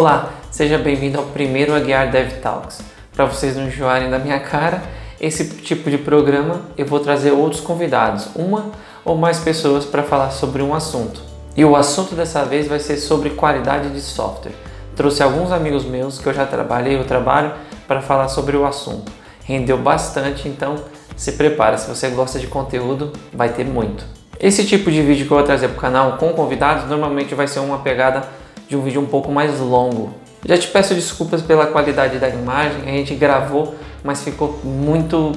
Olá, 0.00 0.30
seja 0.50 0.78
bem-vindo 0.78 1.18
ao 1.18 1.26
primeiro 1.26 1.74
Aguiar 1.74 2.10
Dev 2.10 2.40
Talks. 2.40 2.80
Para 3.14 3.26
vocês 3.26 3.54
não 3.54 3.66
enjoarem 3.66 4.08
da 4.08 4.18
minha 4.18 4.40
cara, 4.40 4.82
esse 5.20 5.46
tipo 5.56 5.90
de 5.90 5.98
programa 5.98 6.62
eu 6.78 6.86
vou 6.86 7.00
trazer 7.00 7.32
outros 7.32 7.60
convidados, 7.60 8.28
uma 8.34 8.70
ou 9.04 9.14
mais 9.14 9.40
pessoas 9.40 9.84
para 9.84 10.02
falar 10.02 10.30
sobre 10.30 10.62
um 10.62 10.74
assunto. 10.74 11.20
E 11.54 11.66
o 11.66 11.76
assunto 11.76 12.14
dessa 12.14 12.46
vez 12.46 12.66
vai 12.66 12.78
ser 12.78 12.96
sobre 12.96 13.28
qualidade 13.28 13.90
de 13.90 14.00
software. 14.00 14.54
Trouxe 14.96 15.22
alguns 15.22 15.52
amigos 15.52 15.84
meus 15.84 16.18
que 16.18 16.26
eu 16.26 16.32
já 16.32 16.46
trabalhei 16.46 16.96
ou 16.96 17.04
trabalho 17.04 17.52
para 17.86 18.00
falar 18.00 18.28
sobre 18.28 18.56
o 18.56 18.64
assunto. 18.64 19.12
Rendeu 19.44 19.76
bastante, 19.76 20.48
então 20.48 20.76
se 21.14 21.32
prepara, 21.32 21.76
se 21.76 21.86
você 21.86 22.08
gosta 22.08 22.38
de 22.38 22.46
conteúdo, 22.46 23.12
vai 23.34 23.50
ter 23.50 23.66
muito. 23.66 24.06
Esse 24.40 24.64
tipo 24.64 24.90
de 24.90 25.02
vídeo 25.02 25.26
que 25.26 25.30
eu 25.30 25.36
vou 25.36 25.46
trazer 25.46 25.68
para 25.68 25.76
o 25.76 25.80
canal 25.82 26.16
com 26.16 26.32
convidados 26.32 26.88
normalmente 26.88 27.34
vai 27.34 27.46
ser 27.46 27.58
uma 27.58 27.80
pegada 27.80 28.39
de 28.70 28.76
um 28.76 28.82
vídeo 28.82 29.00
um 29.00 29.06
pouco 29.06 29.32
mais 29.32 29.58
longo. 29.58 30.14
Já 30.46 30.56
te 30.56 30.68
peço 30.68 30.94
desculpas 30.94 31.42
pela 31.42 31.66
qualidade 31.66 32.18
da 32.18 32.28
imagem, 32.28 32.82
a 32.86 32.92
gente 32.92 33.14
gravou, 33.16 33.74
mas 34.04 34.22
ficou 34.22 34.60
muito 34.62 35.32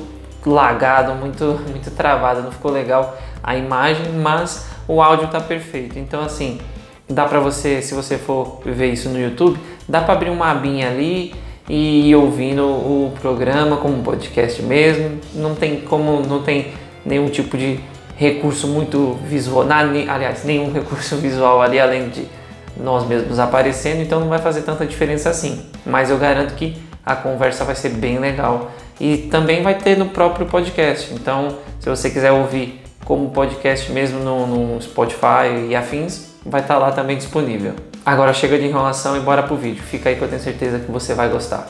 lagado, 0.46 1.16
muito, 1.16 1.60
muito 1.68 1.90
travado, 1.92 2.44
não 2.44 2.52
ficou 2.52 2.72
legal 2.72 3.18
a 3.44 3.58
imagem, 3.58 4.12
mas 4.22 4.68
o 4.88 5.02
áudio 5.02 5.26
está 5.26 5.42
perfeito. 5.42 5.98
Então 5.98 6.22
assim, 6.24 6.60
dá 7.10 7.26
para 7.26 7.40
você, 7.40 7.82
se 7.82 7.96
você 7.96 8.20
for 8.20 8.62
ver 8.64 8.94
isso 8.94 9.10
no 9.10 9.20
YouTube, 9.20 9.60
dá 9.90 10.00
para 10.00 10.14
abrir 10.14 10.30
uma 10.30 10.52
abinha 10.52 10.88
ali 10.88 11.34
e 11.68 12.10
ir 12.10 12.16
ouvindo 12.16 12.64
o 12.64 13.14
programa 13.20 13.78
como 13.78 13.98
um 13.98 14.04
podcast 14.04 14.62
mesmo. 14.62 15.20
Não 15.34 15.56
tem 15.56 15.82
como, 15.82 16.22
não 16.22 16.44
tem 16.44 16.68
nenhum 17.04 17.30
tipo 17.30 17.58
de 17.58 17.80
recurso 18.16 18.68
muito 18.68 19.18
visual, 19.26 19.66
aliás, 20.08 20.46
nenhum 20.46 20.72
recurso 20.72 21.16
visual 21.18 21.62
ali 21.64 21.80
além 21.80 22.10
de 22.10 22.28
nós 22.78 23.08
mesmos 23.08 23.40
aparecendo, 23.40 24.02
então 24.02 24.20
não 24.20 24.30
vai 24.30 24.40
fazer 24.40 24.62
tanta 24.62 24.86
diferença 24.86 25.30
assim. 25.30 25.66
Mas 25.86 26.10
eu 26.10 26.18
garanto 26.18 26.56
que 26.56 26.78
a 27.06 27.16
conversa 27.16 27.64
vai 27.66 27.76
ser 27.76 27.90
bem 27.90 28.20
legal 28.20 28.72
e 29.00 29.18
também 29.30 29.62
vai 29.62 29.76
ter 29.76 29.98
no 29.98 30.08
próprio 30.08 30.46
podcast. 30.46 31.14
Então, 31.14 31.58
se 31.80 31.90
você 31.90 32.10
quiser 32.10 32.32
ouvir 32.32 32.82
como 33.06 33.30
podcast 33.32 33.92
mesmo 33.92 34.20
no, 34.20 34.48
no 34.48 34.82
Spotify 34.82 35.68
e 35.70 35.76
afins, 35.76 36.34
vai 36.46 36.62
estar 36.62 36.76
tá 36.76 36.80
lá 36.80 36.92
também 36.92 37.18
disponível. 37.18 37.74
Agora 38.06 38.34
chega 38.34 38.58
de 38.58 38.66
enrolação 38.66 39.16
e 39.16 39.20
bora 39.20 39.44
pro 39.44 39.56
vídeo. 39.56 39.82
Fica 39.82 40.10
aí 40.10 40.16
que 40.16 40.22
eu 40.22 40.28
tenho 40.28 40.42
certeza 40.42 40.80
que 40.80 40.92
você 40.92 41.14
vai 41.14 41.30
gostar. 41.30 41.68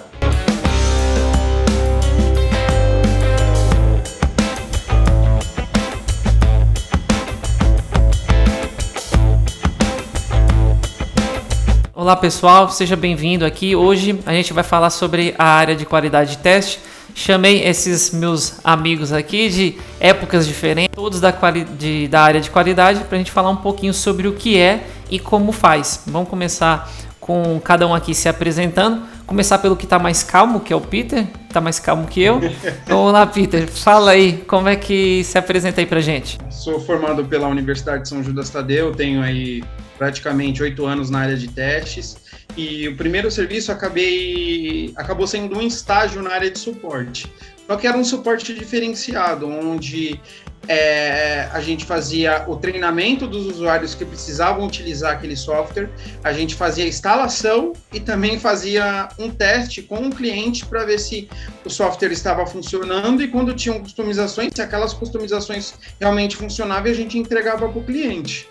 Olá 12.03 12.17
pessoal, 12.17 12.69
seja 12.69 12.97
bem-vindo 12.97 13.45
aqui. 13.45 13.77
Hoje 13.77 14.19
a 14.25 14.33
gente 14.33 14.51
vai 14.51 14.61
falar 14.61 14.89
sobre 14.89 15.33
a 15.37 15.45
área 15.45 15.73
de 15.73 15.85
qualidade 15.85 16.31
de 16.31 16.37
teste. 16.39 16.81
Chamei 17.15 17.63
esses 17.63 18.11
meus 18.11 18.59
amigos 18.61 19.13
aqui 19.13 19.47
de 19.47 19.77
épocas 20.01 20.45
diferentes, 20.45 20.93
todos 20.93 21.21
da, 21.21 21.31
de, 21.79 22.09
da 22.09 22.21
área 22.21 22.41
de 22.41 22.49
qualidade, 22.49 23.05
para 23.05 23.15
a 23.15 23.19
gente 23.19 23.31
falar 23.31 23.49
um 23.51 23.55
pouquinho 23.55 23.93
sobre 23.93 24.27
o 24.27 24.33
que 24.33 24.57
é 24.57 24.85
e 25.09 25.17
como 25.17 25.53
faz. 25.53 26.03
Vamos 26.05 26.27
começar 26.27 26.91
com 27.21 27.57
cada 27.63 27.87
um 27.87 27.95
aqui 27.95 28.13
se 28.13 28.27
apresentando. 28.27 29.01
Começar 29.25 29.59
pelo 29.59 29.77
que 29.77 29.85
está 29.85 29.97
mais 29.97 30.23
calmo, 30.23 30.59
que 30.59 30.73
é 30.73 30.75
o 30.75 30.81
Peter, 30.81 31.25
está 31.47 31.61
mais 31.61 31.79
calmo 31.79 32.05
que 32.05 32.21
eu. 32.21 32.41
Então, 32.83 32.99
olá, 32.99 33.25
Peter, 33.25 33.65
fala 33.65 34.11
aí, 34.11 34.43
como 34.45 34.67
é 34.67 34.75
que 34.75 35.23
se 35.23 35.37
apresenta 35.37 35.79
aí 35.79 35.85
para 35.85 36.01
gente? 36.01 36.37
Sou 36.49 36.81
formado 36.81 37.23
pela 37.23 37.47
Universidade 37.47 38.03
de 38.03 38.09
São 38.09 38.21
Judas 38.21 38.49
Tadeu, 38.49 38.91
tenho 38.91 39.21
aí 39.21 39.63
praticamente 39.97 40.61
oito 40.61 40.85
anos 40.85 41.09
na 41.09 41.19
área 41.19 41.37
de 41.37 41.47
testes 41.47 42.17
e 42.55 42.87
o 42.87 42.95
primeiro 42.95 43.29
serviço 43.31 43.71
acabei 43.71 44.93
acabou 44.95 45.25
sendo 45.27 45.57
um 45.57 45.61
estágio 45.61 46.21
na 46.21 46.31
área 46.31 46.51
de 46.51 46.59
suporte. 46.59 47.31
Só 47.65 47.77
que 47.77 47.87
era 47.87 47.97
um 47.97 48.03
suporte 48.03 48.53
diferenciado, 48.53 49.47
onde 49.47 50.19
é, 50.67 51.47
a 51.51 51.59
gente 51.59 51.85
fazia 51.85 52.45
o 52.47 52.55
treinamento 52.55 53.27
dos 53.27 53.45
usuários 53.45 53.95
que 53.95 54.05
precisavam 54.05 54.65
utilizar 54.65 55.13
aquele 55.13 55.35
software, 55.35 55.89
a 56.23 56.31
gente 56.31 56.55
fazia 56.55 56.85
a 56.85 56.87
instalação 56.87 57.73
e 57.91 57.99
também 57.99 58.39
fazia 58.39 59.09
um 59.19 59.29
teste 59.29 59.81
com 59.81 59.97
o 59.97 60.05
um 60.05 60.09
cliente 60.09 60.65
para 60.65 60.85
ver 60.85 60.99
se 60.99 61.29
o 61.65 61.69
software 61.69 62.11
estava 62.11 62.45
funcionando 62.45 63.21
e 63.21 63.27
quando 63.27 63.53
tinham 63.53 63.79
customizações, 63.79 64.51
se 64.53 64.61
aquelas 64.61 64.93
customizações 64.93 65.73
realmente 65.99 66.35
funcionavam, 66.35 66.91
a 66.91 66.95
gente 66.95 67.17
entregava 67.17 67.67
para 67.67 67.79
o 67.79 67.83
cliente. 67.83 68.47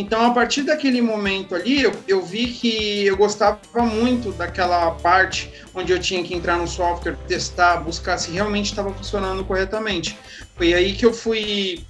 Então, 0.00 0.24
a 0.24 0.30
partir 0.30 0.62
daquele 0.62 1.02
momento 1.02 1.54
ali, 1.54 1.82
eu, 1.82 1.92
eu 2.08 2.24
vi 2.24 2.46
que 2.46 3.04
eu 3.04 3.18
gostava 3.18 3.60
muito 3.82 4.32
daquela 4.32 4.92
parte 4.92 5.52
onde 5.74 5.92
eu 5.92 5.98
tinha 5.98 6.24
que 6.24 6.34
entrar 6.34 6.56
no 6.56 6.66
software, 6.66 7.18
testar, 7.28 7.76
buscar 7.76 8.16
se 8.16 8.30
realmente 8.30 8.70
estava 8.70 8.90
funcionando 8.94 9.44
corretamente. 9.44 10.16
Foi 10.56 10.72
aí 10.72 10.94
que 10.94 11.04
eu 11.04 11.12
fui 11.12 11.84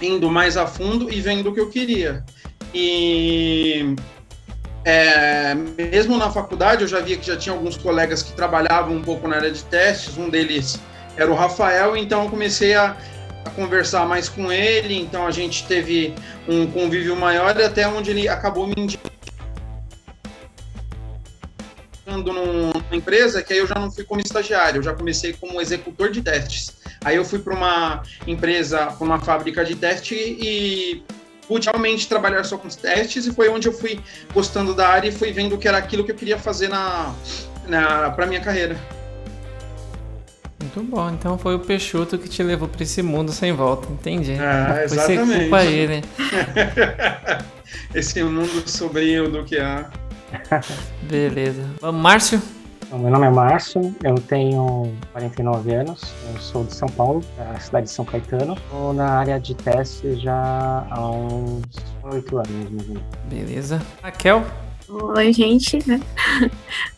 indo 0.00 0.30
mais 0.30 0.56
a 0.56 0.66
fundo 0.66 1.12
e 1.12 1.20
vendo 1.20 1.50
o 1.50 1.52
que 1.52 1.60
eu 1.60 1.68
queria. 1.68 2.24
E 2.72 3.94
é, 4.82 5.54
mesmo 5.54 6.16
na 6.16 6.30
faculdade, 6.30 6.80
eu 6.80 6.88
já 6.88 7.00
via 7.00 7.18
que 7.18 7.26
já 7.26 7.36
tinha 7.36 7.54
alguns 7.54 7.76
colegas 7.76 8.22
que 8.22 8.32
trabalhavam 8.32 8.96
um 8.96 9.02
pouco 9.02 9.28
na 9.28 9.36
área 9.36 9.50
de 9.50 9.62
testes, 9.64 10.16
um 10.16 10.30
deles 10.30 10.80
era 11.14 11.30
o 11.30 11.34
Rafael, 11.34 11.94
então 11.94 12.24
eu 12.24 12.30
comecei 12.30 12.74
a 12.74 12.96
conversar 13.50 14.06
mais 14.06 14.28
com 14.28 14.50
ele, 14.50 14.98
então 14.98 15.26
a 15.26 15.30
gente 15.30 15.66
teve 15.66 16.14
um 16.48 16.66
convívio 16.66 17.16
maior 17.16 17.60
até 17.60 17.86
onde 17.86 18.10
ele 18.10 18.28
acabou 18.28 18.66
me 18.66 18.74
indicando 18.76 19.12
numa 22.06 22.72
empresa 22.90 23.42
que 23.42 23.52
aí 23.52 23.58
eu 23.58 23.66
já 23.66 23.74
não 23.74 23.90
fui 23.90 24.04
como 24.04 24.20
estagiário, 24.20 24.78
eu 24.78 24.82
já 24.82 24.92
comecei 24.92 25.32
como 25.32 25.60
executor 25.60 26.10
de 26.10 26.20
testes. 26.20 26.74
Aí 27.04 27.16
eu 27.16 27.24
fui 27.24 27.38
para 27.38 27.54
uma 27.54 28.02
empresa, 28.26 28.86
para 28.86 29.04
uma 29.04 29.18
fábrica 29.18 29.64
de 29.64 29.74
teste 29.74 30.14
e 30.14 31.02
pude 31.48 31.68
realmente 31.68 32.08
trabalhar 32.08 32.44
só 32.44 32.56
com 32.56 32.68
os 32.68 32.76
testes 32.76 33.26
e 33.26 33.32
foi 33.32 33.48
onde 33.48 33.68
eu 33.68 33.72
fui 33.72 34.00
gostando 34.32 34.74
da 34.74 34.88
área 34.88 35.08
e 35.08 35.12
fui 35.12 35.32
vendo 35.32 35.58
que 35.58 35.66
era 35.66 35.78
aquilo 35.78 36.04
que 36.04 36.12
eu 36.12 36.16
queria 36.16 36.38
fazer 36.38 36.68
na, 36.68 37.14
na 37.66 38.10
para 38.10 38.26
minha 38.26 38.40
carreira. 38.40 38.78
Muito 40.74 40.90
bom, 40.90 41.10
então 41.10 41.36
foi 41.36 41.54
o 41.54 41.58
Peixoto 41.58 42.16
que 42.16 42.28
te 42.28 42.42
levou 42.42 42.66
para 42.66 42.82
esse 42.82 43.02
mundo 43.02 43.30
sem 43.30 43.52
volta, 43.52 43.92
entendi. 43.92 44.32
Ah, 44.40 44.74
foi 44.74 44.84
exatamente. 44.84 45.28
Foi 45.28 45.40
culpa 45.40 45.64
ele. 45.64 46.04
esse 47.94 48.22
mundo 48.24 48.68
sobrinho 48.68 49.30
do 49.30 49.44
que 49.44 49.58
há. 49.58 49.90
Beleza. 51.04 51.68
Vamos, 51.80 52.00
Márcio? 52.00 52.42
Meu 52.90 53.10
nome 53.10 53.26
é 53.26 53.30
Márcio, 53.30 53.94
eu 54.04 54.16
tenho 54.16 54.92
49 55.12 55.74
anos, 55.74 56.12
eu 56.28 56.38
sou 56.38 56.62
de 56.64 56.74
São 56.74 56.88
Paulo, 56.90 57.24
da 57.38 57.58
cidade 57.58 57.86
de 57.86 57.92
São 57.92 58.04
Caetano. 58.04 58.52
Estou 58.52 58.92
na 58.92 59.12
área 59.12 59.40
de 59.40 59.54
teste 59.54 60.20
já 60.20 60.86
há 60.90 61.10
uns 61.10 61.62
8 62.02 62.36
anos. 62.36 63.00
Beleza. 63.30 63.80
Raquel? 64.02 64.44
Oi, 64.92 65.32
gente. 65.32 65.78
Né? 65.88 66.00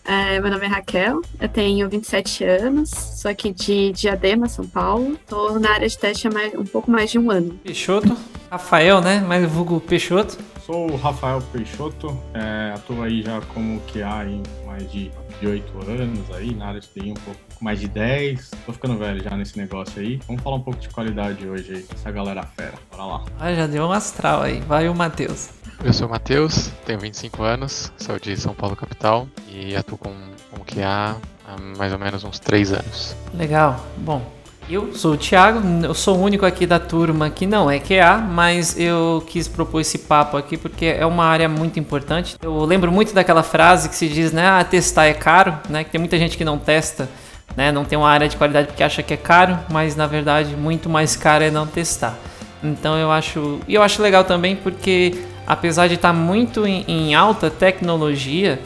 É, 0.06 0.38
meu 0.38 0.50
nome 0.50 0.66
é 0.66 0.68
Raquel, 0.68 1.22
eu 1.40 1.48
tenho 1.48 1.88
27 1.88 2.44
anos, 2.44 2.90
sou 2.90 3.30
aqui 3.30 3.50
de 3.54 3.90
Diadema, 3.92 4.50
São 4.50 4.66
Paulo. 4.66 5.14
Estou 5.14 5.58
na 5.58 5.70
área 5.70 5.88
de 5.88 5.96
teste 5.96 6.28
há 6.28 6.30
mais, 6.30 6.54
um 6.54 6.66
pouco 6.66 6.90
mais 6.90 7.10
de 7.10 7.18
um 7.18 7.30
ano. 7.30 7.58
Peixoto, 7.64 8.14
Rafael, 8.50 9.00
né? 9.00 9.20
Mais 9.20 9.50
vulgo 9.50 9.80
Peixoto. 9.80 10.36
Sou 10.64 10.90
o 10.90 10.96
Rafael 10.96 11.42
Peixoto, 11.52 12.18
é, 12.32 12.72
atuo 12.74 13.02
aí 13.02 13.20
já 13.20 13.38
como 13.52 13.78
QA 13.80 14.24
em 14.24 14.42
mais 14.64 14.90
de, 14.90 15.10
8 15.42 15.90
anos 15.90 16.30
aí, 16.34 16.54
na 16.54 16.68
área 16.68 16.80
de 16.80 16.88
TI 16.88 17.10
um 17.10 17.14
pouco 17.14 17.38
mais 17.60 17.80
de 17.80 17.88
10. 17.88 18.50
Tô 18.64 18.72
ficando 18.72 18.96
velho 18.96 19.22
já 19.22 19.36
nesse 19.36 19.58
negócio 19.58 20.00
aí. 20.00 20.18
Vamos 20.26 20.42
falar 20.42 20.56
um 20.56 20.62
pouco 20.62 20.80
de 20.80 20.88
qualidade 20.88 21.46
hoje 21.46 21.74
aí, 21.74 21.86
essa 21.92 22.10
galera 22.10 22.42
fera. 22.44 22.72
Bora 22.90 23.04
lá. 23.04 23.24
Ah, 23.38 23.52
já 23.52 23.66
deu 23.66 23.84
um 23.84 23.92
astral 23.92 24.40
aí. 24.40 24.60
Vai 24.60 24.88
o 24.88 24.94
Matheus. 24.94 25.50
Eu 25.84 25.92
sou 25.92 26.06
o 26.06 26.10
Matheus, 26.10 26.68
tenho 26.86 26.98
25 26.98 27.42
anos, 27.42 27.92
sou 27.98 28.18
de 28.18 28.34
São 28.34 28.54
Paulo 28.54 28.74
capital 28.74 29.28
e 29.50 29.76
atuo 29.76 29.98
com, 29.98 30.14
com 30.50 30.64
QA 30.64 31.20
há 31.46 31.60
mais 31.76 31.92
ou 31.92 31.98
menos 31.98 32.24
uns 32.24 32.38
3 32.38 32.72
anos. 32.72 33.14
Legal. 33.34 33.84
Bom, 33.98 34.24
eu 34.68 34.94
sou 34.94 35.12
o 35.12 35.16
Thiago, 35.16 35.60
eu 35.84 35.94
sou 35.94 36.16
o 36.16 36.22
único 36.22 36.46
aqui 36.46 36.66
da 36.66 36.78
turma 36.78 37.28
que 37.28 37.46
não 37.46 37.70
é 37.70 37.78
QA, 37.78 38.16
mas 38.18 38.78
eu 38.78 39.22
quis 39.26 39.46
propor 39.46 39.80
esse 39.80 39.98
papo 39.98 40.36
aqui 40.36 40.56
porque 40.56 40.86
é 40.86 41.04
uma 41.04 41.24
área 41.24 41.48
muito 41.48 41.78
importante. 41.78 42.36
Eu 42.40 42.64
lembro 42.64 42.90
muito 42.90 43.14
daquela 43.14 43.42
frase 43.42 43.88
que 43.88 43.94
se 43.94 44.08
diz, 44.08 44.32
né, 44.32 44.46
ah, 44.46 44.64
testar 44.64 45.06
é 45.06 45.14
caro, 45.14 45.54
né, 45.68 45.84
que 45.84 45.90
tem 45.90 45.98
muita 45.98 46.18
gente 46.18 46.36
que 46.36 46.44
não 46.44 46.58
testa, 46.58 47.08
né, 47.56 47.70
não 47.70 47.84
tem 47.84 47.98
uma 47.98 48.08
área 48.08 48.28
de 48.28 48.36
qualidade 48.36 48.68
porque 48.68 48.82
acha 48.82 49.02
que 49.02 49.12
é 49.12 49.18
caro, 49.18 49.58
mas 49.70 49.94
na 49.96 50.06
verdade 50.06 50.56
muito 50.56 50.88
mais 50.88 51.14
caro 51.14 51.44
é 51.44 51.50
não 51.50 51.66
testar. 51.66 52.16
Então 52.62 52.96
eu 52.96 53.10
acho, 53.10 53.60
e 53.68 53.74
eu 53.74 53.82
acho 53.82 54.00
legal 54.00 54.24
também 54.24 54.56
porque 54.56 55.14
apesar 55.46 55.88
de 55.88 55.94
estar 55.94 56.14
muito 56.14 56.66
em, 56.66 56.84
em, 56.88 57.14
alta 57.14 57.50
tecnologia 57.50 58.58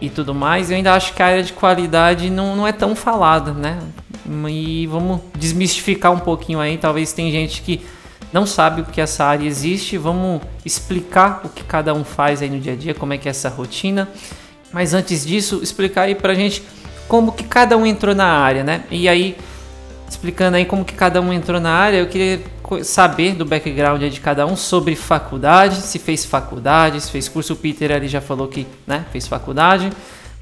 e 0.00 0.08
tudo 0.08 0.34
mais, 0.34 0.70
eu 0.70 0.76
ainda 0.78 0.94
acho 0.94 1.12
que 1.12 1.22
a 1.22 1.26
área 1.26 1.42
de 1.42 1.52
qualidade 1.52 2.30
não, 2.30 2.56
não 2.56 2.66
é 2.66 2.72
tão 2.72 2.96
falada, 2.96 3.52
né? 3.52 3.78
E 4.48 4.86
vamos 4.86 5.20
desmistificar 5.36 6.12
um 6.12 6.18
pouquinho 6.18 6.60
aí. 6.60 6.78
Talvez 6.78 7.12
tem 7.12 7.30
gente 7.30 7.62
que 7.62 7.84
não 8.32 8.46
sabe 8.46 8.82
que 8.84 9.00
essa 9.00 9.24
área 9.24 9.46
existe. 9.46 9.96
Vamos 9.98 10.40
explicar 10.64 11.42
o 11.44 11.48
que 11.48 11.62
cada 11.64 11.92
um 11.94 12.04
faz 12.04 12.42
aí 12.42 12.50
no 12.50 12.58
dia 12.58 12.72
a 12.72 12.76
dia, 12.76 12.94
como 12.94 13.12
é 13.12 13.18
que 13.18 13.28
é 13.28 13.30
essa 13.30 13.48
rotina. 13.48 14.08
Mas 14.72 14.94
antes 14.94 15.26
disso, 15.26 15.60
explicar 15.62 16.02
aí 16.02 16.14
pra 16.14 16.34
gente 16.34 16.62
como 17.06 17.32
que 17.32 17.44
cada 17.44 17.76
um 17.76 17.84
entrou 17.84 18.14
na 18.14 18.26
área, 18.26 18.64
né? 18.64 18.84
E 18.90 19.08
aí, 19.08 19.36
explicando 20.08 20.56
aí 20.56 20.64
como 20.64 20.84
que 20.84 20.94
cada 20.94 21.20
um 21.20 21.32
entrou 21.32 21.60
na 21.60 21.70
área, 21.70 21.98
eu 21.98 22.06
queria 22.06 22.40
saber 22.82 23.34
do 23.34 23.44
background 23.44 24.02
de 24.02 24.20
cada 24.20 24.46
um 24.46 24.56
sobre 24.56 24.96
faculdade, 24.96 25.76
se 25.82 25.98
fez 25.98 26.24
faculdade, 26.24 27.00
se 27.00 27.10
fez 27.10 27.28
curso. 27.28 27.52
O 27.52 27.56
Peter 27.56 27.92
ali 27.92 28.08
já 28.08 28.20
falou 28.20 28.48
que 28.48 28.66
né, 28.86 29.04
fez 29.12 29.26
faculdade. 29.26 29.90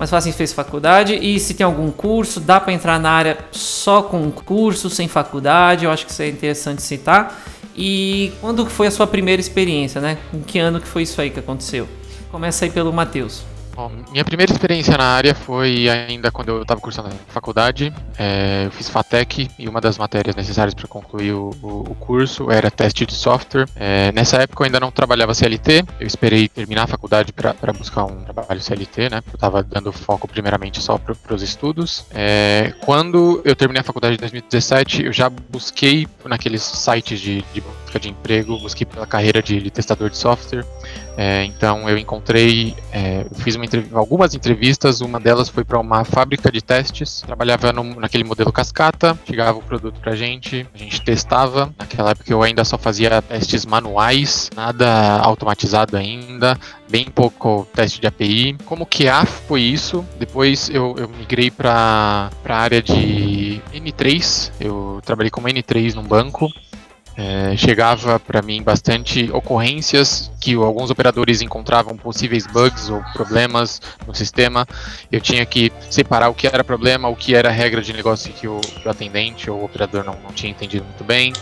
Mas 0.01 0.09
fala 0.09 0.21
assim, 0.21 0.33
fez 0.33 0.51
faculdade 0.51 1.15
e 1.15 1.39
se 1.39 1.53
tem 1.53 1.63
algum 1.63 1.91
curso, 1.91 2.41
dá 2.41 2.59
para 2.59 2.73
entrar 2.73 2.99
na 2.99 3.11
área 3.11 3.37
só 3.53 4.01
com 4.01 4.31
curso, 4.31 4.89
sem 4.89 5.07
faculdade, 5.07 5.85
eu 5.85 5.91
acho 5.91 6.07
que 6.07 6.13
isso 6.13 6.23
é 6.23 6.29
interessante 6.29 6.81
citar. 6.81 7.39
E 7.77 8.33
quando 8.41 8.65
foi 8.65 8.87
a 8.87 8.91
sua 8.91 9.07
primeira 9.07 9.39
experiência, 9.39 10.01
né? 10.01 10.17
Em 10.33 10.41
que 10.41 10.59
ano 10.59 10.81
que 10.81 10.89
foi 10.89 11.03
isso 11.03 11.21
aí 11.21 11.29
que 11.29 11.39
aconteceu? 11.39 11.87
Começa 12.33 12.65
aí 12.65 12.71
pelo 12.71 12.91
Matheus. 12.91 13.43
Bom, 13.81 13.91
minha 14.13 14.27
primeira 14.27 14.53
experiência 14.53 14.95
na 14.99 15.05
área 15.05 15.35
foi 15.35 15.89
ainda 15.89 16.31
quando 16.31 16.51
eu 16.51 16.61
estava 16.61 16.79
cursando 16.83 17.09
a 17.09 17.33
faculdade. 17.33 17.91
É, 18.19 18.65
eu 18.67 18.71
fiz 18.71 18.91
FATEC 18.91 19.49
e 19.59 19.67
uma 19.67 19.81
das 19.81 19.97
matérias 19.97 20.37
necessárias 20.37 20.75
para 20.75 20.87
concluir 20.87 21.33
o, 21.33 21.49
o, 21.63 21.91
o, 21.91 21.95
curso 21.95 22.51
era 22.51 22.71
teste 22.71 23.07
de 23.07 23.15
software. 23.15 23.67
É, 23.75 24.13
nessa 24.13 24.37
época 24.37 24.63
eu 24.63 24.67
ainda 24.67 24.81
não 24.81 24.91
trabalhava 24.91 25.33
CLT, 25.33 25.83
eu 25.99 26.07
esperei 26.07 26.47
terminar 26.47 26.83
a 26.83 26.87
faculdade 26.89 27.33
para 27.33 27.73
buscar 27.73 28.05
um 28.05 28.23
trabalho 28.23 28.61
CLT, 28.61 29.09
né? 29.09 29.23
Eu 29.27 29.37
estava 29.37 29.63
dando 29.63 29.91
foco 29.93 30.29
primeiramente 30.29 30.83
só 30.83 30.99
para 30.99 31.35
os 31.35 31.41
estudos. 31.41 32.05
É, 32.11 32.75
quando 32.85 33.41
eu 33.47 33.57
terminei 33.57 33.81
a 33.81 33.85
faculdade 33.85 34.17
em 34.17 34.19
2017, 34.19 35.07
eu 35.07 35.13
já 35.15 35.31
busquei 35.31 36.07
naqueles 36.27 36.61
sites 36.61 37.19
de, 37.19 37.43
de 37.55 37.63
busca 37.91 37.99
de 37.99 38.09
emprego, 38.09 38.59
busquei 38.59 38.87
pela 38.87 39.07
carreira 39.07 39.43
de, 39.43 39.69
testador 39.71 40.11
de 40.11 40.17
software. 40.17 40.65
É, 41.17 41.45
então 41.45 41.89
eu 41.89 41.99
encontrei, 41.99 42.75
é, 42.93 43.27
fiz 43.39 43.57
uma 43.57 43.67
algumas 43.93 44.35
entrevistas, 44.35 45.01
uma 45.01 45.19
delas 45.19 45.49
foi 45.49 45.65
para 45.65 45.79
uma 45.79 46.05
fábrica 46.05 46.51
de 46.51 46.63
testes, 46.63 47.23
trabalhava 47.23 47.73
no, 47.73 47.83
naquele 48.01 48.25
modelo 48.25 48.53
cascata, 48.53 49.19
chegava 49.27 49.59
o 49.59 49.63
produto 49.63 50.01
para 50.01 50.13
a 50.13 50.17
gente, 50.17 50.67
a 50.73 50.79
gente 50.79 51.03
testava. 51.03 51.75
Naquela 51.77 52.13
época 52.13 52.33
eu 52.33 52.43
ainda 52.43 52.65
só 52.65 52.79
fazia 52.79 53.21
testes 53.21 53.67
manuais, 53.67 54.49
nada 54.55 55.19
automatizado 55.19 55.97
ainda, 55.97 56.59
bem 56.89 57.07
pouco 57.07 57.67
teste 57.75 58.01
de 58.01 58.07
API. 58.07 58.57
Como 58.65 58.87
QA 58.87 59.27
foi 59.27 59.63
isso? 59.63 60.05
Depois 60.19 60.71
eu, 60.71 60.95
eu 60.97 61.09
migrei 61.09 61.51
para 61.51 62.31
a 62.49 62.57
área 62.57 62.81
de 62.81 63.61
N3, 63.75 64.53
eu 64.61 65.01
trabalhei 65.05 65.31
como 65.31 65.49
N3 65.49 65.95
num 65.95 66.05
banco. 66.05 66.51
É, 67.23 67.55
chegava 67.55 68.19
para 68.19 68.41
mim 68.41 68.63
bastante 68.63 69.31
ocorrências 69.31 70.33
que 70.41 70.55
alguns 70.55 70.89
operadores 70.89 71.43
encontravam 71.43 71.95
possíveis 71.95 72.47
bugs 72.47 72.89
ou 72.89 73.03
problemas 73.13 73.83
no 74.07 74.15
sistema. 74.15 74.67
Eu 75.13 75.21
tinha 75.21 75.45
que 75.45 75.71
separar 75.91 76.31
o 76.31 76.35
que 76.35 76.47
era 76.47 76.65
problema, 76.65 77.09
o 77.09 77.15
que 77.15 77.35
era 77.35 77.51
regra 77.51 77.83
de 77.83 77.93
negócio 77.93 78.33
que 78.33 78.49
o, 78.49 78.59
o 78.87 78.89
atendente 78.89 79.51
ou 79.51 79.61
o 79.61 79.65
operador 79.67 80.03
não, 80.03 80.17
não 80.23 80.33
tinha 80.33 80.51
entendido 80.51 80.83
muito 80.83 81.05
bem. 81.05 81.35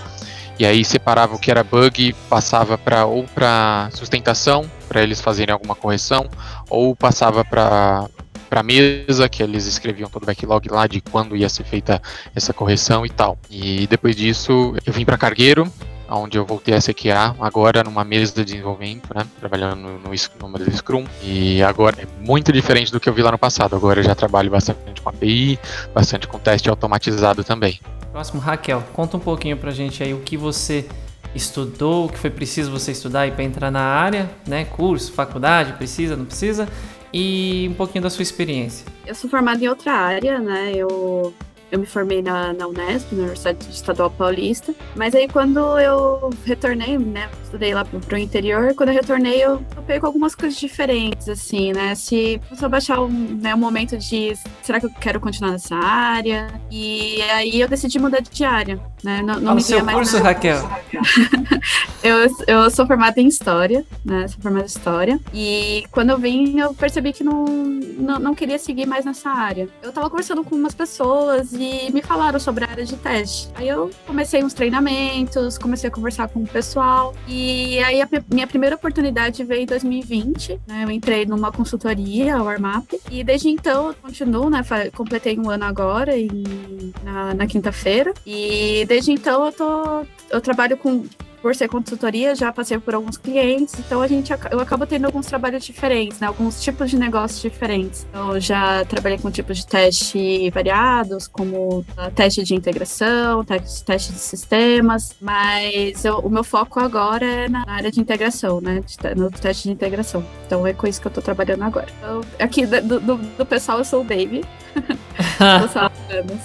E 0.59 0.67
aí 0.67 0.85
separava 0.85 1.37
o 1.37 1.39
que 1.39 1.49
era 1.49 1.63
bug, 1.63 2.13
passava 2.29 2.77
para 2.77 3.07
ou 3.07 3.23
para 3.33 3.89
sustentação, 3.93 4.69
para 4.89 5.01
eles 5.01 5.21
fazerem 5.21 5.53
alguma 5.53 5.77
correção, 5.77 6.29
ou 6.69 6.97
passava 6.97 7.45
para 7.45 8.09
para 8.49 8.63
mesa, 8.63 9.29
que 9.29 9.43
eles 9.43 9.67
escreviam 9.67 10.09
todo 10.09 10.23
o 10.23 10.27
backlog 10.27 10.69
lá 10.71 10.87
de 10.87 11.01
quando 11.01 11.37
ia 11.37 11.49
ser 11.49 11.65
feita 11.65 12.01
essa 12.35 12.53
correção 12.53 13.05
e 13.05 13.11
tal. 13.11 13.39
E 13.51 13.87
depois 13.87 14.17
disso, 14.17 14.75
eu 14.85 14.93
vim 14.93 15.05
para 15.05 15.19
Cargueiro, 15.19 15.71
onde 16.11 16.39
eu 16.39 16.45
voltei 16.45 16.75
a 16.75 16.81
CQA, 16.81 17.37
agora 17.41 17.85
numa 17.85 18.05
mesa 18.05 18.33
de 18.35 18.45
desenvolvimento, 18.45 19.15
né, 19.15 19.27
trabalhando 19.39 19.77
no, 19.77 19.99
no, 19.99 20.49
modelo 20.49 20.73
Scrum, 20.75 21.05
e 21.23 21.63
agora 21.63 21.97
é 22.01 22.07
muito 22.25 22.53
diferente 22.53 22.91
do 22.91 22.99
que 22.99 23.09
eu 23.09 23.13
vi 23.13 23.23
lá 23.23 23.31
no 23.31 23.39
passado, 23.39 23.77
agora 23.77 24.01
eu 24.01 24.05
já 24.05 24.15
trabalho 24.15 24.51
bastante 24.51 25.01
com 25.01 25.09
API, 25.11 25.59
bastante 25.95 26.27
com 26.27 26.39
teste 26.39 26.71
automatizado 26.71 27.45
também. 27.45 27.81
Próximo, 28.11 28.41
Raquel, 28.41 28.83
conta 28.93 29.17
um 29.17 29.21
pouquinho 29.21 29.57
pra 29.57 29.71
gente 29.71 30.03
aí 30.03 30.15
o 30.15 30.21
que 30.21 30.37
você 30.37 30.89
estudou, 31.35 32.07
o 32.07 32.09
que 32.09 32.19
foi 32.19 32.31
preciso 32.31 32.71
você 32.71 32.93
estudar 32.93 33.31
para 33.33 33.45
entrar 33.45 33.71
na 33.71 33.83
área, 33.83 34.31
né, 34.47 34.65
curso, 34.65 35.13
faculdade, 35.13 35.75
precisa, 35.75 36.17
não 36.17 36.25
precisa, 36.25 36.67
e 37.13 37.69
um 37.71 37.75
pouquinho 37.75 38.03
da 38.03 38.11
sua 38.11 38.23
experiência. 38.23 38.87
Eu 39.07 39.15
sou 39.15 39.29
formada 39.29 39.65
em 39.65 39.69
outra 39.69 39.93
área, 39.93 40.39
né? 40.39 40.73
Eu 40.75 41.35
eu 41.71 41.79
me 41.79 41.87
formei 41.87 42.23
na, 42.23 42.53
na 42.53 42.67
Unesp, 42.67 43.13
na 43.13 43.19
Universidade 43.19 43.67
Estadual 43.71 44.11
Paulista. 44.11 44.75
Mas 44.97 45.15
aí 45.15 45.29
quando 45.29 45.59
eu 45.79 46.31
retornei, 46.45 46.99
né, 46.99 47.29
estudei 47.43 47.75
lá 47.75 47.85
pro, 47.85 48.01
pro 48.01 48.19
interior, 48.19 48.75
quando 48.75 48.91
eu 48.91 48.95
retornei 48.95 49.43
eu 49.43 49.63
topei 49.75 50.01
com 50.01 50.07
algumas 50.07 50.35
coisas 50.35 50.59
diferentes, 50.59 51.29
assim, 51.29 51.73
né? 51.73 51.95
Se 51.95 52.41
só 52.55 52.69
baixar 52.69 53.01
um, 53.01 53.09
né, 53.09 53.55
um 53.55 53.59
momento 53.59 53.97
de 53.97 54.35
será 54.63 54.81
que 54.81 54.87
eu 54.87 54.91
quero 55.01 55.21
continuar 55.21 55.53
nessa 55.53 55.77
área? 55.77 56.49
E 56.71 57.21
aí 57.23 57.61
eu 57.61 57.69
decidi 57.69 57.99
mudar 57.99 58.21
de 58.21 58.45
área, 58.45 58.81
né? 59.03 59.23
Não, 59.23 59.41
não 59.41 59.55
me 59.55 59.63
seu 59.63 59.85
curso, 59.85 60.19
Raquel? 60.19 60.69
eu, 62.03 62.17
eu 62.47 62.71
sou 62.71 62.87
formada 62.87 63.21
em 63.21 63.27
História, 63.27 63.85
né? 64.05 64.27
Sou 64.29 64.41
formada 64.41 64.65
em 64.65 64.69
História. 64.69 65.21
E 65.33 65.85
quando 65.91 66.11
eu 66.11 66.19
vim, 66.19 66.59
eu 66.59 66.75
percebi 66.75 67.13
que 67.13 67.25
não, 67.25 67.45
não, 67.45 68.19
não 68.19 68.35
queria 68.35 68.59
seguir 68.59 68.87
mais 68.87 69.05
nessa 69.05 69.31
área. 69.31 69.69
Eu 69.83 69.93
tava 69.93 70.09
conversando 70.11 70.45
com 70.45 70.55
umas 70.55 70.75
pessoas 70.75 71.53
e 71.59 71.91
me 71.93 72.01
falaram 72.01 72.39
sobre 72.39 72.65
a 72.65 72.71
área 72.71 72.85
de 72.85 72.97
teste. 72.97 73.49
Aí 73.55 73.69
eu 73.69 73.91
comecei 74.07 74.43
uns 74.43 74.55
treinamentos, 74.55 75.59
comecei 75.59 75.89
a 75.89 75.93
conversar 75.93 76.29
com 76.29 76.41
o 76.41 76.47
pessoal 76.47 77.15
e 77.27 77.79
aí 77.81 78.01
a 78.01 78.09
minha 78.33 78.47
primeira 78.47 78.77
oportunidade 78.77 79.43
veio 79.45 79.63
em 79.63 79.67
2020, 79.67 80.61
né? 80.67 80.85
Eu 80.85 80.91
entrei 80.91 81.27
numa 81.27 81.51
consultoria, 81.51 82.37
a 82.37 82.43
Warmap, 82.43 82.87
e 83.11 83.25
desde 83.25 83.49
então 83.49 83.89
eu 83.89 83.95
continuo, 83.95 84.49
né? 84.49 84.63
Completei 84.95 85.39
um 85.39 85.51
ano 85.51 85.65
agora 85.65 86.17
em, 86.17 86.93
na, 87.03 87.35
na 87.35 87.47
quinta-feira 87.47 88.15
e 88.25 88.85
desde 88.87 89.13
então 89.13 89.47
eu 89.47 89.53
tô 89.53 90.07
eu 90.31 90.41
trabalho 90.41 90.77
com 90.77 91.05
por 91.41 91.55
ser 91.55 91.69
consultoria, 91.69 92.35
já 92.35 92.53
passei 92.53 92.79
por 92.79 92.95
alguns 92.95 93.17
clientes, 93.17 93.75
então 93.79 94.01
a 94.01 94.07
gente 94.07 94.33
eu 94.51 94.61
acabo 94.61 94.87
tendo 94.87 95.07
alguns 95.07 95.27
trabalhos 95.27 95.65
diferentes, 95.65 96.21
né? 96.21 96.27
Alguns 96.27 96.63
tipos 96.63 96.91
de 96.91 96.99
negócios 96.99 97.41
diferentes. 97.41 98.07
Então, 98.11 98.35
eu 98.35 98.41
já 98.41 98.85
trabalhei 98.85 99.19
com 99.19 99.31
tipos 99.31 99.59
de 99.59 99.67
teste 99.67 100.51
variados, 100.51 101.27
como 101.27 101.81
uh, 101.81 102.11
teste 102.15 102.43
de 102.43 102.55
integração, 102.55 103.45
teste, 103.45 103.85
teste 103.85 104.13
de 104.13 104.19
sistemas, 104.19 105.15
mas 105.21 106.05
eu, 106.05 106.19
o 106.19 106.29
meu 106.29 106.45
foco 106.45 106.81
agora 106.81 107.25
é 107.25 107.49
na 107.49 107.65
área 107.67 107.91
de 107.91 108.01
integração, 108.01 108.61
né? 108.61 108.81
De, 108.81 109.15
no 109.15 109.31
teste 109.31 109.65
de 109.65 109.73
integração. 109.73 110.25
Então 110.47 110.67
é 110.67 110.73
com 110.73 110.87
isso 110.87 111.01
que 111.01 111.07
eu 111.07 111.13
tô 111.13 111.23
trabalhando 111.23 111.63
agora. 111.63 111.89
Então, 111.99 112.21
aqui 112.39 112.67
do, 112.67 113.01
do, 113.01 113.17
do 113.17 113.47
pessoal 113.47 113.79
eu 113.79 113.85
sou 113.85 114.01
o 114.01 114.05
Baby. 114.05 114.45
só, 115.73 115.91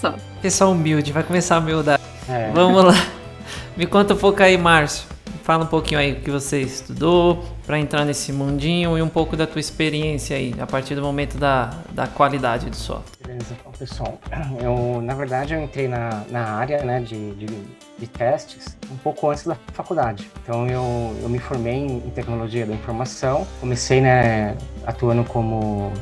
só. 0.00 0.14
Pessoal 0.40 0.72
humilde, 0.72 1.12
vai 1.12 1.22
começar 1.22 1.56
a 1.56 1.58
humildade. 1.58 2.02
É. 2.28 2.50
Vamos 2.52 2.84
lá. 2.84 3.23
Me 3.76 3.86
conta 3.86 4.14
um 4.14 4.16
pouco 4.16 4.40
aí, 4.40 4.56
Márcio. 4.56 5.08
Fala 5.42 5.64
um 5.64 5.66
pouquinho 5.66 5.98
aí 5.98 6.12
o 6.12 6.20
que 6.20 6.30
você 6.30 6.60
estudou 6.60 7.44
para 7.66 7.78
entrar 7.78 8.04
nesse 8.04 8.32
mundinho 8.32 8.96
e 8.96 9.02
um 9.02 9.08
pouco 9.08 9.36
da 9.36 9.48
tua 9.48 9.58
experiência 9.58 10.36
aí, 10.36 10.54
a 10.60 10.66
partir 10.66 10.94
do 10.94 11.02
momento 11.02 11.36
da, 11.36 11.70
da 11.90 12.06
qualidade 12.06 12.70
do 12.70 12.76
software. 12.76 13.26
Beleza, 13.26 13.56
pessoal. 13.76 14.18
Eu, 14.62 15.02
na 15.02 15.14
verdade, 15.14 15.54
eu 15.54 15.62
entrei 15.62 15.88
na, 15.88 16.22
na 16.30 16.44
área 16.54 16.82
né, 16.84 17.00
de, 17.00 17.32
de, 17.32 17.46
de 17.98 18.06
testes 18.06 18.76
um 18.90 18.96
pouco 18.96 19.28
antes 19.28 19.44
da 19.44 19.56
faculdade. 19.72 20.30
Então, 20.42 20.66
eu, 20.68 21.16
eu 21.20 21.28
me 21.28 21.38
formei 21.38 21.74
em, 21.74 21.96
em 21.96 22.10
tecnologia 22.10 22.64
da 22.64 22.72
informação, 22.72 23.46
comecei 23.60 24.00
né, 24.00 24.56
atuando 24.86 25.24
como 25.24 25.92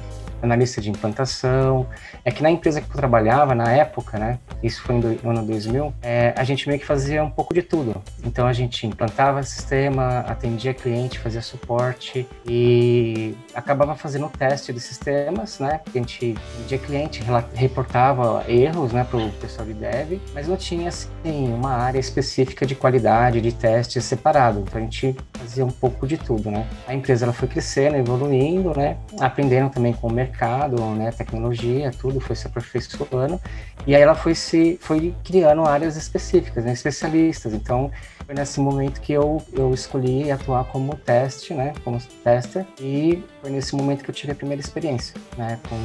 analista 0.43 0.81
de 0.81 0.91
implantação. 0.91 1.87
É 2.25 2.31
que 2.31 2.43
na 2.43 2.51
empresa 2.51 2.81
que 2.81 2.89
eu 2.89 2.97
trabalhava, 2.97 3.55
na 3.55 3.73
época, 3.73 4.19
né, 4.19 4.39
isso 4.63 4.81
foi 4.83 4.95
no 4.95 5.31
ano 5.31 5.45
2000, 5.45 5.93
é, 6.03 6.33
a 6.37 6.45
gente 6.45 6.69
meio 6.69 6.79
que 6.79 6.87
fazia 6.87 7.23
um 7.23 7.31
pouco 7.31 7.53
de 7.53 7.63
tudo. 7.63 8.01
Então 8.25 8.47
a 8.47 8.53
gente 8.53 8.87
implantava 8.87 9.43
sistema, 9.43 10.21
atendia 10.21 10.73
cliente, 10.73 11.19
fazia 11.19 11.43
suporte 11.43 12.27
e 12.47 13.35
acabava 13.55 13.97
fazendo 13.97 14.29
teste 14.29 14.73
de 14.73 14.79
sistemas, 14.79 15.59
né? 15.59 15.81
A 15.87 15.99
gente 15.99 16.37
atendia 16.55 16.79
cliente, 16.79 17.23
reportava 17.55 18.45
erros, 18.49 18.93
né, 18.93 19.05
para 19.05 19.19
o 19.19 19.33
pessoal 19.33 19.67
de 19.67 19.75
dev, 19.75 20.21
mas 20.33 20.47
não 20.47 20.57
tinha 20.57 20.89
assim 20.89 21.53
uma 21.53 21.73
área 21.73 21.99
específica 21.99 22.65
de 22.65 22.75
qualidade, 22.75 23.41
de 23.41 23.53
teste 23.53 24.01
separado. 24.01 24.61
Então 24.61 24.81
a 24.81 24.85
gente 24.85 25.17
fazia 25.35 25.65
um 25.65 25.71
pouco 25.71 26.07
de 26.07 26.17
tudo, 26.17 26.51
né? 26.51 26.67
A 26.87 26.95
empresa 26.95 27.25
ela 27.25 27.33
foi 27.33 27.49
crescendo, 27.49 27.97
evoluindo, 27.97 28.73
né? 28.77 28.97
Aprendendo 29.19 29.71
também 29.71 29.93
com 29.93 30.07
o 30.07 30.13
mercado, 30.13 30.81
né, 30.95 31.11
tecnologia, 31.11 31.91
tudo 31.91 32.12
foi 32.21 32.37
se 32.37 32.47
aperfeiçoando. 32.47 33.41
E 33.87 33.95
aí 33.95 34.03
ela 34.03 34.15
foi 34.15 34.35
se 34.35 34.79
foi 34.81 35.15
criando 35.25 35.63
áreas 35.63 35.97
específicas, 35.97 36.65
né, 36.65 36.73
especialistas. 36.73 37.53
Então, 37.53 37.91
foi 38.25 38.35
nesse 38.35 38.61
momento 38.61 39.01
que 39.01 39.13
eu, 39.13 39.43
eu 39.53 39.73
escolhi 39.73 40.31
atuar 40.31 40.65
como 40.65 40.95
teste, 40.97 41.55
né, 41.55 41.73
como 41.85 42.01
tester, 42.23 42.67
e 42.81 43.23
foi 43.43 43.51
nesse 43.51 43.75
momento 43.75 44.05
que 44.05 44.11
eu 44.11 44.15
tive 44.15 44.33
a 44.33 44.35
primeira 44.37 44.63
experiência, 44.63 45.21
né, 45.37 45.59
com 45.69 45.77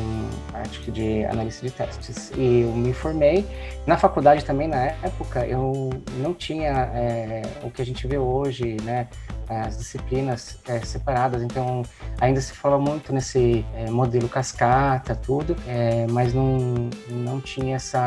parte 0.52 0.92
de 0.92 1.26
analista 1.26 1.66
de 1.66 1.74
testes. 1.74 2.32
E 2.38 2.62
eu 2.62 2.72
me 2.72 2.94
formei. 2.94 3.46
Na 3.88 3.98
faculdade 3.98 4.46
também, 4.46 4.68
na 4.68 4.78
época, 4.78 5.46
eu 5.46 5.90
não 6.20 6.36
tinha 6.36 6.92
é, 6.94 7.42
o 7.64 7.72
que 7.72 7.82
a 7.82 7.86
gente 7.86 8.08
vê 8.08 8.18
hoje, 8.18 8.78
né, 8.84 9.08
as 9.50 9.78
disciplinas 9.78 10.60
é, 10.68 10.80
separadas, 10.80 11.42
então 11.42 11.82
ainda 12.20 12.42
se 12.42 12.52
fala 12.52 12.78
muito 12.78 13.14
nesse 13.14 13.66
é, 13.76 13.90
modelo 13.90 14.28
cascata, 14.28 15.16
tudo, 15.16 15.56
é, 15.66 16.06
mas 16.10 16.34
não, 16.34 16.90
não 17.10 17.40
tinha 17.40 17.78
essa. 17.78 18.00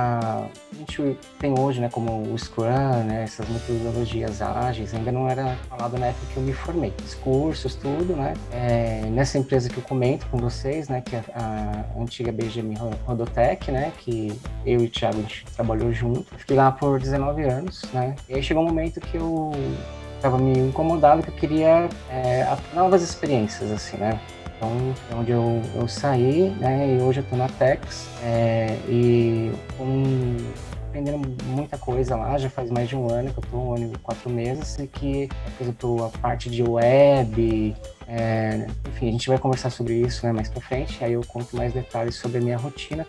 A 0.73 0.77
gente 0.77 1.19
tem 1.39 1.59
hoje, 1.59 1.81
né, 1.81 1.89
como 1.91 2.23
o 2.31 2.39
Scrum, 2.39 3.05
né, 3.05 3.25
essas 3.25 3.49
metodologias 3.49 4.43
ágeis, 4.43 4.95
ainda 4.95 5.11
não 5.11 5.29
era 5.29 5.57
falado 5.69 5.99
na 5.99 6.07
época 6.07 6.27
que 6.33 6.37
eu 6.37 6.43
me 6.43 6.53
formei. 6.53 6.93
Os 7.05 7.15
cursos, 7.15 7.75
tudo, 7.75 8.15
né? 8.15 8.35
Nessa 9.11 9.39
empresa 9.41 9.69
que 9.69 9.77
eu 9.77 9.83
comento 9.83 10.27
com 10.27 10.39
vocês, 10.39 10.89
né, 10.89 11.01
que 11.01 11.17
é 11.17 11.23
a, 11.35 11.85
antiga 11.99 12.33
BGM 12.33 12.75
Rodotec, 13.05 13.71
né, 13.71 13.93
que 13.99 14.33
eu 14.65 14.81
e 14.81 14.87
o 14.87 14.91
Thiago 14.91 15.23
trabalhou 15.55 15.93
junto. 15.93 16.27
Fiquei 16.37 16.57
lá 16.57 16.71
por 16.71 16.99
19 16.99 17.43
anos, 17.45 17.83
né? 17.93 18.15
E 18.29 18.35
aí 18.35 18.43
chegou 18.43 18.63
um 18.63 18.67
momento 18.67 19.01
que 19.01 19.17
eu 19.17 19.51
estava 20.17 20.39
me 20.39 20.59
incomodado, 20.59 21.23
que 21.23 21.31
eu 21.31 21.35
queria 21.35 21.89
é, 22.11 22.47
novas 22.75 23.03
experiências, 23.03 23.71
assim, 23.71 23.97
né? 23.97 24.21
Então, 24.57 24.95
é 25.11 25.15
onde 25.15 25.31
eu, 25.31 25.63
eu 25.75 25.89
saí, 25.89 26.51
né? 26.61 26.95
E 26.95 27.03
hoje 27.03 27.21
eu 27.21 27.25
estou 27.25 27.39
na 27.39 27.49
Tex 27.49 28.07
é, 28.23 28.77
e 28.87 29.51
um, 29.81 30.37
aprendendo 30.91 31.19
muita 31.47 31.79
coisa 31.79 32.17
lá, 32.17 32.37
já 32.37 32.51
faz 32.51 32.71
mais 32.71 32.89
de 32.89 32.97
um 32.97 33.09
ano 33.09 33.33
que 33.33 33.39
eu 33.39 33.45
estou, 33.45 33.69
um 33.69 33.75
ano 33.75 33.93
e 33.95 33.99
quatro 33.99 34.29
meses, 34.29 34.77
e 34.79 34.87
que, 34.89 35.29
por 35.57 35.65
exemplo, 35.65 36.05
a 36.05 36.19
parte 36.19 36.51
de 36.51 36.63
web, 36.63 37.77
é, 38.09 38.67
enfim, 38.89 39.09
a 39.09 39.13
gente 39.13 39.29
vai 39.29 39.39
conversar 39.39 39.71
sobre 39.71 39.95
isso 39.95 40.27
né, 40.27 40.33
mais 40.33 40.49
para 40.49 40.61
frente, 40.61 41.03
aí 41.03 41.13
eu 41.13 41.23
conto 41.27 41.57
mais 41.57 41.73
detalhes 41.73 42.17
sobre 42.17 42.39
a 42.39 42.41
minha 42.41 42.57
rotina, 42.57 43.07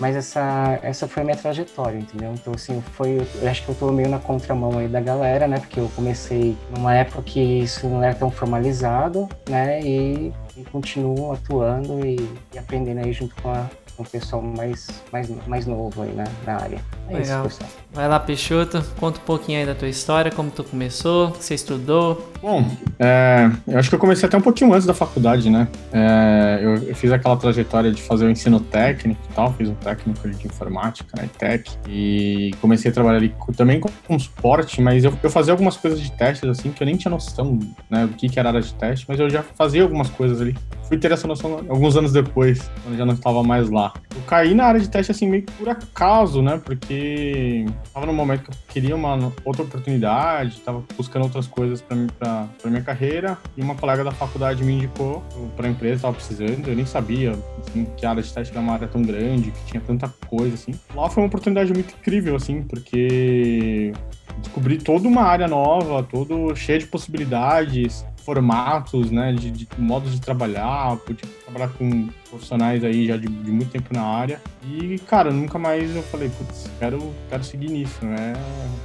mas 0.00 0.14
essa, 0.16 0.78
essa 0.82 1.08
foi 1.08 1.22
a 1.22 1.24
minha 1.24 1.36
trajetória, 1.36 1.98
entendeu? 1.98 2.32
Então, 2.32 2.54
assim, 2.54 2.80
foi, 2.92 3.18
eu 3.42 3.48
acho 3.48 3.64
que 3.64 3.68
eu 3.68 3.74
tô 3.74 3.90
meio 3.90 4.08
na 4.08 4.20
contramão 4.20 4.78
aí 4.78 4.86
da 4.86 5.00
galera, 5.00 5.48
né? 5.48 5.58
Porque 5.58 5.80
eu 5.80 5.90
comecei 5.96 6.56
numa 6.70 6.94
época 6.94 7.20
que 7.22 7.40
isso 7.40 7.88
não 7.88 8.02
era 8.02 8.14
tão 8.14 8.30
formalizado, 8.30 9.28
né? 9.48 9.80
E, 9.80 10.32
e 10.58 10.64
continuo 10.64 11.32
atuando 11.32 12.04
e, 12.04 12.16
e 12.54 12.58
aprendendo 12.58 13.04
aí 13.04 13.12
junto 13.12 13.34
com 13.42 13.50
a, 13.50 13.66
um 13.98 14.04
pessoal 14.04 14.40
mais, 14.40 14.88
mais, 15.12 15.28
mais 15.46 15.66
novo 15.66 16.02
aí 16.02 16.12
na, 16.14 16.24
na 16.46 16.60
área. 16.60 16.78
É 17.08 17.16
Legal. 17.16 17.46
isso, 17.46 17.58
pessoal. 17.58 17.70
Vai 17.92 18.06
lá, 18.06 18.20
Peixoto, 18.20 18.82
conta 19.00 19.18
um 19.18 19.24
pouquinho 19.24 19.58
aí 19.58 19.66
da 19.66 19.74
tua 19.74 19.88
história, 19.88 20.30
como 20.30 20.50
tu 20.50 20.62
começou, 20.62 21.28
o 21.28 21.32
que 21.32 21.44
você 21.44 21.54
estudou. 21.54 22.30
Bom, 22.40 22.64
é, 22.98 23.50
eu 23.66 23.78
acho 23.78 23.88
que 23.88 23.94
eu 23.94 23.98
comecei 23.98 24.28
até 24.28 24.36
um 24.36 24.42
pouquinho 24.42 24.72
antes 24.72 24.86
da 24.86 24.94
faculdade, 24.94 25.50
né? 25.50 25.66
É, 25.92 26.60
eu, 26.62 26.74
eu, 26.88 26.94
fiz 26.94 27.10
aquela 27.10 27.36
trajetória 27.36 27.90
de 27.90 28.00
fazer 28.02 28.26
o 28.26 28.30
ensino 28.30 28.60
técnico 28.60 29.20
e 29.28 29.34
tal, 29.34 29.52
fiz 29.54 29.68
um 29.68 29.74
técnico 29.74 30.28
de 30.28 30.46
informática, 30.46 31.20
né, 31.20 31.28
tech, 31.38 31.68
e 31.88 32.52
comecei 32.60 32.90
a 32.90 32.94
trabalhar 32.94 33.16
ali 33.18 33.34
também 33.56 33.80
com, 33.80 33.88
com 34.06 34.18
suporte, 34.18 34.80
mas 34.80 35.02
eu, 35.02 35.12
eu 35.22 35.30
fazia 35.30 35.52
algumas 35.52 35.76
coisas 35.76 36.00
de 36.00 36.12
testes, 36.12 36.48
assim, 36.48 36.70
que 36.70 36.82
eu 36.82 36.86
nem 36.86 36.96
tinha 36.96 37.10
noção, 37.10 37.58
né, 37.90 38.06
do 38.06 38.14
que, 38.14 38.28
que 38.28 38.38
era 38.38 38.50
área 38.50 38.60
de 38.60 38.72
teste, 38.74 39.06
mas 39.08 39.18
eu 39.18 39.28
já 39.28 39.42
fazia 39.42 39.82
algumas 39.82 40.10
coisas 40.10 40.40
ali. 40.40 40.47
Fui 40.84 40.96
ter 40.96 41.12
essa 41.12 41.28
noção 41.28 41.64
alguns 41.68 41.96
anos 41.96 42.12
depois, 42.12 42.70
quando 42.82 42.96
já 42.96 43.04
não 43.04 43.12
estava 43.12 43.42
mais 43.42 43.68
lá. 43.68 43.92
Eu 44.14 44.22
caí 44.22 44.54
na 44.54 44.64
área 44.64 44.80
de 44.80 44.88
teste, 44.88 45.12
assim, 45.12 45.28
meio 45.28 45.42
por 45.42 45.68
acaso, 45.68 46.40
né, 46.40 46.60
porque 46.64 47.66
tava 47.92 48.06
num 48.06 48.14
momento 48.14 48.44
que 48.44 48.50
eu 48.50 48.54
queria 48.68 48.96
uma 48.96 49.32
outra 49.44 49.62
oportunidade, 49.62 50.60
tava 50.60 50.82
buscando 50.96 51.24
outras 51.24 51.46
coisas 51.46 51.82
para 51.82 52.48
minha 52.64 52.82
carreira, 52.82 53.36
e 53.56 53.60
uma 53.60 53.74
colega 53.74 54.02
da 54.02 54.12
faculdade 54.12 54.64
me 54.64 54.72
indicou 54.72 55.22
para 55.56 55.66
a 55.66 55.70
empresa, 55.70 56.02
tava 56.02 56.14
precisando, 56.14 56.68
eu 56.68 56.74
nem 56.74 56.86
sabia 56.86 57.32
assim, 57.58 57.86
que 57.96 58.06
a 58.06 58.10
área 58.10 58.22
de 58.22 58.32
teste 58.32 58.52
era 58.52 58.62
uma 58.62 58.72
área 58.72 58.88
tão 58.88 59.02
grande, 59.02 59.50
que 59.50 59.64
tinha 59.66 59.82
tanta 59.82 60.08
coisa 60.26 60.54
assim. 60.54 60.72
Lá 60.94 61.10
foi 61.10 61.22
uma 61.22 61.28
oportunidade 61.28 61.72
muito 61.72 61.94
incrível 62.00 62.34
assim, 62.34 62.62
porque 62.62 63.92
descobri 64.38 64.78
toda 64.78 65.06
uma 65.06 65.22
área 65.22 65.46
nova, 65.46 66.02
todo 66.02 66.56
cheia 66.56 66.78
de 66.78 66.86
possibilidades, 66.86 68.06
formatos, 68.24 69.10
né, 69.10 69.32
de, 69.32 69.50
de, 69.50 69.68
modos 69.78 70.12
de 70.12 70.20
trabalhar, 70.20 70.96
pude 70.98 71.22
trabalhar 71.44 71.68
com 71.70 72.08
profissionais 72.28 72.84
aí 72.84 73.06
já 73.06 73.16
de, 73.16 73.26
de, 73.26 73.50
muito 73.50 73.70
tempo 73.70 73.92
na 73.92 74.02
área. 74.02 74.40
E, 74.64 74.98
cara, 75.00 75.30
nunca 75.30 75.58
mais 75.58 75.94
eu 75.94 76.02
falei, 76.02 76.28
putz, 76.28 76.70
quero, 76.78 76.98
quero 77.28 77.42
seguir 77.42 77.70
nisso, 77.70 78.04
né? 78.04 78.34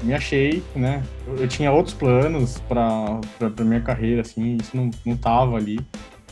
Me 0.02 0.14
achei, 0.14 0.64
né? 0.76 1.04
Eu, 1.28 1.38
eu 1.38 1.48
tinha 1.48 1.72
outros 1.72 1.94
planos 1.94 2.60
para 2.68 3.20
pra, 3.38 3.66
minha 3.66 3.82
carreira, 3.82 4.22
assim, 4.22 4.58
isso 4.62 4.76
não, 4.76 4.90
não 5.06 5.18
tava 5.18 5.58
ali. 5.58 5.80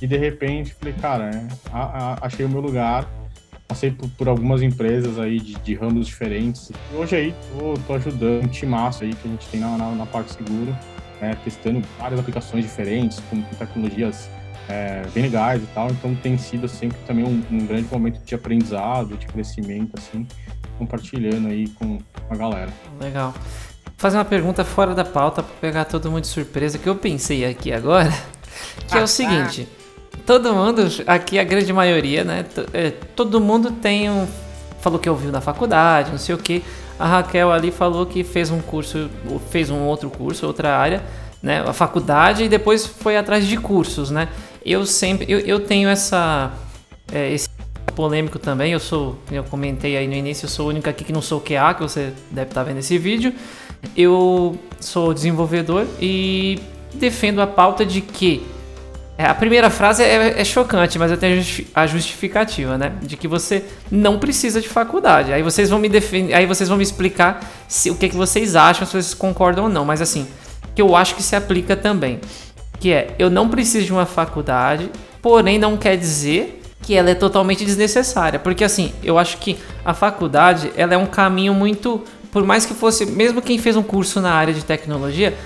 E 0.02 0.08
de 0.08 0.18
repente, 0.18 0.74
falei, 0.74 0.94
cara, 0.94 1.30
é, 1.30 1.48
a, 1.72 1.82
a, 1.82 2.26
achei 2.26 2.46
o 2.46 2.50
meu 2.50 2.62
lugar. 2.62 3.08
Passei 3.68 3.90
por, 3.90 4.10
por 4.10 4.28
algumas 4.28 4.62
empresas 4.62 5.18
aí 5.18 5.40
de, 5.40 5.56
de, 5.56 5.76
ramos 5.76 6.06
diferentes. 6.06 6.72
E 6.92 6.96
hoje 6.96 7.16
aí 7.16 7.36
tô, 7.58 7.74
tô 7.88 7.94
ajudando 7.94 8.44
um 8.44 8.48
timaço 8.48 9.04
aí 9.06 9.14
que 9.14 9.26
a 9.26 9.32
gente 9.32 9.48
tem 9.48 9.62
na, 9.62 9.78
na, 9.78 9.92
na 9.92 10.06
parte 10.06 10.34
seguro 10.34 10.76
né, 11.22 11.38
testando 11.44 11.82
várias 12.00 12.20
aplicações 12.20 12.66
diferentes, 12.66 13.22
com, 13.30 13.42
tecnologias 13.42 14.30
é, 14.68 15.04
bem 15.14 15.24
legais 15.24 15.62
e 15.62 15.68
tal. 15.68 15.90
Então 15.92 16.16
tem 16.16 16.38
sido 16.38 16.68
sempre 16.68 16.98
também 17.06 17.24
um, 17.24 17.44
um, 17.52 17.66
grande 17.66 17.88
momento 17.92 18.20
de 18.24 18.36
aprendizado, 18.36 19.16
de 19.16 19.28
crescimento, 19.28 19.92
assim, 19.98 20.28
compartilhando 20.78 21.48
aí 21.48 21.68
com 21.70 22.00
a 22.30 22.36
galera. 22.36 22.74
Legal. 23.00 23.32
Vou 23.32 23.94
fazer 23.98 24.18
uma 24.18 24.26
pergunta 24.26 24.66
fora 24.66 24.96
da 24.96 25.06
pauta 25.06 25.44
para 25.44 25.54
pegar 25.62 25.86
todo 25.86 26.10
mundo 26.10 26.22
de 26.22 26.28
surpresa 26.28 26.80
que 26.80 26.90
eu 26.90 26.96
pensei 26.96 27.46
aqui 27.46 27.72
agora, 27.72 28.12
que 28.88 28.96
ah, 28.96 28.98
é 28.98 29.02
o 29.02 29.04
ah, 29.04 29.08
seguinte. 29.08 29.68
Todo 30.26 30.54
mundo, 30.54 30.88
aqui 31.06 31.38
a 31.38 31.44
grande 31.44 31.72
maioria, 31.72 32.24
né? 32.24 32.46
É, 32.74 32.92
todo 33.16 33.40
mundo 33.40 33.72
tem 33.72 34.10
um. 34.10 34.28
Falou 34.80 34.98
que 34.98 35.08
ouviu 35.08 35.32
na 35.32 35.42
faculdade, 35.42 36.10
não 36.10 36.18
sei 36.18 36.34
o 36.34 36.38
que 36.40 36.64
a 37.02 37.08
Raquel 37.08 37.52
ali 37.52 37.72
falou 37.72 38.06
que 38.06 38.24
fez 38.24 38.52
um 38.52 38.62
curso, 38.62 39.10
fez 39.50 39.72
um 39.72 39.80
outro 39.86 40.08
curso, 40.08 40.46
outra 40.46 40.78
área, 40.78 41.02
né? 41.42 41.64
A 41.68 41.74
faculdade 41.74 42.44
e 42.44 42.50
depois 42.50 42.86
foi 42.86 43.18
atrás 43.18 43.48
de 43.48 43.58
cursos, 43.58 44.12
né? 44.12 44.30
Eu 44.64 44.86
sempre, 44.86 45.26
eu, 45.28 45.40
eu 45.40 45.60
tenho 45.60 45.90
essa, 45.90 46.52
é, 47.12 47.34
esse 47.34 47.50
polêmico 47.96 48.38
também. 48.38 48.72
Eu 48.72 48.80
sou, 48.80 49.18
eu 49.32 49.44
comentei 49.44 49.98
aí 49.98 50.08
no 50.08 50.14
início, 50.14 50.46
eu 50.46 50.50
sou 50.50 50.68
o 50.68 50.70
único 50.70 50.88
aqui 50.88 51.04
que 51.04 51.12
não 51.12 51.24
sou 51.24 51.42
QA, 51.42 51.74
que 51.74 51.82
você 51.82 52.14
deve 52.30 52.52
estar 52.52 52.64
vendo 52.64 52.78
esse 52.78 52.96
vídeo. 53.00 53.34
Eu 53.98 54.56
sou 54.80 55.12
desenvolvedor 55.12 55.88
e 56.00 56.60
defendo 56.94 57.42
a 57.42 57.48
pauta 57.48 57.84
de 57.84 58.00
que 58.00 58.46
a 59.18 59.36
primeira 59.36 59.70
frase 59.70 60.04
é, 60.04 60.40
é, 60.42 60.44
chocante, 60.44 60.98
mas 60.98 61.12
eu 61.12 61.18
tenho 61.18 61.44
a 61.76 61.86
justificativa, 61.86 62.78
né? 62.78 62.94
De 63.02 63.16
que 63.16 63.28
você 63.28 63.64
não 63.92 64.18
precisa 64.18 64.60
de 64.60 64.68
faculdade. 64.68 65.32
Aí 65.32 65.44
vocês 65.44 65.70
vão 65.70 65.80
me 65.80 65.90
defender, 65.90 66.34
aí 66.34 66.46
vocês 66.46 66.68
vão 66.68 66.78
me 66.78 66.84
explicar 66.84 67.40
se, 67.68 67.92
o 67.92 67.96
que, 67.96 68.10
que 68.10 68.16
vocês 68.16 68.56
acham, 68.56 68.86
se 68.86 68.94
vocês 68.94 69.14
concordam 69.14 69.66
ou 69.66 69.70
não. 69.70 69.86
Mas 69.86 70.02
assim, 70.02 70.28
que 70.74 70.82
eu 70.82 70.96
acho 70.96 71.16
que 71.16 71.22
se 71.22 71.36
aplica 71.36 71.76
também. 71.76 72.20
Que 72.80 72.92
é, 72.94 73.16
eu 73.20 73.30
não 73.30 73.48
preciso 73.48 73.86
de 73.86 73.92
uma 73.92 74.06
faculdade, 74.06 74.90
porém 75.22 75.60
não 75.60 75.78
quer 75.78 75.98
dizer 75.98 76.62
que 76.82 76.96
ela 76.96 77.12
é 77.12 77.16
totalmente 77.16 77.64
desnecessária. 77.64 78.40
Porque 78.40 78.64
assim, 78.64 78.92
eu 79.04 79.20
acho 79.20 79.38
que 79.38 79.58
a 79.86 79.94
faculdade, 79.94 80.72
ela 80.76 80.94
é 80.94 80.98
um 80.98 81.06
caminho 81.06 81.54
muito... 81.54 82.04
Por 82.32 82.46
mais 82.46 82.66
que 82.66 82.74
fosse, 82.74 83.06
mesmo 83.06 83.42
quem 83.42 83.60
fez 83.60 83.76
um 83.76 83.84
curso 83.84 84.22
na 84.22 84.32
área 84.32 84.54
de 84.54 84.64
tecnologia, 84.64 85.38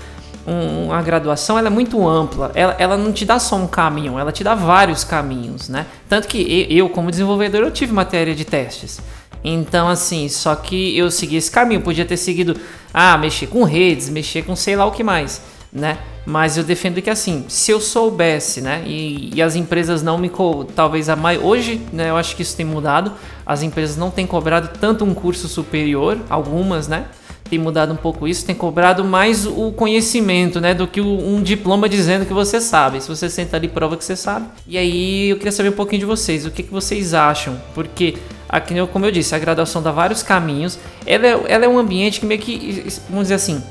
um, 0.46 0.86
uma 0.86 1.02
graduação 1.02 1.58
ela 1.58 1.66
é 1.66 1.70
muito 1.70 2.06
ampla. 2.06 2.52
Ela, 2.54 2.76
ela 2.78 2.96
não 2.96 3.12
te 3.12 3.24
dá 3.24 3.38
só 3.38 3.56
um 3.56 3.66
caminho, 3.66 4.18
ela 4.18 4.30
te 4.30 4.44
dá 4.44 4.54
vários 4.54 5.02
caminhos, 5.02 5.68
né? 5.68 5.86
Tanto 6.08 6.28
que 6.28 6.66
eu, 6.70 6.88
como 6.88 7.10
desenvolvedor, 7.10 7.62
eu 7.62 7.70
tive 7.70 7.92
matéria 7.92 8.34
de 8.34 8.44
testes. 8.44 9.00
Então, 9.42 9.88
assim, 9.88 10.28
só 10.28 10.54
que 10.54 10.96
eu 10.96 11.10
segui 11.10 11.36
esse 11.36 11.50
caminho. 11.50 11.80
Podia 11.80 12.04
ter 12.04 12.16
seguido, 12.16 12.56
ah, 12.92 13.16
mexer 13.16 13.46
com 13.46 13.62
redes, 13.64 14.08
mexer 14.08 14.42
com 14.42 14.56
sei 14.56 14.76
lá 14.76 14.84
o 14.86 14.90
que 14.90 15.04
mais, 15.04 15.40
né? 15.72 15.98
Mas 16.24 16.56
eu 16.56 16.64
defendo 16.64 17.00
que, 17.00 17.08
assim, 17.08 17.44
se 17.48 17.70
eu 17.70 17.80
soubesse, 17.80 18.60
né? 18.60 18.82
E, 18.84 19.30
e 19.32 19.40
as 19.40 19.54
empresas 19.54 20.02
não 20.02 20.18
me. 20.18 20.30
Talvez 20.74 21.08
a 21.08 21.14
mais. 21.14 21.40
Hoje, 21.40 21.80
né? 21.92 22.10
Eu 22.10 22.16
acho 22.16 22.34
que 22.34 22.42
isso 22.42 22.56
tem 22.56 22.66
mudado. 22.66 23.12
As 23.44 23.62
empresas 23.62 23.96
não 23.96 24.10
têm 24.10 24.26
cobrado 24.26 24.76
tanto 24.80 25.04
um 25.04 25.14
curso 25.14 25.46
superior, 25.46 26.18
algumas, 26.28 26.88
né? 26.88 27.04
Tem 27.48 27.58
mudado 27.58 27.92
um 27.92 27.96
pouco 27.96 28.26
isso, 28.26 28.44
tem 28.44 28.54
cobrado 28.54 29.04
mais 29.04 29.46
o 29.46 29.72
conhecimento, 29.72 30.60
né, 30.60 30.74
do 30.74 30.86
que 30.86 31.00
um 31.00 31.42
diploma 31.42 31.88
dizendo 31.88 32.26
que 32.26 32.32
você 32.32 32.60
sabe. 32.60 33.00
Se 33.00 33.08
você 33.08 33.28
senta 33.28 33.56
ali, 33.56 33.68
prova 33.68 33.96
que 33.96 34.04
você 34.04 34.16
sabe. 34.16 34.46
E 34.66 34.76
aí 34.76 35.30
eu 35.30 35.36
queria 35.36 35.52
saber 35.52 35.70
um 35.70 35.72
pouquinho 35.72 36.00
de 36.00 36.06
vocês, 36.06 36.46
o 36.46 36.50
que, 36.50 36.62
que 36.62 36.72
vocês 36.72 37.14
acham? 37.14 37.60
Porque, 37.74 38.16
aqui, 38.48 38.74
como 38.92 39.04
eu 39.04 39.10
disse, 39.10 39.34
a 39.34 39.38
graduação 39.38 39.82
dá 39.82 39.90
vários 39.90 40.22
caminhos. 40.22 40.78
Ela 41.06 41.26
é, 41.26 41.40
ela 41.48 41.64
é 41.64 41.68
um 41.68 41.78
ambiente 41.78 42.20
que 42.20 42.26
meio 42.26 42.40
que, 42.40 42.84
vamos 43.08 43.24
dizer 43.24 43.34
assim, 43.34 43.62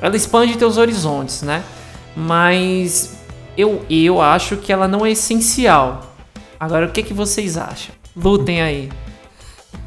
ela 0.00 0.16
expande 0.16 0.56
teus 0.56 0.76
horizontes, 0.76 1.42
né? 1.42 1.62
Mas 2.16 3.16
eu, 3.56 3.84
eu 3.88 4.20
acho 4.20 4.56
que 4.56 4.72
ela 4.72 4.88
não 4.88 5.04
é 5.04 5.12
essencial. 5.12 6.14
Agora, 6.58 6.86
o 6.86 6.90
que, 6.90 7.02
que 7.02 7.14
vocês 7.14 7.56
acham? 7.56 7.94
Lutem 8.16 8.60
aí. 8.60 8.88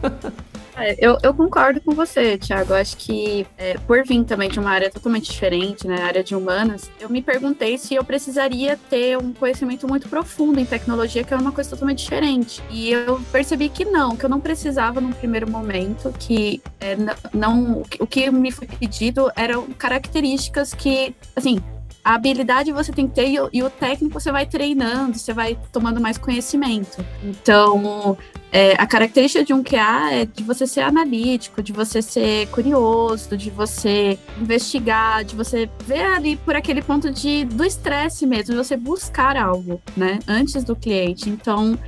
É, 0.75 0.95
eu, 0.97 1.17
eu, 1.21 1.33
concordo 1.33 1.79
com 1.81 1.93
você, 1.93 2.37
Thiago. 2.37 2.73
Acho 2.73 2.97
que 2.97 3.45
é, 3.57 3.77
por 3.79 4.03
vir 4.03 4.23
também 4.23 4.49
de 4.49 4.59
uma 4.59 4.71
área 4.71 4.89
totalmente 4.89 5.31
diferente, 5.31 5.87
né, 5.87 6.01
área 6.01 6.23
de 6.23 6.35
humanas, 6.35 6.89
eu 6.99 7.09
me 7.09 7.21
perguntei 7.21 7.77
se 7.77 7.95
eu 7.95 8.03
precisaria 8.03 8.77
ter 8.89 9.17
um 9.17 9.33
conhecimento 9.33 9.87
muito 9.87 10.09
profundo 10.09 10.59
em 10.59 10.65
tecnologia, 10.65 11.23
que 11.23 11.33
era 11.33 11.41
uma 11.41 11.51
coisa 11.51 11.69
totalmente 11.69 11.99
diferente. 11.99 12.61
E 12.69 12.91
eu 12.91 13.21
percebi 13.31 13.69
que 13.69 13.85
não, 13.85 14.15
que 14.15 14.25
eu 14.25 14.29
não 14.29 14.39
precisava 14.39 14.99
num 14.99 15.11
primeiro 15.11 15.49
momento, 15.49 16.13
que 16.17 16.61
é, 16.79 16.95
não, 17.33 17.83
o 17.99 18.07
que 18.07 18.29
me 18.31 18.51
foi 18.51 18.67
pedido 18.67 19.31
eram 19.35 19.67
características 19.73 20.73
que, 20.73 21.15
assim, 21.35 21.61
a 22.03 22.15
habilidade 22.15 22.71
você 22.71 22.91
tem 22.91 23.07
que 23.07 23.15
ter 23.15 23.29
e 23.29 23.39
o, 23.39 23.49
e 23.53 23.63
o 23.63 23.69
técnico 23.69 24.19
você 24.19 24.31
vai 24.31 24.45
treinando, 24.45 25.17
você 25.17 25.33
vai 25.33 25.57
tomando 25.71 26.01
mais 26.01 26.17
conhecimento. 26.17 27.03
Então, 27.23 28.17
é, 28.51 28.73
a 28.73 28.85
característica 28.85 29.43
de 29.43 29.53
um 29.53 29.63
QA 29.63 30.11
é 30.11 30.25
de 30.25 30.43
você 30.43 30.67
ser 30.67 30.81
analítico, 30.81 31.63
de 31.63 31.71
você 31.71 32.01
ser 32.01 32.47
curioso, 32.49 33.37
de 33.37 33.49
você 33.49 34.19
investigar, 34.39 35.23
de 35.23 35.33
você 35.35 35.69
ver 35.85 36.05
ali 36.05 36.35
por 36.35 36.55
aquele 36.55 36.81
ponto 36.81 37.09
de 37.09 37.45
do 37.45 37.63
estresse 37.63 38.25
mesmo, 38.25 38.53
de 38.53 38.57
você 38.57 38.75
buscar 38.75 39.37
algo, 39.37 39.81
né, 39.95 40.19
antes 40.27 40.63
do 40.63 40.75
cliente. 40.75 41.29
Então, 41.29 41.79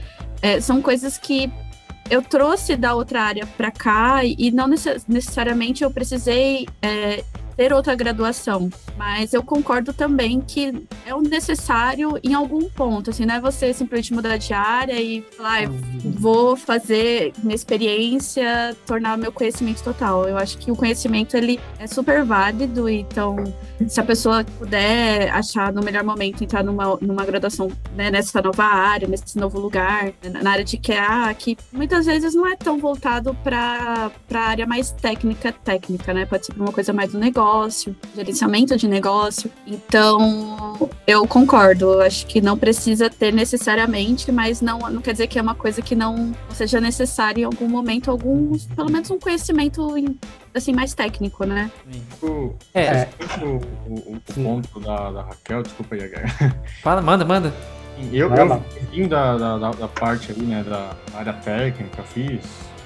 é, 0.42 0.62
são 0.62 0.82
coisas 0.82 1.18
que 1.18 1.52
eu 2.10 2.22
trouxe 2.22 2.78
da 2.78 2.94
outra 2.94 3.22
área 3.22 3.46
para 3.58 3.72
cá 3.72 4.24
e 4.24 4.50
não 4.52 4.68
necessariamente 4.68 5.84
eu 5.84 5.92
precisei 5.92 6.68
é, 6.82 7.24
ter 7.56 7.74
outra 7.74 7.96
graduação, 7.96 8.70
mas 8.98 9.34
eu 9.34 9.44
concordo 9.44 9.94
também 9.94 10.42
que 10.42 10.86
é 11.06 11.14
um 11.14 11.22
necessário 11.22 12.20
em 12.24 12.34
algum 12.34 12.70
ponto, 12.70 13.10
assim, 13.10 13.26
não 13.26 13.36
é 13.36 13.40
você 13.40 13.74
simplesmente 13.74 14.14
mudar 14.14 14.38
de 14.38 14.54
área 14.54 15.00
e 15.00 15.22
falar, 15.36 15.64
ah, 15.64 15.72
vou 16.04 16.56
fazer 16.56 17.34
minha 17.44 17.56
experiência, 17.56 18.76
tornar 18.86 19.18
meu 19.18 19.32
conhecimento 19.32 19.84
total. 19.84 20.28
Eu 20.28 20.38
acho 20.38 20.58
que 20.58 20.72
o 20.72 20.76
conhecimento, 20.76 21.36
ele 21.36 21.60
é 21.80 21.88
super 21.88 22.24
válido, 22.24 22.90
então, 22.90 23.36
se 23.88 24.00
a 24.00 24.04
pessoa 24.04 24.44
puder 24.58 25.30
achar 25.32 25.72
no 25.72 25.82
melhor 25.82 26.04
momento 26.04 26.44
entrar 26.44 26.64
numa, 26.64 26.98
numa 27.02 27.26
graduação 27.26 27.72
né, 27.96 28.12
nessa 28.12 28.42
nova 28.42 28.64
área, 28.64 29.08
nesse 29.08 29.38
novo 29.38 29.60
lugar, 29.60 30.12
na 30.42 30.52
área 30.52 30.64
de 30.64 30.78
QA, 30.78 31.34
que 31.38 31.58
muitas 31.72 32.06
vezes 32.06 32.34
não 32.34 32.48
é 32.48 32.56
tão 32.56 32.78
voltado 32.78 33.36
para 33.44 34.12
a 34.34 34.40
área 34.40 34.66
mais 34.66 34.92
técnica, 34.92 35.52
técnica, 35.52 36.14
né? 36.14 36.26
Pode 36.26 36.46
ser 36.46 36.54
uma 36.58 36.72
coisa 36.72 36.92
mais 36.94 37.12
do 37.12 37.20
negócio, 37.20 37.45
negócio, 37.46 37.96
gerenciamento 38.16 38.76
de 38.76 38.88
negócio. 38.88 39.52
Então, 39.68 40.90
eu 41.06 41.28
concordo. 41.28 42.02
Acho 42.02 42.26
que 42.26 42.42
não 42.42 42.58
precisa 42.58 43.10
ter 43.10 43.32
necessariamente, 43.32 44.32
mas 44.32 44.62
não, 44.62 44.80
não 44.80 45.02
quer 45.02 45.12
dizer 45.12 45.28
que 45.28 45.38
é 45.38 45.42
uma 45.42 45.54
coisa 45.54 45.82
que 45.82 45.96
não 45.96 46.34
seja 46.50 46.82
necessária 46.82 47.42
em 47.42 47.46
algum 47.46 47.70
momento, 47.70 48.10
algum, 48.10 48.58
pelo 48.76 48.92
menos 48.92 49.12
um 49.12 49.20
conhecimento 49.20 49.96
assim, 50.54 50.74
mais 50.74 50.94
técnico, 50.94 51.46
né? 51.46 51.70
O, 52.22 52.54
é. 52.74 52.82
é. 52.82 53.10
O, 53.42 53.58
o, 53.90 54.16
o, 54.16 54.34
ponto 54.34 54.80
da, 54.80 55.12
da 55.12 55.22
Raquel, 55.24 55.62
desculpa 55.62 55.96
aí, 55.96 56.02
Fala, 56.82 57.02
manda, 57.02 57.24
manda. 57.24 57.54
Eu, 58.12 58.34
eu 58.34 58.64
vim 58.92 59.08
da, 59.08 59.38
da, 59.38 59.72
da, 59.72 59.88
parte 59.88 60.32
ali, 60.32 60.42
né, 60.42 60.64
da 60.64 60.92
área 61.18 61.32
técnica, 61.32 62.04
fiz 62.04 62.42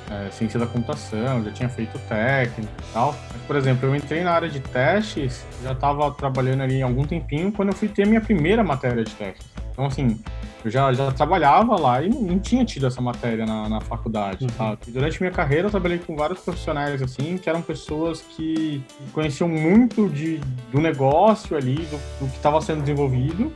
é, 0.09 0.31
ciência 0.31 0.59
da 0.59 0.65
computação, 0.65 1.43
já 1.43 1.51
tinha 1.51 1.69
feito 1.69 1.97
técnico 2.07 2.71
e 2.79 2.93
tal. 2.93 3.15
Mas, 3.31 3.41
por 3.43 3.55
exemplo, 3.55 3.87
eu 3.87 3.95
entrei 3.95 4.23
na 4.23 4.31
área 4.31 4.49
de 4.49 4.59
testes, 4.59 5.45
já 5.63 5.71
estava 5.71 6.11
trabalhando 6.11 6.63
ali 6.63 6.81
há 6.81 6.85
algum 6.85 7.05
tempinho 7.05 7.51
quando 7.51 7.69
eu 7.69 7.75
fui 7.75 7.87
ter 7.87 8.07
minha 8.07 8.21
primeira 8.21 8.63
matéria 8.63 9.03
de 9.03 9.13
testes. 9.13 9.47
Então, 9.71 9.85
assim, 9.85 10.19
eu 10.63 10.69
já, 10.69 10.91
já 10.91 11.11
trabalhava 11.11 11.79
lá 11.79 12.01
e 12.01 12.09
não, 12.09 12.37
tinha 12.37 12.65
tido 12.65 12.85
essa 12.85 13.01
matéria 13.01 13.45
na, 13.45 13.69
na 13.69 13.81
faculdade, 13.81 14.43
uhum. 14.43 14.49
sabe? 14.49 14.79
E 14.87 14.91
durante 14.91 15.21
minha 15.21 15.31
carreira 15.31 15.67
eu 15.67 15.71
trabalhei 15.71 15.99
com 15.99 16.15
vários 16.15 16.39
profissionais, 16.39 17.01
assim, 17.01 17.37
que 17.37 17.49
eram 17.49 17.61
pessoas 17.61 18.21
que 18.21 18.83
conheciam 19.13 19.47
muito 19.47 20.09
de, 20.09 20.39
do 20.71 20.81
negócio 20.81 21.55
ali, 21.55 21.75
do, 21.75 21.97
do 22.19 22.29
que 22.29 22.35
estava 22.35 22.59
sendo 22.61 22.81
desenvolvido, 22.81 23.53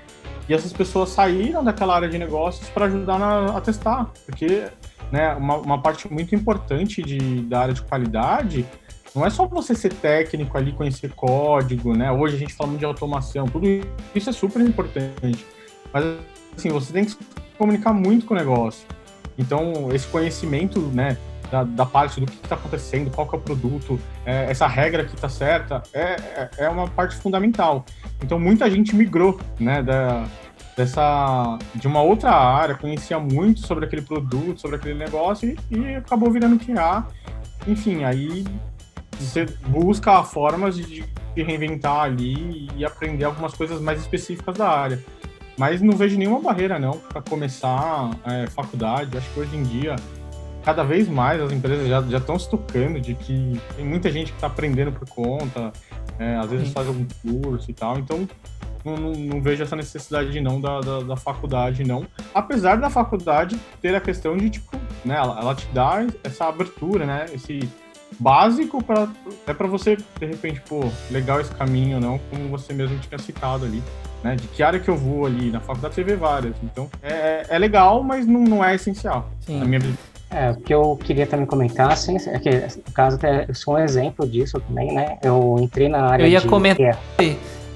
e 0.47 0.53
essas 0.53 0.73
pessoas 0.73 1.09
saíram 1.09 1.63
daquela 1.63 1.95
área 1.95 2.09
de 2.09 2.17
negócios 2.17 2.69
para 2.69 2.85
ajudar 2.85 3.17
na, 3.17 3.57
a 3.57 3.61
testar, 3.61 4.09
porque 4.25 4.65
né, 5.13 5.31
uma, 5.35 5.57
uma 5.57 5.79
parte 5.79 6.11
muito 6.11 6.33
importante 6.33 7.03
de, 7.03 7.43
da 7.43 7.59
área 7.59 7.73
de 7.75 7.83
qualidade 7.83 8.65
não 9.15 9.23
é 9.23 9.29
só 9.29 9.45
você 9.45 9.75
ser 9.75 9.93
técnico 9.93 10.57
ali, 10.57 10.71
conhecer 10.71 11.11
código, 11.11 11.95
né? 11.95 12.11
Hoje 12.11 12.35
a 12.35 12.39
gente 12.39 12.51
fala 12.55 12.69
muito 12.69 12.79
de 12.79 12.85
automação, 12.85 13.45
tudo 13.45 13.67
isso 14.15 14.27
é 14.27 14.33
super 14.33 14.59
importante. 14.59 15.45
Mas, 15.93 16.03
assim, 16.57 16.69
você 16.69 16.91
tem 16.91 17.05
que 17.05 17.11
se 17.11 17.17
comunicar 17.55 17.93
muito 17.93 18.25
com 18.25 18.33
o 18.33 18.37
negócio. 18.37 18.87
Então, 19.37 19.91
esse 19.93 20.07
conhecimento, 20.07 20.79
né, 20.79 21.15
da, 21.51 21.63
da 21.63 21.85
parte 21.85 22.19
do 22.19 22.25
que 22.25 22.33
está 22.43 22.55
acontecendo, 22.55 23.11
qual 23.11 23.29
que 23.29 23.35
é 23.35 23.37
o 23.37 23.41
produto, 23.41 23.99
é, 24.25 24.49
essa 24.49 24.65
regra 24.65 25.05
que 25.05 25.13
está 25.13 25.29
certa, 25.29 25.83
é, 25.93 26.15
é, 26.35 26.49
é 26.57 26.69
uma 26.69 26.87
parte 26.87 27.15
fundamental. 27.17 27.85
Então, 28.23 28.39
muita 28.39 28.67
gente 28.67 28.95
migrou, 28.95 29.39
né, 29.59 29.83
da, 29.83 30.25
dessa 30.75 31.57
de 31.75 31.87
uma 31.87 32.01
outra 32.01 32.31
área, 32.31 32.75
conhecia 32.75 33.19
muito 33.19 33.65
sobre 33.65 33.85
aquele 33.85 34.01
produto, 34.01 34.59
sobre 34.59 34.77
aquele 34.77 34.95
negócio 34.95 35.55
e, 35.71 35.75
e 35.75 35.95
acabou 35.95 36.31
virando 36.31 36.57
QA. 36.57 37.07
Enfim, 37.67 38.03
aí 38.03 38.45
você 39.19 39.45
busca 39.67 40.23
formas 40.23 40.75
de, 40.75 41.05
de, 41.35 41.43
reinventar 41.43 42.01
ali 42.01 42.69
e 42.75 42.83
aprender 42.83 43.25
algumas 43.25 43.53
coisas 43.53 43.79
mais 43.81 43.99
específicas 44.01 44.57
da 44.57 44.67
área. 44.67 45.03
Mas 45.57 45.81
não 45.81 45.95
vejo 45.95 46.17
nenhuma 46.17 46.41
barreira 46.41 46.79
não 46.79 46.97
para 46.97 47.21
começar 47.21 48.09
é, 48.25 48.47
faculdade. 48.47 49.15
Acho 49.17 49.29
que 49.31 49.39
hoje 49.39 49.55
em 49.55 49.63
dia 49.63 49.95
cada 50.63 50.83
vez 50.83 51.07
mais 51.07 51.41
as 51.41 51.51
empresas 51.51 51.87
já, 51.87 52.17
estão 52.17 52.39
se 52.39 52.49
tocando 52.49 52.99
de 52.99 53.13
que 53.13 53.59
tem 53.75 53.85
muita 53.85 54.09
gente 54.09 54.31
que 54.31 54.37
está 54.37 54.47
aprendendo 54.47 54.91
por 54.91 55.07
conta, 55.09 55.71
é, 56.17 56.35
às 56.35 56.49
vezes 56.49 56.71
faz 56.71 56.87
algum 56.87 57.05
curso 57.21 57.69
e 57.69 57.73
tal. 57.73 57.99
Então 57.99 58.27
não, 58.83 58.97
não, 58.97 59.11
não, 59.11 59.41
vejo 59.41 59.63
essa 59.63 59.75
necessidade 59.75 60.39
não 60.41 60.59
da, 60.59 60.81
da, 60.81 60.99
da, 61.01 61.15
faculdade, 61.15 61.83
não. 61.83 62.05
Apesar 62.33 62.77
da 62.77 62.89
faculdade 62.89 63.57
ter 63.81 63.95
a 63.95 64.01
questão 64.01 64.35
de, 64.35 64.49
tipo, 64.49 64.75
né, 65.05 65.15
ela, 65.15 65.39
ela 65.39 65.55
te 65.55 65.67
dá 65.73 66.05
essa 66.23 66.45
abertura, 66.45 67.05
né, 67.05 67.25
esse 67.33 67.59
básico 68.19 68.83
para 68.83 69.07
é 69.47 69.53
para 69.53 69.67
você, 69.67 69.95
de 69.95 70.25
repente, 70.25 70.61
pô, 70.61 70.81
legal 71.09 71.39
esse 71.39 71.51
caminho, 71.51 71.99
não, 71.99 72.19
como 72.29 72.47
você 72.49 72.73
mesmo 72.73 72.99
tinha 72.99 73.17
citado 73.17 73.65
ali. 73.65 73.81
Né, 74.23 74.37
de 74.37 74.47
que 74.47 74.63
área 74.63 74.79
que 74.79 74.89
eu 74.89 74.95
vou 74.95 75.25
ali 75.25 75.51
na 75.51 75.59
faculdade 75.59 75.95
você 75.95 76.01
vê 76.01 76.15
várias 76.15 76.55
então 76.63 76.89
é, 77.01 77.45
é 77.49 77.59
legal 77.59 78.01
mas 78.01 78.25
não, 78.25 78.39
não 78.45 78.63
é 78.63 78.73
essencial 78.73 79.29
Sim. 79.41 79.59
na 79.59 79.65
minha 79.65 79.81
é, 80.33 80.51
o 80.51 80.55
que 80.55 80.73
eu 80.73 80.99
queria 81.03 81.27
também 81.27 81.45
comentar, 81.45 81.91
assim, 81.91 82.17
é 82.27 82.39
que, 82.39 82.49
no 82.49 82.93
caso, 82.93 83.17
até, 83.17 83.45
eu 83.47 83.53
sou 83.53 83.75
um 83.75 83.79
exemplo 83.79 84.27
disso 84.27 84.59
também, 84.67 84.93
né? 84.93 85.17
Eu 85.23 85.57
entrei 85.61 85.87
na 85.87 86.05
área 86.05 86.23
eu 86.23 86.29
ia 86.29 86.41
de... 86.41 86.47
Comentar, 86.47 86.97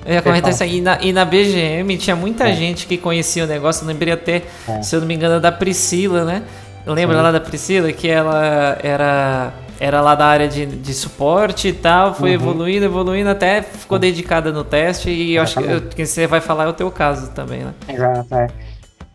eu 0.07 0.13
ia 0.13 0.21
comentar 0.21 0.51
isso 0.51 0.63
aí. 0.63 0.77
E 0.77 0.81
na, 0.81 1.01
e 1.01 1.11
na 1.11 1.25
BGM 1.25 1.97
tinha 1.97 2.15
muita 2.15 2.47
é. 2.47 2.53
gente 2.53 2.87
que 2.87 2.97
conhecia 2.97 3.43
o 3.43 3.47
negócio. 3.47 3.83
Eu 3.83 3.87
lembrei 3.89 4.13
até, 4.13 4.43
é. 4.67 4.81
se 4.81 4.95
eu 4.95 5.01
não 5.01 5.07
me 5.07 5.13
engano, 5.13 5.39
da 5.41 5.51
Priscila, 5.51 6.23
né? 6.23 6.43
Lembra 6.85 7.21
lá 7.21 7.31
da 7.31 7.41
Priscila? 7.41 7.91
Que 7.91 8.07
ela 8.07 8.77
era, 8.81 9.53
era 9.77 9.99
lá 9.99 10.15
da 10.15 10.25
área 10.25 10.47
de, 10.47 10.65
de 10.65 10.93
suporte 10.93 11.67
e 11.67 11.73
tal. 11.73 12.13
Foi 12.13 12.29
uhum. 12.29 12.35
evoluindo, 12.35 12.85
evoluindo, 12.85 13.29
até 13.29 13.61
ficou 13.61 13.99
dedicada 13.99 14.49
no 14.53 14.63
teste. 14.63 15.09
E 15.09 15.35
eu 15.35 15.43
acho 15.43 15.61
que 15.61 15.73
o 15.73 15.81
que 15.81 16.05
você 16.05 16.25
vai 16.25 16.39
falar 16.39 16.63
é 16.63 16.67
o 16.67 16.73
teu 16.73 16.89
caso 16.89 17.29
também, 17.31 17.59
né? 17.59 17.73
Exato, 17.89 18.33
é. 18.33 18.47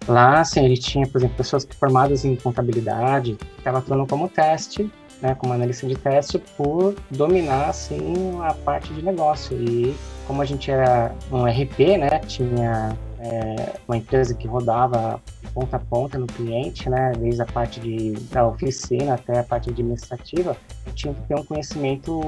Lá, 0.09 0.41
assim, 0.41 0.69
gente 0.69 0.81
tinha, 0.81 1.07
por 1.07 1.19
exemplo, 1.19 1.37
pessoas 1.37 1.67
formadas 1.79 2.25
em 2.25 2.37
contabilidade 2.37 3.35
que 3.35 3.59
estavam 3.59 3.81
atuando 3.81 4.07
como 4.07 4.29
teste 4.29 4.91
né, 5.23 5.37
como 5.37 5.53
analista 5.53 5.87
de 5.87 5.95
teste 5.95 6.39
por 6.57 6.97
dominar 7.11 7.71
assim 7.71 8.39
a 8.43 8.53
parte 8.53 8.93
de 8.93 9.03
negócio. 9.03 9.57
E 9.57 9.95
como 10.27 10.43
a 10.43 10.45
gente 10.45 10.71
era 10.71 11.15
um 11.31 11.47
RP, 11.47 11.97
né, 11.97 12.19
tinha 12.27 12.97
é, 13.21 13.77
uma 13.87 13.97
empresa 13.97 14.35
que 14.35 14.49
rodava 14.49 15.23
ponta 15.55 15.77
a 15.77 15.81
ponta 15.81 16.19
no 16.19 16.27
cliente, 16.27 16.89
né, 16.89 17.13
desde 17.19 17.43
a 17.43 17.47
parte 17.47 17.81
de, 17.81 18.13
da 18.31 18.47
oficina 18.47 19.15
até 19.15 19.39
a 19.39 19.45
parte 19.45 19.71
administrativa, 19.71 20.57
tinha 20.95 21.15
que 21.15 21.21
ter 21.23 21.35
um 21.35 21.45
conhecimento 21.45 22.21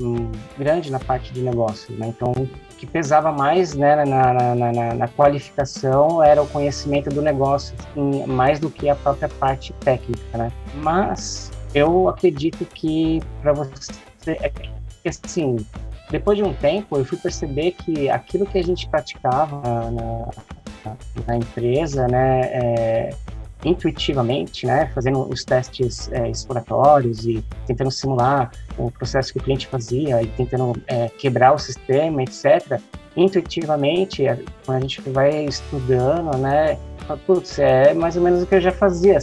um, 0.00 0.30
grande 0.56 0.90
na 0.90 0.98
parte 0.98 1.32
de 1.32 1.40
negócio, 1.40 1.94
né, 1.96 2.08
então 2.08 2.32
o 2.32 2.76
que 2.76 2.86
pesava 2.86 3.32
mais 3.32 3.74
né, 3.74 3.96
na, 4.04 4.32
na, 4.32 4.54
na, 4.54 4.94
na 4.94 5.08
qualificação 5.08 6.22
era 6.22 6.42
o 6.42 6.46
conhecimento 6.46 7.10
do 7.10 7.20
negócio, 7.20 7.74
assim, 7.78 8.26
mais 8.26 8.58
do 8.58 8.70
que 8.70 8.88
a 8.88 8.94
própria 8.94 9.28
parte 9.28 9.72
técnica, 9.74 10.38
né, 10.38 10.52
mas 10.76 11.50
eu 11.74 12.08
acredito 12.08 12.64
que 12.64 13.20
para 13.42 13.52
você 13.52 13.92
é 14.26 14.52
assim 15.08 15.56
depois 16.10 16.36
de 16.36 16.44
um 16.44 16.52
tempo 16.54 16.96
eu 16.96 17.04
fui 17.04 17.18
perceber 17.18 17.72
que 17.72 18.08
aquilo 18.08 18.46
que 18.46 18.58
a 18.58 18.62
gente 18.62 18.88
praticava 18.88 19.90
na, 19.90 20.28
na 21.26 21.36
empresa 21.36 22.06
né 22.08 22.40
é, 22.52 23.10
intuitivamente 23.64 24.66
né 24.66 24.90
fazendo 24.94 25.28
os 25.28 25.44
testes 25.44 26.10
é, 26.12 26.28
exploratórios 26.28 27.26
e 27.26 27.44
tentando 27.66 27.90
simular 27.90 28.50
o 28.76 28.90
processo 28.90 29.32
que 29.32 29.38
o 29.38 29.42
cliente 29.42 29.66
fazia 29.66 30.22
e 30.22 30.26
tentando 30.28 30.80
é, 30.86 31.08
quebrar 31.08 31.54
o 31.54 31.58
sistema 31.58 32.22
etc 32.22 32.80
intuitivamente 33.16 34.24
quando 34.64 34.78
a 34.78 34.80
gente 34.80 35.00
vai 35.10 35.44
estudando 35.44 36.36
né 36.38 36.78
putz, 37.16 37.58
é 37.58 37.94
mais 37.94 38.16
ou 38.16 38.22
menos 38.22 38.42
o 38.42 38.46
que 38.46 38.56
eu 38.56 38.60
já 38.60 38.72
fazia, 38.72 39.18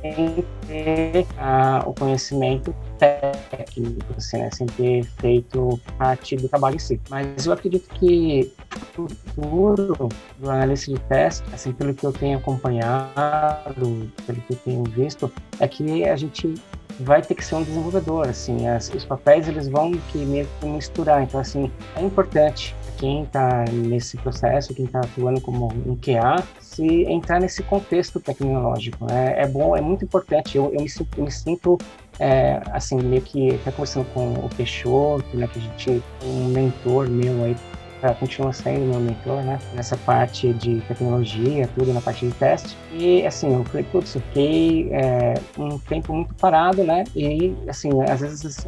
sem 0.00 0.44
ter 0.66 1.26
ah, 1.38 1.82
o 1.86 1.94
conhecimento 1.94 2.74
técnico, 2.98 4.14
assim, 4.16 4.38
né? 4.38 4.50
sem 4.52 4.66
ter 4.66 5.04
feito 5.20 5.80
parte 5.98 6.36
do 6.36 6.48
trabalho 6.48 6.76
em 6.76 6.78
si. 6.78 7.00
Mas 7.08 7.46
eu 7.46 7.52
acredito 7.52 7.88
que 7.94 8.52
o 8.96 9.08
futuro 9.08 10.08
do 10.38 10.50
analista 10.50 10.92
de 10.92 11.00
teste, 11.00 11.44
assim, 11.52 11.72
pelo 11.72 11.94
que 11.94 12.04
eu 12.04 12.12
tenho 12.12 12.38
acompanhado, 12.38 14.10
pelo 14.26 14.40
que 14.42 14.52
eu 14.52 14.56
tenho 14.64 14.84
visto, 14.84 15.30
é 15.58 15.68
que 15.68 16.04
a 16.04 16.16
gente 16.16 16.54
vai 17.00 17.22
ter 17.22 17.34
que 17.34 17.44
ser 17.44 17.54
um 17.54 17.62
desenvolvedor, 17.62 18.28
assim, 18.28 18.68
as, 18.68 18.92
os 18.92 19.04
papéis 19.04 19.48
eles 19.48 19.68
vão 19.68 19.92
que 19.92 20.18
meio 20.18 20.46
que 20.60 20.66
misturar, 20.66 21.22
então 21.22 21.40
assim, 21.40 21.70
é 21.96 22.02
importante 22.02 22.74
quem 23.00 23.22
está 23.22 23.64
nesse 23.72 24.18
processo, 24.18 24.74
quem 24.74 24.84
está 24.84 25.00
atuando 25.00 25.40
como 25.40 25.68
um 25.86 25.96
QA, 25.96 26.44
se 26.60 27.04
entrar 27.04 27.40
nesse 27.40 27.62
contexto 27.62 28.20
tecnológico. 28.20 29.06
Né? 29.06 29.40
É 29.40 29.46
bom, 29.46 29.74
é 29.74 29.80
muito 29.80 30.04
importante. 30.04 30.58
Eu, 30.58 30.70
eu 30.74 30.82
me 30.82 30.90
eu 31.16 31.24
me 31.24 31.30
sinto 31.30 31.78
é, 32.18 32.60
assim, 32.72 32.96
meio 33.00 33.22
que 33.22 33.54
até 33.54 33.70
conversando 33.70 34.04
com 34.12 34.34
o 34.34 34.50
Peixoto, 34.54 35.34
né, 35.34 35.48
que 35.50 35.58
a 35.58 35.62
gente 35.62 36.02
um 36.22 36.48
mentor 36.48 37.08
meu 37.08 37.42
aí 37.42 37.56
uh, 38.02 38.14
continua 38.20 38.52
sendo 38.52 38.84
meu 38.84 39.00
mentor, 39.00 39.42
né? 39.42 39.58
Nessa 39.74 39.96
parte 39.96 40.52
de 40.52 40.82
tecnologia, 40.82 41.66
tudo 41.74 41.94
na 41.94 42.02
parte 42.02 42.26
de 42.26 42.34
teste. 42.34 42.76
E 42.92 43.26
assim, 43.26 43.54
eu 43.54 43.64
falei, 43.64 43.84
putz, 43.84 44.12
fiquei 44.12 44.90
é, 44.92 45.34
um 45.56 45.78
tempo 45.78 46.12
muito 46.12 46.34
parado, 46.34 46.84
né? 46.84 47.04
E 47.16 47.56
assim, 47.66 47.88
às 48.06 48.20
vezes 48.20 48.66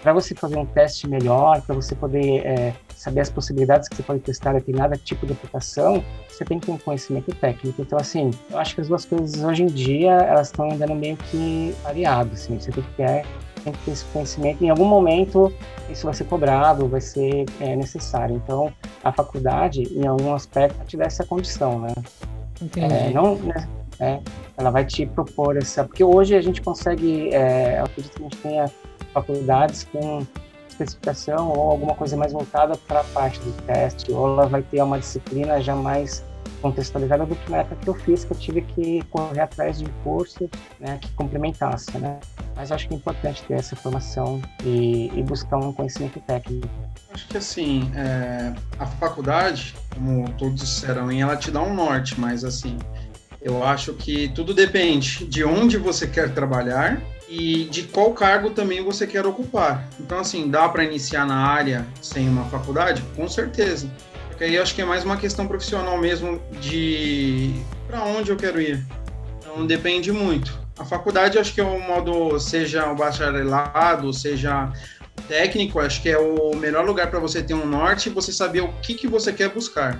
para 0.00 0.12
você 0.12 0.34
fazer 0.34 0.56
um 0.56 0.66
teste 0.66 1.08
melhor, 1.08 1.62
para 1.62 1.74
você 1.74 1.94
poder 1.94 2.44
é, 2.44 2.74
saber 3.02 3.20
as 3.20 3.30
possibilidades 3.30 3.88
que 3.88 3.96
você 3.96 4.02
pode 4.02 4.20
testar 4.20 4.52
determinado 4.52 4.96
tipo 4.96 5.26
de 5.26 5.32
aplicação, 5.32 6.04
você 6.28 6.44
tem 6.44 6.60
que 6.60 6.66
ter 6.66 6.72
um 6.72 6.78
conhecimento 6.78 7.34
técnico. 7.34 7.82
Então, 7.82 7.98
assim, 7.98 8.30
eu 8.48 8.58
acho 8.58 8.76
que 8.76 8.80
as 8.80 8.88
duas 8.88 9.04
coisas 9.04 9.42
hoje 9.42 9.64
em 9.64 9.66
dia, 9.66 10.12
elas 10.12 10.48
estão 10.48 10.70
andando 10.70 10.94
meio 10.94 11.16
que 11.16 11.74
variadas, 11.82 12.42
assim, 12.42 12.60
você 12.60 12.70
tem 12.70 12.84
que 12.84 12.90
ter 12.92 13.26
tem 13.64 13.72
que 13.72 13.78
ter 13.84 13.90
esse 13.92 14.04
conhecimento. 14.06 14.64
Em 14.64 14.70
algum 14.70 14.84
momento, 14.84 15.52
isso 15.88 16.04
vai 16.04 16.14
ser 16.14 16.24
cobrado, 16.24 16.88
vai 16.88 17.00
ser 17.00 17.44
é, 17.60 17.76
necessário. 17.76 18.34
Então, 18.34 18.72
a 19.04 19.12
faculdade, 19.12 19.82
em 19.82 20.04
algum 20.04 20.34
aspecto, 20.34 20.84
te 20.84 20.96
dá 20.96 21.04
essa 21.04 21.24
condição, 21.24 21.78
né? 21.78 21.94
Entendi. 22.60 22.92
É, 22.92 23.10
não, 23.10 23.36
né, 23.36 23.68
é, 24.00 24.18
ela 24.56 24.70
vai 24.70 24.84
te 24.84 25.06
propor 25.06 25.56
essa... 25.56 25.84
Porque 25.84 26.02
hoje 26.02 26.34
a 26.34 26.42
gente 26.42 26.60
consegue... 26.60 27.32
É, 27.32 27.78
eu 27.78 27.84
acredito 27.84 28.16
que 28.16 28.20
a 28.20 28.24
gente 28.24 28.36
tenha 28.38 28.70
faculdades 29.12 29.84
com 29.92 30.26
especificação 30.72 31.50
ou 31.50 31.70
alguma 31.70 31.94
coisa 31.94 32.16
mais 32.16 32.32
voltada 32.32 32.76
para 32.76 33.00
a 33.00 33.04
parte 33.04 33.38
do 33.40 33.52
teste, 33.62 34.10
ou 34.12 34.26
ela 34.26 34.46
vai 34.46 34.62
ter 34.62 34.82
uma 34.82 34.98
disciplina 34.98 35.60
já 35.60 35.74
mais 35.74 36.24
contextualizada 36.60 37.26
do 37.26 37.34
que 37.34 37.50
na 37.50 37.58
época 37.58 37.76
que 37.76 37.88
eu 37.88 37.94
fiz, 37.94 38.24
que 38.24 38.32
eu 38.32 38.36
tive 38.36 38.62
que 38.62 39.02
correr 39.10 39.40
atrás 39.40 39.78
de 39.78 39.84
um 39.84 39.92
curso 40.04 40.48
né, 40.78 40.98
que 41.00 41.10
complementasse, 41.12 41.98
né? 41.98 42.20
Mas 42.54 42.70
acho 42.70 42.86
que 42.86 42.94
é 42.94 42.96
importante 42.96 43.42
ter 43.42 43.54
essa 43.54 43.74
formação 43.74 44.40
e, 44.64 45.10
e 45.14 45.22
buscar 45.22 45.58
um 45.58 45.72
conhecimento 45.72 46.20
técnico. 46.20 46.68
Acho 47.12 47.26
que 47.26 47.36
assim, 47.36 47.90
é, 47.94 48.54
a 48.78 48.86
faculdade, 48.86 49.74
como 49.92 50.30
todos 50.34 50.60
disseram, 50.60 51.10
ela 51.10 51.36
te 51.36 51.50
dá 51.50 51.60
um 51.60 51.74
norte, 51.74 52.18
mas 52.18 52.44
assim, 52.44 52.78
eu 53.40 53.64
acho 53.64 53.92
que 53.94 54.28
tudo 54.28 54.54
depende 54.54 55.26
de 55.26 55.44
onde 55.44 55.76
você 55.76 56.06
quer 56.06 56.32
trabalhar 56.32 57.02
e 57.34 57.64
de 57.64 57.84
qual 57.84 58.12
cargo 58.12 58.50
também 58.50 58.84
você 58.84 59.06
quer 59.06 59.24
ocupar. 59.24 59.88
Então, 59.98 60.18
assim, 60.18 60.50
dá 60.50 60.68
para 60.68 60.84
iniciar 60.84 61.26
na 61.26 61.46
área 61.46 61.86
sem 62.02 62.28
uma 62.28 62.44
faculdade? 62.50 63.02
Com 63.16 63.26
certeza. 63.26 63.90
Porque 64.28 64.44
aí 64.44 64.58
acho 64.58 64.74
que 64.74 64.82
é 64.82 64.84
mais 64.84 65.02
uma 65.02 65.16
questão 65.16 65.48
profissional 65.48 65.96
mesmo 65.96 66.42
de 66.60 67.54
para 67.86 68.04
onde 68.04 68.30
eu 68.30 68.36
quero 68.36 68.60
ir. 68.60 68.86
Então, 69.38 69.66
depende 69.66 70.12
muito. 70.12 70.60
A 70.78 70.84
faculdade, 70.84 71.38
acho 71.38 71.54
que 71.54 71.60
é 71.62 71.64
o 71.64 71.80
modo, 71.80 72.38
seja 72.38 72.92
o 72.92 72.94
bacharelado, 72.94 74.12
seja 74.12 74.70
técnico, 75.26 75.80
acho 75.80 76.02
que 76.02 76.10
é 76.10 76.18
o 76.18 76.54
melhor 76.54 76.84
lugar 76.84 77.08
para 77.08 77.18
você 77.18 77.42
ter 77.42 77.54
um 77.54 77.64
norte 77.64 78.10
e 78.10 78.12
você 78.12 78.30
saber 78.30 78.60
o 78.60 78.68
que, 78.82 78.92
que 78.92 79.08
você 79.08 79.32
quer 79.32 79.48
buscar. 79.48 79.98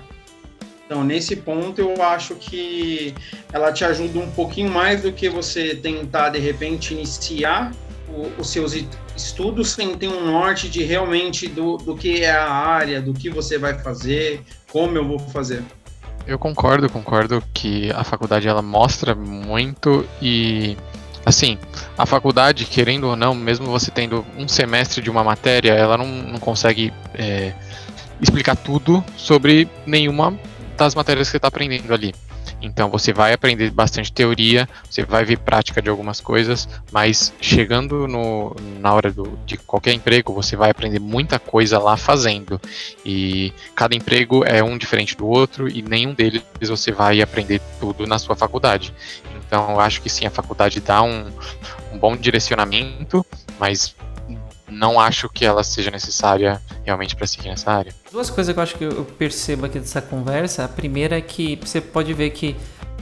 Então, 0.93 1.03
nesse 1.03 1.35
ponto, 1.35 1.81
eu 1.81 2.03
acho 2.03 2.35
que 2.35 3.15
ela 3.51 3.73
te 3.73 3.83
ajuda 3.83 4.19
um 4.19 4.29
pouquinho 4.29 4.69
mais 4.69 5.01
do 5.01 5.11
que 5.11 5.27
você 5.27 5.73
tentar, 5.73 6.29
de 6.29 6.37
repente, 6.37 6.93
iniciar 6.93 7.71
o, 8.07 8.29
os 8.39 8.51
seus 8.51 8.75
estudos 9.17 9.71
sem 9.71 9.97
ter 9.97 10.07
um 10.07 10.23
norte 10.23 10.69
de 10.69 10.83
realmente 10.83 11.47
do, 11.47 11.77
do 11.77 11.97
que 11.97 12.23
é 12.23 12.29
a 12.29 12.47
área, 12.47 13.01
do 13.01 13.11
que 13.11 13.27
você 13.27 13.57
vai 13.57 13.73
fazer, 13.79 14.43
como 14.71 14.95
eu 14.95 15.03
vou 15.03 15.17
fazer. 15.17 15.63
Eu 16.27 16.37
concordo, 16.37 16.87
concordo 16.87 17.43
que 17.55 17.89
a 17.89 18.03
faculdade 18.03 18.47
ela 18.47 18.61
mostra 18.61 19.15
muito 19.15 20.05
e 20.21 20.77
assim, 21.25 21.57
a 21.97 22.05
faculdade, 22.05 22.65
querendo 22.65 23.05
ou 23.05 23.15
não, 23.15 23.33
mesmo 23.33 23.65
você 23.65 23.89
tendo 23.89 24.23
um 24.37 24.47
semestre 24.47 25.01
de 25.01 25.09
uma 25.09 25.23
matéria, 25.23 25.71
ela 25.71 25.97
não, 25.97 26.05
não 26.05 26.37
consegue 26.37 26.93
é, 27.15 27.51
explicar 28.21 28.55
tudo 28.55 29.03
sobre 29.17 29.67
nenhuma 29.87 30.37
das 30.77 30.95
matérias 30.95 31.27
que 31.27 31.31
você 31.31 31.37
está 31.37 31.47
aprendendo 31.47 31.93
ali. 31.93 32.13
Então 32.61 32.89
você 32.89 33.11
vai 33.11 33.33
aprender 33.33 33.69
bastante 33.71 34.11
teoria, 34.11 34.67
você 34.89 35.03
vai 35.03 35.25
ver 35.25 35.37
prática 35.39 35.81
de 35.81 35.89
algumas 35.89 36.21
coisas, 36.21 36.67
mas 36.91 37.33
chegando 37.41 38.07
no, 38.07 38.55
na 38.79 38.93
hora 38.93 39.11
do, 39.11 39.37
de 39.45 39.57
qualquer 39.57 39.93
emprego, 39.93 40.33
você 40.33 40.55
vai 40.55 40.71
aprender 40.71 40.99
muita 40.99 41.37
coisa 41.37 41.77
lá 41.77 41.97
fazendo. 41.97 42.59
E 43.05 43.53
cada 43.75 43.95
emprego 43.95 44.45
é 44.45 44.63
um 44.63 44.77
diferente 44.77 45.15
do 45.15 45.27
outro 45.27 45.67
e 45.67 45.81
nenhum 45.81 46.13
deles 46.13 46.43
você 46.61 46.91
vai 46.91 47.21
aprender 47.21 47.61
tudo 47.79 48.07
na 48.07 48.17
sua 48.17 48.35
faculdade. 48.35 48.93
Então 49.45 49.71
eu 49.71 49.79
acho 49.79 50.01
que 50.01 50.09
sim, 50.09 50.25
a 50.25 50.31
faculdade 50.31 50.79
dá 50.79 51.01
um, 51.03 51.31
um 51.91 51.97
bom 51.97 52.15
direcionamento, 52.15 53.25
mas 53.59 53.93
não 54.73 54.99
acho 54.99 55.29
que 55.29 55.45
ela 55.45 55.63
seja 55.63 55.91
necessária 55.91 56.61
realmente 56.83 57.15
para 57.15 57.27
seguir 57.27 57.49
nessa 57.49 57.71
área. 57.71 57.93
Duas 58.11 58.29
coisas 58.29 58.53
que 58.53 58.59
eu 58.59 58.63
acho 58.63 58.75
que 58.75 58.83
eu 58.83 59.05
percebo 59.17 59.65
aqui 59.65 59.79
dessa 59.79 60.01
conversa. 60.01 60.65
A 60.65 60.67
primeira 60.67 61.17
é 61.17 61.21
que 61.21 61.57
você 61.63 61.79
pode 61.79 62.13
ver 62.13 62.31
que 62.31 62.55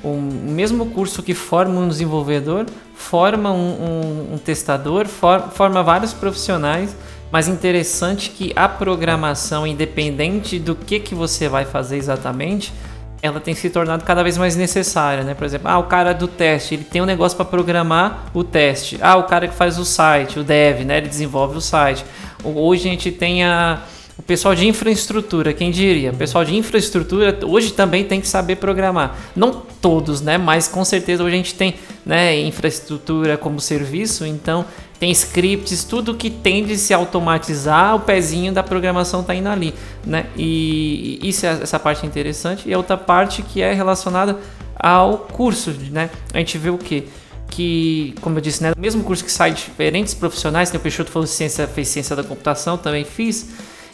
o 0.04 0.20
mesmo 0.20 0.88
curso 0.88 1.22
que 1.22 1.34
forma 1.34 1.80
um 1.80 1.88
desenvolvedor 1.88 2.66
forma 2.96 3.52
um, 3.52 3.56
um, 3.56 4.34
um 4.34 4.38
testador, 4.38 5.08
for, 5.08 5.50
forma 5.52 5.84
vários 5.84 6.14
profissionais, 6.14 6.96
mas 7.32 7.48
interessante 7.48 8.30
que 8.30 8.52
a 8.56 8.68
programação, 8.68 9.66
independente 9.66 10.60
do 10.60 10.76
que, 10.76 11.00
que 11.00 11.16
você 11.16 11.48
vai 11.48 11.66
fazer 11.66 11.98
exatamente, 11.98 12.74
ela 13.22 13.40
tem 13.40 13.54
se 13.54 13.70
tornado 13.70 14.04
cada 14.04 14.24
vez 14.24 14.38
mais 14.38 14.56
necessária, 14.56 15.24
né? 15.24 15.36
Por 15.36 15.46
exemplo, 15.46 15.68
ah, 15.68 15.78
o 15.78 15.84
cara 15.84 16.12
do 16.14 16.28
teste, 16.28 16.74
ele 16.74 16.84
tem 16.84 17.02
um 17.02 17.06
negócio 17.06 17.36
para 17.36 17.46
programar 17.46 18.26
o 18.34 18.44
teste. 18.44 18.98
Ah, 19.00 19.16
o 19.18 19.24
cara 19.24 19.48
que 19.48 19.54
faz 19.54 19.78
o 19.78 19.86
site, 19.86 20.40
o 20.40 20.44
dev, 20.44 20.84
né? 20.84 20.98
Ele 20.98 21.08
desenvolve 21.08 21.58
o 21.58 21.62
site. 21.62 22.04
Hoje 22.44 22.88
a 22.88 22.92
gente 22.92 23.12
tem 23.12 23.44
a, 23.44 23.84
o 24.18 24.24
pessoal 24.24 24.56
de 24.56 24.68
infraestrutura, 24.68 25.54
quem 25.54 25.70
diria? 25.70 26.12
O 26.12 26.16
pessoal 26.16 26.44
de 26.44 26.56
infraestrutura 26.56 27.38
hoje 27.44 27.74
também 27.74 28.04
tem 28.04 28.20
que 28.20 28.28
saber 28.28 28.56
programar. 28.56 29.16
Não 29.36 29.52
todos, 29.52 30.22
né? 30.22 30.40
Mas 30.40 30.68
com 30.68 30.84
certeza 30.84 31.24
hoje 31.24 31.36
a 31.36 31.38
gente 31.38 31.54
tem 31.54 31.76
né, 32.06 32.40
infraestrutura 32.40 33.38
como 33.38 33.60
serviço, 33.60 34.26
então 34.26 34.66
tem 35.02 35.10
scripts, 35.10 35.84
tudo 35.84 36.14
que 36.14 36.30
tem 36.30 36.64
de 36.64 36.78
se 36.78 36.94
automatizar, 36.94 37.96
o 37.96 38.02
pezinho 38.02 38.54
da 38.54 38.62
programação 38.62 39.22
está 39.22 39.34
indo 39.34 39.50
ali, 39.50 39.74
né? 40.06 40.28
E 40.38 41.20
isso 41.24 41.44
é 41.44 41.50
essa 41.64 41.80
parte 41.80 42.06
interessante. 42.06 42.70
E 42.70 42.74
a 42.76 42.78
outra 42.78 42.96
parte 42.96 43.42
que 43.42 43.64
é 43.64 43.74
relacionada 43.74 44.38
ao 44.76 45.18
curso, 45.18 45.74
né? 45.90 46.12
A 46.32 46.38
gente 46.38 46.56
vê 46.60 46.70
o 46.70 46.78
que 46.78 47.10
que, 47.50 48.14
como 48.22 48.38
eu 48.38 48.42
disse, 48.42 48.62
né, 48.62 48.74
mesmo 48.78 49.04
curso 49.04 49.26
que 49.26 49.32
sai 49.32 49.52
de 49.52 49.64
diferentes 49.64 50.14
profissionais, 50.14 50.70
que 50.70 50.78
o 50.78 50.80
Peixoto 50.80 51.10
falou 51.10 51.28
ciência, 51.28 51.68
fez 51.68 51.88
ciência 51.88 52.16
da 52.16 52.24
computação, 52.24 52.78
também 52.78 53.04
fiz. 53.04 53.50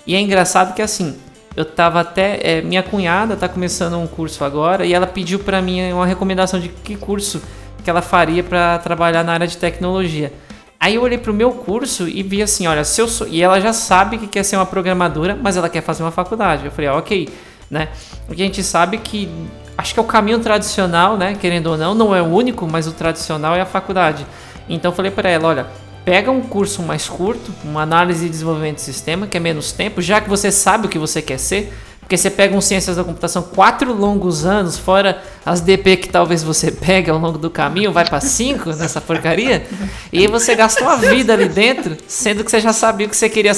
E 0.06 0.14
é 0.14 0.20
engraçado 0.20 0.76
que 0.76 0.82
assim, 0.82 1.16
eu 1.56 1.64
tava 1.64 2.02
até 2.02 2.38
é, 2.44 2.62
minha 2.62 2.84
cunhada 2.84 3.34
está 3.34 3.48
começando 3.48 3.98
um 3.98 4.08
curso 4.08 4.44
agora 4.44 4.86
e 4.86 4.94
ela 4.94 5.08
pediu 5.08 5.40
para 5.40 5.62
mim 5.62 5.90
uma 5.94 6.06
recomendação 6.06 6.60
de 6.60 6.68
que 6.68 6.98
curso 6.98 7.42
que 7.82 7.90
ela 7.90 8.02
faria 8.02 8.44
para 8.44 8.78
trabalhar 8.80 9.24
na 9.24 9.32
área 9.32 9.48
de 9.48 9.56
tecnologia. 9.56 10.34
Aí 10.80 10.96
eu 10.96 11.02
olhei 11.02 11.18
pro 11.18 11.34
meu 11.34 11.52
curso 11.52 12.08
e 12.08 12.22
vi 12.22 12.42
assim, 12.42 12.68
olha, 12.68 12.84
se 12.84 13.02
eu 13.02 13.08
sou... 13.08 13.28
E 13.28 13.42
ela 13.42 13.60
já 13.60 13.74
sabe 13.74 14.18
que 14.18 14.28
quer 14.28 14.44
ser 14.44 14.56
uma 14.56 14.66
programadora, 14.66 15.38
mas 15.42 15.58
ela 15.58 15.70
quer 15.70 15.82
fazer 15.82 16.04
uma 16.04 16.12
faculdade. 16.12 16.66
Eu 16.66 16.72
falei, 16.72 16.90
ah, 16.90 16.96
ok, 16.96 17.30
né? 17.70 17.90
Porque 18.28 18.42
a 18.42 18.46
gente 18.46 18.64
sabe 18.64 18.98
que... 18.98 19.30
Acho 19.78 19.94
que 19.94 20.00
é 20.00 20.04
o 20.04 20.06
caminho 20.06 20.40
tradicional, 20.40 21.18
né? 21.18 21.36
Querendo 21.40 21.68
ou 21.68 21.78
não, 21.78 21.94
não 21.94 22.16
é 22.16 22.22
o 22.22 22.26
único, 22.26 22.68
mas 22.68 22.88
o 22.88 22.92
tradicional 22.92 23.56
é 23.56 23.62
a 23.62 23.66
faculdade. 23.66 24.26
Então 24.70 24.92
eu 24.92 24.96
falei 24.96 25.12
para 25.12 25.30
ela, 25.30 25.48
olha, 25.48 25.68
pega 26.06 26.32
um 26.32 26.42
curso 26.42 26.82
mais 26.82 27.10
curto, 27.10 27.54
uma 27.64 27.82
análise 27.82 28.26
e 28.26 28.30
desenvolvimento 28.30 28.76
de 28.76 28.82
sistema, 28.82 29.28
que 29.28 29.36
é 29.38 29.40
menos 29.40 29.72
tempo, 29.72 30.02
já 30.02 30.22
que 30.22 30.30
você 30.30 30.52
sabe 30.52 30.88
o 30.88 30.90
que 30.90 30.98
você 30.98 31.22
quer 31.22 31.38
ser, 31.38 31.74
porque 32.08 32.16
você 32.16 32.30
pega 32.30 32.56
um 32.56 32.62
Ciências 32.62 32.96
da 32.96 33.04
Computação 33.04 33.44
quatro 33.44 33.94
longos 33.94 34.46
anos, 34.46 34.78
fora 34.78 35.22
as 35.46 35.60
DP 35.60 35.98
que 35.98 36.08
talvez 36.08 36.42
você 36.42 36.72
pegue 36.88 37.12
ao 37.12 37.20
longo 37.20 37.38
do 37.38 37.50
caminho, 37.50 37.92
vai 37.92 38.08
para 38.08 38.22
cinco 38.22 38.70
nessa 38.70 39.02
porcaria, 39.02 39.68
e 40.10 40.26
você 40.26 40.56
gastou 40.56 40.88
a 40.88 40.96
vida 40.96 41.34
ali 41.34 41.50
dentro, 41.50 41.98
sendo 42.08 42.46
que 42.46 42.50
você 42.50 42.62
já 42.62 42.72
sabia 42.72 43.08
o 43.08 43.10
que 43.10 43.18
você 43.18 43.28
queria 43.28 43.52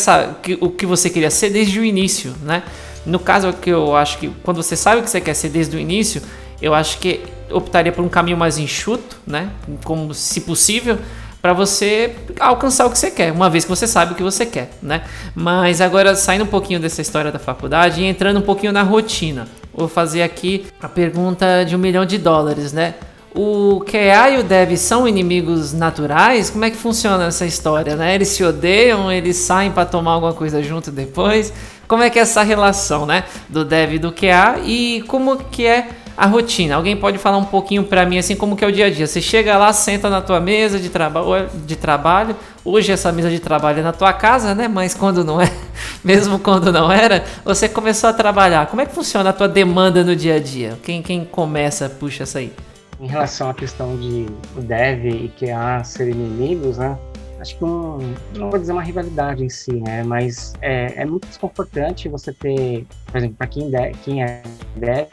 o 0.61 0.71
que 0.71 0.87
você 0.87 1.11
queria 1.11 1.29
ser 1.29 1.51
desde 1.51 1.79
o 1.79 1.85
início, 1.85 2.33
né? 2.41 2.63
No 3.05 3.19
caso 3.19 3.53
que 3.53 3.69
eu 3.69 3.95
acho 3.95 4.17
que 4.17 4.31
quando 4.41 4.63
você 4.63 4.75
sabe 4.75 5.01
o 5.01 5.03
que 5.03 5.11
você 5.11 5.21
quer 5.21 5.35
ser 5.35 5.49
desde 5.49 5.77
o 5.77 5.79
início, 5.79 6.19
eu 6.59 6.73
acho 6.73 6.97
que 6.97 7.21
optaria 7.51 7.91
por 7.91 8.03
um 8.03 8.09
caminho 8.09 8.37
mais 8.37 8.57
enxuto, 8.57 9.15
né? 9.27 9.51
Como 9.83 10.11
se 10.11 10.41
possível, 10.41 10.97
para 11.41 11.53
você 11.53 12.15
alcançar 12.39 12.85
o 12.85 12.89
que 12.89 12.97
você 12.97 13.09
quer, 13.09 13.31
uma 13.31 13.49
vez 13.49 13.63
que 13.63 13.69
você 13.69 13.87
sabe 13.87 14.13
o 14.13 14.15
que 14.15 14.23
você 14.23 14.45
quer, 14.45 14.71
né? 14.81 15.03
Mas 15.33 15.79
agora 15.79 16.15
saindo 16.15 16.43
um 16.43 16.47
pouquinho 16.47 16.79
dessa 16.79 17.01
história 17.01 17.31
da 17.31 17.39
faculdade 17.39 18.01
e 18.01 18.05
entrando 18.05 18.39
um 18.39 18.41
pouquinho 18.41 18.71
na 18.71 18.83
rotina, 18.83 19.47
vou 19.73 19.87
fazer 19.87 20.21
aqui 20.21 20.65
a 20.81 20.89
pergunta 20.89 21.63
de 21.63 21.75
um 21.75 21.79
milhão 21.79 22.05
de 22.05 22.17
dólares, 22.17 22.73
né? 22.73 22.95
O 23.33 23.81
QA 23.81 24.31
e 24.31 24.39
o 24.39 24.43
Dev 24.43 24.75
são 24.75 25.07
inimigos 25.07 25.71
naturais? 25.71 26.49
Como 26.49 26.65
é 26.65 26.71
que 26.71 26.75
funciona 26.75 27.25
essa 27.25 27.45
história, 27.45 27.95
né? 27.95 28.15
Eles 28.15 28.29
se 28.29 28.43
odeiam, 28.43 29.11
eles 29.11 29.37
saem 29.37 29.71
para 29.71 29.85
tomar 29.85 30.13
alguma 30.13 30.33
coisa 30.33 30.61
junto 30.63 30.91
depois? 30.91 31.53
como 31.89 32.03
é 32.03 32.09
que 32.11 32.19
é 32.19 32.21
essa 32.21 32.43
relação, 32.43 33.07
né, 33.07 33.23
do 33.49 33.65
dev 33.65 33.95
e 33.95 33.99
do 33.99 34.11
QA 34.11 34.59
e 34.63 35.03
como 35.07 35.35
que 35.37 35.65
é 35.65 35.89
a 36.19 36.25
rotina. 36.25 36.75
Alguém 36.75 36.97
pode 36.97 37.17
falar 37.17 37.37
um 37.37 37.45
pouquinho 37.45 37.85
para 37.85 38.05
mim 38.05 38.17
assim 38.17 38.35
como 38.35 38.57
que 38.57 38.65
é 38.65 38.67
o 38.67 38.71
dia 38.71 38.87
a 38.87 38.89
dia? 38.89 39.07
Você 39.07 39.21
chega 39.21 39.57
lá, 39.57 39.71
senta 39.71 40.09
na 40.09 40.21
tua 40.21 40.41
mesa 40.41 40.77
de, 40.77 40.89
traba 40.89 41.49
de 41.65 41.77
trabalho. 41.77 42.35
Hoje 42.65 42.91
essa 42.91 43.09
mesa 43.09 43.29
de 43.29 43.39
trabalho 43.39 43.79
é 43.79 43.81
na 43.81 43.93
tua 43.93 44.11
casa, 44.11 44.53
né? 44.53 44.67
Mas 44.67 44.93
quando 44.93 45.23
não 45.23 45.41
é, 45.41 45.49
mesmo 46.03 46.37
quando 46.37 46.73
não 46.73 46.91
era, 46.91 47.23
você 47.45 47.69
começou 47.69 48.09
a 48.09 48.13
trabalhar. 48.13 48.67
Como 48.67 48.81
é 48.81 48.85
que 48.85 48.93
funciona 48.93 49.29
a 49.29 49.33
tua 49.33 49.47
demanda 49.47 50.03
no 50.03 50.13
dia 50.13 50.35
a 50.35 50.39
dia? 50.39 50.77
Quem 50.83 51.01
quem 51.01 51.23
começa 51.23 51.87
puxa 51.87 52.23
essa 52.23 52.39
aí? 52.39 52.51
Em 52.99 53.07
relação 53.07 53.49
à 53.49 53.53
questão 53.53 53.95
de 53.95 54.25
o 54.57 54.61
dev 54.61 55.05
e 55.05 55.31
QA 55.39 55.81
serem 55.85 56.13
inimigos, 56.13 56.77
né? 56.77 56.97
Acho 57.39 57.57
que 57.57 57.63
um, 57.63 57.97
não 58.35 58.49
vou 58.49 58.59
dizer 58.59 58.71
uma 58.71 58.83
rivalidade 58.83 59.43
em 59.43 59.49
si, 59.49 59.73
né? 59.73 60.03
Mas 60.03 60.53
é, 60.61 61.01
é 61.01 61.05
muito 61.05 61.27
desconfortante 61.27 62.09
você 62.09 62.33
ter, 62.33 62.85
por 63.05 63.17
exemplo, 63.17 63.37
para 63.37 63.47
quem, 63.47 63.69
de, 63.69 63.91
quem 64.03 64.23
é 64.23 64.41
dev, 64.75 65.07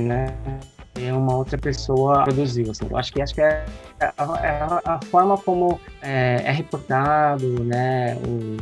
né? 0.00 0.26
Ter 0.92 1.12
uma 1.12 1.36
outra 1.36 1.56
pessoa 1.56 2.24
produziu, 2.24 2.70
assim. 2.70 2.86
Eu 2.90 2.96
acho 2.96 3.12
que 3.12 3.22
acho 3.22 3.34
que 3.34 3.40
é 3.40 3.64
a, 4.00 4.24
a, 4.24 4.94
a 4.94 5.04
forma 5.04 5.38
como 5.38 5.80
é, 6.02 6.42
é, 6.44 6.50
reportado, 6.50 7.62
né? 7.64 8.16
O, 8.16 8.56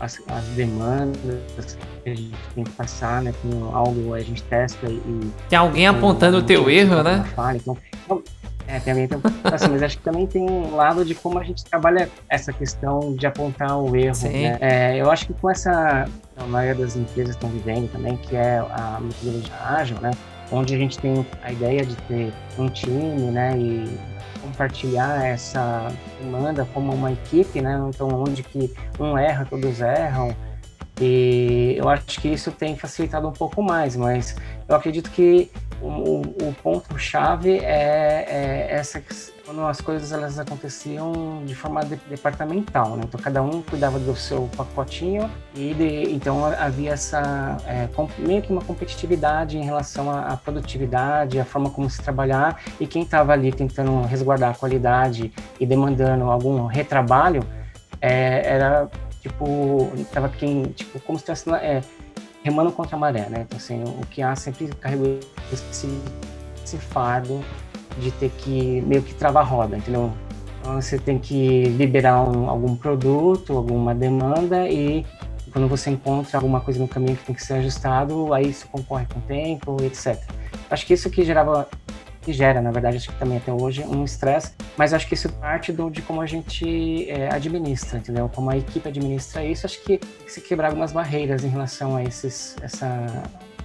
as, 0.00 0.18
as, 0.28 0.44
demandas 0.56 1.78
que 2.02 2.10
a 2.10 2.14
gente 2.14 2.34
tem 2.54 2.64
que 2.64 2.70
passar, 2.70 3.22
né? 3.22 3.34
Com 3.42 3.76
algo 3.76 4.14
a 4.14 4.20
gente 4.20 4.42
testa 4.44 4.86
e 4.86 5.30
tem 5.48 5.58
alguém 5.58 5.86
apontando 5.86 6.38
o 6.38 6.42
teu 6.42 6.70
erro, 6.70 7.02
né? 7.02 7.24
Fala, 7.34 7.56
então, 7.56 7.76
é, 8.70 8.78
também 8.78 9.08
tem, 9.08 9.18
mas 9.68 9.82
acho 9.82 9.98
que 9.98 10.04
também 10.04 10.26
tem 10.28 10.48
um 10.48 10.76
lado 10.76 11.04
de 11.04 11.12
como 11.12 11.40
a 11.40 11.42
gente 11.42 11.64
trabalha 11.64 12.08
essa 12.28 12.52
questão 12.52 13.14
de 13.16 13.26
apontar 13.26 13.76
o 13.76 13.96
erro. 13.96 14.22
Né? 14.22 14.58
É, 14.60 14.96
eu 14.96 15.10
acho 15.10 15.26
que 15.26 15.34
com 15.34 15.50
essa, 15.50 16.06
a 16.36 16.44
maioria 16.44 16.84
das 16.84 16.94
empresas 16.94 17.34
estão 17.34 17.50
vivendo 17.50 17.90
também, 17.90 18.16
que 18.16 18.36
é 18.36 18.58
a 18.58 19.00
metodologia 19.00 19.54
ágil, 19.60 20.00
né? 20.00 20.12
Onde 20.52 20.74
a 20.74 20.78
gente 20.78 20.98
tem 20.98 21.26
a 21.42 21.50
ideia 21.50 21.84
de 21.84 21.96
ter 21.96 22.32
um 22.58 22.68
time, 22.68 23.30
né? 23.32 23.58
E 23.58 23.98
compartilhar 24.40 25.26
essa 25.26 25.92
demanda 26.20 26.66
como 26.72 26.92
uma 26.92 27.12
equipe, 27.12 27.60
né? 27.60 27.80
Então, 27.88 28.08
onde 28.08 28.44
que 28.44 28.72
um 29.00 29.18
erra, 29.18 29.44
todos 29.44 29.80
erram. 29.80 30.34
E 31.00 31.74
eu 31.76 31.88
acho 31.88 32.20
que 32.20 32.28
isso 32.28 32.52
tem 32.52 32.76
facilitado 32.76 33.26
um 33.26 33.32
pouco 33.32 33.62
mais, 33.62 33.96
mas 33.96 34.36
eu 34.68 34.76
acredito 34.76 35.10
que 35.10 35.50
o, 35.80 36.20
o 36.20 36.54
ponto-chave 36.62 37.58
é, 37.58 38.26
é, 38.28 38.68
essa 38.70 39.02
quando 39.50 39.66
as 39.66 39.80
coisas 39.80 40.12
elas 40.12 40.38
aconteciam 40.38 41.42
de 41.44 41.56
forma 41.56 41.84
de, 41.84 41.96
departamental, 42.08 42.96
né? 42.96 43.02
Então 43.04 43.20
cada 43.20 43.42
um 43.42 43.62
cuidava 43.62 43.98
do 43.98 44.14
seu 44.14 44.48
pacotinho 44.56 45.28
e 45.56 45.74
de, 45.74 46.12
então 46.12 46.44
havia 46.44 46.92
essa 46.92 47.56
é, 47.66 47.88
meio 48.18 48.42
que 48.42 48.52
uma 48.52 48.62
competitividade 48.62 49.58
em 49.58 49.64
relação 49.64 50.08
à, 50.08 50.28
à, 50.28 50.36
produtividade, 50.36 51.40
a 51.40 51.44
forma 51.44 51.68
como 51.68 51.90
se 51.90 52.00
trabalhar 52.00 52.62
e 52.78 52.86
quem 52.86 53.02
estava 53.02 53.32
ali 53.32 53.50
tentando 53.50 54.02
resguardar 54.06 54.50
a 54.50 54.54
qualidade 54.54 55.32
e 55.58 55.66
demandando 55.66 56.30
algum 56.30 56.66
retrabalho 56.66 57.42
é, 58.00 58.54
era 58.54 58.88
tipo 59.20 59.90
tava 60.12 60.28
quem 60.28 60.62
tipo 60.66 61.00
como 61.00 61.18
se 61.18 61.24
tivesse 61.24 61.50
é, 61.54 61.82
remando 62.42 62.72
contra 62.72 62.96
a 62.96 62.98
maré, 62.98 63.28
né? 63.28 63.42
Então, 63.46 63.56
assim, 63.56 63.82
o 63.82 64.06
que 64.06 64.22
há 64.22 64.34
sempre 64.34 64.68
carregou 64.80 65.18
esse, 65.52 65.88
esse 66.64 66.78
fardo 66.78 67.42
de 67.98 68.10
ter 68.12 68.30
que 68.30 68.80
meio 68.82 69.02
que 69.02 69.14
travar 69.14 69.42
a 69.42 69.46
roda, 69.46 69.76
entendeu? 69.76 70.12
Então, 70.60 70.80
você 70.80 70.98
tem 70.98 71.18
que 71.18 71.64
liberar 71.64 72.22
um, 72.22 72.48
algum 72.48 72.76
produto, 72.76 73.56
alguma 73.56 73.94
demanda 73.94 74.68
e 74.68 75.04
quando 75.52 75.68
você 75.68 75.90
encontra 75.90 76.38
alguma 76.38 76.60
coisa 76.60 76.78
no 76.78 76.86
caminho 76.86 77.16
que 77.16 77.24
tem 77.24 77.34
que 77.34 77.44
ser 77.44 77.54
ajustado, 77.54 78.32
aí 78.32 78.50
isso 78.50 78.68
concorre 78.68 79.06
com 79.06 79.18
o 79.18 79.22
tempo, 79.22 79.76
etc. 79.82 80.22
Acho 80.70 80.86
que 80.86 80.94
isso 80.94 81.10
que 81.10 81.24
gerava 81.24 81.68
que 82.30 82.32
gera, 82.32 82.62
na 82.62 82.70
verdade, 82.70 82.96
acho 82.96 83.10
que 83.10 83.18
também 83.18 83.38
até 83.38 83.52
hoje, 83.52 83.82
um 83.82 84.04
estresse, 84.04 84.52
mas 84.76 84.94
acho 84.94 85.06
que 85.08 85.14
isso 85.14 85.28
parte 85.32 85.72
do, 85.72 85.90
de 85.90 86.00
como 86.00 86.20
a 86.20 86.26
gente 86.26 87.10
é, 87.10 87.28
administra, 87.32 87.98
entendeu? 87.98 88.30
Como 88.32 88.48
a 88.50 88.56
equipe 88.56 88.88
administra 88.88 89.44
isso, 89.44 89.66
acho 89.66 89.82
que 89.82 90.00
se 90.28 90.40
quebrar 90.40 90.68
algumas 90.68 90.92
barreiras 90.92 91.44
em 91.44 91.48
relação 91.48 91.96
a 91.96 92.04
esses, 92.04 92.56
essa, 92.62 92.86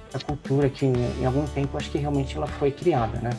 essa 0.09 0.25
cultura 0.25 0.67
que 0.67 0.85
em 0.85 1.25
algum 1.25 1.45
tempo 1.45 1.77
acho 1.77 1.91
que 1.91 1.99
realmente 1.99 2.35
ela 2.35 2.47
foi 2.47 2.71
criada, 2.71 3.19
né? 3.19 3.29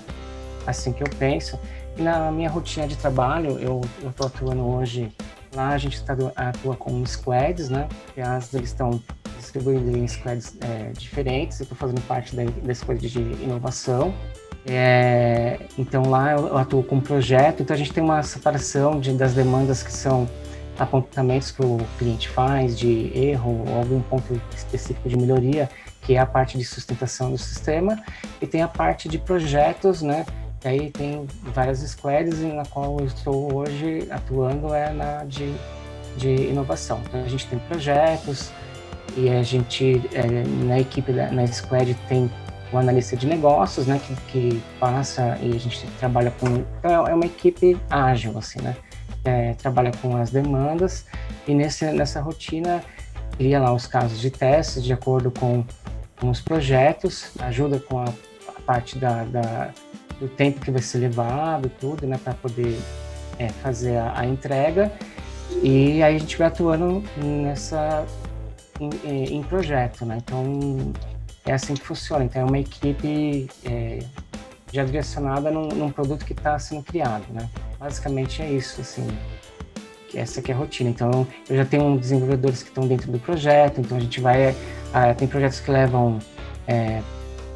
Assim 0.64 0.92
que 0.92 1.02
eu 1.02 1.08
penso. 1.18 1.58
E 1.96 2.02
na 2.02 2.30
minha 2.30 2.48
rotina 2.48 2.86
de 2.86 2.96
trabalho, 2.96 3.58
eu 3.58 3.80
estou 4.08 4.28
atuando 4.28 4.64
hoje, 4.64 5.12
lá 5.54 5.70
a 5.70 5.78
gente 5.78 6.02
tá, 6.04 6.14
atua 6.36 6.76
com 6.76 7.04
squads, 7.04 7.68
né? 7.68 7.88
Que 8.14 8.20
as 8.20 8.54
eles 8.54 8.68
estão 8.68 9.02
distribuindo 9.38 9.96
em 9.96 10.06
squads 10.06 10.56
é, 10.60 10.92
diferentes, 10.92 11.58
eu 11.58 11.64
estou 11.64 11.76
fazendo 11.76 12.00
parte 12.02 12.36
da, 12.36 12.44
da 12.44 12.74
squad 12.74 13.00
de 13.08 13.20
inovação, 13.20 14.14
é, 14.68 15.60
então 15.78 16.02
lá 16.10 16.32
eu 16.32 16.56
atuo 16.56 16.82
com 16.82 17.00
projeto, 17.00 17.62
então 17.62 17.74
a 17.74 17.78
gente 17.78 17.92
tem 17.92 18.02
uma 18.02 18.22
separação 18.22 18.98
de, 18.98 19.12
das 19.12 19.32
demandas 19.32 19.82
que 19.82 19.92
são 19.92 20.28
apontamentos 20.78 21.50
que 21.50 21.64
o 21.64 21.78
cliente 21.98 22.28
faz 22.28 22.78
de 22.78 23.10
erro 23.16 23.64
ou 23.68 23.78
algum 23.78 24.00
ponto 24.02 24.40
específico 24.54 25.08
de 25.08 25.16
melhoria, 25.16 25.70
que 26.02 26.14
é 26.14 26.18
a 26.18 26.26
parte 26.26 26.58
de 26.58 26.64
sustentação 26.64 27.30
do 27.30 27.38
sistema, 27.38 28.02
e 28.40 28.46
tem 28.46 28.62
a 28.62 28.68
parte 28.68 29.08
de 29.08 29.18
projetos, 29.18 30.02
né? 30.02 30.26
E 30.64 30.68
aí 30.68 30.90
tem 30.90 31.26
várias 31.54 31.78
squads 31.78 32.40
na 32.40 32.64
qual 32.64 32.98
eu 32.98 33.06
estou 33.06 33.54
hoje 33.54 34.08
atuando 34.10 34.74
é 34.74 34.92
na 34.92 35.22
de, 35.24 35.54
de 36.16 36.28
inovação. 36.28 37.00
Então 37.06 37.22
a 37.22 37.28
gente 37.28 37.46
tem 37.46 37.58
projetos 37.60 38.50
e 39.16 39.30
a 39.30 39.44
gente 39.44 40.02
é, 40.12 40.26
na 40.64 40.80
equipe 40.80 41.12
da, 41.12 41.30
na 41.30 41.46
squad 41.46 41.94
tem 42.08 42.28
o 42.72 42.78
analista 42.78 43.16
de 43.16 43.26
negócios, 43.26 43.86
né, 43.86 44.00
que, 44.04 44.14
que 44.32 44.62
passa 44.80 45.38
e 45.40 45.54
a 45.54 45.58
gente 45.58 45.86
trabalha 45.98 46.32
com 46.32 46.64
é 46.82 47.14
uma 47.14 47.26
equipe 47.26 47.78
ágil, 47.88 48.36
assim, 48.36 48.60
né, 48.60 48.76
é, 49.24 49.54
trabalha 49.54 49.92
com 50.02 50.16
as 50.16 50.30
demandas 50.30 51.06
e 51.46 51.54
nesse, 51.54 51.84
nessa 51.92 52.20
rotina 52.20 52.82
cria 53.36 53.60
lá 53.60 53.72
os 53.72 53.86
casos 53.86 54.20
de 54.20 54.30
testes 54.30 54.82
de 54.82 54.92
acordo 54.92 55.30
com, 55.30 55.64
com 56.18 56.30
os 56.30 56.40
projetos, 56.40 57.30
ajuda 57.40 57.78
com 57.78 57.98
a, 57.98 58.04
a 58.48 58.60
parte 58.64 58.98
da, 58.98 59.24
da, 59.24 59.70
do 60.18 60.28
tempo 60.28 60.60
que 60.60 60.70
vai 60.70 60.82
ser 60.82 60.98
levado, 60.98 61.70
tudo, 61.80 62.06
né, 62.06 62.18
para 62.22 62.34
poder 62.34 62.78
é, 63.38 63.48
fazer 63.48 63.96
a, 63.96 64.20
a, 64.20 64.26
entrega. 64.26 64.90
E 65.62 66.02
aí 66.02 66.16
a 66.16 66.18
gente 66.18 66.36
vai 66.36 66.48
atuando 66.48 67.04
nessa 67.16 68.04
em, 68.80 69.36
em 69.36 69.42
projeto, 69.42 70.04
né, 70.04 70.18
então 70.22 70.92
é 71.46 71.52
assim 71.52 71.74
que 71.74 71.86
funciona. 71.86 72.24
Então, 72.24 72.42
é 72.42 72.44
uma 72.44 72.58
equipe 72.58 73.48
é, 73.64 74.00
já 74.72 74.84
direcionada 74.84 75.50
num, 75.50 75.68
num 75.68 75.90
produto 75.90 76.24
que 76.24 76.32
está 76.32 76.58
sendo 76.58 76.82
criado, 76.82 77.24
né? 77.32 77.48
Basicamente 77.78 78.42
é 78.42 78.50
isso, 78.50 78.80
assim. 78.80 79.06
Essa 80.14 80.42
que 80.42 80.50
é 80.50 80.54
a 80.54 80.58
rotina. 80.58 80.90
Então, 80.90 81.26
eu 81.48 81.56
já 81.56 81.64
tenho 81.64 81.98
desenvolvedores 81.98 82.62
que 82.62 82.68
estão 82.68 82.86
dentro 82.86 83.10
do 83.10 83.18
projeto, 83.18 83.80
então 83.80 83.96
a 83.96 84.00
gente 84.00 84.20
vai... 84.20 84.54
Ah, 84.92 85.14
tem 85.14 85.28
projetos 85.28 85.60
que 85.60 85.70
levam 85.70 86.18
é, 86.66 87.00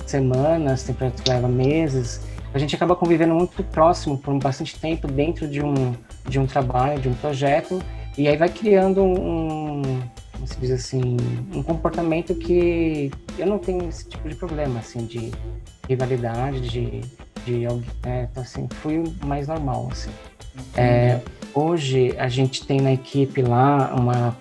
semanas, 0.06 0.82
tem 0.82 0.94
projetos 0.94 1.22
que 1.22 1.30
levam 1.30 1.50
meses. 1.50 2.20
A 2.52 2.58
gente 2.58 2.74
acaba 2.74 2.96
convivendo 2.96 3.34
muito 3.34 3.62
próximo 3.64 4.18
por 4.18 4.36
bastante 4.38 4.78
tempo 4.78 5.06
dentro 5.06 5.48
de 5.48 5.62
um, 5.62 5.94
de 6.28 6.38
um 6.38 6.46
trabalho, 6.46 7.00
de 7.00 7.08
um 7.08 7.14
projeto, 7.14 7.80
e 8.18 8.26
aí 8.26 8.36
vai 8.36 8.48
criando 8.48 9.02
um, 9.02 10.00
como 10.40 10.48
se 10.48 10.58
diz 10.58 10.70
assim, 10.70 11.18
um 11.54 11.62
comportamento 11.62 12.34
que 12.34 13.10
eu 13.38 13.46
não 13.46 13.58
tenho 13.58 13.86
esse 13.86 14.08
tipo 14.08 14.26
de 14.26 14.34
problema, 14.34 14.80
assim, 14.80 15.04
de 15.04 15.32
rivalidade, 15.86 16.62
de, 16.62 17.02
de 17.44 17.66
é, 18.06 18.22
então, 18.22 18.42
assim, 18.42 18.66
fui 18.80 19.04
mais 19.22 19.48
normal, 19.48 19.90
assim. 19.92 20.10
É, 20.74 21.20
hoje 21.52 22.14
a 22.16 22.28
gente 22.28 22.66
tem 22.66 22.80
na 22.80 22.90
equipe 22.90 23.42
lá 23.42 23.94
uma 23.94 24.34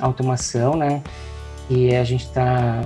automação, 0.00 0.74
né, 0.74 1.00
e 1.70 1.94
a 1.94 2.02
gente 2.02 2.24
está 2.24 2.82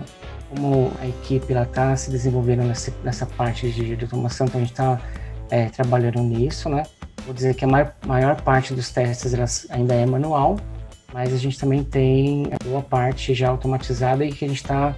como 0.51 0.93
a 1.01 1.07
equipe 1.07 1.51
ela 1.53 1.63
está 1.63 1.97
se 1.97 2.11
desenvolvendo 2.11 2.65
nessa, 2.65 2.93
nessa 3.03 3.25
parte 3.25 3.71
de, 3.71 3.97
de 3.97 4.05
automação, 4.05 4.47
então 4.47 4.61
a 4.61 4.65
gente 4.65 4.73
está 4.73 5.01
é, 5.49 5.67
trabalhando 5.71 6.21
nisso, 6.21 6.69
né. 6.69 6.83
Vou 7.25 7.33
dizer 7.33 7.55
que 7.55 7.65
a 7.65 7.69
maior, 7.69 7.95
maior 8.07 8.41
parte 8.43 8.75
dos 8.75 8.91
testes 8.91 9.67
ainda 9.71 9.95
é 9.95 10.05
manual, 10.05 10.59
mas 11.13 11.33
a 11.33 11.37
gente 11.37 11.59
também 11.59 11.83
tem 11.83 12.45
a 12.53 12.65
boa 12.65 12.83
parte 12.83 13.35
já 13.35 13.49
automatizada 13.49 14.25
e 14.25 14.33
que 14.33 14.45
a 14.45 14.49
gente 14.49 14.59
está 14.59 14.95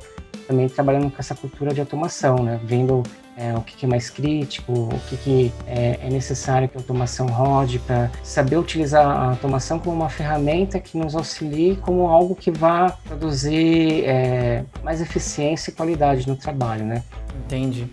também 0.46 0.68
trabalhando 0.68 1.10
com 1.10 1.16
essa 1.18 1.34
cultura 1.34 1.72
de 1.72 1.80
automação, 1.80 2.36
né? 2.42 2.60
Vendo 2.64 3.02
é, 3.36 3.54
o 3.54 3.62
que, 3.62 3.76
que, 3.76 3.86
é 3.86 3.88
mais 3.88 4.10
crítico, 4.10 4.72
o 4.72 5.00
que, 5.08 5.16
que 5.16 5.52
é, 5.66 5.98
é, 6.02 6.10
necessário 6.10 6.68
que 6.68 6.76
a 6.76 6.80
automação 6.80 7.26
rode, 7.26 7.78
para 7.78 8.10
saber 8.22 8.56
utilizar 8.56 9.06
a 9.06 9.30
automação 9.30 9.78
como 9.78 9.96
uma 9.96 10.10
ferramenta 10.10 10.78
que 10.78 10.98
nos 10.98 11.14
auxilie 11.14 11.76
como 11.76 12.06
algo 12.08 12.34
que 12.34 12.50
vá 12.50 12.90
produzir 12.90 14.04
é, 14.04 14.64
mais 14.82 15.00
eficiência 15.00 15.70
e 15.70 15.74
qualidade 15.74 16.28
no 16.28 16.36
trabalho, 16.36 16.84
né? 16.84 17.02
Entendi. 17.46 17.88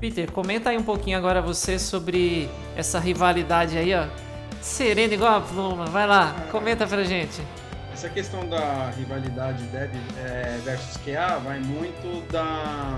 Peter, 0.00 0.30
comenta 0.30 0.68
aí 0.70 0.76
um 0.76 0.82
pouquinho 0.82 1.16
agora 1.16 1.40
você 1.40 1.78
sobre 1.78 2.48
essa 2.76 2.98
rivalidade 2.98 3.78
aí, 3.78 3.94
ó, 3.94 4.04
serena 4.64 5.14
igual 5.14 5.36
a 5.36 5.40
pluma. 5.40 5.84
Vai 5.86 6.06
lá, 6.06 6.34
comenta 6.50 6.86
pra 6.86 7.04
gente. 7.04 7.40
essa 7.92 8.08
questão 8.08 8.48
da 8.48 8.90
rivalidade 8.90 9.62
dev 9.64 9.90
é, 10.18 10.58
versus 10.64 10.96
QA 10.96 11.38
vai 11.38 11.60
muito 11.60 12.26
da, 12.32 12.96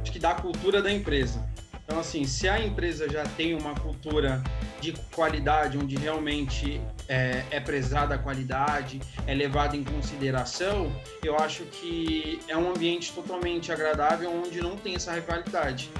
acho 0.00 0.12
que 0.12 0.18
da 0.18 0.34
cultura 0.34 0.80
da 0.80 0.90
empresa. 0.90 1.46
Então, 1.84 1.98
assim, 1.98 2.24
se 2.24 2.46
a 2.46 2.60
empresa 2.60 3.08
já 3.08 3.24
tem 3.24 3.54
uma 3.54 3.74
cultura 3.74 4.42
de 4.78 4.92
qualidade, 5.14 5.78
onde 5.78 5.96
realmente 5.96 6.80
é, 7.08 7.42
é 7.50 7.60
prezada 7.60 8.14
a 8.14 8.18
qualidade, 8.18 9.00
é 9.26 9.34
levada 9.34 9.74
em 9.74 9.82
consideração, 9.82 10.92
eu 11.24 11.36
acho 11.38 11.64
que 11.64 12.40
é 12.46 12.56
um 12.56 12.70
ambiente 12.70 13.10
totalmente 13.12 13.72
agradável, 13.72 14.30
onde 14.30 14.60
não 14.60 14.76
tem 14.76 14.96
essa 14.96 15.12
rivalidade. 15.12 15.90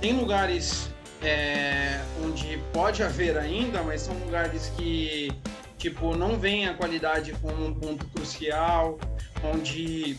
Tem 0.00 0.12
lugares 0.12 0.88
é, 1.22 2.00
onde 2.24 2.58
pode 2.72 3.02
haver 3.02 3.36
ainda, 3.36 3.82
mas 3.82 4.02
são 4.02 4.14
lugares 4.14 4.72
que 4.76 5.30
tipo 5.78 6.14
não 6.14 6.38
vem 6.38 6.68
a 6.68 6.74
qualidade 6.74 7.32
como 7.40 7.66
um 7.66 7.74
ponto 7.74 8.06
crucial, 8.08 8.98
onde 9.42 10.18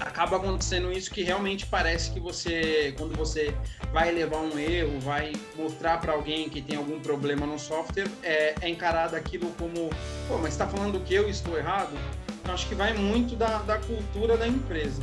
acaba 0.00 0.36
acontecendo 0.36 0.92
isso 0.92 1.10
que 1.10 1.22
realmente 1.22 1.66
parece 1.66 2.10
que 2.10 2.20
você, 2.20 2.94
quando 2.98 3.16
você 3.16 3.54
vai 3.92 4.10
levar 4.10 4.38
um 4.38 4.58
erro, 4.58 4.98
vai 5.00 5.32
mostrar 5.56 5.98
para 6.00 6.12
alguém 6.12 6.48
que 6.48 6.60
tem 6.60 6.76
algum 6.76 7.00
problema 7.00 7.46
no 7.46 7.58
software, 7.58 8.08
é, 8.22 8.54
é 8.60 8.68
encarado 8.68 9.16
aquilo 9.16 9.50
como, 9.58 9.90
pô, 10.28 10.38
mas 10.38 10.52
está 10.52 10.66
falando 10.66 11.00
que 11.04 11.14
eu 11.14 11.28
estou 11.28 11.56
errado? 11.56 11.96
Então 12.42 12.54
acho 12.54 12.68
que 12.68 12.74
vai 12.74 12.92
muito 12.92 13.36
da, 13.36 13.58
da 13.58 13.78
cultura 13.78 14.36
da 14.36 14.46
empresa. 14.46 15.02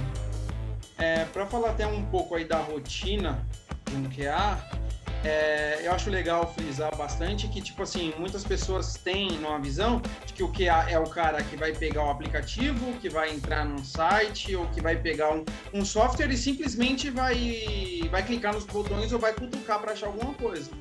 É, 0.98 1.26
para 1.26 1.46
falar 1.48 1.72
até 1.72 1.88
um 1.88 2.04
pouco 2.06 2.36
aí 2.36 2.46
da 2.46 2.60
rotina 2.60 3.44
de 3.90 3.96
um 3.96 4.04
QA, 4.10 4.81
é, 5.24 5.82
eu 5.84 5.92
acho 5.92 6.10
legal 6.10 6.52
frisar 6.54 6.96
bastante 6.96 7.48
que, 7.48 7.62
tipo 7.62 7.84
assim, 7.84 8.14
muitas 8.18 8.44
pessoas 8.44 8.96
têm 8.96 9.30
uma 9.38 9.60
visão 9.60 10.02
de 10.26 10.34
que 10.34 10.42
o 10.42 10.52
QA 10.52 10.90
é 10.90 10.98
o 10.98 11.08
cara 11.08 11.44
que 11.44 11.56
vai 11.56 11.72
pegar 11.74 12.06
o 12.06 12.10
aplicativo, 12.10 12.94
que 13.00 13.08
vai 13.08 13.32
entrar 13.32 13.64
num 13.64 13.84
site, 13.84 14.56
ou 14.56 14.66
que 14.68 14.82
vai 14.82 14.96
pegar 14.96 15.32
um, 15.32 15.46
um 15.74 15.86
software 15.86 16.32
e 16.32 16.38
simplesmente 16.38 17.10
vai, 17.12 18.02
vai 18.10 18.24
clicar 18.24 18.54
nos 18.54 18.66
botões 18.66 19.14
ou 19.14 19.20
vai 19.20 19.34
cutucar 19.34 19.80
para 19.80 19.92
achar 19.92 20.08
alguma 20.08 20.34
coisa. 20.34 20.72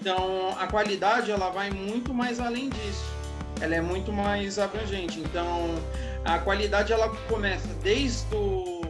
Então, 0.00 0.56
a 0.58 0.66
qualidade, 0.66 1.30
ela 1.30 1.50
vai 1.50 1.70
muito 1.70 2.14
mais 2.14 2.38
além 2.38 2.68
disso. 2.68 3.04
Ela 3.60 3.76
é 3.76 3.80
muito 3.80 4.12
mais 4.12 4.58
abrangente. 4.58 5.20
Então, 5.20 5.74
a 6.24 6.38
qualidade, 6.38 6.92
ela 6.92 7.08
começa 7.28 7.68
desde 7.82 8.34
o 8.34 8.81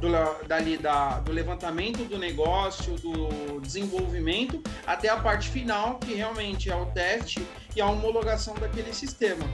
do, 0.00 0.08
dali, 0.46 0.76
da, 0.76 1.20
do 1.20 1.32
levantamento 1.32 2.04
do 2.04 2.18
negócio, 2.18 2.94
do 2.96 3.60
desenvolvimento, 3.60 4.62
até 4.86 5.08
a 5.08 5.16
parte 5.16 5.48
final, 5.48 5.98
que 5.98 6.14
realmente 6.14 6.70
é 6.70 6.76
o 6.76 6.86
teste 6.86 7.46
e 7.74 7.80
a 7.80 7.86
homologação 7.86 8.54
daquele 8.54 8.92
sistema. 8.92 9.44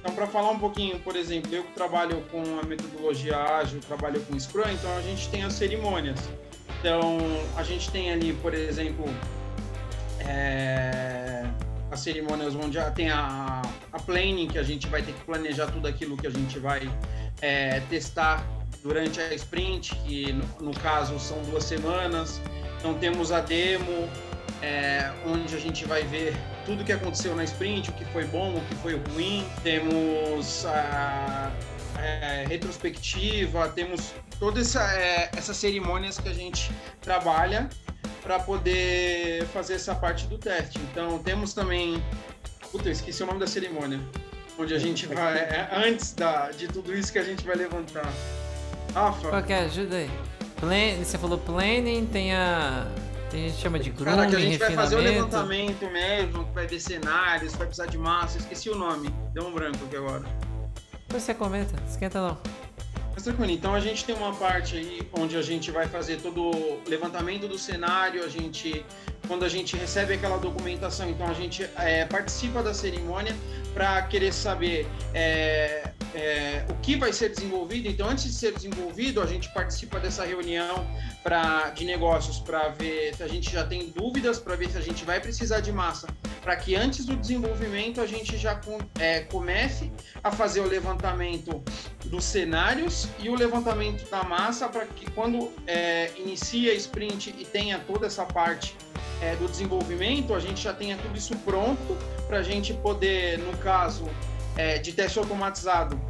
Então, 0.00 0.14
para 0.14 0.26
falar 0.26 0.50
um 0.50 0.58
pouquinho, 0.58 1.00
por 1.00 1.16
exemplo, 1.16 1.52
eu 1.54 1.64
que 1.64 1.72
trabalho 1.72 2.22
com 2.30 2.42
a 2.60 2.62
metodologia 2.64 3.36
ágil, 3.36 3.80
trabalho 3.80 4.20
com 4.22 4.38
Scrum, 4.38 4.70
então 4.70 4.96
a 4.96 5.02
gente 5.02 5.28
tem 5.30 5.42
as 5.42 5.54
cerimônias. 5.54 6.18
Então, 6.78 7.18
a 7.56 7.62
gente 7.62 7.90
tem 7.90 8.12
ali, 8.12 8.32
por 8.34 8.54
exemplo, 8.54 9.04
é, 10.20 11.44
as 11.90 12.00
cerimônias 12.00 12.54
onde 12.54 12.78
tem 12.94 13.10
a, 13.10 13.62
a 13.92 13.98
planning, 13.98 14.46
que 14.46 14.58
a 14.58 14.62
gente 14.62 14.86
vai 14.86 15.02
ter 15.02 15.12
que 15.12 15.24
planejar 15.24 15.66
tudo 15.68 15.88
aquilo 15.88 16.16
que 16.16 16.26
a 16.26 16.30
gente 16.30 16.58
vai 16.58 16.88
é, 17.40 17.80
testar 17.90 18.46
durante 18.86 19.20
a 19.20 19.34
sprint, 19.34 19.96
que 20.06 20.32
no, 20.32 20.70
no 20.70 20.74
caso 20.80 21.18
são 21.18 21.42
duas 21.42 21.64
semanas. 21.64 22.40
Então 22.78 22.94
temos 22.94 23.32
a 23.32 23.40
demo, 23.40 24.08
é, 24.62 25.12
onde 25.26 25.54
a 25.56 25.58
gente 25.58 25.84
vai 25.84 26.04
ver 26.04 26.34
tudo 26.64 26.82
o 26.82 26.84
que 26.84 26.92
aconteceu 26.92 27.34
na 27.34 27.42
sprint, 27.42 27.90
o 27.90 27.92
que 27.94 28.04
foi 28.06 28.24
bom, 28.26 28.54
o 28.56 28.60
que 28.60 28.74
foi 28.76 28.96
ruim. 29.10 29.44
Temos 29.64 30.64
a, 30.66 31.52
a 31.96 32.00
é, 32.00 32.44
retrospectiva, 32.46 33.68
temos 33.70 34.12
todas 34.38 34.68
essa, 34.68 34.92
é, 34.94 35.30
essas 35.36 35.56
cerimônias 35.56 36.18
que 36.18 36.28
a 36.28 36.34
gente 36.34 36.70
trabalha 37.00 37.68
para 38.22 38.38
poder 38.38 39.46
fazer 39.46 39.74
essa 39.74 39.96
parte 39.96 40.28
do 40.28 40.38
teste. 40.38 40.78
Então 40.78 41.18
temos 41.18 41.52
também. 41.52 42.02
Puta, 42.70 42.88
esqueci 42.88 43.22
o 43.22 43.26
nome 43.26 43.40
da 43.40 43.46
cerimônia. 43.48 44.00
Onde 44.56 44.74
a 44.74 44.78
gente 44.78 45.06
vai. 45.06 45.38
É, 45.38 45.68
antes 45.72 46.12
da, 46.12 46.50
de 46.52 46.68
tudo 46.68 46.94
isso 46.94 47.12
que 47.12 47.18
a 47.18 47.24
gente 47.24 47.44
vai 47.44 47.56
levantar. 47.56 48.10
Rafa. 48.96 49.28
Qual 49.28 49.42
que 49.42 49.52
é? 49.52 49.58
Ajuda 49.58 49.96
aí. 49.96 50.10
Plan, 50.58 51.04
você 51.04 51.18
falou 51.18 51.36
planning, 51.36 52.06
tem 52.06 52.34
a. 52.34 52.86
Tem, 53.30 53.44
a 53.44 53.48
gente 53.48 53.60
chama 53.60 53.78
de 53.78 53.90
grooming, 53.90 54.16
Cara, 54.16 54.30
que 54.30 54.36
a 54.36 54.40
gente 54.40 54.58
vai 54.58 54.72
fazer 54.72 54.96
o 54.96 55.00
levantamento 55.00 55.90
mesmo, 55.90 56.44
vai 56.54 56.66
ver 56.66 56.80
cenários, 56.80 57.54
vai 57.54 57.66
precisar 57.66 57.86
de 57.86 57.98
massa, 57.98 58.38
esqueci 58.38 58.70
o 58.70 58.74
nome. 58.74 59.12
Deu 59.34 59.46
um 59.46 59.52
branco 59.52 59.84
aqui 59.84 59.96
agora. 59.96 60.24
Depois 61.06 61.22
você 61.22 61.34
comenta, 61.34 61.76
esquenta 61.86 62.26
não. 62.26 62.38
Mas 63.12 63.24
tranquilo, 63.24 63.50
então 63.50 63.74
a 63.74 63.80
gente 63.80 64.04
tem 64.04 64.14
uma 64.14 64.32
parte 64.34 64.76
aí 64.76 65.06
onde 65.18 65.36
a 65.36 65.42
gente 65.42 65.70
vai 65.70 65.86
fazer 65.88 66.16
todo 66.20 66.50
o 66.50 66.82
levantamento 66.86 67.48
do 67.48 67.58
cenário, 67.58 68.24
a 68.24 68.28
gente, 68.28 68.84
quando 69.26 69.44
a 69.44 69.48
gente 69.48 69.76
recebe 69.76 70.14
aquela 70.14 70.38
documentação, 70.38 71.08
então 71.10 71.26
a 71.26 71.32
gente 71.34 71.68
é, 71.76 72.04
participa 72.04 72.62
da 72.62 72.72
cerimônia 72.72 73.34
para 73.74 74.02
querer 74.02 74.32
saber 74.32 74.86
é, 75.14 75.90
é, 76.16 76.64
o 76.70 76.74
que 76.76 76.96
vai 76.96 77.12
ser 77.12 77.28
desenvolvido. 77.28 77.86
Então, 77.88 78.08
antes 78.08 78.24
de 78.24 78.32
ser 78.32 78.52
desenvolvido, 78.52 79.20
a 79.20 79.26
gente 79.26 79.52
participa 79.52 80.00
dessa 80.00 80.24
reunião 80.24 80.86
pra, 81.22 81.68
de 81.70 81.84
negócios 81.84 82.38
para 82.38 82.70
ver 82.70 83.14
se 83.14 83.22
a 83.22 83.28
gente 83.28 83.52
já 83.52 83.66
tem 83.66 83.90
dúvidas, 83.90 84.38
para 84.38 84.56
ver 84.56 84.70
se 84.70 84.78
a 84.78 84.80
gente 84.80 85.04
vai 85.04 85.20
precisar 85.20 85.60
de 85.60 85.70
massa, 85.70 86.08
para 86.42 86.56
que 86.56 86.74
antes 86.74 87.04
do 87.04 87.14
desenvolvimento 87.14 88.00
a 88.00 88.06
gente 88.06 88.38
já 88.38 88.54
com, 88.54 88.78
é, 88.98 89.20
comece 89.20 89.92
a 90.24 90.32
fazer 90.32 90.60
o 90.60 90.66
levantamento 90.66 91.62
dos 92.06 92.24
cenários 92.24 93.08
e 93.18 93.28
o 93.28 93.34
levantamento 93.34 94.08
da 94.10 94.22
massa 94.22 94.68
para 94.68 94.86
que 94.86 95.10
quando 95.10 95.52
é, 95.66 96.10
inicia 96.16 96.72
sprint 96.74 97.34
e 97.38 97.44
tenha 97.44 97.78
toda 97.80 98.06
essa 98.06 98.24
parte 98.24 98.74
é, 99.20 99.36
do 99.36 99.46
desenvolvimento, 99.48 100.34
a 100.34 100.40
gente 100.40 100.62
já 100.62 100.72
tenha 100.72 100.96
tudo 100.96 101.16
isso 101.16 101.36
pronto 101.38 101.96
para 102.26 102.38
a 102.38 102.42
gente 102.42 102.72
poder, 102.74 103.38
no 103.38 103.56
caso, 103.58 104.08
é, 104.56 104.78
de 104.78 104.92
teste 104.92 105.18
automatizado 105.18 106.00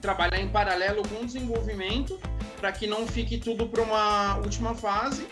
trabalhar 0.00 0.40
em 0.40 0.48
paralelo 0.48 1.02
com 1.08 1.22
o 1.22 1.26
desenvolvimento 1.26 2.18
para 2.60 2.72
que 2.72 2.86
não 2.86 3.06
fique 3.06 3.38
tudo 3.38 3.68
para 3.68 3.82
uma 3.82 4.36
última 4.38 4.74
fase 4.74 5.26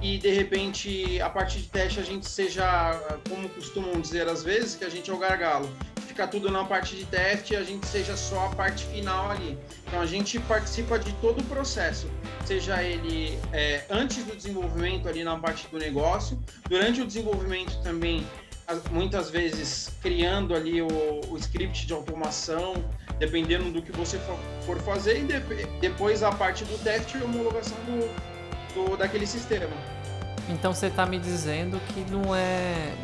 e 0.00 0.18
de 0.18 0.30
repente 0.30 1.20
a 1.20 1.30
parte 1.30 1.58
de 1.58 1.68
teste 1.68 1.98
a 1.98 2.02
gente 2.02 2.28
seja, 2.28 2.64
como 3.28 3.48
costumam 3.48 4.00
dizer 4.00 4.28
às 4.28 4.42
vezes, 4.42 4.76
que 4.76 4.84
a 4.84 4.88
gente 4.88 5.10
é 5.10 5.14
o 5.14 5.18
gargalo. 5.18 5.68
Fica 6.06 6.28
tudo 6.28 6.48
na 6.48 6.62
parte 6.62 6.94
de 6.94 7.04
teste 7.06 7.54
e 7.54 7.56
a 7.56 7.64
gente 7.64 7.86
seja 7.86 8.16
só 8.16 8.46
a 8.46 8.48
parte 8.50 8.84
final 8.84 9.30
ali. 9.30 9.58
Então 9.86 10.00
a 10.00 10.06
gente 10.06 10.38
participa 10.40 10.98
de 10.98 11.12
todo 11.14 11.40
o 11.40 11.44
processo, 11.44 12.08
seja 12.44 12.82
ele 12.82 13.36
é, 13.52 13.84
antes 13.90 14.22
do 14.24 14.36
desenvolvimento 14.36 15.08
ali 15.08 15.24
na 15.24 15.36
parte 15.36 15.66
do 15.68 15.78
negócio, 15.78 16.38
durante 16.68 17.00
o 17.00 17.06
desenvolvimento 17.06 17.82
também 17.82 18.24
muitas 18.90 19.30
vezes 19.30 19.90
criando 20.00 20.54
ali 20.54 20.80
o, 20.80 20.88
o, 21.28 21.36
script 21.36 21.86
de 21.86 21.92
automação, 21.92 22.74
dependendo 23.18 23.70
do 23.70 23.82
que 23.82 23.92
você 23.92 24.18
for 24.64 24.78
fazer, 24.80 25.20
e 25.20 25.24
de, 25.24 25.40
depois 25.80 26.22
a 26.22 26.32
parte 26.32 26.64
do 26.64 26.82
teste 26.82 27.18
e 27.18 27.22
homologação 27.22 27.76
do, 27.86 28.90
do, 28.90 28.96
daquele 28.96 29.26
sistema. 29.26 29.74
Então 30.48 30.72
você 30.74 30.86
está 30.86 31.06
me 31.06 31.18
dizendo 31.18 31.80
que 31.92 32.00
não 32.10 32.34
é. 32.34 32.94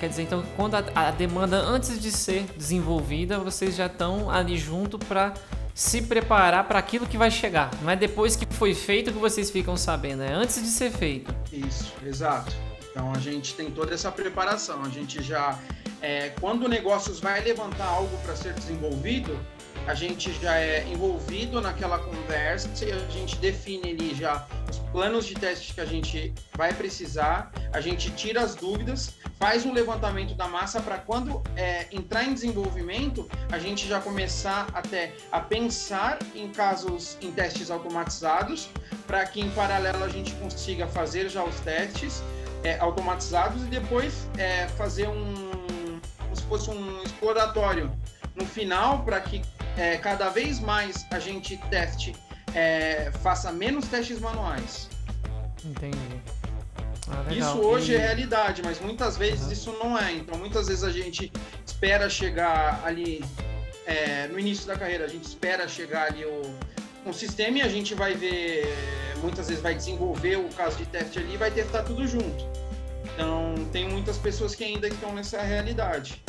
Quer 0.00 0.08
dizer, 0.08 0.22
então 0.22 0.44
quando 0.56 0.74
a, 0.74 0.84
a 0.94 1.10
demanda 1.10 1.56
antes 1.56 2.00
de 2.00 2.10
ser 2.10 2.44
desenvolvida, 2.56 3.38
vocês 3.38 3.76
já 3.76 3.86
estão 3.86 4.28
ali 4.30 4.58
junto 4.58 4.98
para 4.98 5.32
se 5.74 6.02
preparar 6.02 6.66
para 6.68 6.78
aquilo 6.78 7.06
que 7.06 7.18
vai 7.18 7.30
chegar. 7.30 7.70
Não 7.82 7.90
é 7.90 7.96
depois 7.96 8.36
que 8.36 8.46
foi 8.54 8.74
feito 8.74 9.12
que 9.12 9.18
vocês 9.18 9.50
ficam 9.50 9.76
sabendo, 9.76 10.22
é 10.22 10.32
antes 10.32 10.62
de 10.62 10.68
ser 10.68 10.90
feito. 10.90 11.34
Isso, 11.52 11.92
exato. 12.04 12.54
Então 12.94 13.12
a 13.12 13.18
gente 13.18 13.54
tem 13.54 13.72
toda 13.72 13.92
essa 13.92 14.12
preparação. 14.12 14.84
A 14.84 14.88
gente 14.88 15.20
já, 15.20 15.58
é, 16.00 16.28
quando 16.40 16.62
o 16.62 16.68
negócios 16.68 17.18
vai 17.18 17.42
levantar 17.42 17.86
algo 17.86 18.16
para 18.18 18.36
ser 18.36 18.52
desenvolvido, 18.52 19.36
a 19.84 19.94
gente 19.94 20.32
já 20.40 20.56
é 20.56 20.86
envolvido 20.88 21.60
naquela 21.60 21.98
conversa 21.98 22.70
e 22.84 22.92
a 22.92 22.98
gente 23.10 23.36
define 23.36 23.90
ali 23.90 24.14
já 24.14 24.46
os 24.70 24.78
planos 24.92 25.26
de 25.26 25.34
teste 25.34 25.74
que 25.74 25.80
a 25.80 25.84
gente 25.84 26.32
vai 26.56 26.72
precisar, 26.72 27.52
a 27.72 27.80
gente 27.80 28.12
tira 28.12 28.40
as 28.42 28.54
dúvidas, 28.54 29.14
faz 29.40 29.66
um 29.66 29.72
levantamento 29.72 30.34
da 30.34 30.46
massa 30.46 30.80
para 30.80 30.96
quando 30.96 31.42
é, 31.56 31.86
entrar 31.90 32.24
em 32.24 32.32
desenvolvimento, 32.32 33.28
a 33.50 33.58
gente 33.58 33.86
já 33.88 34.00
começar 34.00 34.68
até 34.72 35.12
a 35.32 35.40
pensar 35.40 36.18
em 36.34 36.48
casos, 36.48 37.18
em 37.20 37.32
testes 37.32 37.72
automatizados, 37.72 38.70
para 39.06 39.26
que 39.26 39.40
em 39.40 39.50
paralelo 39.50 40.04
a 40.04 40.08
gente 40.08 40.32
consiga 40.34 40.86
fazer 40.86 41.28
já 41.28 41.44
os 41.44 41.58
testes 41.60 42.22
é, 42.64 42.78
automatizados 42.80 43.62
e 43.62 43.66
depois 43.66 44.28
é, 44.36 44.66
fazer 44.68 45.06
um 45.08 45.54
como 46.18 46.36
se 46.36 46.42
fosse 46.42 46.70
um 46.70 47.02
exploratório 47.02 47.92
no 48.34 48.44
final 48.44 49.04
para 49.04 49.20
que 49.20 49.42
é, 49.76 49.96
cada 49.98 50.30
vez 50.30 50.58
mais 50.58 51.06
a 51.10 51.18
gente 51.18 51.56
teste 51.70 52.14
é, 52.54 53.10
faça 53.22 53.52
menos 53.52 53.86
testes 53.88 54.20
manuais. 54.20 54.88
Entendi. 55.64 56.20
Ah, 57.08 57.32
isso 57.32 57.58
hoje 57.58 57.92
e... 57.92 57.96
é 57.96 57.98
realidade, 57.98 58.62
mas 58.64 58.80
muitas 58.80 59.16
vezes 59.16 59.50
isso 59.50 59.72
não 59.72 59.98
é. 59.98 60.12
Então 60.12 60.38
muitas 60.38 60.68
vezes 60.68 60.84
a 60.84 60.90
gente 60.90 61.30
espera 61.66 62.08
chegar 62.08 62.82
ali 62.84 63.24
é, 63.86 64.28
no 64.28 64.38
início 64.38 64.66
da 64.66 64.76
carreira, 64.76 65.04
a 65.04 65.08
gente 65.08 65.24
espera 65.24 65.68
chegar 65.68 66.06
ali 66.06 66.24
o, 66.24 66.42
um 67.06 67.12
sistema 67.12 67.58
e 67.58 67.62
a 67.62 67.68
gente 67.68 67.94
vai 67.94 68.14
ver, 68.14 68.66
muitas 69.20 69.48
vezes 69.48 69.62
vai 69.62 69.74
desenvolver 69.74 70.36
o 70.36 70.48
caso 70.50 70.76
de 70.78 70.86
teste 70.86 71.18
ali 71.18 71.34
e 71.34 71.36
vai 71.36 71.50
testar 71.50 71.82
tudo 71.82 72.06
junto. 72.06 72.46
Então, 73.14 73.54
tem 73.72 73.88
muitas 73.88 74.18
pessoas 74.18 74.54
que 74.54 74.64
ainda 74.64 74.88
estão 74.88 75.14
nessa 75.14 75.40
realidade. 75.40 76.22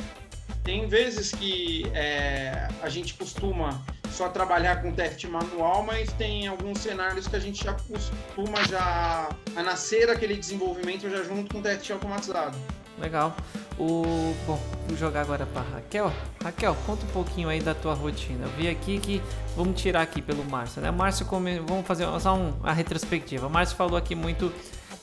Tem 0.63 0.87
vezes 0.87 1.31
que 1.31 1.85
é, 1.93 2.67
a 2.81 2.89
gente 2.89 3.13
costuma 3.13 3.83
só 4.09 4.29
trabalhar 4.29 4.81
com 4.81 4.91
teste 4.91 5.27
manual, 5.27 5.83
mas 5.83 6.11
tem 6.13 6.47
alguns 6.47 6.79
cenários 6.79 7.27
que 7.27 7.35
a 7.35 7.39
gente 7.39 7.63
já 7.63 7.73
costuma 7.73 8.63
já 8.67 9.29
a 9.55 9.63
nascer 9.63 10.09
aquele 10.09 10.35
desenvolvimento 10.35 11.09
já 11.09 11.21
junto 11.23 11.53
com 11.53 11.61
teste 11.61 11.91
automatizado. 11.91 12.57
Legal. 12.99 13.35
O 13.77 14.33
bom, 14.47 14.59
vou 14.87 14.97
jogar 14.97 15.21
agora 15.21 15.45
para 15.45 15.61
Raquel. 15.61 16.11
Raquel, 16.41 16.75
conta 16.85 17.05
um 17.05 17.09
pouquinho 17.09 17.49
aí 17.49 17.59
da 17.59 17.75
tua 17.75 17.93
rotina. 17.93 18.45
Eu 18.45 18.51
vi 18.51 18.69
aqui 18.69 18.99
que 18.99 19.21
vamos 19.55 19.81
tirar 19.81 20.01
aqui 20.01 20.21
pelo 20.21 20.43
Márcio, 20.45 20.81
né? 20.81 20.91
Márcio, 20.91 21.25
come... 21.25 21.59
vamos 21.59 21.85
fazer 21.85 22.07
só 22.19 22.35
um, 22.35 22.53
a 22.63 22.71
retrospectiva. 22.71 23.49
Márcio 23.49 23.75
falou 23.75 23.97
aqui 23.97 24.15
muito 24.15 24.51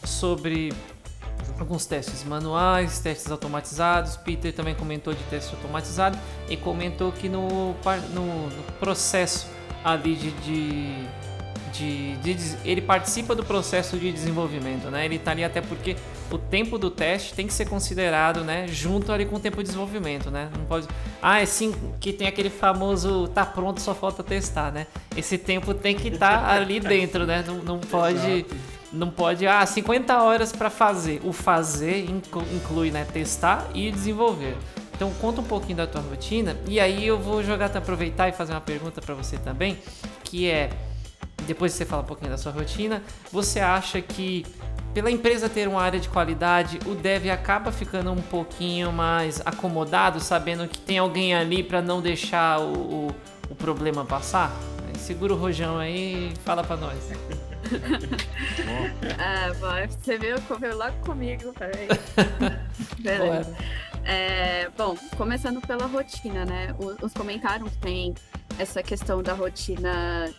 sobre 0.04 0.72
alguns 1.58 1.84
testes 1.86 2.24
manuais, 2.24 2.98
testes 2.98 3.30
automatizados. 3.30 4.16
Peter 4.16 4.52
também 4.54 4.74
comentou 4.74 5.12
de 5.12 5.22
teste 5.24 5.54
automatizado 5.54 6.18
e 6.48 6.56
comentou 6.56 7.12
que 7.12 7.28
no, 7.28 7.74
no, 8.14 8.48
no 8.48 8.62
processo 8.80 9.48
ali 9.84 10.14
de, 10.14 10.30
de, 10.30 11.06
de, 11.72 12.16
de, 12.16 12.56
ele 12.64 12.80
participa 12.80 13.34
do 13.34 13.44
processo 13.44 13.98
de 13.98 14.12
desenvolvimento, 14.12 14.90
né? 14.90 15.04
Ele 15.04 15.16
está 15.16 15.32
ali 15.32 15.44
até 15.44 15.60
porque 15.60 15.96
o 16.32 16.38
tempo 16.38 16.78
do 16.78 16.90
teste 16.90 17.34
tem 17.34 17.46
que 17.46 17.52
ser 17.52 17.68
considerado, 17.68 18.42
né, 18.42 18.66
junto 18.68 19.12
ali 19.12 19.26
com 19.26 19.36
o 19.36 19.40
tempo 19.40 19.58
de 19.58 19.64
desenvolvimento, 19.64 20.30
né? 20.30 20.50
Não 20.56 20.64
pode, 20.64 20.88
ah, 21.20 21.40
é 21.40 21.46
sim 21.46 21.74
que 22.00 22.12
tem 22.12 22.26
aquele 22.26 22.50
famoso 22.50 23.28
tá 23.28 23.44
pronto, 23.44 23.80
só 23.80 23.94
falta 23.94 24.22
testar, 24.22 24.72
né? 24.72 24.86
Esse 25.16 25.36
tempo 25.36 25.74
tem 25.74 25.94
que 25.94 26.08
estar 26.08 26.40
tá 26.40 26.48
ali 26.52 26.80
dentro, 26.80 27.26
né? 27.26 27.44
Não, 27.46 27.56
não 27.56 27.78
pode 27.78 28.46
não 28.92 29.10
pode, 29.10 29.46
ah, 29.46 29.64
50 29.64 30.22
horas 30.22 30.52
para 30.52 30.68
fazer. 30.68 31.20
O 31.24 31.32
fazer 31.32 32.04
inclui, 32.54 32.90
né, 32.90 33.06
testar 33.10 33.66
e 33.74 33.90
desenvolver. 33.90 34.54
Então 34.94 35.10
conta 35.20 35.40
um 35.40 35.44
pouquinho 35.44 35.78
da 35.78 35.86
tua 35.86 36.02
rotina 36.02 36.56
e 36.68 36.78
aí 36.78 37.06
eu 37.06 37.18
vou 37.18 37.42
jogar, 37.42 37.74
aproveitar 37.76 38.28
e 38.28 38.32
fazer 38.32 38.52
uma 38.52 38.60
pergunta 38.60 39.00
para 39.00 39.14
você 39.14 39.38
também, 39.38 39.78
que 40.22 40.48
é 40.48 40.70
depois 41.46 41.72
você 41.72 41.84
fala 41.84 42.02
um 42.02 42.06
pouquinho 42.06 42.30
da 42.30 42.38
sua 42.38 42.52
rotina, 42.52 43.02
você 43.32 43.58
acha 43.58 44.00
que 44.00 44.46
pela 44.94 45.10
empresa 45.10 45.48
ter 45.48 45.68
uma 45.68 45.80
área 45.80 45.98
de 45.98 46.08
qualidade, 46.08 46.78
o 46.86 46.94
dev 46.94 47.30
acaba 47.30 47.72
ficando 47.72 48.12
um 48.12 48.20
pouquinho 48.20 48.92
mais 48.92 49.40
acomodado, 49.44 50.20
sabendo 50.20 50.68
que 50.68 50.78
tem 50.78 50.98
alguém 50.98 51.34
ali 51.34 51.62
para 51.62 51.80
não 51.80 52.00
deixar 52.00 52.60
o, 52.60 52.72
o, 52.72 53.14
o, 53.50 53.54
problema 53.54 54.04
passar? 54.04 54.52
Segura 54.98 55.32
o 55.32 55.36
rojão 55.36 55.78
aí 55.78 56.32
e 56.32 56.38
fala 56.44 56.62
para 56.62 56.76
nós. 56.76 57.10
ah, 59.18 59.52
bom, 59.58 59.96
você 59.98 60.18
veio 60.18 60.40
comer 60.42 60.74
logo 60.74 60.96
comigo, 60.98 61.52
peraí. 61.54 61.88
Beleza. 63.00 63.56
É, 64.04 64.68
bom, 64.76 64.96
começando 65.16 65.60
pela 65.60 65.86
rotina, 65.86 66.44
né? 66.44 66.74
Os 67.00 67.12
comentaram 67.12 67.68
que 67.68 67.78
tem 67.78 68.14
essa 68.58 68.82
questão 68.82 69.22
da 69.22 69.32
rotina 69.32 70.32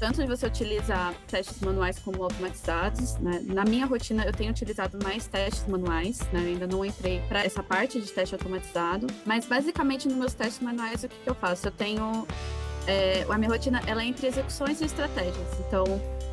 tanto 0.00 0.22
de 0.22 0.26
você 0.26 0.46
utilizar 0.46 1.14
testes 1.28 1.60
manuais 1.60 1.98
como 1.98 2.24
automatizados. 2.24 3.16
Né? 3.18 3.44
Na 3.44 3.64
minha 3.64 3.84
rotina, 3.84 4.24
eu 4.24 4.32
tenho 4.32 4.50
utilizado 4.50 4.98
mais 5.04 5.26
testes 5.26 5.66
manuais, 5.68 6.20
né? 6.32 6.40
ainda 6.40 6.66
não 6.66 6.82
entrei 6.82 7.20
para 7.28 7.44
essa 7.44 7.62
parte 7.62 8.00
de 8.00 8.10
teste 8.10 8.34
automatizado, 8.34 9.06
mas 9.26 9.44
basicamente 9.44 10.08
nos 10.08 10.16
meus 10.16 10.34
testes 10.34 10.60
manuais, 10.60 11.04
o 11.04 11.08
que, 11.08 11.16
que 11.22 11.28
eu 11.28 11.34
faço? 11.34 11.68
Eu 11.68 11.72
tenho. 11.72 12.26
É, 12.86 13.26
a 13.28 13.36
minha 13.36 13.50
rotina 13.50 13.82
ela 13.86 14.02
é 14.02 14.06
entre 14.06 14.26
execuções 14.26 14.80
e 14.80 14.86
estratégias. 14.86 15.60
Então, 15.60 15.84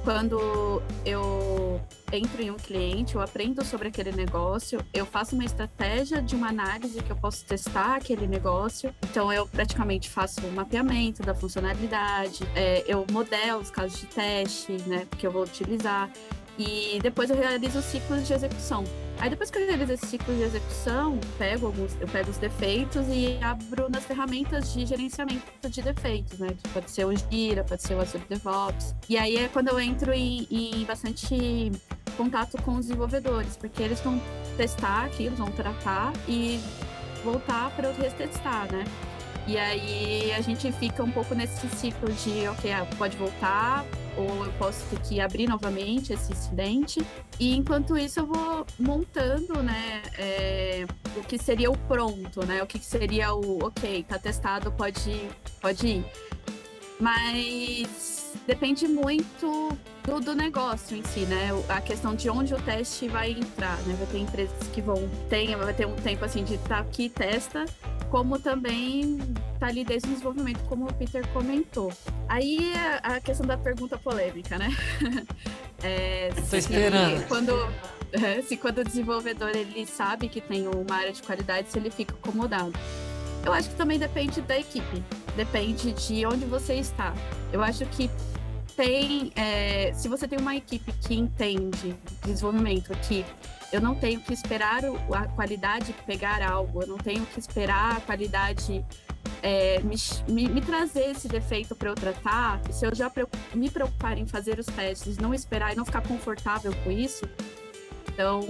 quando 0.07 0.81
eu 1.05 1.81
entro 2.13 2.41
em 2.41 2.49
um 2.49 2.55
cliente, 2.55 3.15
eu 3.15 3.21
aprendo 3.21 3.61
sobre 3.65 3.89
aquele 3.89 4.13
negócio, 4.13 4.79
eu 4.93 5.05
faço 5.05 5.35
uma 5.35 5.43
estratégia 5.43 6.21
de 6.21 6.33
uma 6.33 6.47
análise 6.47 7.03
que 7.03 7.11
eu 7.11 7.15
posso 7.17 7.43
testar 7.43 7.97
aquele 7.97 8.25
negócio. 8.25 8.95
Então, 9.03 9.33
eu 9.33 9.45
praticamente 9.45 10.09
faço 10.09 10.39
um 10.47 10.51
mapeamento 10.51 11.21
da 11.23 11.35
funcionalidade, 11.35 12.47
é, 12.55 12.85
eu 12.87 13.05
modelo 13.11 13.59
os 13.59 13.69
casos 13.69 13.99
de 13.99 14.05
teste, 14.05 14.81
né, 14.87 15.05
que 15.17 15.27
eu 15.27 15.31
vou 15.31 15.43
utilizar. 15.43 16.09
E 16.57 16.99
depois 17.01 17.29
eu 17.29 17.35
realizo 17.35 17.81
ciclos 17.81 18.25
de 18.25 18.33
execução. 18.33 18.83
Aí 19.19 19.29
depois 19.29 19.49
que 19.49 19.57
eu 19.57 19.65
realizo 19.65 19.93
esse 19.93 20.05
ciclo 20.05 20.33
de 20.35 20.43
execução, 20.43 21.19
pego 21.37 21.67
alguns, 21.67 21.99
eu 21.99 22.07
pego 22.07 22.29
os 22.29 22.37
defeitos 22.37 23.07
e 23.09 23.39
abro 23.41 23.89
nas 23.89 24.05
ferramentas 24.05 24.73
de 24.73 24.85
gerenciamento 24.85 25.69
de 25.69 25.81
defeitos, 25.81 26.37
né? 26.37 26.49
Que 26.49 26.69
pode 26.69 26.91
ser 26.91 27.05
o 27.05 27.13
Gira, 27.15 27.63
pode 27.63 27.81
ser 27.81 27.95
o 27.95 28.01
Azure 28.01 28.23
DevOps. 28.29 28.95
E 29.09 29.17
aí 29.17 29.37
é 29.37 29.47
quando 29.47 29.69
eu 29.69 29.79
entro 29.79 30.13
em, 30.13 30.47
em 30.51 30.83
bastante 30.85 31.71
contato 32.15 32.61
com 32.61 32.75
os 32.75 32.87
desenvolvedores, 32.87 33.57
porque 33.57 33.81
eles 33.81 33.99
vão 34.01 34.21
testar 34.55 35.05
aquilo, 35.05 35.35
vão 35.35 35.51
tratar 35.51 36.13
e 36.27 36.59
voltar 37.23 37.71
para 37.75 37.89
eu 37.89 37.95
retestar, 37.95 38.71
né? 38.71 38.83
E 39.47 39.57
aí 39.57 40.33
a 40.33 40.41
gente 40.41 40.69
fica 40.73 41.01
um 41.01 41.09
pouco 41.09 41.33
nesse 41.33 41.69
ciclo 41.69 42.11
de, 42.11 42.45
ok, 42.49 42.69
ah, 42.73 42.85
pode 42.97 43.15
voltar, 43.15 43.85
ou 44.17 44.45
eu 44.45 44.51
posso 44.53 44.83
ter 44.87 44.99
que 44.99 45.21
abrir 45.21 45.47
novamente 45.47 46.11
esse 46.11 46.33
incidente. 46.33 47.01
E 47.39 47.55
enquanto 47.55 47.97
isso 47.97 48.19
eu 48.19 48.25
vou 48.25 48.65
montando, 48.77 49.63
né, 49.63 50.01
é, 50.17 50.85
o 51.15 51.21
que 51.21 51.37
seria 51.37 51.71
o 51.71 51.77
pronto, 51.77 52.45
né, 52.45 52.61
o 52.61 52.67
que 52.67 52.77
seria 52.79 53.33
o, 53.33 53.63
ok, 53.63 54.03
tá 54.03 54.19
testado, 54.19 54.69
pode, 54.73 55.29
pode 55.61 55.87
ir. 55.87 56.05
Mas 56.99 58.16
depende 58.45 58.87
muito 58.87 59.77
do, 60.03 60.19
do, 60.19 60.35
negócio 60.35 60.95
em 60.95 61.03
si, 61.03 61.21
né? 61.21 61.49
A 61.67 61.81
questão 61.81 62.15
de 62.15 62.29
onde 62.29 62.53
o 62.53 62.59
teste 62.59 63.07
vai 63.07 63.31
entrar, 63.31 63.77
né? 63.83 63.95
Vai 63.97 64.07
ter 64.07 64.17
empresas 64.19 64.67
que 64.73 64.81
vão 64.81 65.09
ter, 65.29 65.55
vai 65.55 65.73
ter 65.73 65.85
um 65.85 65.95
tempo 65.95 66.23
assim 66.23 66.43
de 66.43 66.57
tá 66.59 66.79
aqui, 66.79 67.09
testa, 67.09 67.65
como 68.09 68.39
também 68.39 69.19
tá 69.59 69.67
ali 69.67 69.83
desde 69.83 70.07
o 70.07 70.11
desenvolvimento, 70.11 70.59
como 70.65 70.85
o 70.85 70.93
Peter 70.93 71.27
comentou. 71.29 71.91
Aí 72.29 72.71
a 73.03 73.19
questão 73.19 73.45
da 73.45 73.57
pergunta 73.57 73.97
polêmica, 73.97 74.57
né? 74.57 74.75
é, 75.83 76.29
Tô 76.49 76.55
esperando. 76.55 77.27
Quando, 77.27 77.53
se 78.47 78.57
quando 78.57 78.79
o 78.79 78.83
desenvolvedor 78.83 79.49
ele 79.49 79.85
sabe 79.85 80.29
que 80.29 80.41
tem 80.41 80.67
uma 80.67 80.95
área 80.95 81.11
de 81.11 81.21
qualidade, 81.21 81.69
se 81.69 81.77
ele 81.77 81.89
fica 81.89 82.13
acomodado. 82.13 82.73
Eu 83.45 83.53
acho 83.53 83.69
que 83.69 83.75
também 83.75 83.97
depende 83.97 84.41
da 84.41 84.57
equipe, 84.57 85.03
depende 85.37 85.93
de 85.93 86.25
onde 86.25 86.45
você 86.45 86.73
está. 86.73 87.13
Eu 87.53 87.61
acho 87.63 87.85
que 87.85 88.09
tem, 88.75 89.31
é, 89.35 89.93
se 89.93 90.09
você 90.09 90.27
tem 90.27 90.39
uma 90.39 90.55
equipe 90.55 90.91
que 90.91 91.15
entende 91.15 91.95
desenvolvimento, 92.25 92.91
que 93.07 93.23
eu 93.71 93.79
não 93.79 93.95
tenho 93.95 94.19
que 94.19 94.33
esperar 94.33 94.81
a 94.85 95.27
qualidade 95.27 95.93
pegar 96.05 96.41
algo, 96.41 96.81
eu 96.81 96.87
não 96.87 96.97
tenho 96.97 97.25
que 97.25 97.39
esperar 97.39 97.97
a 97.97 98.01
qualidade 98.01 98.83
é, 99.43 99.79
me, 99.81 99.95
me, 100.27 100.49
me, 100.49 100.61
trazer 100.61 101.11
esse 101.11 101.27
defeito 101.27 101.75
para 101.75 101.89
eu 101.89 101.95
tratar, 101.95 102.61
se 102.71 102.85
eu 102.85 102.95
já 102.95 103.11
me 103.53 103.69
preocupar 103.69 104.17
em 104.17 104.25
fazer 104.25 104.57
os 104.59 104.65
testes, 104.65 105.17
não 105.17 105.33
esperar 105.33 105.73
e 105.73 105.75
não 105.75 105.85
ficar 105.85 106.01
confortável 106.01 106.73
com 106.83 106.91
isso, 106.91 107.27
então 108.07 108.41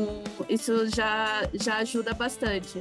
isso 0.47 0.87
já, 0.87 1.49
já 1.53 1.77
ajuda 1.77 2.13
bastante. 2.13 2.79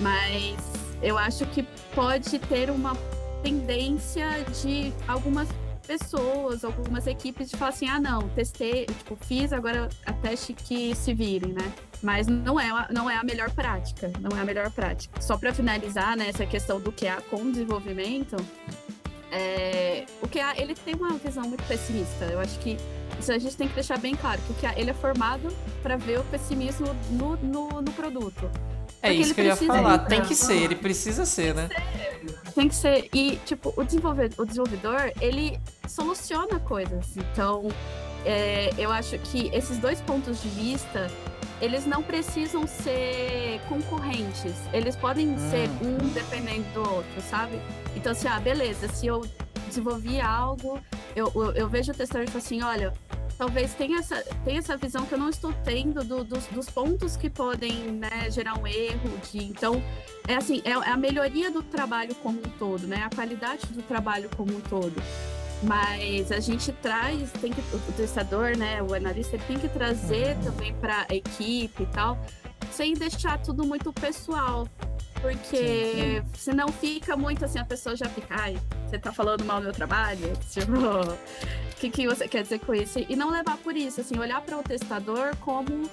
Mas 0.00 0.56
eu 1.02 1.18
acho 1.18 1.46
que 1.46 1.62
pode 1.94 2.38
ter 2.38 2.70
uma 2.70 2.94
tendência 3.42 4.28
de 4.62 4.92
algumas 5.08 5.48
pessoas, 5.86 6.64
algumas 6.64 7.06
equipes 7.06 7.50
de 7.50 7.56
falar 7.56 7.70
assim, 7.70 7.88
ah 7.88 7.98
não, 7.98 8.28
testei, 8.28 8.86
tipo, 8.86 9.16
fiz, 9.16 9.52
agora 9.52 9.88
a 10.06 10.12
teste 10.12 10.52
que 10.52 10.94
se 10.94 11.12
virem, 11.12 11.52
né? 11.52 11.72
Mas 12.02 12.26
não 12.28 12.60
é, 12.60 12.86
não 12.92 13.10
é 13.10 13.16
a 13.16 13.24
melhor 13.24 13.50
prática, 13.50 14.10
não 14.20 14.38
é 14.38 14.40
a 14.40 14.44
melhor 14.44 14.70
prática. 14.70 15.20
Só 15.20 15.36
para 15.36 15.52
finalizar, 15.52 16.16
né, 16.16 16.28
essa 16.28 16.46
questão 16.46 16.80
do 16.80 16.92
QA 16.92 17.20
com 17.28 17.50
desenvolvimento, 17.50 18.36
é, 19.32 20.06
o 20.22 20.28
QA, 20.28 20.54
ele 20.56 20.74
tem 20.74 20.94
uma 20.94 21.12
visão 21.14 21.44
muito 21.44 21.62
pessimista. 21.64 22.24
Eu 22.26 22.40
acho 22.40 22.58
que 22.60 22.76
isso 23.18 23.32
a 23.32 23.38
gente 23.38 23.56
tem 23.56 23.68
que 23.68 23.74
deixar 23.74 23.98
bem 23.98 24.14
claro, 24.14 24.40
que 24.42 24.52
o 24.52 24.54
QA, 24.54 24.78
ele 24.78 24.90
é 24.90 24.94
formado 24.94 25.48
para 25.82 25.96
ver 25.96 26.20
o 26.20 26.24
pessimismo 26.24 26.86
no, 27.10 27.36
no, 27.36 27.82
no 27.82 27.92
produto. 27.92 28.50
É 29.02 29.12
isso 29.12 29.34
que 29.34 29.40
eu 29.40 29.46
ia 29.46 29.56
falar, 29.56 29.98
tem 30.00 30.22
que 30.22 30.34
ser, 30.34 30.56
ele 30.56 30.76
precisa 30.76 31.24
ser, 31.24 31.54
né? 31.54 31.68
Tem 32.54 32.68
que 32.68 32.74
ser. 32.74 33.08
E, 33.14 33.36
tipo, 33.46 33.72
o 33.76 33.84
desenvolvedor, 33.84 34.42
o 34.42 34.46
desenvolvedor 34.46 35.12
ele 35.20 35.58
soluciona 35.88 36.58
coisas. 36.60 37.16
Então, 37.16 37.68
é, 38.24 38.70
eu 38.76 38.90
acho 38.90 39.18
que 39.18 39.50
esses 39.54 39.78
dois 39.78 40.00
pontos 40.02 40.42
de 40.42 40.48
vista, 40.48 41.10
eles 41.60 41.86
não 41.86 42.02
precisam 42.02 42.66
ser 42.66 43.60
concorrentes. 43.68 44.54
Eles 44.72 44.96
podem 44.96 45.28
hum. 45.28 45.50
ser 45.50 45.68
um 45.82 46.08
dependendo 46.08 46.64
do 46.74 46.80
outro, 46.80 47.20
sabe? 47.28 47.58
Então, 47.96 48.12
assim, 48.12 48.28
ah, 48.28 48.38
beleza, 48.38 48.88
se 48.88 49.06
eu 49.06 49.26
desenvolvi 49.66 50.20
algo, 50.20 50.80
eu, 51.14 51.30
eu, 51.34 51.52
eu 51.52 51.68
vejo 51.68 51.92
o 51.92 51.94
testador 51.94 52.24
e 52.24 52.30
falo 52.30 52.44
assim, 52.44 52.62
olha, 52.62 52.92
talvez 53.40 53.72
tenha 53.72 54.00
essa, 54.00 54.22
tenha 54.44 54.58
essa 54.58 54.76
visão 54.76 55.06
que 55.06 55.14
eu 55.14 55.18
não 55.18 55.30
estou 55.30 55.50
tendo 55.64 56.04
do, 56.04 56.22
dos, 56.22 56.44
dos, 56.48 56.68
pontos 56.68 57.16
que 57.16 57.30
podem 57.30 57.72
né, 57.92 58.30
gerar 58.30 58.58
um 58.58 58.66
erro. 58.66 59.10
De, 59.32 59.42
então, 59.42 59.82
é 60.28 60.34
assim, 60.34 60.60
é, 60.62 60.72
é, 60.72 60.74
a 60.74 60.96
melhoria 60.96 61.50
do 61.50 61.62
trabalho 61.62 62.14
como 62.16 62.38
um 62.38 62.50
todo, 62.58 62.86
né? 62.86 63.02
A 63.02 63.08
qualidade 63.08 63.66
do 63.68 63.82
trabalho 63.82 64.28
como 64.36 64.54
um 64.54 64.60
todo. 64.60 65.02
Mas 65.62 66.30
a 66.30 66.38
gente 66.38 66.70
traz, 66.70 67.32
tem 67.32 67.50
que, 67.50 67.60
o 67.60 67.92
testador, 67.96 68.58
né, 68.58 68.82
o 68.82 68.92
analista, 68.92 69.38
tem 69.46 69.58
que 69.58 69.68
trazer 69.68 70.36
também 70.44 70.74
para 70.74 71.06
a 71.08 71.14
equipe 71.14 71.82
e 71.82 71.86
tal, 71.86 72.18
sem 72.72 72.94
deixar 72.94 73.38
tudo 73.38 73.64
muito 73.64 73.92
pessoal. 73.92 74.68
Porque 75.20 75.56
sim, 75.56 76.20
sim. 76.20 76.22
senão 76.34 76.68
fica 76.68 77.14
muito 77.16 77.44
assim, 77.44 77.58
a 77.58 77.64
pessoa 77.64 77.94
já 77.94 78.06
fica, 78.06 78.34
ai, 78.34 78.58
você 78.88 78.98
tá 78.98 79.12
falando 79.12 79.44
mal 79.44 79.58
do 79.58 79.64
meu 79.64 79.72
trabalho? 79.72 80.32
Tipo, 80.50 80.72
o 80.72 81.76
que, 81.80 81.90
que 81.90 82.06
você 82.06 82.26
quer 82.26 82.42
dizer 82.42 82.58
com 82.60 82.74
isso? 82.74 82.98
E 83.06 83.16
não 83.16 83.30
levar 83.30 83.56
por 83.58 83.76
isso, 83.76 84.00
assim, 84.00 84.18
olhar 84.18 84.40
para 84.40 84.58
o 84.58 84.62
testador 84.62 85.36
como 85.36 85.88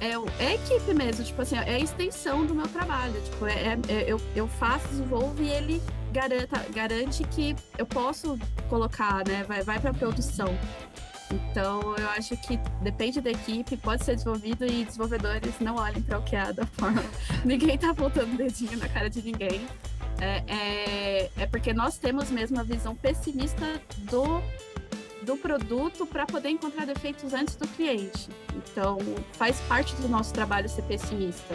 é, 0.00 0.12
é 0.42 0.54
equipe 0.54 0.94
mesmo, 0.94 1.24
tipo 1.24 1.42
assim, 1.42 1.56
é 1.56 1.74
a 1.74 1.78
extensão 1.78 2.46
do 2.46 2.54
meu 2.54 2.66
trabalho. 2.68 3.20
Tipo, 3.22 3.46
é, 3.46 3.52
é, 3.52 3.78
é 3.88 4.04
eu, 4.06 4.20
eu 4.34 4.48
faço, 4.48 4.88
desenvolvo 4.88 5.42
e 5.42 5.50
ele 5.50 5.82
garanta, 6.10 6.64
garante 6.72 7.22
que 7.24 7.54
eu 7.78 7.86
posso 7.86 8.38
colocar, 8.68 9.22
né? 9.26 9.44
Vai, 9.46 9.62
vai 9.62 9.78
para 9.78 9.92
produção. 9.92 10.48
Então, 11.32 11.94
eu 11.96 12.08
acho 12.10 12.36
que 12.36 12.58
depende 12.82 13.20
da 13.20 13.30
equipe, 13.30 13.76
pode 13.76 14.04
ser 14.04 14.16
desenvolvido 14.16 14.66
e 14.66 14.84
desenvolvedores 14.84 15.54
não 15.60 15.76
olhem 15.76 16.02
para 16.02 16.18
o 16.18 16.22
que 16.22 16.34
é 16.34 16.52
da 16.52 16.66
forma. 16.66 17.02
ninguém 17.44 17.78
tá 17.78 17.92
botando 17.92 18.34
o 18.34 18.36
dedinho 18.36 18.76
na 18.78 18.88
cara 18.88 19.08
de 19.08 19.22
ninguém. 19.22 19.66
É, 20.20 20.42
é, 20.48 21.30
é 21.36 21.46
porque 21.46 21.72
nós 21.72 21.96
temos 21.98 22.30
mesmo 22.30 22.58
a 22.58 22.62
visão 22.62 22.94
pessimista 22.94 23.80
do, 23.98 24.42
do 25.22 25.36
produto 25.36 26.04
para 26.04 26.26
poder 26.26 26.50
encontrar 26.50 26.84
defeitos 26.84 27.32
antes 27.32 27.54
do 27.54 27.66
cliente. 27.68 28.28
Então, 28.54 28.98
faz 29.34 29.58
parte 29.60 29.94
do 29.96 30.08
nosso 30.08 30.32
trabalho 30.34 30.68
ser 30.68 30.82
pessimista. 30.82 31.54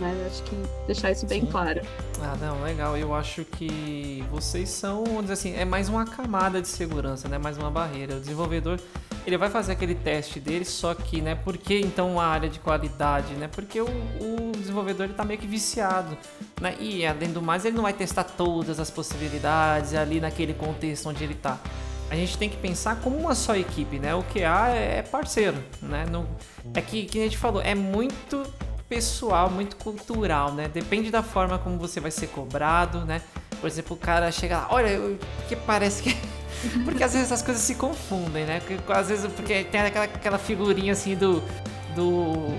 Né? 0.00 0.14
Eu 0.20 0.26
acho 0.26 0.42
que 0.42 0.56
deixar 0.86 1.12
isso 1.12 1.26
bem 1.26 1.42
Sim. 1.42 1.46
claro. 1.46 1.80
Ah, 2.20 2.36
não, 2.40 2.62
legal. 2.62 2.96
Eu 2.96 3.14
acho 3.14 3.44
que 3.44 4.24
vocês 4.30 4.68
são, 4.68 5.04
vamos 5.04 5.22
dizer 5.22 5.34
assim, 5.34 5.54
é 5.54 5.64
mais 5.64 5.88
uma 5.88 6.04
camada 6.04 6.60
de 6.60 6.68
segurança, 6.68 7.28
né? 7.28 7.38
Mais 7.38 7.56
uma 7.56 7.70
barreira. 7.70 8.16
O 8.16 8.20
desenvolvedor 8.20 8.80
ele 9.26 9.36
vai 9.36 9.48
fazer 9.48 9.72
aquele 9.72 9.94
teste 9.94 10.40
dele, 10.40 10.64
só 10.64 10.94
que, 10.94 11.20
né, 11.20 11.34
por 11.34 11.56
que 11.56 11.78
então 11.78 12.20
a 12.20 12.26
área 12.26 12.48
de 12.48 12.58
qualidade, 12.58 13.34
né? 13.34 13.48
Porque 13.48 13.80
o, 13.80 13.86
o 13.86 14.52
desenvolvedor 14.56 15.10
está 15.10 15.24
meio 15.24 15.38
que 15.38 15.46
viciado, 15.46 16.16
né? 16.60 16.74
E 16.80 17.06
além 17.06 17.32
do 17.32 17.40
mais, 17.40 17.64
ele 17.64 17.76
não 17.76 17.82
vai 17.82 17.92
testar 17.92 18.24
todas 18.24 18.80
as 18.80 18.90
possibilidades 18.90 19.94
ali 19.94 20.20
naquele 20.20 20.54
contexto 20.54 21.08
onde 21.08 21.22
ele 21.22 21.34
está. 21.34 21.58
A 22.10 22.14
gente 22.14 22.36
tem 22.36 22.48
que 22.48 22.56
pensar 22.56 22.96
como 22.96 23.16
uma 23.16 23.34
só 23.34 23.56
equipe, 23.56 23.98
né? 23.98 24.14
O 24.14 24.22
QA 24.22 24.68
é 24.68 25.02
parceiro, 25.02 25.56
né? 25.80 26.04
É 26.74 26.80
que, 26.80 27.06
que 27.06 27.20
a 27.20 27.24
gente 27.24 27.38
falou, 27.38 27.62
é 27.62 27.74
muito 27.74 28.44
pessoal, 28.88 29.48
muito 29.48 29.76
cultural, 29.76 30.52
né? 30.52 30.68
Depende 30.68 31.10
da 31.10 31.22
forma 31.22 31.58
como 31.58 31.78
você 31.78 32.00
vai 32.00 32.10
ser 32.10 32.26
cobrado, 32.26 33.04
né? 33.06 33.22
Por 33.60 33.66
exemplo, 33.66 33.96
o 33.96 33.98
cara 33.98 34.30
chega 34.30 34.58
lá, 34.58 34.66
olha, 34.70 35.16
que 35.48 35.56
parece 35.56 36.02
que 36.02 36.16
porque 36.84 37.02
às 37.02 37.12
vezes 37.12 37.30
essas 37.30 37.42
coisas 37.42 37.62
se 37.62 37.74
confundem, 37.74 38.44
né? 38.44 38.60
Porque, 38.60 38.92
às 38.92 39.08
vezes 39.08 39.30
porque 39.32 39.64
tem 39.64 39.80
aquela, 39.80 40.04
aquela 40.04 40.38
figurinha 40.38 40.92
assim 40.92 41.14
do. 41.16 41.42
do 41.94 42.52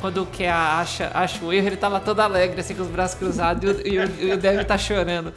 quando 0.00 0.22
o 0.22 0.26
que 0.26 0.46
acha, 0.46 1.10
acha 1.12 1.44
o 1.44 1.52
erro, 1.52 1.66
ele 1.66 1.76
tá 1.76 1.86
lá 1.86 2.00
todo 2.00 2.20
alegre, 2.20 2.58
assim, 2.58 2.74
com 2.74 2.82
os 2.82 2.88
braços 2.88 3.18
cruzados, 3.18 3.62
e 3.84 3.98
o, 3.98 4.10
e 4.18 4.32
o, 4.32 4.38
Dev 4.38 4.64
tá 4.64 4.78
chorando. 4.78 5.32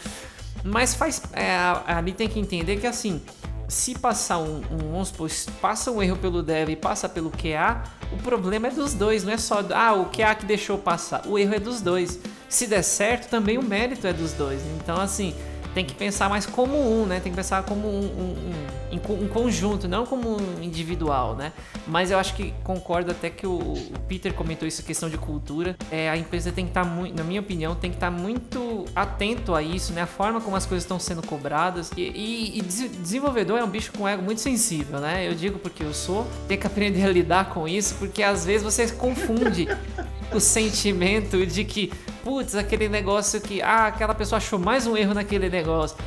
Mas 0.64 0.96
faz. 0.96 1.22
É, 1.34 1.58
ali 1.86 2.14
tem 2.14 2.30
que 2.30 2.40
entender 2.40 2.78
que 2.78 2.88
assim, 2.88 3.22
se 3.68 3.96
passar 3.96 4.38
um, 4.38 4.62
um, 4.94 5.04
supor, 5.04 5.30
passa 5.62 5.92
um 5.92 6.02
erro 6.02 6.18
pelo 6.18 6.44
dev 6.44 6.70
e 6.70 6.76
passa 6.76 7.10
pelo 7.10 7.32
QA, 7.32 7.84
o 8.12 8.18
problema 8.18 8.68
é 8.68 8.72
dos 8.72 8.94
dois, 8.94 9.24
não 9.24 9.34
é 9.34 9.38
só 9.38 9.66
ah, 9.74 9.94
o 9.94 10.06
QA 10.06 10.36
que 10.36 10.46
deixou 10.46 10.78
passar, 10.78 11.24
o 11.26 11.38
erro 11.38 11.56
é 11.56 11.60
dos 11.60 11.82
dois. 11.82 12.20
Se 12.48 12.68
der 12.68 12.84
certo, 12.84 13.30
também 13.30 13.58
o 13.58 13.64
mérito 13.64 14.06
é 14.06 14.14
dos 14.14 14.34
dois. 14.34 14.62
Então, 14.78 15.02
assim, 15.02 15.34
tem 15.74 15.84
que 15.84 15.94
pensar 15.94 16.30
mais 16.30 16.46
como 16.46 16.76
um, 16.76 17.06
né? 17.06 17.20
Tem 17.20 17.32
que 17.32 17.36
pensar 17.36 17.64
como 17.64 17.88
um, 17.88 18.04
um, 18.04 18.96
um, 18.96 19.24
um 19.24 19.28
conjunto, 19.28 19.88
não 19.88 20.06
como 20.06 20.38
um 20.38 20.64
individual, 20.64 21.36
né? 21.36 21.52
Mas 21.88 22.12
eu 22.12 22.18
acho 22.18 22.36
que 22.36 22.54
concordo 22.64 23.12
até 23.12 23.30
que 23.30 23.48
o, 23.48 23.58
o 23.58 24.00
Peter 24.08 24.34
comentou 24.34 24.68
isso, 24.68 24.84
questão 24.84 25.10
de 25.10 25.18
cultura. 25.18 25.76
É, 25.92 26.10
a 26.10 26.18
empresa 26.18 26.52
tem 26.52 26.66
que 26.66 26.72
estar 26.72 26.84
tá 26.84 26.90
muito, 26.90 27.18
na 27.18 27.24
minha 27.24 27.42
opinião, 27.42 27.76
tem 27.76 27.90
que 27.90 27.98
estar 27.98 28.12
tá 28.12 28.18
muito 28.18 28.86
atento 28.96 29.56
a 29.56 29.62
isso, 29.62 29.94
né? 29.94 30.04
A 30.04 30.08
forma 30.08 30.40
como 30.40 30.56
as 30.56 30.66
coisas 30.66 30.84
estão 30.84 31.00
sendo 31.00 31.26
cobradas. 31.26 31.92
E, 31.98 32.02
e, 32.02 32.60
e, 32.60 32.62
desenvolvedor 32.62 33.60
é 33.60 33.64
um 33.64 33.70
bicho 33.70 33.92
com 33.94 34.08
ego 34.08 34.22
muito 34.22 34.42
sensível, 34.42 35.00
né? 35.00 35.28
Eu 35.28 35.34
digo 35.34 35.58
porque 35.60 35.84
eu 35.84 35.94
sou, 35.94 36.28
tem 36.48 36.58
que 36.58 36.68
aprender 36.68 37.04
a 37.04 37.10
lidar 37.10 37.50
com 37.50 37.68
isso, 37.68 37.96
porque 37.96 38.22
às 38.22 38.46
vezes 38.46 38.64
você 38.64 38.88
confunde 38.92 39.68
o 40.32 40.40
sentimento 40.40 41.46
de 41.46 41.64
que, 41.64 41.92
putz, 42.24 42.56
aquele 42.56 42.88
negócio 42.88 43.40
que, 43.42 43.62
ah, 43.62 43.88
aquela 43.88 44.16
pessoa 44.16 44.38
achou 44.38 44.58
mais 44.58 44.88
um 44.88 44.96
erro 44.96 45.14
naquele 45.14 45.50
negócio. 45.50 45.98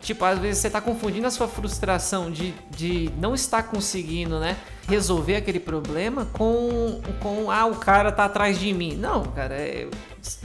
Tipo, 0.00 0.24
às 0.24 0.38
vezes 0.38 0.58
você 0.58 0.70
tá 0.70 0.80
confundindo 0.80 1.26
a 1.26 1.30
sua 1.30 1.48
frustração 1.48 2.30
de, 2.30 2.54
de 2.70 3.10
não 3.18 3.34
estar 3.34 3.64
conseguindo, 3.64 4.38
né, 4.38 4.56
resolver 4.88 5.36
aquele 5.36 5.58
problema 5.58 6.26
com, 6.32 7.00
com, 7.20 7.50
ah, 7.50 7.66
o 7.66 7.76
cara 7.76 8.12
tá 8.12 8.24
atrás 8.26 8.58
de 8.58 8.72
mim. 8.72 8.94
Não, 8.94 9.24
cara, 9.24 9.54
é, 9.54 9.88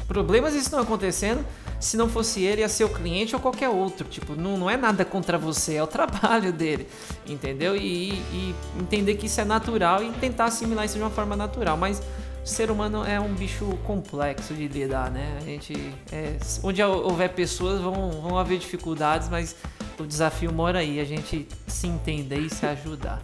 problemas 0.08 0.54
estão 0.56 0.80
acontecendo. 0.80 1.46
Se 1.80 1.98
não 1.98 2.08
fosse 2.08 2.44
ele, 2.44 2.62
ia 2.62 2.70
ser 2.70 2.84
o 2.84 2.90
cliente 2.90 3.36
ou 3.36 3.42
qualquer 3.42 3.70
outro. 3.70 4.08
Tipo, 4.08 4.36
não, 4.36 4.56
não 4.58 4.70
é 4.70 4.78
nada 4.78 5.04
contra 5.04 5.38
você, 5.38 5.76
é 5.76 5.84
o 5.84 5.88
trabalho 5.88 6.54
dele, 6.54 6.88
entendeu? 7.28 7.76
E, 7.76 8.14
e 8.14 8.56
entender 8.80 9.16
que 9.16 9.26
isso 9.26 9.42
é 9.42 9.46
natural 9.46 10.04
e 10.04 10.12
tentar 10.14 10.46
assimilar 10.46 10.86
isso 10.86 10.96
de 10.96 11.02
uma 11.02 11.10
forma 11.10 11.36
natural. 11.36 11.78
Mas 11.78 12.02
o 12.44 12.48
ser 12.48 12.72
humano 12.72 13.06
é 13.06 13.20
um 13.20 13.34
bicho 13.34 13.66
complexo 13.86 14.54
de 14.54 14.68
lidar, 14.68 15.12
né? 15.12 15.38
A 15.42 15.46
gente, 15.46 15.74
é, 16.12 16.38
onde 16.64 16.82
houver 16.82 17.30
pessoas 17.30 17.80
vão, 17.80 18.10
vão 18.10 18.38
haver 18.38 18.58
dificuldades, 18.58 19.30
mas 19.30 19.56
o 20.00 20.06
desafio 20.06 20.52
mora 20.52 20.80
aí, 20.80 21.00
a 21.00 21.06
gente 21.06 21.48
se 21.68 21.88
entender 21.88 22.40
e 22.40 22.50
se 22.50 22.66
ajudar. 22.66 23.22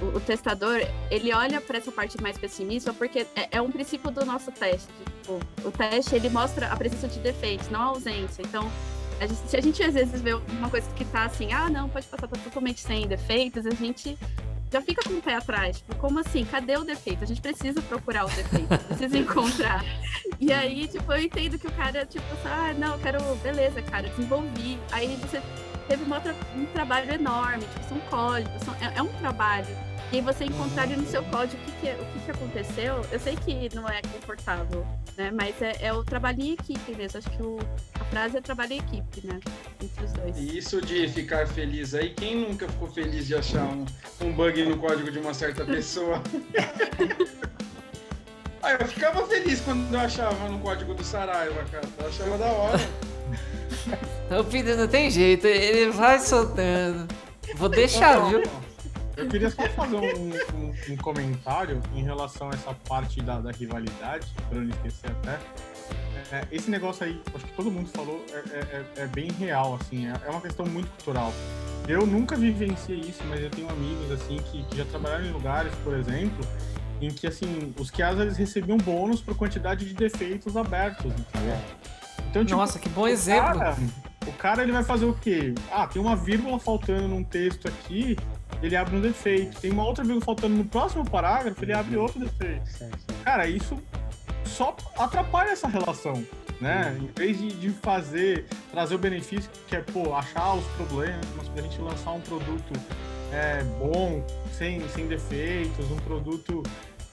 O, 0.00 0.16
o 0.16 0.20
testador, 0.20 0.80
ele 1.10 1.32
olha 1.32 1.60
para 1.60 1.78
essa 1.78 1.90
parte 1.90 2.20
mais 2.20 2.36
pessimista 2.36 2.92
porque 2.92 3.26
é, 3.34 3.48
é, 3.52 3.62
um 3.62 3.70
princípio 3.70 4.10
do 4.10 4.24
nosso 4.24 4.52
teste. 4.52 4.88
Tipo, 5.22 5.40
o 5.66 5.70
teste, 5.70 6.14
ele 6.14 6.28
mostra 6.28 6.68
a 6.68 6.76
presença 6.76 7.08
de 7.08 7.18
defeitos, 7.20 7.70
não 7.70 7.80
a 7.80 7.84
ausência. 7.84 8.42
Então, 8.42 8.70
a 9.18 9.26
gente, 9.26 9.48
se 9.48 9.56
a 9.56 9.60
gente 9.60 9.82
às 9.82 9.94
vezes 9.94 10.20
vê 10.20 10.34
uma 10.34 10.68
coisa 10.68 10.88
que 10.94 11.04
tá 11.06 11.24
assim, 11.24 11.52
ah, 11.52 11.68
não, 11.70 11.88
pode 11.88 12.06
passar 12.06 12.28
totalmente 12.28 12.80
sem 12.80 13.08
defeitos, 13.08 13.66
a 13.66 13.70
gente 13.70 14.16
já 14.70 14.80
fica 14.80 15.02
com 15.02 15.14
o 15.14 15.22
pé 15.22 15.34
atrás. 15.34 15.78
Tipo, 15.78 15.96
como 15.96 16.18
assim? 16.18 16.44
Cadê 16.44 16.76
o 16.76 16.84
defeito? 16.84 17.24
A 17.24 17.26
gente 17.26 17.40
precisa 17.40 17.80
procurar 17.82 18.24
o 18.26 18.28
defeito, 18.28 18.68
precisa 18.88 19.18
encontrar. 19.18 19.84
E 20.38 20.52
aí, 20.52 20.86
tipo, 20.88 21.10
eu 21.12 21.22
entendo 21.22 21.58
que 21.58 21.66
o 21.66 21.72
cara, 21.72 22.04
tipo, 22.06 22.24
ah, 22.44 22.74
não, 22.78 22.94
eu 22.94 22.98
quero, 22.98 23.22
beleza, 23.36 23.82
cara, 23.82 24.08
desenvolvi. 24.08 24.78
Aí 24.92 25.16
você 25.16 25.42
teve 25.88 26.04
uma, 26.04 26.22
um 26.56 26.66
trabalho 26.66 27.12
enorme, 27.12 27.64
tipo, 27.64 27.88
são 27.88 27.98
códigos, 28.10 28.62
são, 28.62 28.74
é, 28.74 28.98
é 28.98 29.02
um 29.02 29.12
trabalho. 29.14 29.87
E 30.10 30.22
você 30.22 30.44
encontrar 30.44 30.84
ali 30.84 30.96
no 30.96 31.06
seu 31.06 31.22
código 31.24 31.62
o 31.62 31.66
que, 31.66 31.72
que, 31.72 31.90
o 31.90 32.04
que, 32.06 32.20
que 32.24 32.30
aconteceu, 32.30 33.04
eu 33.12 33.20
sei 33.20 33.36
que 33.36 33.68
não 33.74 33.86
é 33.86 34.00
confortável, 34.00 34.86
né? 35.18 35.30
Mas 35.30 35.60
é, 35.60 35.76
é 35.82 35.92
o 35.92 36.02
trabalho 36.02 36.40
em 36.40 36.52
equipe 36.52 36.94
mesmo. 36.96 37.18
Acho 37.18 37.30
que 37.30 37.42
o, 37.42 37.58
a 38.00 38.04
frase 38.06 38.38
é 38.38 38.40
trabalho 38.40 38.72
em 38.72 38.78
equipe, 38.78 39.26
né? 39.26 39.38
Entre 39.82 40.04
os 40.04 40.12
dois. 40.14 40.38
E 40.38 40.56
isso 40.56 40.80
de 40.80 41.06
ficar 41.08 41.46
feliz 41.46 41.94
aí, 41.94 42.14
quem 42.14 42.36
nunca 42.36 42.66
ficou 42.66 42.88
feliz 42.88 43.26
de 43.26 43.34
achar 43.34 43.64
um, 43.64 43.84
um 44.22 44.32
bug 44.32 44.64
no 44.64 44.78
código 44.78 45.10
de 45.10 45.18
uma 45.18 45.34
certa 45.34 45.62
pessoa? 45.66 46.22
ah, 48.62 48.72
eu 48.72 48.88
ficava 48.88 49.26
feliz 49.26 49.60
quando 49.60 49.92
eu 49.92 50.00
achava 50.00 50.48
no 50.48 50.58
código 50.60 50.94
do 50.94 51.04
Saraiva, 51.04 51.62
cara. 51.70 51.86
Eu 51.98 52.08
achava 52.08 52.38
da 52.38 52.46
hora. 52.46 52.80
O 54.40 54.44
Peter 54.44 54.74
não 54.74 54.88
tem 54.88 55.10
jeito, 55.10 55.46
ele 55.46 55.90
vai 55.90 56.18
soltando. 56.18 57.06
Vou 57.56 57.68
deixar, 57.68 58.26
viu? 58.28 58.42
Eu 59.18 59.26
queria 59.26 59.50
só 59.50 59.68
fazer 59.70 59.96
um, 59.96 60.30
um, 60.56 60.92
um, 60.92 60.96
comentário 60.96 61.82
em 61.92 62.04
relação 62.04 62.50
a 62.50 62.54
essa 62.54 62.72
parte 62.72 63.20
da, 63.20 63.40
da 63.40 63.50
rivalidade, 63.50 64.32
para 64.48 64.60
não 64.60 64.70
esquecer 64.70 65.10
até. 65.10 65.40
É, 66.30 66.46
esse 66.52 66.70
negócio 66.70 67.04
aí, 67.04 67.20
acho 67.34 67.44
que 67.44 67.52
todo 67.52 67.68
mundo 67.68 67.88
falou, 67.88 68.24
é, 68.32 68.36
é, 68.36 68.84
é, 68.96 69.02
é 69.02 69.06
bem 69.08 69.32
real, 69.32 69.76
assim, 69.80 70.06
é, 70.06 70.14
é, 70.24 70.30
uma 70.30 70.40
questão 70.40 70.64
muito 70.64 70.88
cultural. 70.90 71.32
Eu 71.88 72.06
nunca 72.06 72.36
vivenciei 72.36 73.00
isso, 73.00 73.24
mas 73.28 73.42
eu 73.42 73.50
tenho 73.50 73.68
amigos, 73.68 74.12
assim, 74.12 74.36
que, 74.36 74.62
que 74.62 74.76
já 74.76 74.84
trabalharam 74.84 75.24
em 75.24 75.32
lugares, 75.32 75.74
por 75.82 75.94
exemplo, 75.94 76.46
em 77.00 77.10
que, 77.10 77.26
assim, 77.26 77.74
os 77.76 77.90
QAs, 77.90 78.20
eles 78.20 78.36
recebiam 78.36 78.78
bônus 78.78 79.20
por 79.20 79.36
quantidade 79.36 79.84
de 79.84 79.94
defeitos 79.94 80.56
abertos, 80.56 81.06
entendeu? 81.06 81.58
Então, 82.30 82.44
tipo, 82.44 82.56
Nossa, 82.56 82.78
que 82.78 82.88
bom 82.88 83.08
exemplo! 83.08 83.58
Cara, 83.58 83.76
o 84.28 84.32
cara, 84.34 84.62
ele 84.62 84.72
vai 84.72 84.84
fazer 84.84 85.06
o 85.06 85.14
quê? 85.14 85.54
Ah, 85.72 85.88
tem 85.88 86.00
uma 86.00 86.14
vírgula 86.14 86.60
faltando 86.60 87.08
num 87.08 87.24
texto 87.24 87.66
aqui, 87.66 88.16
ele 88.62 88.76
abre 88.76 88.96
um 88.96 89.00
defeito. 89.00 89.60
Tem 89.60 89.70
uma 89.70 89.84
outra 89.84 90.04
vírgula 90.04 90.24
faltando 90.24 90.54
no 90.54 90.64
próximo 90.64 91.08
parágrafo, 91.08 91.62
ele 91.64 91.72
abre 91.72 91.96
outro 91.96 92.20
defeito. 92.20 92.64
Cara, 93.24 93.46
isso 93.46 93.78
só 94.44 94.76
atrapalha 94.96 95.50
essa 95.50 95.68
relação, 95.68 96.24
né? 96.60 96.96
Em 97.00 97.06
vez 97.06 97.38
de, 97.38 97.48
de 97.52 97.70
fazer, 97.70 98.46
trazer 98.70 98.94
o 98.94 98.98
benefício, 98.98 99.50
que 99.68 99.76
é, 99.76 99.80
pô, 99.80 100.14
achar 100.14 100.54
os 100.54 100.64
problemas 100.76 101.48
pra 101.52 101.62
gente 101.62 101.80
lançar 101.80 102.12
um 102.12 102.20
produto 102.20 102.72
é, 103.32 103.62
bom, 103.78 104.24
sem, 104.52 104.86
sem 104.88 105.06
defeitos, 105.06 105.90
um 105.90 105.96
produto 105.96 106.62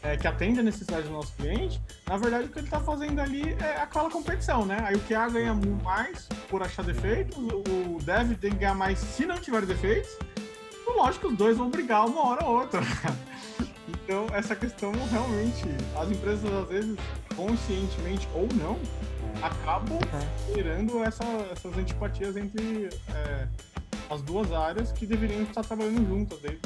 é, 0.01 0.15
que 0.15 0.27
atende 0.27 0.59
a 0.59 0.63
necessidade 0.63 1.07
do 1.07 1.13
nosso 1.13 1.33
cliente, 1.33 1.81
na 2.07 2.17
verdade 2.17 2.45
o 2.45 2.49
que 2.49 2.59
ele 2.59 2.67
está 2.67 2.79
fazendo 2.79 3.19
ali 3.19 3.55
é 3.59 3.81
aquela 3.81 4.09
competição, 4.09 4.65
né? 4.65 4.77
Aí 4.83 4.95
o 4.95 4.99
QA 4.99 5.27
ganha 5.29 5.53
mais 5.83 6.27
por 6.49 6.61
achar 6.61 6.83
defeitos, 6.83 7.37
o 7.37 7.97
dev 8.03 8.37
tem 8.39 8.51
que 8.51 8.57
ganhar 8.57 8.75
mais 8.75 8.99
se 8.99 9.25
não 9.25 9.37
tiver 9.37 9.65
defeitos, 9.65 10.17
lógico 10.93 11.27
que 11.27 11.33
os 11.33 11.37
dois 11.37 11.57
vão 11.57 11.69
brigar 11.69 12.05
uma 12.05 12.27
hora 12.27 12.45
ou 12.45 12.59
outra. 12.59 12.81
Então, 13.87 14.27
essa 14.33 14.55
questão 14.55 14.91
realmente, 15.11 15.63
as 15.99 16.11
empresas 16.11 16.53
às 16.53 16.67
vezes, 16.67 16.95
conscientemente 17.35 18.27
ou 18.35 18.47
não, 18.53 18.77
acabam 19.41 19.97
é. 20.13 20.53
gerando 20.53 21.03
essa, 21.03 21.23
essas 21.51 21.75
antipatias 21.75 22.37
entre 22.37 22.89
é, 23.09 23.47
as 24.09 24.21
duas 24.21 24.51
áreas 24.51 24.91
que 24.91 25.05
deveriam 25.05 25.41
estar 25.41 25.63
trabalhando 25.63 26.07
juntas 26.07 26.39
desde 26.39 26.59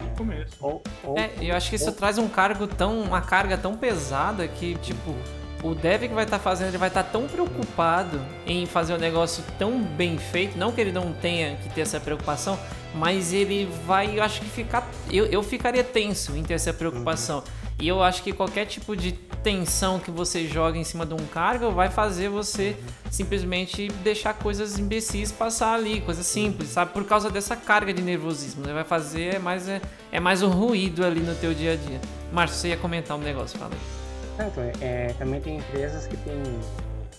o 0.00 0.16
começo. 0.16 0.52
Ou, 0.60 0.82
ou, 1.04 1.16
é, 1.16 1.30
eu 1.40 1.54
acho 1.54 1.70
que 1.70 1.76
isso 1.76 1.90
ou... 1.90 1.92
traz 1.92 2.18
um 2.18 2.28
cargo 2.28 2.66
tão, 2.66 3.00
uma 3.00 3.20
carga 3.20 3.56
tão 3.56 3.76
pesada 3.76 4.46
que, 4.48 4.74
tipo, 4.76 5.14
o 5.62 5.74
dev 5.74 6.02
que 6.02 6.14
vai 6.14 6.24
estar 6.24 6.38
tá 6.38 6.42
fazendo, 6.42 6.68
ele 6.68 6.78
vai 6.78 6.88
estar 6.88 7.04
tá 7.04 7.10
tão 7.10 7.26
preocupado 7.26 8.20
em 8.46 8.66
fazer 8.66 8.92
o 8.92 8.96
um 8.96 8.98
negócio 8.98 9.44
tão 9.58 9.82
bem 9.82 10.18
feito, 10.18 10.58
não 10.58 10.72
que 10.72 10.80
ele 10.80 10.92
não 10.92 11.12
tenha 11.12 11.56
que 11.56 11.68
ter 11.68 11.82
essa 11.82 12.00
preocupação, 12.00 12.58
mas 12.94 13.32
ele 13.32 13.68
vai, 13.86 14.18
eu 14.18 14.22
acho 14.22 14.40
que 14.40 14.48
ficar, 14.48 14.88
eu, 15.10 15.26
eu 15.26 15.42
ficaria 15.42 15.84
tenso 15.84 16.36
em 16.36 16.42
ter 16.42 16.54
essa 16.54 16.72
preocupação. 16.72 17.38
Uhum. 17.38 17.60
E 17.80 17.88
eu 17.88 18.02
acho 18.02 18.22
que 18.22 18.32
qualquer 18.32 18.66
tipo 18.66 18.94
de 18.94 19.12
tensão 19.42 19.98
que 19.98 20.10
você 20.10 20.46
joga 20.46 20.76
em 20.76 20.84
cima 20.84 21.06
de 21.06 21.14
um 21.14 21.26
cargo 21.26 21.70
vai 21.70 21.88
fazer 21.88 22.28
você 22.28 22.76
simplesmente 23.10 23.88
deixar 24.04 24.34
coisas 24.34 24.78
imbecis 24.78 25.32
passar 25.32 25.74
ali, 25.74 26.02
coisas 26.02 26.26
simples, 26.26 26.68
sabe? 26.68 26.92
Por 26.92 27.04
causa 27.04 27.30
dessa 27.30 27.56
carga 27.56 27.92
de 27.92 28.02
nervosismo, 28.02 28.66
né? 28.66 28.74
vai 28.74 28.84
fazer 28.84 29.36
é 29.36 29.38
mais 29.38 29.66
é, 29.66 29.80
é 30.12 30.20
mais 30.20 30.42
um 30.42 30.50
ruído 30.50 31.04
ali 31.04 31.20
no 31.20 31.34
teu 31.34 31.54
dia 31.54 31.72
a 31.72 31.76
dia. 31.76 32.00
Márcio, 32.30 32.58
você 32.58 32.68
ia 32.68 32.76
comentar 32.76 33.16
um 33.16 33.20
negócio, 33.20 33.58
fala 33.58 33.72
aí. 33.72 34.46
Então, 34.46 34.62
é, 34.80 35.14
também 35.18 35.40
tem 35.40 35.56
empresas 35.56 36.06
que 36.06 36.16
têm 36.18 36.42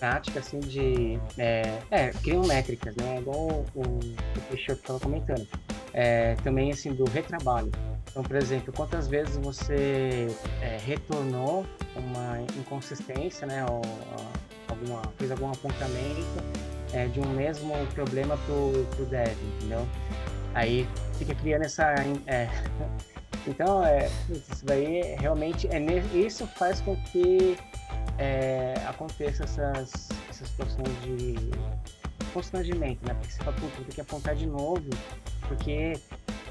prática 0.02 0.40
assim 0.40 0.58
de 0.58 1.16
é, 1.38 1.78
é, 1.92 2.10
criam 2.10 2.44
métricas, 2.44 2.92
né? 2.96 3.18
Igual 3.20 3.64
o, 3.72 3.82
o 3.82 4.40
Peixoto 4.50 4.80
estava 4.80 4.98
comentando. 4.98 5.46
É, 5.94 6.34
também 6.42 6.72
assim 6.72 6.92
do 6.92 7.04
retrabalho. 7.04 7.70
Então, 8.10 8.24
por 8.24 8.34
exemplo, 8.34 8.72
quantas 8.76 9.06
vezes 9.06 9.36
você 9.36 10.26
é, 10.60 10.76
retornou 10.84 11.64
uma 11.94 12.40
inconsistência, 12.58 13.46
né, 13.46 13.64
ou, 13.70 13.80
alguma, 14.68 15.02
fez 15.18 15.30
algum 15.30 15.50
apontamento 15.50 16.26
é, 16.92 17.06
de 17.06 17.20
um 17.20 17.28
mesmo 17.28 17.72
problema 17.94 18.36
pro, 18.38 18.84
pro 18.96 19.04
dev, 19.06 19.36
entendeu? 19.56 19.86
Aí 20.54 20.88
fica 21.16 21.34
criando 21.34 21.62
essa... 21.62 21.94
É, 22.26 22.48
então, 23.46 23.84
é, 23.84 24.10
isso 24.28 24.64
daí 24.64 25.14
realmente... 25.18 25.68
É, 25.68 25.78
isso 26.14 26.46
faz 26.46 26.80
com 26.80 26.96
que 26.96 27.56
é, 28.18 28.74
aconteça 28.86 29.44
essas, 29.44 30.08
essas 30.28 30.48
situações 30.48 31.02
de 31.02 31.34
constrangimento, 32.32 33.06
né? 33.06 33.14
Porque 33.14 33.32
você 33.32 33.42
fala, 33.42 33.56
puta, 33.56 33.92
que 33.92 34.00
apontar 34.00 34.34
de 34.34 34.46
novo, 34.46 34.88
porque 35.48 35.94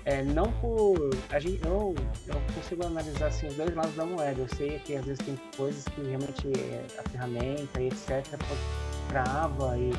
é, 0.05 0.23
não 0.23 0.51
por. 0.53 1.11
A 1.29 1.39
gente, 1.39 1.63
eu, 1.63 1.95
eu 2.27 2.41
consigo 2.55 2.85
analisar 2.85 3.27
assim, 3.27 3.47
os 3.47 3.55
dois 3.55 3.73
lados 3.75 3.95
da 3.95 4.05
moeda. 4.05 4.41
Eu 4.41 4.47
sei 4.55 4.79
que 4.79 4.95
às 4.95 5.05
vezes 5.05 5.19
tem 5.25 5.37
coisas 5.55 5.83
que 5.85 6.01
realmente 6.01 6.47
é, 6.47 6.85
a 6.99 7.09
ferramenta 7.09 7.81
e 7.81 7.87
etc. 7.87 8.25
trava 9.09 9.77
e, 9.77 9.91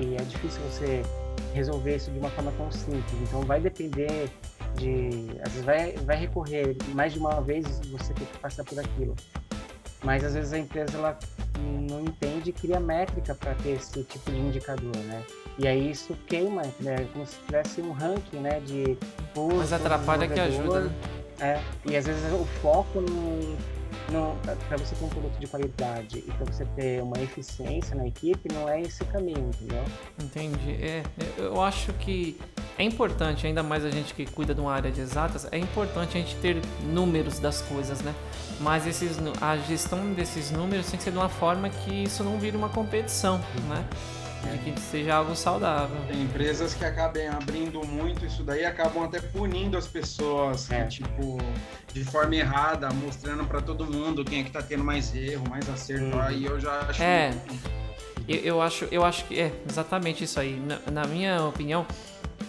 e 0.00 0.14
é 0.14 0.22
difícil 0.22 0.60
você 0.62 1.02
resolver 1.54 1.96
isso 1.96 2.10
de 2.10 2.18
uma 2.18 2.30
forma 2.30 2.52
tão 2.52 2.70
simples. 2.70 3.20
Então 3.22 3.42
vai 3.42 3.60
depender 3.60 4.30
de. 4.76 5.30
Às 5.42 5.52
vezes 5.52 5.64
vai, 5.64 5.92
vai 5.98 6.16
recorrer 6.16 6.76
mais 6.94 7.12
de 7.12 7.18
uma 7.18 7.40
vez 7.40 7.66
você 7.90 8.14
tem 8.14 8.26
que 8.26 8.38
passar 8.38 8.64
por 8.64 8.78
aquilo. 8.78 9.16
Mas 10.02 10.24
às 10.24 10.34
vezes 10.34 10.52
a 10.52 10.58
empresa 10.58 10.98
ela 10.98 11.18
não 11.58 12.00
entende 12.00 12.50
e 12.50 12.52
cria 12.52 12.80
métrica 12.80 13.34
para 13.34 13.54
ter 13.54 13.70
esse 13.70 14.02
tipo 14.04 14.30
de 14.30 14.38
indicador, 14.38 14.96
né? 14.96 15.22
E 15.58 15.68
aí 15.68 15.90
isso 15.90 16.16
queima, 16.26 16.62
né? 16.80 17.06
Como 17.12 17.26
se 17.26 17.36
tivesse 17.46 17.80
um 17.80 17.92
ranking, 17.92 18.38
né? 18.38 18.60
De 18.60 18.96
curso, 19.34 19.58
Mas 19.58 19.72
atrapalha 19.72 20.28
que 20.28 20.40
ajuda, 20.40 20.80
né? 20.80 20.92
É, 21.40 21.60
e 21.84 21.96
às 21.96 22.06
vezes 22.06 22.22
o 22.32 22.44
foco 22.60 23.00
no, 23.00 23.56
no 24.12 24.36
para 24.68 24.78
você 24.78 24.94
ter 24.94 25.04
um 25.04 25.08
produto 25.08 25.38
de 25.38 25.46
qualidade 25.46 26.18
e 26.18 26.30
para 26.30 26.46
você 26.46 26.64
ter 26.76 27.02
uma 27.02 27.18
eficiência 27.20 27.96
na 27.96 28.06
equipe, 28.06 28.52
não 28.52 28.68
é 28.68 28.80
esse 28.80 29.04
caminho, 29.06 29.50
entendeu? 29.50 29.84
Entendi. 30.22 30.72
É, 30.80 31.02
eu 31.36 31.60
acho 31.60 31.92
que 31.94 32.38
é 32.82 32.84
importante, 32.84 33.46
ainda 33.46 33.62
mais 33.62 33.84
a 33.84 33.90
gente 33.90 34.12
que 34.12 34.26
cuida 34.26 34.52
de 34.52 34.60
uma 34.60 34.72
área 34.72 34.90
de 34.90 35.00
exatas, 35.00 35.46
é 35.52 35.56
importante 35.56 36.18
a 36.18 36.20
gente 36.20 36.34
ter 36.36 36.60
números 36.82 37.38
das 37.38 37.62
coisas, 37.62 38.00
né? 38.02 38.12
Mas 38.60 38.86
esses, 38.86 39.18
a 39.40 39.56
gestão 39.56 40.12
desses 40.12 40.50
números 40.50 40.86
tem 40.90 40.98
que 40.98 41.04
ser 41.04 41.12
de 41.12 41.16
uma 41.16 41.28
forma 41.28 41.68
que 41.68 42.02
isso 42.02 42.24
não 42.24 42.38
vire 42.38 42.56
uma 42.56 42.68
competição, 42.68 43.38
né? 43.68 43.84
de 44.64 44.72
que 44.72 44.80
seja 44.80 45.14
algo 45.14 45.36
saudável. 45.36 45.96
Tem 46.08 46.22
empresas 46.22 46.74
que 46.74 46.84
acabem 46.84 47.28
abrindo 47.28 47.86
muito 47.86 48.26
isso 48.26 48.42
daí, 48.42 48.64
acabam 48.64 49.04
até 49.04 49.20
punindo 49.20 49.78
as 49.78 49.86
pessoas, 49.86 50.68
é. 50.68 50.84
tipo, 50.86 51.38
de 51.92 52.04
forma 52.04 52.34
errada, 52.34 52.88
mostrando 52.90 53.44
para 53.44 53.60
todo 53.60 53.86
mundo 53.86 54.24
quem 54.24 54.40
é 54.40 54.42
que 54.42 54.50
tá 54.50 54.60
tendo 54.60 54.82
mais 54.82 55.14
erro, 55.14 55.48
mais 55.48 55.68
acerto. 55.70 56.18
Aí 56.18 56.44
eu 56.44 56.58
já 56.58 56.80
acho. 56.80 57.00
É. 57.00 57.32
Eu, 58.28 58.38
eu, 58.38 58.62
acho, 58.62 58.88
eu 58.90 59.04
acho 59.04 59.24
que 59.26 59.38
é 59.38 59.52
exatamente 59.68 60.24
isso 60.24 60.40
aí. 60.40 60.60
Na, 60.60 61.02
na 61.02 61.06
minha 61.06 61.44
opinião, 61.44 61.86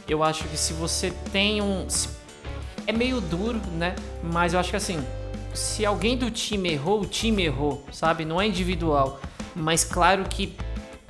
eu 0.08 0.24
acho 0.24 0.43
que 0.45 0.58
se 0.58 0.74
você 0.74 1.12
tem 1.32 1.62
um. 1.62 1.88
É 2.86 2.91
meio 2.91 3.22
duro, 3.22 3.62
né? 3.78 3.95
Mas 4.22 4.54
eu 4.54 4.60
acho 4.60 4.70
que 4.70 4.76
assim, 4.76 5.04
se 5.54 5.86
alguém 5.86 6.18
do 6.18 6.30
time 6.30 6.72
errou, 6.72 7.01
o 7.01 7.06
time 7.06 7.43
errou, 7.43 7.86
sabe? 7.91 8.26
Não 8.26 8.41
é 8.41 8.47
individual. 8.47 9.20
Mas 9.56 9.84
claro 9.84 10.26
que 10.26 10.56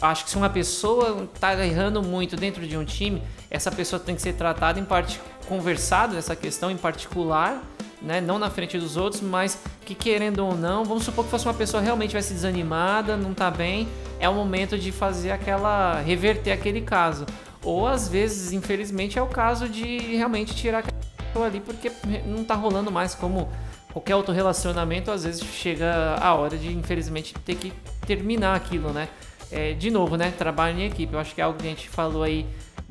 acho 0.01 0.25
que 0.25 0.29
se 0.29 0.37
uma 0.37 0.49
pessoa 0.49 1.29
está 1.33 1.53
errando 1.65 2.03
muito 2.03 2.35
dentro 2.35 2.67
de 2.67 2.77
um 2.77 2.83
time, 2.83 3.23
essa 3.49 3.71
pessoa 3.71 3.99
tem 3.99 4.15
que 4.15 4.21
ser 4.21 4.33
tratada 4.33 4.79
em 4.79 4.85
parte 4.85 5.19
conversado 5.47 6.17
essa 6.17 6.35
questão 6.35 6.71
em 6.71 6.77
particular, 6.77 7.63
né? 8.01 8.19
Não 8.19 8.37
na 8.37 8.49
frente 8.49 8.77
dos 8.77 8.97
outros, 8.97 9.21
mas 9.21 9.57
que 9.85 9.95
querendo 9.95 10.39
ou 10.39 10.55
não, 10.55 10.83
vamos 10.83 11.03
supor 11.03 11.25
que 11.25 11.31
fosse 11.31 11.45
uma 11.45 11.53
pessoa 11.53 11.81
realmente 11.81 12.13
vai 12.13 12.21
se 12.21 12.33
desanimada, 12.33 13.15
não 13.15 13.31
está 13.31 13.49
bem, 13.49 13.87
é 14.19 14.27
o 14.27 14.33
momento 14.33 14.77
de 14.77 14.91
fazer 14.91 15.31
aquela 15.31 15.99
reverter 16.01 16.51
aquele 16.51 16.81
caso. 16.81 17.25
Ou 17.63 17.87
às 17.87 18.07
vezes, 18.07 18.51
infelizmente, 18.51 19.17
é 19.17 19.21
o 19.21 19.27
caso 19.27 19.69
de 19.69 19.97
realmente 20.15 20.55
tirar 20.55 20.79
aquela 20.79 20.99
pessoa 21.17 21.45
ali 21.45 21.59
porque 21.59 21.91
não 22.25 22.41
está 22.41 22.55
rolando 22.55 22.91
mais 22.91 23.15
como 23.15 23.49
qualquer 23.91 24.15
outro 24.15 24.33
relacionamento, 24.33 25.11
às 25.11 25.23
vezes 25.23 25.43
chega 25.43 26.15
a 26.19 26.33
hora 26.33 26.57
de 26.57 26.73
infelizmente 26.73 27.33
ter 27.45 27.55
que 27.55 27.71
terminar 28.05 28.55
aquilo, 28.55 28.91
né? 28.91 29.07
é, 29.53 29.73
de 29.73 29.91
novo, 29.91 30.17
né? 30.17 30.31
Trabalho 30.31 30.79
em 30.79 30.85
equipe. 30.85 31.13
Eu 31.13 31.19
acho 31.19 31.35
que 31.35 31.39
é 31.39 31.43
algo 31.43 31.59
que 31.59 31.67
a 31.67 31.69
gente 31.69 31.87
falou 31.87 32.23
aí 32.23 32.45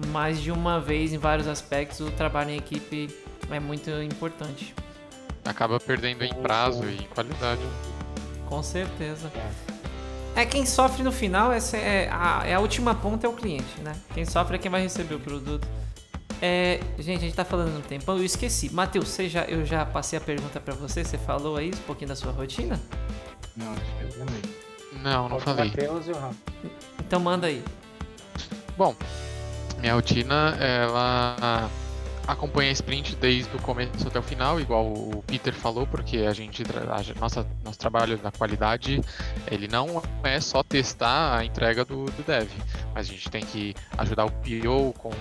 mais 0.09 0.41
de 0.41 0.53
uma 0.53 0.79
vez 0.79 1.13
em 1.13 1.19
vários 1.19 1.49
aspectos. 1.49 2.01
O 2.01 2.11
trabalho 2.13 2.51
em 2.51 2.57
equipe 2.57 3.11
é 3.51 3.59
muito 3.59 3.91
importante. 3.91 4.73
Acaba 5.45 5.81
perdendo 5.81 6.25
em 6.25 6.33
prazo 6.33 6.85
e 6.85 7.03
em 7.03 7.09
qualidade. 7.09 7.63
Com 8.49 8.63
certeza. 8.63 9.31
É 10.35 10.47
quem 10.47 10.65
sofre 10.65 11.03
no 11.03 11.13
final, 11.13 11.53
essa 11.53 11.77
é 11.77 12.09
a, 12.11 12.43
é 12.47 12.55
a 12.55 12.61
última 12.61 12.95
ponta 12.95 13.27
é 13.27 13.31
o 13.31 13.35
cliente, 13.35 13.81
né? 13.83 13.95
Quem 14.15 14.25
sofre 14.25 14.57
é 14.57 14.59
quem 14.59 14.71
vai 14.71 14.81
receber 14.81 15.15
o 15.15 15.21
produto. 15.21 15.69
É, 16.41 16.81
gente, 16.99 17.19
a 17.19 17.21
gente 17.21 17.35
tá 17.35 17.45
falando 17.45 17.73
no 17.75 17.83
tempão, 17.83 18.17
eu 18.17 18.25
esqueci. 18.25 18.73
Matheus, 18.73 19.09
você 19.09 19.29
já, 19.29 19.45
eu 19.45 19.65
já 19.65 19.85
passei 19.85 20.19
a 20.19 20.21
pergunta 20.21 20.59
para 20.59 20.75
você, 20.75 21.05
você 21.05 21.19
falou 21.19 21.57
aí 21.57 21.69
um 21.69 21.83
pouquinho 21.87 22.09
da 22.09 22.17
sua 22.17 22.33
rotina? 22.33 22.81
Não, 23.57 23.73
acho 23.73 23.81
que 23.83 24.05
eu 24.05 24.27
também. 24.27 24.43
Não, 25.03 25.29
não 25.29 25.39
falei. 25.39 25.67
Matheus 25.67 26.09
e 26.09 26.11
o 26.11 26.19
Rafa. 26.19 26.37
Então 26.99 27.21
manda 27.21 27.47
aí. 27.47 27.63
Bom, 28.77 28.97
minha 29.81 29.95
rotina, 29.95 30.57
ela 30.59 31.69
acompanha 32.27 32.71
a 32.71 32.73
sprint 32.73 33.17
desde 33.17 33.55
o 33.57 33.61
começo 33.61 34.07
até 34.07 34.19
o 34.19 34.23
final, 34.23 34.61
igual 34.61 34.87
o 34.87 35.23
Peter 35.27 35.53
falou, 35.55 35.87
porque 35.87 36.19
a 36.19 36.33
gente, 36.33 36.63
a, 36.63 37.21
nossa, 37.21 37.47
nosso 37.65 37.79
trabalho 37.79 38.17
da 38.19 38.31
qualidade, 38.31 39.01
ele 39.51 39.69
não 39.69 40.03
é 40.23 40.41
só 40.41 40.63
testar 40.63 41.39
a 41.39 41.45
entrega 41.45 41.85
do, 41.85 42.07
do 42.07 42.23
dev, 42.23 42.49
mas 42.95 43.09
a 43.09 43.13
gente 43.13 43.31
tem 43.31 43.45
que 43.45 43.75
ajudar 43.99 44.25
o 44.25 44.31
PO 44.31 44.93
com, 44.99 45.11
com, 45.11 45.17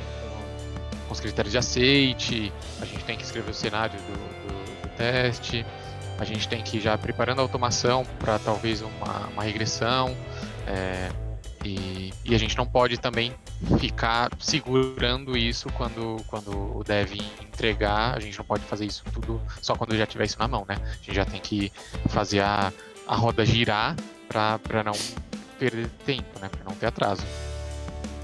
com 1.07 1.13
os 1.13 1.19
critérios 1.19 1.51
de 1.51 1.57
aceite, 1.57 2.53
a 2.81 2.85
gente 2.85 3.03
tem 3.03 3.17
que 3.17 3.23
escrever 3.23 3.51
o 3.51 3.53
cenário 3.53 3.99
do, 3.99 4.47
do, 4.47 4.81
do 4.81 4.95
teste, 4.95 5.65
a 6.19 6.23
gente 6.23 6.47
tem 6.47 6.61
que 6.61 6.77
ir 6.77 6.81
já 6.81 6.97
preparando 6.97 7.39
a 7.39 7.41
automação 7.41 8.05
para 8.19 8.37
talvez 8.37 8.81
uma, 8.83 9.27
uma 9.33 9.43
regressão. 9.43 10.15
É, 10.67 11.09
e, 11.63 12.13
e, 12.25 12.33
a 12.33 12.37
gente 12.37 12.57
não 12.57 12.65
pode 12.65 12.97
também 12.97 13.33
ficar 13.79 14.29
segurando 14.39 15.37
isso 15.37 15.69
quando, 15.73 16.17
quando 16.27 16.77
o 16.77 16.83
dev 16.83 17.13
entregar. 17.41 18.15
A 18.15 18.19
gente 18.19 18.37
não 18.37 18.45
pode 18.45 18.63
fazer 18.63 18.85
isso 18.85 19.03
tudo 19.13 19.41
só 19.61 19.75
quando 19.75 19.95
já 19.95 20.05
tiver 20.05 20.25
isso 20.25 20.39
na 20.39 20.47
mão, 20.47 20.65
né? 20.67 20.75
A 20.81 20.95
gente 20.95 21.13
já 21.13 21.25
tem 21.25 21.39
que 21.39 21.71
fazer 22.07 22.41
a, 22.41 22.73
a 23.07 23.15
roda 23.15 23.45
girar 23.45 23.95
para 24.27 24.83
não 24.83 24.93
perder 25.59 25.87
tempo, 26.05 26.39
né? 26.39 26.49
Para 26.49 26.63
não 26.63 26.75
ter 26.75 26.87
atraso. 26.87 27.23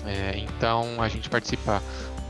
É, 0.06 0.38
então 0.38 1.02
a 1.02 1.08
gente 1.08 1.30
participa 1.30 1.82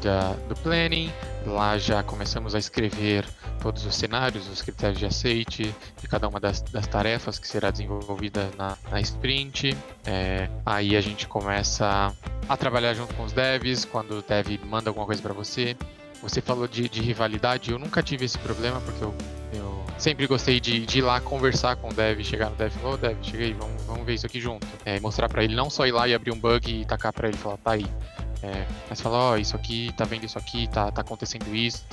da, 0.02 0.34
do 0.48 0.56
planning. 0.56 1.12
Lá 1.46 1.78
já 1.78 2.04
começamos 2.04 2.54
a 2.56 2.60
escrever 2.60 3.26
todos 3.58 3.86
os 3.86 3.96
cenários, 3.96 4.48
os 4.48 4.62
critérios 4.62 5.00
de 5.00 5.06
aceite 5.06 5.76
de 6.00 6.08
cada 6.08 6.28
uma 6.28 6.40
das, 6.40 6.62
das 6.62 6.88
tarefas 6.88 7.40
que 7.40 7.48
será 7.48 7.72
desenvolvida 7.72 8.50
na, 8.58 8.78
na 8.90 9.00
sprint. 9.02 9.76
É, 10.06 10.50
aí 10.66 10.96
a 10.96 11.02
gente 11.02 11.28
começa 11.28 12.14
a 12.48 12.58
trabalhar 12.58 12.94
junto 12.94 13.14
com 13.16 13.24
os 13.24 13.34
devs, 13.34 13.86
quando 13.86 14.20
o 14.20 14.22
dev 14.22 14.60
manda 14.66 14.90
alguma 14.90 15.06
coisa 15.06 15.22
para 15.22 15.34
você. 15.34 15.76
Você 16.22 16.42
falou 16.42 16.68
de, 16.68 16.90
de, 16.90 17.02
rivalidade, 17.02 17.72
eu 17.72 17.78
nunca 17.78 18.02
tive 18.02 18.26
esse 18.26 18.38
problema, 18.40 18.82
porque 18.82 19.04
eu, 19.04 19.14
eu 19.54 19.86
sempre 20.00 20.26
gostei 20.26 20.60
de, 20.60 20.84
de, 20.86 21.00
ir 21.00 21.02
lá 21.02 21.22
conversar 21.22 21.76
com 21.76 21.90
o 21.90 21.94
dev, 21.94 22.24
chegar 22.24 22.50
no 22.50 22.56
dev 22.56 22.72
e 22.74 22.80
falar, 22.80 22.90
ô 22.90 22.94
oh, 22.94 22.98
dev, 22.98 23.18
cheguei, 23.22 23.54
vamos, 23.54 23.84
vamos 23.84 24.06
ver 24.06 24.16
isso 24.16 24.26
aqui 24.26 24.40
junto. 24.40 24.66
É, 24.84 25.00
mostrar 25.00 25.30
para 25.30 25.44
ele, 25.44 25.56
não 25.56 25.70
só 25.70 25.86
ir 25.86 25.92
lá 25.92 26.08
e 26.08 26.16
abrir 26.16 26.32
um 26.32 26.40
bug 26.40 26.82
e 26.82 26.86
tacar 26.86 27.14
para 27.14 27.28
ele 27.28 27.38
e 27.38 27.40
falar, 27.40 27.58
tá 27.58 27.72
aí. 27.72 27.86
É, 28.44 28.68
mas 28.88 29.02
falar, 29.02 29.18
ó, 29.18 29.34
oh, 29.34 29.38
isso 29.38 29.56
aqui, 29.56 29.92
tá 29.98 30.06
vendo 30.06 30.24
isso 30.26 30.38
aqui, 30.38 30.68
tá, 30.68 30.92
tá 30.92 31.02
acontecendo 31.02 31.56
isso, 31.56 31.86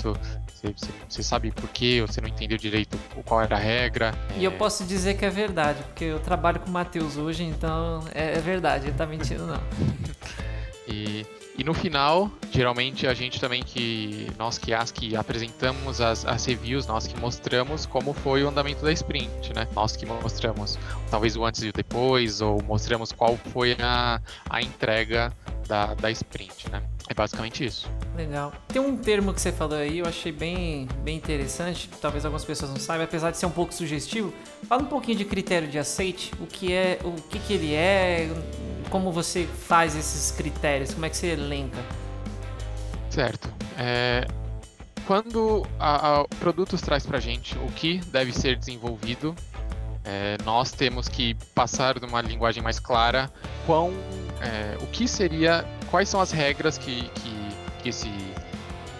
você 1.09 1.22
sabe 1.22 1.51
por 1.51 1.68
quê, 1.70 2.01
ou 2.03 2.07
você 2.07 2.20
não 2.20 2.28
entendeu 2.28 2.59
direito 2.59 2.99
qual 3.24 3.40
era 3.40 3.57
a 3.57 3.59
regra. 3.59 4.14
É... 4.36 4.40
E 4.40 4.45
eu 4.45 4.53
posso 4.53 4.84
dizer 4.84 5.14
que 5.14 5.24
é 5.24 5.30
verdade, 5.30 5.82
porque 5.84 6.05
eu 6.05 6.20
trabalho 6.20 6.61
com 6.61 6.68
o 6.68 6.72
Matheus 6.72 7.16
hoje, 7.16 7.45
então 7.45 8.05
é, 8.14 8.36
é 8.36 8.40
verdade, 8.40 8.88
ele 8.88 8.97
tá 8.97 9.07
mentindo 9.07 9.47
não. 9.47 9.61
e 10.86 11.24
e 11.57 11.62
no 11.62 11.72
final, 11.72 12.28
geralmente 12.51 13.07
a 13.07 13.14
gente 13.14 13.40
também 13.40 13.62
que 13.62 14.26
nós 14.36 14.59
que 14.59 14.74
as 14.74 14.90
que 14.90 15.14
apresentamos 15.14 16.01
as, 16.01 16.26
as 16.26 16.45
reviews, 16.45 16.84
nós 16.84 17.07
que 17.07 17.16
mostramos 17.20 17.86
como 17.86 18.12
foi 18.12 18.42
o 18.42 18.49
andamento 18.49 18.82
da 18.82 18.90
sprint, 18.90 19.55
né? 19.55 19.68
Nós 19.72 19.95
que 19.95 20.05
mostramos 20.05 20.76
talvez 21.09 21.36
o 21.36 21.45
antes 21.45 21.62
e 21.62 21.68
o 21.68 21.72
depois, 21.72 22.40
ou 22.40 22.61
mostramos 22.64 23.12
qual 23.12 23.36
foi 23.53 23.76
a, 23.80 24.20
a 24.51 24.61
entrega 24.61 25.32
da, 25.66 25.94
da 25.94 26.10
sprint, 26.10 26.70
né? 26.70 26.82
É 27.08 27.14
basicamente 27.14 27.64
isso. 27.64 27.90
Legal. 28.16 28.52
Tem 28.68 28.80
um 28.80 28.96
termo 28.96 29.34
que 29.34 29.40
você 29.40 29.52
falou 29.52 29.76
aí, 29.76 29.98
eu 29.98 30.06
achei 30.06 30.32
bem, 30.32 30.88
bem 31.02 31.16
interessante, 31.16 31.88
talvez 32.00 32.24
algumas 32.24 32.44
pessoas 32.44 32.70
não 32.70 32.78
saibam, 32.78 33.04
apesar 33.04 33.30
de 33.30 33.38
ser 33.38 33.46
um 33.46 33.50
pouco 33.50 33.74
sugestivo. 33.74 34.32
Fala 34.68 34.82
um 34.82 34.86
pouquinho 34.86 35.18
de 35.18 35.24
critério 35.24 35.68
de 35.68 35.78
aceite, 35.78 36.32
o 36.40 36.46
que 36.46 36.72
é, 36.72 36.98
o 37.04 37.12
que, 37.12 37.38
que 37.38 37.52
ele 37.52 37.74
é, 37.74 38.28
como 38.90 39.12
você 39.12 39.46
faz 39.46 39.94
esses 39.96 40.30
critérios? 40.30 40.94
Como 40.94 41.04
é 41.04 41.10
que 41.10 41.16
você 41.16 41.28
elenca? 41.28 41.82
Certo. 43.10 43.52
É, 43.76 44.26
quando 45.06 45.66
a, 45.78 46.20
a 46.20 46.24
produtos 46.40 46.80
traz 46.80 47.04
para 47.04 47.20
gente 47.20 47.58
o 47.58 47.66
que 47.72 47.98
deve 48.06 48.32
ser 48.32 48.56
desenvolvido, 48.56 49.34
é, 50.05 50.36
nós 50.44 50.70
temos 50.70 51.09
que 51.09 51.34
passar 51.55 51.98
numa 52.00 52.20
linguagem 52.20 52.62
mais 52.62 52.78
clara 52.78 53.30
quão, 53.66 53.92
é, 54.40 54.76
o 54.82 54.86
que 54.86 55.09
seria, 55.09 55.64
quais 55.90 56.09
são 56.09 56.20
as 56.20 56.30
regras 56.30 56.76
que, 56.76 57.09
que, 57.11 57.48
que 57.82 57.88
esse 57.88 58.09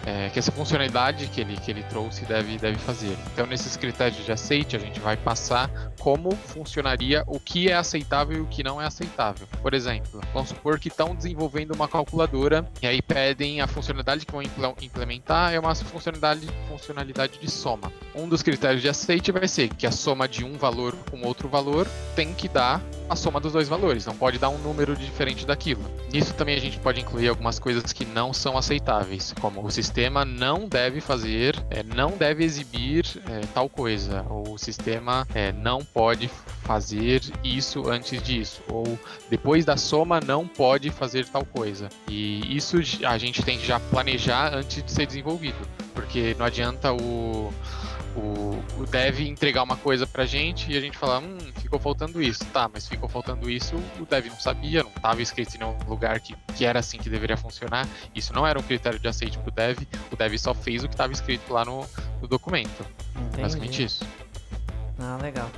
é, 0.05 0.29
que 0.29 0.37
essa 0.39 0.51
funcionalidade 0.51 1.27
que 1.27 1.41
ele, 1.41 1.57
que 1.57 1.71
ele 1.71 1.83
trouxe 1.83 2.25
deve, 2.25 2.57
deve 2.57 2.77
fazer. 2.77 3.17
Então, 3.33 3.47
nesses 3.47 3.75
critérios 3.75 4.23
de 4.23 4.31
aceite, 4.31 4.75
a 4.75 4.79
gente 4.79 4.99
vai 4.99 5.17
passar 5.17 5.91
como 5.99 6.31
funcionaria 6.31 7.23
o 7.25 7.39
que 7.39 7.69
é 7.69 7.73
aceitável 7.73 8.37
e 8.37 8.41
o 8.41 8.45
que 8.45 8.63
não 8.63 8.81
é 8.81 8.85
aceitável. 8.85 9.47
Por 9.61 9.73
exemplo, 9.73 10.21
vamos 10.33 10.49
supor 10.49 10.79
que 10.79 10.89
estão 10.89 11.15
desenvolvendo 11.15 11.71
uma 11.71 11.87
calculadora 11.87 12.69
e 12.81 12.87
aí 12.87 13.01
pedem 13.01 13.61
a 13.61 13.67
funcionalidade 13.67 14.25
que 14.25 14.31
vão 14.31 14.43
implementar 14.81 15.53
é 15.53 15.59
uma 15.59 15.73
funcionalidade, 15.73 16.47
funcionalidade 16.69 17.39
de 17.39 17.49
soma. 17.49 17.91
Um 18.13 18.29
dos 18.29 18.43
critérios 18.43 18.81
de 18.81 18.89
aceite 18.89 19.31
vai 19.31 19.47
ser 19.47 19.69
que 19.69 19.87
a 19.87 19.91
soma 19.91 20.27
de 20.27 20.43
um 20.43 20.57
valor 20.57 20.95
com 21.09 21.21
outro 21.25 21.49
valor 21.49 21.87
tem 22.15 22.33
que 22.33 22.47
dar 22.47 22.81
a 23.09 23.15
soma 23.15 23.39
dos 23.39 23.53
dois 23.53 23.67
valores, 23.67 24.05
não 24.05 24.15
pode 24.15 24.39
dar 24.39 24.49
um 24.49 24.57
número 24.57 24.95
diferente 24.95 25.45
daquilo. 25.45 25.83
Nisso 26.11 26.33
também 26.33 26.55
a 26.55 26.59
gente 26.59 26.79
pode 26.79 27.01
incluir 27.01 27.27
algumas 27.27 27.59
coisas 27.59 27.93
que 27.93 28.03
não 28.03 28.33
são 28.33 28.57
aceitáveis, 28.57 29.33
como 29.39 29.63
o 29.63 29.71
sistema 29.71 29.94
não 30.25 30.67
deve 30.67 30.99
fazer, 30.99 31.55
é, 31.69 31.81
não 31.81 32.11
deve 32.11 32.43
exibir 32.43 33.05
é, 33.29 33.41
tal 33.53 33.69
coisa, 33.69 34.25
ou 34.29 34.53
o 34.53 34.57
sistema 34.57 35.25
é, 35.33 35.53
não 35.53 35.83
pode 35.85 36.27
fazer 36.63 37.21
isso 37.43 37.89
antes 37.89 38.21
disso, 38.21 38.61
ou 38.67 38.99
depois 39.29 39.63
da 39.63 39.77
soma 39.77 40.19
não 40.19 40.47
pode 40.47 40.89
fazer 40.89 41.25
tal 41.25 41.45
coisa. 41.45 41.87
E 42.09 42.55
isso 42.55 42.77
a 43.05 43.17
gente 43.17 43.41
tem 43.43 43.57
que 43.57 43.65
já 43.65 43.79
planejar 43.79 44.53
antes 44.53 44.83
de 44.83 44.91
ser 44.91 45.05
desenvolvido, 45.05 45.67
porque 45.93 46.35
não 46.37 46.45
adianta 46.45 46.91
o 46.91 47.53
o, 48.15 48.63
o 48.79 48.85
dev 48.85 49.19
entregar 49.21 49.63
uma 49.63 49.75
coisa 49.77 50.07
pra 50.07 50.25
gente 50.25 50.71
e 50.71 50.77
a 50.77 50.81
gente 50.81 50.97
falar, 50.97 51.19
hum, 51.19 51.37
ficou 51.57 51.79
faltando 51.79 52.21
isso. 52.21 52.45
Tá, 52.45 52.69
mas 52.71 52.87
ficou 52.87 53.09
faltando 53.09 53.49
isso, 53.49 53.75
o 53.99 54.05
dev 54.05 54.27
não 54.27 54.39
sabia, 54.39 54.83
não 54.83 54.89
estava 54.89 55.21
escrito 55.21 55.55
em 55.55 55.59
nenhum 55.59 55.77
lugar 55.87 56.19
que, 56.19 56.35
que 56.55 56.65
era 56.65 56.79
assim 56.79 56.97
que 56.97 57.09
deveria 57.09 57.37
funcionar. 57.37 57.87
Isso 58.13 58.33
não 58.33 58.47
era 58.47 58.57
um 58.59 58.63
critério 58.63 58.99
de 58.99 59.07
aceite 59.07 59.37
pro 59.37 59.51
dev, 59.51 59.79
o 60.11 60.15
dev 60.15 60.37
só 60.37 60.53
fez 60.53 60.83
o 60.83 60.87
que 60.87 60.93
estava 60.93 61.11
escrito 61.13 61.51
lá 61.51 61.65
no, 61.65 61.85
no 62.21 62.27
documento. 62.27 62.85
Entendi. 63.15 63.41
Basicamente 63.41 63.83
isso. 63.83 64.05
Ah, 64.99 65.17
legal. 65.21 65.49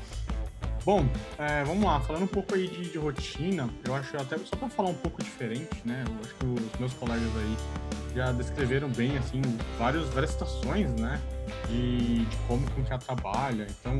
Bom, 0.83 1.05
é, 1.37 1.65
vamos 1.65 1.83
lá, 1.83 1.99
falando 1.99 2.23
um 2.23 2.27
pouco 2.27 2.55
aí 2.55 2.65
de, 2.65 2.89
de, 2.89 2.97
rotina, 2.97 3.69
eu 3.85 3.93
acho 3.93 4.15
até 4.15 4.37
só 4.37 4.55
para 4.55 4.69
falar 4.69 4.89
um 4.89 4.95
pouco 4.95 5.21
diferente, 5.21 5.81
né? 5.83 6.05
Eu 6.07 6.15
acho 6.21 6.35
que 6.35 6.45
os 6.45 6.79
meus 6.79 6.93
colegas 6.93 7.27
aí 7.35 7.57
já 8.15 8.31
descreveram 8.31 8.87
bem, 8.87 9.17
assim, 9.17 9.41
vários, 9.77 10.07
várias 10.11 10.31
situações, 10.31 10.89
né? 10.93 11.21
De, 11.69 12.25
de 12.25 12.37
como 12.47 12.65
que 12.67 12.81
QA 12.83 12.97
trabalha. 12.97 13.67
Então, 13.69 13.99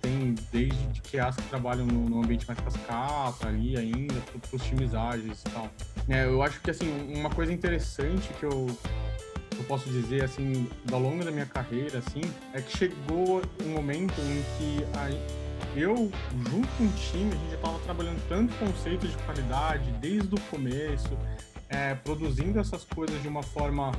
tem 0.00 0.34
desde 0.52 0.86
de 0.88 1.00
QAs 1.02 1.36
que 1.36 1.42
trabalham 1.44 1.86
no, 1.86 2.08
no 2.08 2.22
ambiente 2.22 2.46
mais 2.46 2.58
cascata 2.60 3.48
ali 3.48 3.76
ainda, 3.76 4.14
para 4.30 4.56
os 4.56 4.62
times 4.62 4.94
ágeis 4.94 5.42
e 5.46 5.50
tal. 5.50 5.70
É, 6.08 6.26
eu 6.26 6.42
acho 6.42 6.60
que, 6.60 6.70
assim, 6.70 7.14
uma 7.14 7.30
coisa 7.30 7.52
interessante 7.52 8.28
que 8.34 8.44
eu, 8.44 8.66
eu 9.56 9.64
posso 9.64 9.88
dizer, 9.90 10.24
assim, 10.24 10.68
ao 10.90 11.00
longo 11.00 11.24
da 11.24 11.30
minha 11.30 11.46
carreira, 11.46 11.98
assim, 11.98 12.22
é 12.52 12.60
que 12.60 12.76
chegou 12.76 13.42
um 13.64 13.68
momento 13.70 14.14
em 14.20 14.42
que 14.56 14.84
a 14.96 15.10
eu, 15.76 16.10
junto 16.50 16.68
com 16.76 16.84
o 16.84 16.92
time, 16.92 17.30
a 17.30 17.36
gente 17.36 17.50
já 17.50 17.56
estava 17.56 17.78
trabalhando 17.80 18.28
tanto 18.28 18.52
conceito 18.54 19.06
de 19.06 19.16
qualidade 19.18 19.90
desde 20.00 20.34
o 20.34 20.40
começo, 20.50 21.16
é, 21.70 21.94
produzindo 21.94 22.58
essas 22.58 22.84
coisas 22.84 23.22
de 23.22 23.28
uma 23.28 23.42
forma 23.42 23.92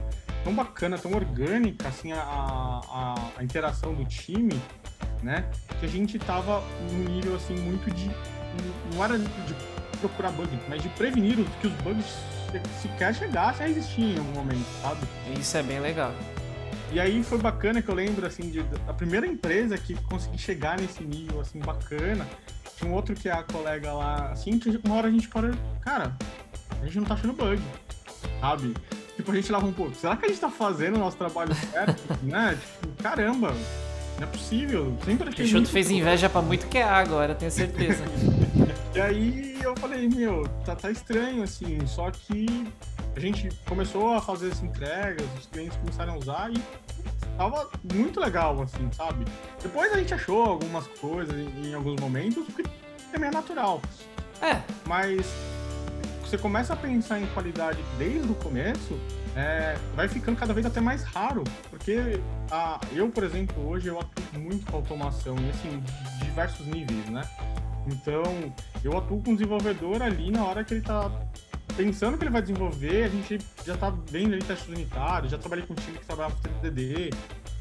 tão 0.43 0.53
bacana, 0.53 0.97
tão 0.97 1.13
orgânica, 1.13 1.87
assim, 1.87 2.11
a, 2.11 2.21
a, 2.21 3.15
a 3.37 3.43
interação 3.43 3.93
do 3.93 4.05
time, 4.05 4.61
né? 5.23 5.49
Que 5.79 5.85
a 5.85 5.89
gente 5.89 6.17
estava 6.17 6.61
num 6.91 7.03
nível, 7.05 7.35
assim, 7.35 7.55
muito 7.55 7.89
de... 7.91 8.11
Não 8.93 9.03
era 9.03 9.17
de 9.17 9.55
procurar 10.01 10.31
bug, 10.31 10.49
mas 10.67 10.81
de 10.81 10.89
prevenir 10.89 11.37
que 11.61 11.67
os 11.67 11.73
bugs 11.75 12.05
sequer 12.81 13.15
chegassem 13.15 13.65
a 13.65 13.69
existir 13.69 14.01
em 14.01 14.17
algum 14.17 14.33
momento, 14.33 14.65
sabe? 14.81 15.07
Isso 15.39 15.55
é 15.55 15.63
bem 15.63 15.79
legal. 15.79 16.13
E 16.91 16.99
aí 16.99 17.23
foi 17.23 17.37
bacana 17.37 17.81
que 17.81 17.87
eu 17.87 17.95
lembro, 17.95 18.25
assim, 18.25 18.49
de, 18.49 18.61
da 18.63 18.93
primeira 18.93 19.25
empresa 19.25 19.77
que 19.77 19.95
consegui 20.03 20.37
chegar 20.37 20.77
nesse 20.77 21.03
nível, 21.03 21.39
assim, 21.39 21.59
bacana. 21.59 22.27
Tinha 22.75 22.91
um 22.91 22.93
outro 22.93 23.15
que 23.15 23.29
é 23.29 23.31
a 23.31 23.43
colega 23.43 23.93
lá, 23.93 24.31
assim, 24.31 24.59
que 24.59 24.69
uma 24.83 24.95
hora 24.95 25.07
a 25.07 25.11
gente 25.11 25.29
para, 25.29 25.51
cara, 25.79 26.17
a 26.81 26.85
gente 26.85 26.97
não 26.97 27.05
tá 27.05 27.13
achando 27.13 27.33
bug, 27.33 27.61
sabe? 28.39 28.73
Tipo, 29.15 29.31
a 29.31 29.35
gente 29.35 29.51
lava 29.51 29.65
um 29.65 29.73
pouco, 29.73 29.93
será 29.95 30.15
que 30.15 30.25
a 30.25 30.29
gente 30.29 30.39
tá 30.39 30.49
fazendo 30.49 30.95
o 30.95 30.99
nosso 30.99 31.17
trabalho 31.17 31.53
certo, 31.53 32.01
né? 32.23 32.57
Tipo, 32.59 33.03
caramba, 33.03 33.53
não 34.17 34.23
é 34.23 34.25
possível. 34.25 34.97
Sempre 35.05 35.29
achei. 35.29 35.45
Peixoto 35.45 35.69
fez 35.69 35.89
inveja 35.91 36.29
pra 36.29 36.41
muito 36.41 36.67
que 36.67 36.77
é 36.77 36.83
agora, 36.83 37.35
tenho 37.35 37.51
certeza. 37.51 38.03
e 38.95 39.01
aí 39.01 39.59
eu 39.61 39.75
falei, 39.77 40.07
meu, 40.07 40.47
tá, 40.65 40.75
tá 40.75 40.89
estranho, 40.89 41.43
assim, 41.43 41.85
só 41.85 42.09
que 42.09 42.67
a 43.15 43.19
gente 43.19 43.49
começou 43.67 44.13
a 44.13 44.21
fazer 44.21 44.51
as 44.51 44.63
entregas, 44.63 45.25
os 45.37 45.45
clientes 45.47 45.77
começaram 45.77 46.13
a 46.13 46.17
usar 46.17 46.51
e 46.51 46.61
tava 47.37 47.69
muito 47.93 48.19
legal, 48.19 48.61
assim, 48.61 48.89
sabe? 48.91 49.25
Depois 49.61 49.91
a 49.91 49.97
gente 49.97 50.13
achou 50.13 50.43
algumas 50.43 50.87
coisas 50.87 51.35
em, 51.35 51.73
alguns 51.73 51.99
momentos, 51.99 52.45
que 52.55 52.63
também 53.11 53.29
é 53.29 53.31
natural. 53.31 53.81
É. 54.41 54.61
Mas 54.85 55.27
você 56.31 56.37
começa 56.37 56.71
a 56.71 56.77
pensar 56.77 57.19
em 57.19 57.25
qualidade 57.27 57.83
desde 57.97 58.31
o 58.31 58.35
começo, 58.35 58.97
é, 59.35 59.77
vai 59.93 60.07
ficando 60.07 60.37
cada 60.37 60.53
vez 60.53 60.65
até 60.65 60.79
mais 60.79 61.03
raro, 61.03 61.43
porque 61.69 62.21
a, 62.49 62.79
eu, 62.95 63.09
por 63.09 63.25
exemplo, 63.25 63.67
hoje 63.67 63.89
eu 63.89 63.99
atuo 63.99 64.39
muito 64.39 64.65
com 64.65 64.77
automação, 64.77 65.35
e 65.37 65.49
assim, 65.49 65.83
diversos 66.23 66.65
níveis, 66.67 67.05
né? 67.09 67.21
Então, 67.85 68.23
eu 68.81 68.97
atuo 68.97 69.21
com 69.21 69.31
o 69.31 69.35
desenvolvedor 69.35 70.01
ali 70.01 70.31
na 70.31 70.45
hora 70.45 70.63
que 70.63 70.73
ele 70.73 70.79
está 70.79 71.11
pensando 71.75 72.17
que 72.17 72.23
ele 72.23 72.31
vai 72.31 72.41
desenvolver, 72.41 73.03
a 73.03 73.09
gente 73.09 73.37
já 73.65 73.73
está 73.73 73.89
vendo 73.89 74.33
ali 74.33 74.41
testes 74.41 74.69
unitários, 74.69 75.31
já 75.33 75.37
trabalhei 75.37 75.65
com 75.65 75.73
um 75.73 75.75
time 75.75 75.97
que 75.97 76.05
trabalhava 76.05 76.33
com 76.35 76.65
3DD, 76.65 77.13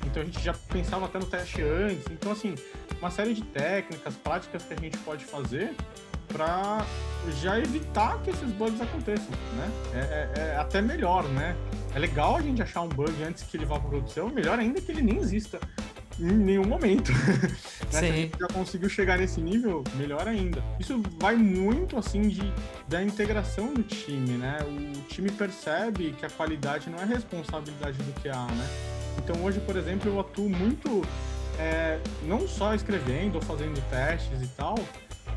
então 0.06 0.22
a 0.22 0.24
gente 0.24 0.40
já 0.40 0.54
pensava 0.68 1.06
até 1.06 1.18
no 1.18 1.26
teste 1.26 1.60
antes. 1.60 2.06
Então, 2.08 2.30
assim, 2.30 2.54
uma 3.00 3.10
série 3.10 3.34
de 3.34 3.42
técnicas, 3.42 4.14
práticas 4.14 4.62
que 4.62 4.74
a 4.74 4.76
gente 4.76 4.96
pode 4.98 5.24
fazer 5.24 5.74
para 6.32 6.84
já 7.42 7.58
evitar 7.58 8.18
que 8.22 8.30
esses 8.30 8.50
bugs 8.52 8.80
aconteçam, 8.80 9.30
né? 9.56 9.70
É, 9.94 9.98
é, 9.98 10.42
é, 10.42 10.56
até 10.56 10.80
melhor, 10.80 11.24
né? 11.24 11.54
É 11.94 11.98
legal 11.98 12.36
a 12.36 12.42
gente 12.42 12.62
achar 12.62 12.82
um 12.82 12.88
bug 12.88 13.12
antes 13.22 13.42
que 13.42 13.56
ele 13.56 13.64
vá 13.64 13.78
para 13.78 13.88
produção, 13.88 14.28
melhor 14.28 14.58
ainda 14.58 14.80
que 14.80 14.90
ele 14.90 15.02
nem 15.02 15.18
exista. 15.18 15.58
em 16.18 16.32
nenhum 16.32 16.64
momento. 16.64 17.12
né? 17.92 18.00
Se 18.00 18.04
a 18.04 18.12
gente 18.12 18.38
já 18.38 18.46
conseguiu 18.48 18.88
chegar 18.88 19.18
nesse 19.18 19.40
nível, 19.40 19.82
melhor 19.96 20.26
ainda. 20.28 20.62
Isso 20.78 21.02
vai 21.18 21.34
muito 21.34 21.98
assim 21.98 22.22
de 22.22 22.42
da 22.88 23.02
integração 23.02 23.72
do 23.72 23.82
time, 23.82 24.36
né? 24.36 24.58
O 24.62 25.02
time 25.08 25.30
percebe 25.30 26.14
que 26.18 26.24
a 26.24 26.30
qualidade 26.30 26.88
não 26.88 26.98
é 26.98 27.04
responsabilidade 27.04 27.98
do 27.98 28.12
QA, 28.20 28.46
né? 28.54 28.68
Então 29.18 29.42
hoje, 29.44 29.60
por 29.60 29.76
exemplo, 29.76 30.10
eu 30.10 30.20
atuo 30.20 30.48
muito 30.48 31.02
é, 31.58 31.98
não 32.22 32.46
só 32.46 32.74
escrevendo 32.74 33.36
ou 33.36 33.42
fazendo 33.42 33.80
testes 33.90 34.40
e 34.40 34.48
tal, 34.48 34.76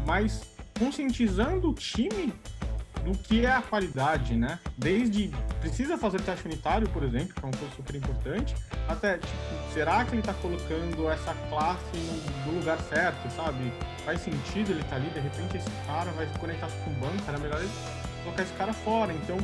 mas 0.05 0.52
conscientizando 0.77 1.69
o 1.69 1.73
time 1.73 2.33
do 3.03 3.17
que 3.17 3.45
é 3.45 3.51
a 3.51 3.61
qualidade, 3.61 4.35
né? 4.35 4.59
Desde 4.77 5.29
precisa 5.59 5.97
fazer 5.97 6.21
teste 6.21 6.45
unitário, 6.45 6.87
por 6.89 7.03
exemplo, 7.03 7.33
que 7.33 7.39
é 7.39 7.45
uma 7.45 7.57
coisa 7.57 7.75
super 7.75 7.95
importante, 7.95 8.55
até 8.87 9.17
tipo, 9.17 9.73
será 9.73 10.03
que 10.05 10.11
ele 10.11 10.21
está 10.21 10.33
colocando 10.35 11.09
essa 11.09 11.33
classe 11.49 11.97
no, 11.97 12.51
no 12.51 12.59
lugar 12.59 12.79
certo, 12.81 13.29
sabe? 13.35 13.73
Faz 14.05 14.21
sentido 14.21 14.71
ele 14.71 14.81
estar 14.81 14.95
ali, 14.95 15.09
de 15.09 15.19
repente 15.19 15.57
esse 15.57 15.69
cara 15.85 16.11
vai 16.11 16.27
se 16.27 16.39
conectar 16.39 16.67
com 16.67 16.91
o 16.91 16.93
banco, 16.93 17.23
era 17.27 17.37
melhor 17.37 17.59
ele 17.59 17.71
colocar 18.23 18.43
esse 18.43 18.53
cara 18.53 18.73
fora. 18.73 19.13
Então 19.13 19.37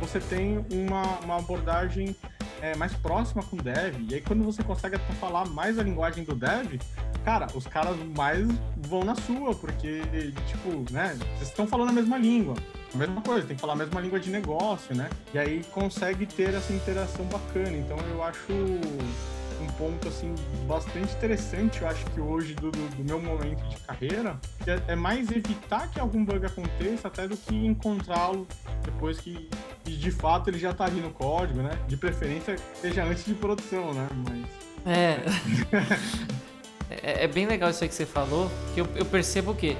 você 0.00 0.20
tem 0.20 0.64
uma, 0.72 1.18
uma 1.20 1.38
abordagem 1.38 2.16
é, 2.60 2.74
mais 2.76 2.92
próxima 2.94 3.42
com 3.42 3.56
o 3.56 3.62
dev, 3.62 3.96
e 4.08 4.14
aí 4.14 4.20
quando 4.20 4.42
você 4.44 4.62
consegue 4.62 4.96
até 4.96 5.12
falar 5.14 5.46
mais 5.48 5.78
a 5.78 5.82
linguagem 5.82 6.24
do 6.24 6.34
dev, 6.34 6.80
cara, 7.24 7.46
os 7.54 7.66
caras 7.66 7.96
mais 8.16 8.46
vão 8.76 9.04
na 9.04 9.14
sua, 9.14 9.54
porque, 9.54 10.02
tipo, 10.46 10.92
né, 10.92 11.16
vocês 11.36 11.48
estão 11.48 11.66
falando 11.66 11.90
a 11.90 11.92
mesma 11.92 12.18
língua. 12.18 12.54
A 12.94 12.96
mesma 12.96 13.20
coisa, 13.20 13.46
tem 13.46 13.54
que 13.54 13.60
falar 13.60 13.74
a 13.74 13.76
mesma 13.76 14.00
língua 14.00 14.18
de 14.18 14.30
negócio, 14.30 14.94
né? 14.94 15.10
E 15.34 15.38
aí 15.38 15.62
consegue 15.72 16.24
ter 16.24 16.54
essa 16.54 16.72
interação 16.72 17.24
bacana. 17.26 17.76
Então 17.76 17.98
eu 18.10 18.22
acho 18.22 18.50
um 18.50 19.66
ponto 19.76 20.08
assim 20.08 20.34
bastante 20.66 21.12
interessante, 21.14 21.82
eu 21.82 21.88
acho 21.88 22.04
que 22.06 22.20
hoje 22.20 22.54
do, 22.54 22.70
do, 22.70 23.04
meu 23.04 23.20
momento 23.20 23.60
de 23.68 23.76
carreira, 23.78 24.38
que 24.62 24.70
é, 24.70 24.80
é 24.88 24.96
mais 24.96 25.30
evitar 25.30 25.90
que 25.90 25.98
algum 25.98 26.24
bug 26.24 26.46
aconteça 26.46 27.08
até 27.08 27.26
do 27.26 27.36
que 27.36 27.54
encontrá-lo 27.54 28.46
depois 28.84 29.18
que 29.18 29.50
que 29.88 29.96
de 29.96 30.10
fato 30.10 30.50
ele 30.50 30.58
já 30.58 30.74
tá 30.74 30.84
ali 30.84 31.00
no 31.00 31.10
código, 31.10 31.62
né? 31.62 31.70
De 31.88 31.96
preferência 31.96 32.56
seja 32.74 33.04
antes 33.04 33.24
de 33.24 33.34
produção, 33.34 33.94
né? 33.94 34.06
Mas 34.28 34.46
É. 34.86 35.18
é. 36.90 37.24
é 37.24 37.28
bem 37.28 37.46
legal 37.46 37.70
isso 37.70 37.82
aí 37.82 37.88
que 37.88 37.94
você 37.94 38.06
falou, 38.06 38.50
que 38.74 38.80
eu, 38.80 38.88
eu 38.94 39.04
percebo 39.04 39.54
que. 39.54 39.76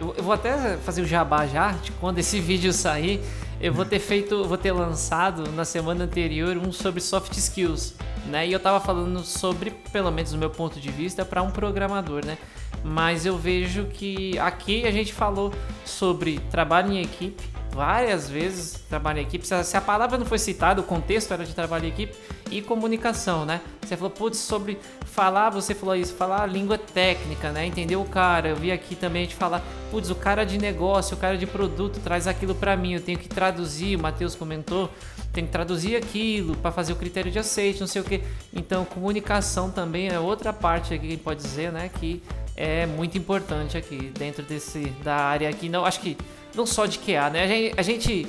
Eu, 0.00 0.14
eu 0.16 0.24
vou 0.24 0.32
até 0.32 0.76
fazer 0.78 1.02
o 1.02 1.06
jabá 1.06 1.46
já, 1.46 1.72
de 1.72 1.92
quando 1.92 2.18
esse 2.18 2.38
vídeo 2.40 2.72
sair, 2.72 3.20
eu 3.60 3.72
vou 3.72 3.84
ter 3.84 3.98
feito, 3.98 4.44
vou 4.44 4.58
ter 4.58 4.72
lançado 4.72 5.50
na 5.52 5.64
semana 5.64 6.04
anterior 6.04 6.56
um 6.56 6.72
sobre 6.72 7.00
soft 7.00 7.36
skills, 7.36 7.94
né? 8.26 8.46
E 8.46 8.52
eu 8.52 8.60
tava 8.60 8.80
falando 8.80 9.22
sobre, 9.22 9.70
pelo 9.92 10.10
menos 10.10 10.32
do 10.32 10.38
meu 10.38 10.50
ponto 10.50 10.80
de 10.80 10.90
vista, 10.90 11.24
para 11.24 11.42
um 11.42 11.50
programador, 11.50 12.24
né? 12.24 12.36
Mas 12.82 13.24
eu 13.24 13.38
vejo 13.38 13.86
que 13.86 14.38
aqui 14.38 14.86
a 14.86 14.90
gente 14.90 15.12
falou 15.12 15.52
sobre 15.84 16.38
trabalho 16.50 16.92
em 16.92 17.00
equipe, 17.00 17.42
várias 17.74 18.30
vezes 18.30 18.80
trabalho 18.88 19.18
em 19.18 19.22
equipe. 19.22 19.44
Se 19.46 19.76
a, 19.76 19.80
palavra 19.80 20.16
não 20.16 20.24
foi 20.24 20.38
citada, 20.38 20.80
o 20.80 20.84
contexto 20.84 21.32
era 21.32 21.44
de 21.44 21.52
trabalho 21.52 21.86
em 21.86 21.88
equipe 21.88 22.14
e 22.50 22.62
comunicação, 22.62 23.44
né? 23.44 23.60
Você 23.82 23.96
falou, 23.96 24.10
putz, 24.10 24.38
sobre 24.38 24.78
falar, 25.04 25.50
você 25.50 25.74
falou 25.74 25.96
isso, 25.96 26.14
falar 26.14 26.42
a 26.42 26.46
língua 26.46 26.78
técnica, 26.78 27.50
né? 27.50 27.66
Entender 27.66 27.96
o 27.96 28.04
cara. 28.04 28.48
Eu 28.48 28.56
vi 28.56 28.70
aqui 28.70 28.94
também 28.94 29.22
a 29.22 29.24
gente 29.24 29.34
falar, 29.34 29.60
putz, 29.90 30.08
o 30.08 30.14
cara 30.14 30.44
de 30.44 30.56
negócio, 30.56 31.16
o 31.16 31.20
cara 31.20 31.36
de 31.36 31.46
produto 31.46 31.98
traz 31.98 32.28
aquilo 32.28 32.54
para 32.54 32.76
mim, 32.76 32.94
eu 32.94 33.00
tenho 33.00 33.18
que 33.18 33.28
traduzir, 33.28 33.96
o 33.96 34.00
Matheus 34.00 34.36
comentou, 34.36 34.88
tem 35.32 35.44
que 35.44 35.50
traduzir 35.50 35.96
aquilo 35.96 36.56
para 36.56 36.70
fazer 36.70 36.92
o 36.92 36.96
critério 36.96 37.32
de 37.32 37.40
aceite, 37.40 37.80
não 37.80 37.88
sei 37.88 38.00
o 38.00 38.04
que. 38.04 38.22
Então, 38.52 38.84
comunicação 38.84 39.68
também 39.68 40.08
é 40.08 40.20
outra 40.20 40.52
parte 40.52 40.94
aqui 40.94 41.08
que 41.08 41.16
pode 41.16 41.42
dizer, 41.42 41.72
né? 41.72 41.90
Que 41.92 42.22
é 42.56 42.86
muito 42.86 43.18
importante 43.18 43.76
aqui 43.76 44.12
dentro 44.16 44.44
desse 44.44 44.86
da 45.02 45.16
área 45.16 45.48
aqui. 45.48 45.68
Não, 45.68 45.84
acho 45.84 45.98
que 46.00 46.16
não 46.54 46.66
só 46.66 46.86
de 46.86 46.98
QA, 46.98 47.30
né? 47.30 47.42
A 47.44 47.46
gente, 47.46 47.74
a 47.78 47.82
gente 47.82 48.26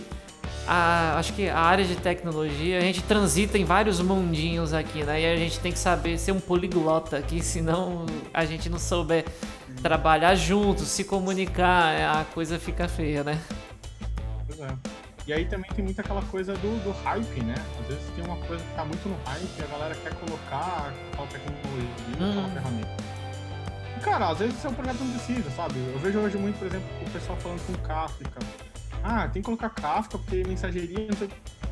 a- 0.67 1.15
acho 1.19 1.33
que 1.33 1.47
a 1.47 1.59
área 1.59 1.85
de 1.85 1.95
tecnologia, 1.95 2.77
a 2.79 2.81
gente 2.81 3.03
transita 3.03 3.57
em 3.57 3.63
vários 3.65 3.99
mundinhos 4.01 4.73
aqui, 4.73 5.03
né? 5.03 5.21
E 5.21 5.25
a 5.25 5.35
gente 5.35 5.59
tem 5.59 5.71
que 5.71 5.77
saber 5.79 6.17
ser 6.17 6.31
um 6.31 6.39
poliglota 6.39 7.17
aqui, 7.17 7.39
senão 7.43 8.05
a 8.33 8.45
gente 8.45 8.69
não 8.69 8.79
souber 8.79 9.25
trabalhar 9.81 10.33
juntos, 10.35 10.87
se 10.87 11.03
comunicar, 11.03 12.19
a 12.21 12.25
coisa 12.33 12.57
fica 12.57 12.87
feia, 12.87 13.23
né? 13.23 13.39
Pois 14.47 14.59
é. 14.59 14.67
E 15.27 15.33
aí 15.33 15.45
também 15.45 15.69
tem 15.75 15.83
muito 15.83 15.99
aquela 15.99 16.21
coisa 16.23 16.53
do, 16.53 16.83
do 16.83 16.91
hype, 17.03 17.41
né? 17.43 17.55
Às 17.81 17.87
vezes 17.87 18.03
tem 18.15 18.23
uma 18.25 18.37
coisa 18.45 18.63
que 18.63 18.75
tá 18.75 18.85
muito 18.85 19.09
no 19.09 19.15
hype 19.25 19.47
e 19.59 19.63
a 19.63 19.65
galera 19.67 19.95
quer 19.95 20.13
colocar 20.15 20.93
aquela 21.13 21.27
tecnologia, 21.27 21.89
Hum. 22.19 22.49
ferramenta. 22.53 23.14
Cara, 24.05 24.29
às 24.29 24.37
vezes 24.37 24.55
seu 24.61 24.71
projeto 24.71 24.99
não 25.03 25.11
precisa, 25.13 25.49
sabe? 25.55 25.79
Eu 25.91 25.97
vejo 25.99 26.19
hoje 26.19 26.37
muito, 26.37 26.59
por 26.59 26.67
exemplo, 26.67 26.87
o 27.05 27.09
pessoal 27.09 27.35
falando 27.39 27.65
com 27.65 27.73
Kafka. 27.87 28.39
Ah, 29.03 29.27
tem 29.27 29.41
que 29.41 29.45
colocar 29.45 29.69
Kafka 29.71 30.19
porque 30.19 30.43
mensageria, 30.43 31.07
não 31.09 31.17
sei. 31.17 31.27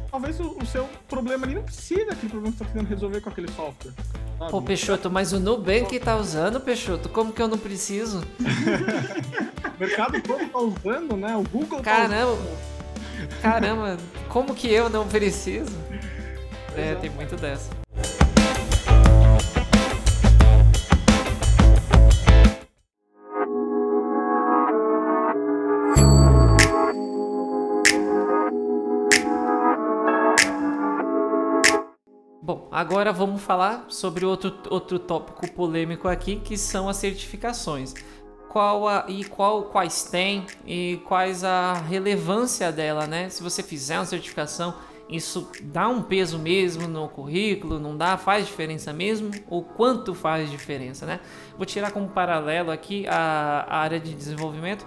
Talvez 0.10 0.40
o, 0.40 0.58
o 0.60 0.66
seu 0.66 0.90
problema 1.08 1.46
ali 1.46 1.54
não 1.54 1.62
precisa 1.62 2.08
daquele 2.08 2.30
problema 2.30 2.52
que 2.52 2.58
você 2.58 2.64
tá 2.64 2.70
tentando 2.72 2.90
resolver 2.90 3.22
com 3.22 3.30
aquele 3.30 3.52
software. 3.52 3.92
Sabe? 4.40 4.52
Pô, 4.52 4.62
Peixoto, 4.64 5.12
mas 5.12 5.32
o 5.32 5.40
Nubank 5.40 6.00
tá 6.00 6.18
usando, 6.18 6.60
Peixoto, 6.60 7.08
como 7.08 7.32
que 7.32 7.42
eu 7.42 7.48
não 7.48 7.58
preciso? 7.58 8.24
O 9.76 9.80
mercado 9.80 10.22
todo 10.22 10.48
tá 10.50 10.60
usando, 10.60 11.18
né? 11.18 11.36
O 11.36 11.44
Google 11.44 11.80
tá 11.80 11.84
Caramba, 11.84 12.32
usando. 12.34 13.42
caramba, 13.42 13.98
como 14.30 14.54
que 14.54 14.72
eu 14.72 14.88
não 14.88 15.08
preciso? 15.08 15.76
É, 16.78 16.90
Exato. 16.92 17.02
tem 17.02 17.10
muito 17.10 17.36
dessa. 17.36 17.70
Agora 32.74 33.14
vamos 33.14 33.42
falar 33.42 33.86
sobre 33.90 34.26
outro, 34.26 34.54
outro 34.70 34.98
tópico 34.98 35.50
polêmico 35.52 36.08
aqui, 36.08 36.38
que 36.38 36.58
são 36.58 36.90
as 36.90 36.98
certificações. 36.98 37.94
Qual 38.50 38.88
a, 38.88 39.06
e 39.08 39.24
qual, 39.24 39.64
quais 39.64 40.04
tem 40.04 40.46
e 40.66 41.00
quais 41.08 41.44
a 41.44 41.74
relevância 41.74 42.72
dela, 42.72 43.08
né? 43.08 43.30
Se 43.30 43.42
você 43.42 43.64
fizer 43.64 43.98
uma 43.98 44.06
certificação, 44.06 44.76
isso 45.10 45.50
dá 45.64 45.88
um 45.88 46.02
peso 46.02 46.40
mesmo 46.40 46.88
no 46.88 47.08
currículo, 47.10 47.80
não 47.80 47.96
dá? 47.96 48.18
Faz 48.18 48.46
diferença 48.46 48.92
mesmo? 48.92 49.32
Ou 49.50 49.64
quanto 49.64 50.14
faz 50.16 50.50
diferença, 50.50 51.06
né? 51.06 51.20
Vou 51.58 51.66
tirar 51.66 51.92
como 51.92 52.10
paralelo 52.10 52.72
aqui 52.72 53.06
a, 53.08 53.66
a 53.70 53.78
área 53.78 54.00
de 54.00 54.14
desenvolvimento. 54.14 54.86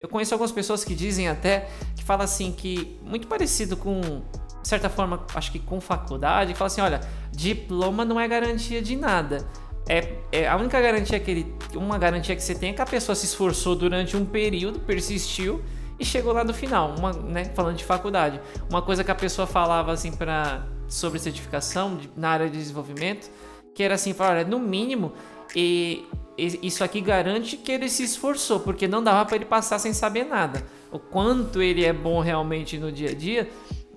Eu 0.00 0.08
conheço 0.08 0.34
algumas 0.34 0.50
pessoas 0.50 0.82
que 0.84 0.94
dizem 0.94 1.28
até, 1.28 1.68
que 1.96 2.02
falam 2.02 2.24
assim, 2.24 2.52
que 2.52 2.98
muito 3.02 3.28
parecido 3.28 3.76
com, 3.76 4.22
de 4.62 4.68
certa 4.68 4.88
forma, 4.88 5.24
acho 5.34 5.50
que 5.52 5.58
com 5.58 5.80
faculdade, 5.80 6.54
fala 6.54 6.66
assim, 6.66 6.80
olha, 6.80 7.00
diploma 7.32 8.04
não 8.04 8.18
é 8.20 8.28
garantia 8.28 8.80
de 8.80 8.96
nada. 8.96 9.46
É, 9.88 10.14
é 10.30 10.48
a 10.48 10.56
única 10.56 10.80
garantia 10.80 11.18
que 11.18 11.30
ele, 11.30 11.54
uma 11.74 11.98
garantia 11.98 12.36
que 12.36 12.42
você 12.42 12.54
tem 12.54 12.70
é 12.70 12.72
que 12.72 12.80
a 12.82 12.86
pessoa 12.86 13.16
se 13.16 13.26
esforçou 13.26 13.74
durante 13.74 14.16
um 14.16 14.24
período, 14.24 14.78
persistiu 14.80 15.60
e 15.98 16.04
chegou 16.04 16.32
lá 16.32 16.44
no 16.44 16.54
final, 16.54 16.94
uma, 16.96 17.12
né, 17.12 17.44
falando 17.54 17.76
de 17.76 17.84
faculdade. 17.84 18.40
Uma 18.70 18.80
coisa 18.80 19.02
que 19.02 19.10
a 19.10 19.14
pessoa 19.14 19.46
falava 19.46 19.92
assim 19.92 20.12
para 20.12 20.64
sobre 20.88 21.18
certificação 21.18 21.96
de- 21.96 22.10
na 22.16 22.28
área 22.30 22.48
de 22.48 22.56
desenvolvimento, 22.56 23.28
que 23.74 23.82
era 23.82 23.94
assim, 23.94 24.12
falar, 24.12 24.44
no 24.46 24.58
mínimo, 24.60 25.12
e, 25.56 26.04
e- 26.38 26.60
isso 26.62 26.84
aqui 26.84 27.00
garante 27.00 27.56
que 27.56 27.72
ele 27.72 27.88
se 27.88 28.04
esforçou, 28.04 28.60
porque 28.60 28.86
não 28.86 29.02
dava 29.02 29.24
para 29.24 29.36
ele 29.36 29.44
passar 29.44 29.78
sem 29.78 29.92
saber 29.92 30.24
nada. 30.24 30.62
O 30.90 30.98
quanto 30.98 31.60
ele 31.62 31.84
é 31.84 31.92
bom 31.92 32.20
realmente 32.20 32.78
no 32.78 32.92
dia 32.92 33.10
a 33.10 33.14
dia, 33.14 33.48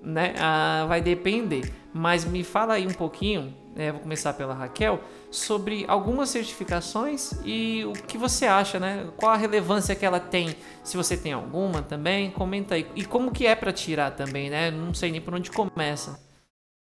né, 0.05 0.33
ah, 0.37 0.85
vai 0.87 1.01
depender. 1.01 1.73
Mas 1.93 2.25
me 2.25 2.43
fala 2.43 2.75
aí 2.75 2.85
um 2.85 2.93
pouquinho, 2.93 3.53
né, 3.75 3.91
vou 3.91 4.01
começar 4.01 4.33
pela 4.33 4.53
Raquel, 4.53 4.99
sobre 5.31 5.85
algumas 5.87 6.29
certificações 6.29 7.31
e 7.43 7.83
o 7.85 7.93
que 7.93 8.17
você 8.17 8.45
acha, 8.45 8.79
né? 8.79 9.09
Qual 9.17 9.31
a 9.31 9.37
relevância 9.37 9.95
que 9.95 10.05
ela 10.05 10.19
tem, 10.19 10.55
se 10.83 10.95
você 10.95 11.17
tem 11.17 11.33
alguma 11.33 11.81
também, 11.81 12.31
comenta 12.31 12.75
aí. 12.75 12.87
E 12.95 13.05
como 13.05 13.31
que 13.31 13.45
é 13.45 13.55
para 13.55 13.73
tirar 13.73 14.11
também, 14.11 14.49
né? 14.49 14.71
Não 14.71 14.93
sei 14.93 15.11
nem 15.11 15.21
por 15.21 15.33
onde 15.33 15.51
começa. 15.51 16.23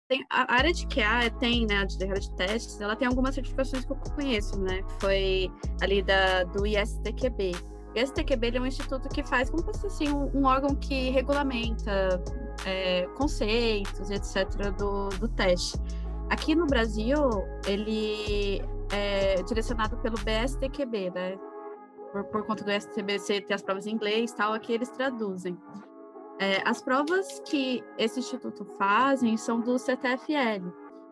Tem- 0.09 0.25
a 0.29 0.53
área 0.53 0.73
de 0.73 0.85
QA 0.87 1.29
tem, 1.39 1.65
né, 1.65 1.75
a 1.75 1.79
área 1.79 2.19
de 2.19 2.35
testes, 2.35 2.81
ela 2.81 2.97
tem 2.97 3.07
algumas 3.07 3.33
certificações 3.33 3.85
que 3.85 3.91
eu 3.91 3.95
conheço, 3.95 4.59
né? 4.59 4.81
Foi 4.99 5.49
ali 5.81 6.01
da, 6.01 6.43
do 6.43 6.67
ISTQB. 6.67 7.53
O 7.93 7.99
ISTQB 7.99 8.47
ele 8.47 8.57
é 8.57 8.61
um 8.61 8.65
instituto 8.65 9.09
que 9.09 9.23
faz 9.23 9.49
como 9.49 9.73
se 9.73 9.85
assim, 9.85 10.09
um, 10.09 10.45
órgão 10.45 10.75
que 10.75 11.09
regulamenta 11.09 12.23
é, 12.65 13.05
conceitos, 13.17 14.09
etc., 14.09 14.71
do, 14.77 15.09
do 15.09 15.27
teste. 15.27 15.77
Aqui 16.29 16.55
no 16.55 16.65
Brasil, 16.65 17.19
ele 17.67 18.61
é 18.91 19.41
direcionado 19.43 19.97
pelo 19.97 20.15
BSTQB, 20.19 21.11
né? 21.11 21.37
Por, 22.13 22.23
por 22.25 22.45
conta 22.45 22.63
do 22.63 22.71
STBC 22.71 23.41
ter 23.41 23.53
as 23.53 23.61
provas 23.61 23.85
em 23.85 23.91
inglês 23.91 24.31
e 24.31 24.35
tal, 24.35 24.53
aqui 24.53 24.73
eles 24.73 24.89
traduzem. 24.89 25.57
É, 26.39 26.61
as 26.65 26.81
provas 26.81 27.41
que 27.41 27.83
esse 27.97 28.19
instituto 28.19 28.65
fazem 28.77 29.35
são 29.37 29.59
do 29.59 29.77
CTFL. 29.77 30.71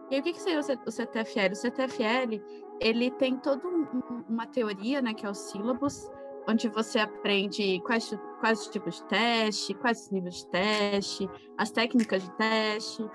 E 0.09 0.19
o 0.19 0.23
que, 0.23 0.33
que 0.33 0.41
seria 0.41 0.59
o 0.59 0.91
CTFL? 0.91 1.51
O 1.51 1.55
CTFL 1.55 2.41
ele 2.79 3.11
tem 3.11 3.37
toda 3.37 3.67
um, 3.67 3.85
uma 4.27 4.47
teoria, 4.47 5.01
né, 5.01 5.13
que 5.13 5.25
é 5.25 5.29
o 5.29 5.33
sílabus, 5.33 6.09
onde 6.47 6.69
você 6.69 6.99
aprende 6.99 7.81
quais, 7.81 8.13
quais 8.39 8.67
tipos 8.67 8.97
de 8.97 9.03
teste, 9.05 9.73
quais 9.75 10.09
níveis 10.11 10.37
de 10.37 10.47
teste, 10.47 11.29
as 11.57 11.71
técnicas 11.71 12.23
de 12.23 12.31
teste. 12.31 13.05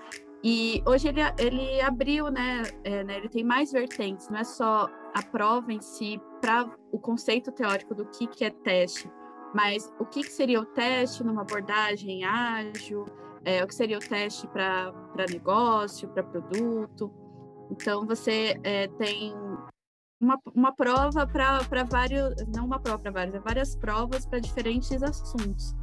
E 0.43 0.83
hoje 0.85 1.07
ele, 1.07 1.21
ele 1.39 1.81
abriu, 1.81 2.29
né, 2.29 2.63
é, 2.83 3.03
né, 3.03 3.17
ele 3.17 3.29
tem 3.29 3.43
mais 3.43 3.71
vertentes, 3.71 4.29
não 4.29 4.37
é 4.37 4.43
só 4.43 4.87
a 5.13 5.21
prova 5.23 5.73
em 5.73 5.81
si 5.81 6.21
para 6.41 6.69
o 6.91 6.99
conceito 6.99 7.51
teórico 7.51 7.95
do 7.95 8.05
que, 8.05 8.27
que 8.27 8.45
é 8.45 8.51
teste, 8.51 9.09
mas 9.55 9.91
o 9.99 10.05
que, 10.05 10.21
que 10.21 10.31
seria 10.31 10.59
o 10.59 10.65
teste 10.65 11.23
numa 11.23 11.41
abordagem 11.41 12.23
ágil, 12.25 13.05
é, 13.45 13.63
o 13.63 13.67
que 13.67 13.73
seria 13.73 13.97
o 13.97 14.01
teste 14.01 14.47
para 14.47 14.93
negócio, 15.29 16.09
para 16.09 16.23
produto. 16.23 17.11
Então, 17.71 18.05
você 18.05 18.59
é, 18.63 18.87
tem 18.87 19.33
uma, 20.25 20.41
uma 20.55 20.71
prova 20.71 21.27
para 21.27 21.83
vários, 21.83 22.33
não 22.55 22.65
uma 22.65 22.79
prova 22.79 22.97
para 22.97 23.11
vários, 23.11 23.35
é 23.35 23.39
várias 23.39 23.75
provas 23.75 24.25
para 24.25 24.39
diferentes 24.39 25.03
assuntos. 25.03 25.75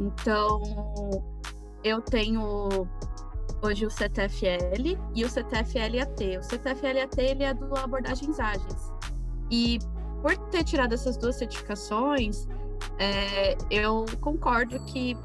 Então, 0.00 0.60
eu 1.84 2.00
tenho 2.02 2.68
hoje 3.62 3.86
o 3.86 3.90
CTFL 3.90 4.98
e 5.14 5.24
o 5.24 5.28
CTFLAT. 5.28 6.38
O 6.38 6.42
CTFLAT 6.42 7.18
ele 7.18 7.44
é 7.44 7.54
do 7.54 7.76
abordagens 7.76 8.38
ágeis. 8.40 8.92
E 9.50 9.78
por 10.22 10.36
ter 10.50 10.64
tirado 10.64 10.92
essas 10.92 11.16
duas 11.16 11.36
certificações, 11.36 12.48
é, 12.98 13.56
eu 13.70 14.04
concordo 14.20 14.84
que 14.86 15.16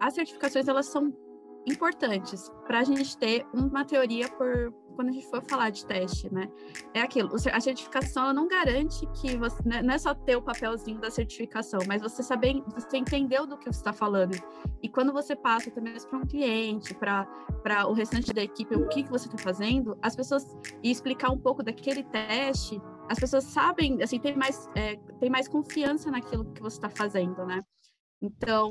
as 0.00 0.14
certificações 0.14 0.66
elas 0.66 0.86
são 0.86 1.12
importantes 1.66 2.50
para 2.66 2.80
a 2.80 2.84
gente 2.84 3.16
ter 3.16 3.46
uma 3.54 3.84
teoria 3.84 4.28
por 4.30 4.74
quando 4.92 5.08
a 5.08 5.12
gente 5.12 5.26
for 5.26 5.42
falar 5.42 5.70
de 5.70 5.84
teste, 5.84 6.32
né? 6.32 6.48
É 6.94 7.00
aquilo, 7.00 7.30
a 7.34 7.60
certificação 7.60 8.32
não 8.32 8.46
garante 8.46 9.06
que 9.20 9.36
você 9.36 9.62
né, 9.64 9.82
não 9.82 9.94
é 9.94 9.98
só 9.98 10.14
ter 10.14 10.36
o 10.36 10.42
papelzinho 10.42 11.00
da 11.00 11.10
certificação, 11.10 11.80
mas 11.86 12.02
você 12.02 12.22
saber, 12.22 12.62
você 12.74 12.96
entendeu 12.96 13.46
do 13.46 13.56
que 13.56 13.64
você 13.64 13.78
está 13.78 13.92
falando. 13.92 14.36
E 14.82 14.88
quando 14.88 15.12
você 15.12 15.34
passa 15.34 15.70
também 15.70 15.94
para 15.94 16.18
um 16.18 16.26
cliente, 16.26 16.94
para 16.94 17.26
o 17.88 17.92
restante 17.92 18.32
da 18.32 18.42
equipe, 18.42 18.74
o 18.74 18.88
que, 18.88 19.02
que 19.02 19.10
você 19.10 19.26
está 19.26 19.38
fazendo, 19.38 19.96
as 20.02 20.14
pessoas 20.14 20.56
e 20.82 20.90
explicar 20.90 21.30
um 21.30 21.38
pouco 21.38 21.62
daquele 21.62 22.02
teste, 22.04 22.80
as 23.08 23.18
pessoas 23.18 23.44
sabem, 23.44 24.02
assim, 24.02 24.18
tem 24.18 24.36
mais, 24.36 24.68
é, 24.74 24.96
tem 25.20 25.28
mais 25.28 25.48
confiança 25.48 26.10
naquilo 26.10 26.44
que 26.52 26.62
você 26.62 26.76
está 26.76 26.88
fazendo, 26.88 27.44
né? 27.44 27.60
Então, 28.20 28.70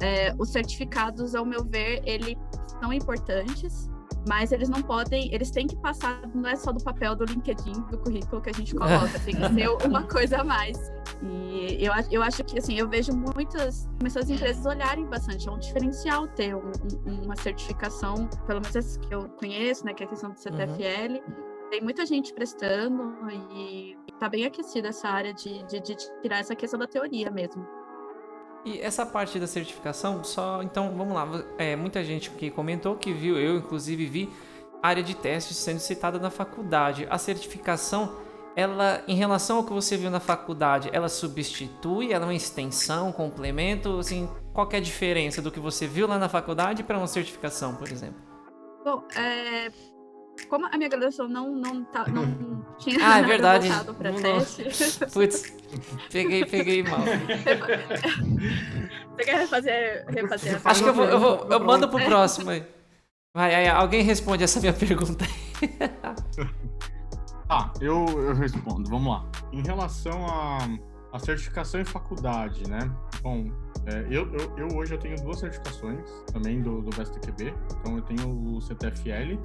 é, 0.00 0.34
os 0.36 0.50
certificados, 0.50 1.34
ao 1.34 1.44
meu 1.44 1.64
ver, 1.64 2.02
eles 2.04 2.36
são 2.80 2.92
importantes, 2.92 3.88
mas 4.28 4.52
eles 4.52 4.68
não 4.68 4.82
podem, 4.82 5.32
eles 5.34 5.50
têm 5.50 5.66
que 5.66 5.76
passar, 5.76 6.20
não 6.34 6.48
é 6.48 6.56
só 6.56 6.72
do 6.72 6.82
papel 6.82 7.14
do 7.16 7.24
LinkedIn, 7.24 7.72
do 7.90 7.98
currículo 7.98 8.40
que 8.40 8.50
a 8.50 8.52
gente 8.52 8.74
coloca, 8.74 9.18
tem 9.20 9.34
que 9.34 9.54
ser 9.54 9.68
uma 9.86 10.02
coisa 10.04 10.38
a 10.38 10.44
mais. 10.44 10.78
E 11.22 11.84
eu, 11.84 11.92
eu 12.10 12.22
acho 12.22 12.42
que, 12.44 12.58
assim, 12.58 12.78
eu 12.78 12.88
vejo 12.88 13.12
muitas, 13.12 13.88
muitas 14.00 14.28
empresas 14.30 14.64
olharem 14.66 15.06
bastante, 15.06 15.48
é 15.48 15.52
um 15.52 15.58
diferencial 15.58 16.26
ter 16.28 16.54
um, 16.54 16.72
um, 17.06 17.24
uma 17.24 17.36
certificação, 17.36 18.28
pelo 18.46 18.60
menos 18.60 18.76
as 18.76 18.96
que 18.96 19.14
eu 19.14 19.28
conheço, 19.40 19.84
né, 19.84 19.94
que 19.94 20.02
é 20.02 20.06
a 20.06 20.08
questão 20.08 20.30
do 20.30 20.38
CTFL, 20.38 21.20
uhum. 21.26 21.52
Tem 21.72 21.80
muita 21.80 22.04
gente 22.04 22.34
prestando 22.34 23.14
e 23.50 23.96
está 24.12 24.28
bem 24.28 24.44
aquecida 24.44 24.88
essa 24.88 25.08
área 25.08 25.32
de, 25.32 25.62
de, 25.62 25.80
de 25.80 25.96
tirar 26.20 26.40
essa 26.40 26.54
questão 26.54 26.78
da 26.78 26.86
teoria 26.86 27.30
mesmo. 27.30 27.66
E 28.64 28.80
essa 28.80 29.04
parte 29.04 29.38
da 29.40 29.46
certificação, 29.46 30.22
só 30.22 30.62
então 30.62 30.94
vamos 30.96 31.14
lá. 31.14 31.26
É, 31.58 31.74
muita 31.74 32.04
gente 32.04 32.30
que 32.30 32.50
comentou 32.50 32.94
que 32.96 33.12
viu, 33.12 33.36
eu 33.36 33.56
inclusive 33.56 34.06
vi 34.06 34.32
área 34.82 35.02
de 35.02 35.14
testes 35.14 35.56
sendo 35.56 35.78
citada 35.78 36.18
na 36.18 36.30
faculdade. 36.30 37.06
A 37.10 37.18
certificação, 37.18 38.16
ela, 38.56 39.02
em 39.06 39.14
relação 39.14 39.58
ao 39.58 39.64
que 39.64 39.72
você 39.72 39.96
viu 39.96 40.10
na 40.10 40.20
faculdade, 40.20 40.90
ela 40.92 41.08
substitui, 41.08 42.12
ela 42.12 42.24
é 42.24 42.28
uma 42.28 42.34
extensão, 42.34 43.08
um 43.08 43.12
complemento, 43.12 43.98
assim, 43.98 44.28
qual 44.52 44.68
é 44.72 44.76
a 44.76 44.80
diferença 44.80 45.40
do 45.40 45.50
que 45.50 45.60
você 45.60 45.86
viu 45.86 46.06
lá 46.06 46.18
na 46.18 46.28
faculdade 46.28 46.82
para 46.82 46.98
uma 46.98 47.06
certificação, 47.06 47.76
por 47.76 47.90
exemplo? 47.90 48.20
Bom, 48.84 49.04
é, 49.16 49.70
como 50.48 50.66
a 50.66 50.76
minha 50.76 50.88
graduação 50.88 51.28
não, 51.28 51.54
não, 51.54 51.84
tá, 51.84 52.06
não 52.08 52.64
tinha 52.78 52.98
ah, 53.00 53.18
é 53.18 53.22
verdade. 53.22 53.68
voltado 53.68 53.94
para 53.94 54.12
teste. 54.12 54.64
Putz, 55.12 55.52
peguei, 56.10 56.44
peguei 56.44 56.82
mal. 56.82 57.00
Você 59.16 59.24
quer 59.24 59.38
refazer, 59.40 60.06
refazer 60.08 60.60
Acho 60.64 60.82
que 60.82 60.88
eu, 60.88 60.94
vou, 60.94 61.04
eu, 61.04 61.20
vou, 61.20 61.46
eu 61.50 61.60
mando 61.60 61.88
pro 61.88 62.04
próximo 62.04 62.50
aí. 62.50 62.64
Vai, 63.34 63.54
aí, 63.54 63.68
alguém 63.68 64.02
responde 64.02 64.44
essa 64.44 64.60
minha 64.60 64.72
pergunta 64.72 65.24
aí. 65.24 65.80
Ah, 67.48 67.70
eu, 67.82 68.06
eu 68.06 68.34
respondo, 68.34 68.88
vamos 68.88 69.12
lá. 69.12 69.30
Em 69.52 69.62
relação 69.62 70.26
a, 70.26 70.58
a 71.12 71.18
certificação 71.18 71.82
em 71.82 71.84
faculdade, 71.84 72.66
né? 72.66 72.78
Bom, 73.20 73.44
é, 73.86 74.06
eu, 74.10 74.32
eu, 74.32 74.56
eu, 74.56 74.68
hoje 74.76 74.94
eu 74.94 74.98
tenho 74.98 75.16
duas 75.16 75.40
certificações 75.40 76.08
também 76.32 76.62
do, 76.62 76.80
do 76.80 76.96
BSTQB. 76.96 77.52
Então 77.78 77.96
eu 77.96 78.02
tenho 78.02 78.56
o 78.56 78.60
CTFL 78.60 79.38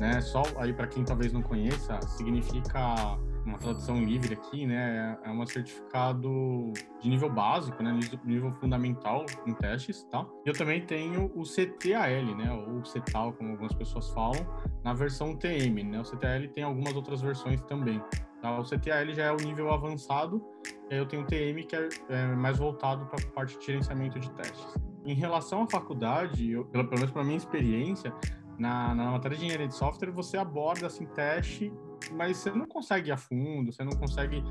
né? 0.00 0.20
Só 0.20 0.42
aí 0.56 0.72
para 0.72 0.86
quem 0.86 1.04
talvez 1.04 1.32
não 1.32 1.42
conheça, 1.42 2.00
significa 2.02 3.18
uma 3.46 3.58
tradução 3.58 4.04
livre 4.04 4.34
aqui, 4.34 4.66
né? 4.66 5.16
É 5.22 5.30
um 5.30 5.46
certificado 5.46 6.72
de 7.00 7.08
nível 7.08 7.30
básico, 7.30 7.82
né? 7.82 7.98
Nível 8.24 8.52
fundamental 8.54 9.24
em 9.46 9.54
testes, 9.54 10.02
tá? 10.10 10.26
Eu 10.44 10.52
também 10.52 10.84
tenho 10.84 11.30
o 11.34 11.44
CTAL, 11.44 12.36
né? 12.36 12.52
Ou 12.52 12.84
CETAL, 12.84 13.32
como 13.34 13.52
algumas 13.52 13.72
pessoas 13.74 14.10
falam, 14.10 14.46
na 14.82 14.92
versão 14.92 15.36
TM, 15.36 15.84
né? 15.84 16.00
O 16.00 16.02
CTAL 16.02 16.48
tem 16.52 16.64
algumas 16.64 16.94
outras 16.94 17.20
versões 17.20 17.60
também. 17.62 18.02
Tá? 18.42 18.58
O 18.58 18.64
CTAL 18.64 19.12
já 19.14 19.26
é 19.26 19.32
o 19.32 19.36
nível 19.36 19.72
avançado, 19.72 20.44
e 20.90 20.94
aí 20.94 20.98
eu 20.98 21.06
tenho 21.06 21.22
o 21.22 21.26
TM 21.26 21.64
que 21.64 21.76
é, 21.76 21.88
é 22.08 22.26
mais 22.26 22.58
voltado 22.58 23.06
para 23.06 23.24
a 23.24 23.30
parte 23.32 23.58
de 23.58 23.66
gerenciamento 23.66 24.18
de 24.18 24.30
testes. 24.32 24.74
Em 25.04 25.14
relação 25.14 25.62
à 25.62 25.66
faculdade, 25.68 26.50
eu, 26.50 26.64
pelo 26.64 26.84
menos 26.90 27.12
para 27.12 27.22
minha 27.22 27.36
experiência, 27.36 28.12
na, 28.58 28.94
na 28.94 29.10
matéria 29.12 29.36
de 29.36 29.44
engenharia 29.44 29.68
de 29.68 29.74
software, 29.74 30.10
você 30.10 30.36
aborda 30.36 30.86
assim 30.86 31.06
teste, 31.06 31.72
mas 32.12 32.38
você 32.38 32.50
não 32.50 32.66
consegue 32.66 33.08
ir 33.10 33.12
a 33.12 33.16
fundo, 33.16 33.72
você 33.72 33.84
não 33.84 33.92
consegue 33.92 34.42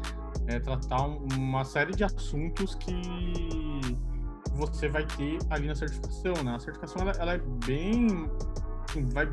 é, 0.47 0.59
tratar 0.59 1.05
uma 1.05 1.63
série 1.63 1.93
de 1.93 2.03
assuntos 2.03 2.75
que 2.75 2.93
você 4.53 4.87
vai 4.87 5.05
ter 5.05 5.39
ali 5.49 5.67
na 5.67 5.75
certificação, 5.75 6.33
né? 6.43 6.55
A 6.55 6.59
certificação 6.59 7.01
ela, 7.01 7.11
ela 7.19 7.33
é 7.33 7.39
bem 7.65 8.07
assim, 8.87 9.05
vai 9.09 9.27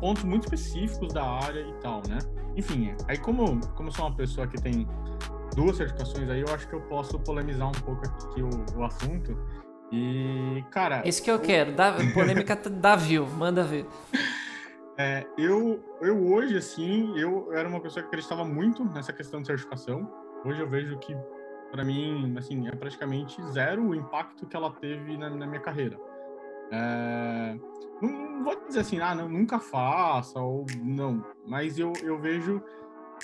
pontos 0.00 0.24
muito 0.24 0.44
específicos 0.44 1.12
da 1.12 1.24
área 1.24 1.60
e 1.60 1.72
tal, 1.80 2.02
né? 2.08 2.18
Enfim, 2.56 2.94
aí 3.08 3.18
como 3.18 3.60
como 3.74 3.88
eu 3.88 3.92
sou 3.92 4.06
uma 4.06 4.16
pessoa 4.16 4.46
que 4.46 4.60
tem 4.60 4.86
duas 5.54 5.76
certificações 5.76 6.28
aí, 6.28 6.40
eu 6.40 6.54
acho 6.54 6.68
que 6.68 6.74
eu 6.74 6.80
posso 6.82 7.18
polemizar 7.18 7.68
um 7.68 7.72
pouco 7.72 8.06
aqui 8.06 8.42
o, 8.42 8.78
o 8.78 8.84
assunto. 8.84 9.36
E, 9.92 10.64
cara. 10.70 11.06
Isso 11.06 11.22
que 11.22 11.30
eu 11.30 11.38
quero. 11.38 11.72
Da, 11.72 11.94
polêmica 12.12 12.56
da 12.56 12.96
view, 12.96 13.26
manda 13.26 13.62
ver. 13.62 13.86
É, 14.98 15.26
eu, 15.36 15.84
eu 16.00 16.26
hoje, 16.26 16.56
assim, 16.56 17.12
eu 17.18 17.52
era 17.52 17.68
uma 17.68 17.80
pessoa 17.80 18.02
que 18.02 18.08
acreditava 18.08 18.46
muito 18.46 18.82
nessa 18.82 19.12
questão 19.12 19.42
de 19.42 19.46
certificação. 19.46 20.10
Hoje 20.42 20.58
eu 20.62 20.66
vejo 20.66 20.96
que, 20.98 21.14
para 21.70 21.84
mim, 21.84 22.34
assim, 22.38 22.66
é 22.66 22.70
praticamente 22.74 23.42
zero 23.50 23.88
o 23.88 23.94
impacto 23.94 24.46
que 24.46 24.56
ela 24.56 24.70
teve 24.70 25.18
na, 25.18 25.28
na 25.28 25.46
minha 25.46 25.60
carreira. 25.60 26.00
É, 26.72 27.58
não, 28.00 28.10
não, 28.10 28.44
vou 28.44 28.66
dizer 28.66 28.80
assim, 28.80 28.98
ah, 28.98 29.14
não, 29.14 29.28
nunca 29.28 29.58
faça, 29.58 30.40
ou 30.40 30.64
não, 30.82 31.22
mas 31.46 31.78
eu, 31.78 31.92
eu 32.02 32.18
vejo 32.18 32.62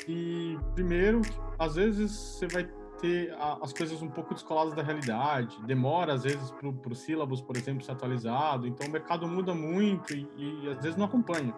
que, 0.04 0.58
primeiro, 0.74 1.22
às 1.58 1.76
vezes 1.76 2.12
você 2.12 2.46
vai 2.48 2.68
ter 3.03 3.34
as 3.61 3.72
coisas 3.72 4.00
um 4.00 4.09
pouco 4.09 4.32
descoladas 4.32 4.72
da 4.74 4.82
realidade. 4.82 5.61
Demora, 5.66 6.14
às 6.14 6.22
vezes, 6.22 6.53
para 6.53 6.68
o 6.68 6.94
sílabus, 6.94 7.42
por 7.42 7.57
exemplo, 7.57 7.84
ser 7.84 7.92
atualizado. 7.92 8.66
Então, 8.66 8.86
o 8.86 8.90
mercado 8.90 9.26
muda 9.26 9.53
muito 9.53 10.14
e, 10.14 10.26
e, 10.36 10.68
às 10.70 10.76
vezes, 10.82 10.96
não 10.96 11.07
acompanha. 11.07 11.53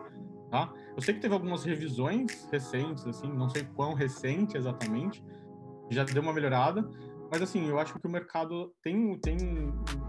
Tá? 0.51 0.73
Eu 0.97 1.03
sei 1.03 1.15
que 1.15 1.21
teve 1.21 1.35
algumas 1.35 1.63
revisões 1.65 2.49
recentes, 2.51 3.07
assim, 3.07 3.29
não 3.29 3.49
sei 3.49 3.65
quão 3.75 3.93
recente 3.93 4.57
exatamente, 4.57 5.23
já 5.91 6.05
deu 6.05 6.23
uma 6.23 6.33
melhorada, 6.33 6.89
mas 7.31 7.43
assim, 7.43 7.69
eu 7.69 7.79
acho 7.79 7.99
que 7.99 8.07
o 8.07 8.11
mercado 8.11 8.73
tem, 8.81 9.19
tem 9.19 9.37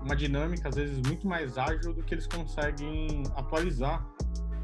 uma 0.04 0.16
dinâmica, 0.16 0.70
às 0.70 0.76
vezes, 0.76 1.02
muito 1.06 1.28
mais 1.28 1.58
ágil 1.58 1.94
do 1.94 2.04
que 2.04 2.14
eles 2.14 2.28
conseguem 2.28 3.24
atualizar 3.36 4.08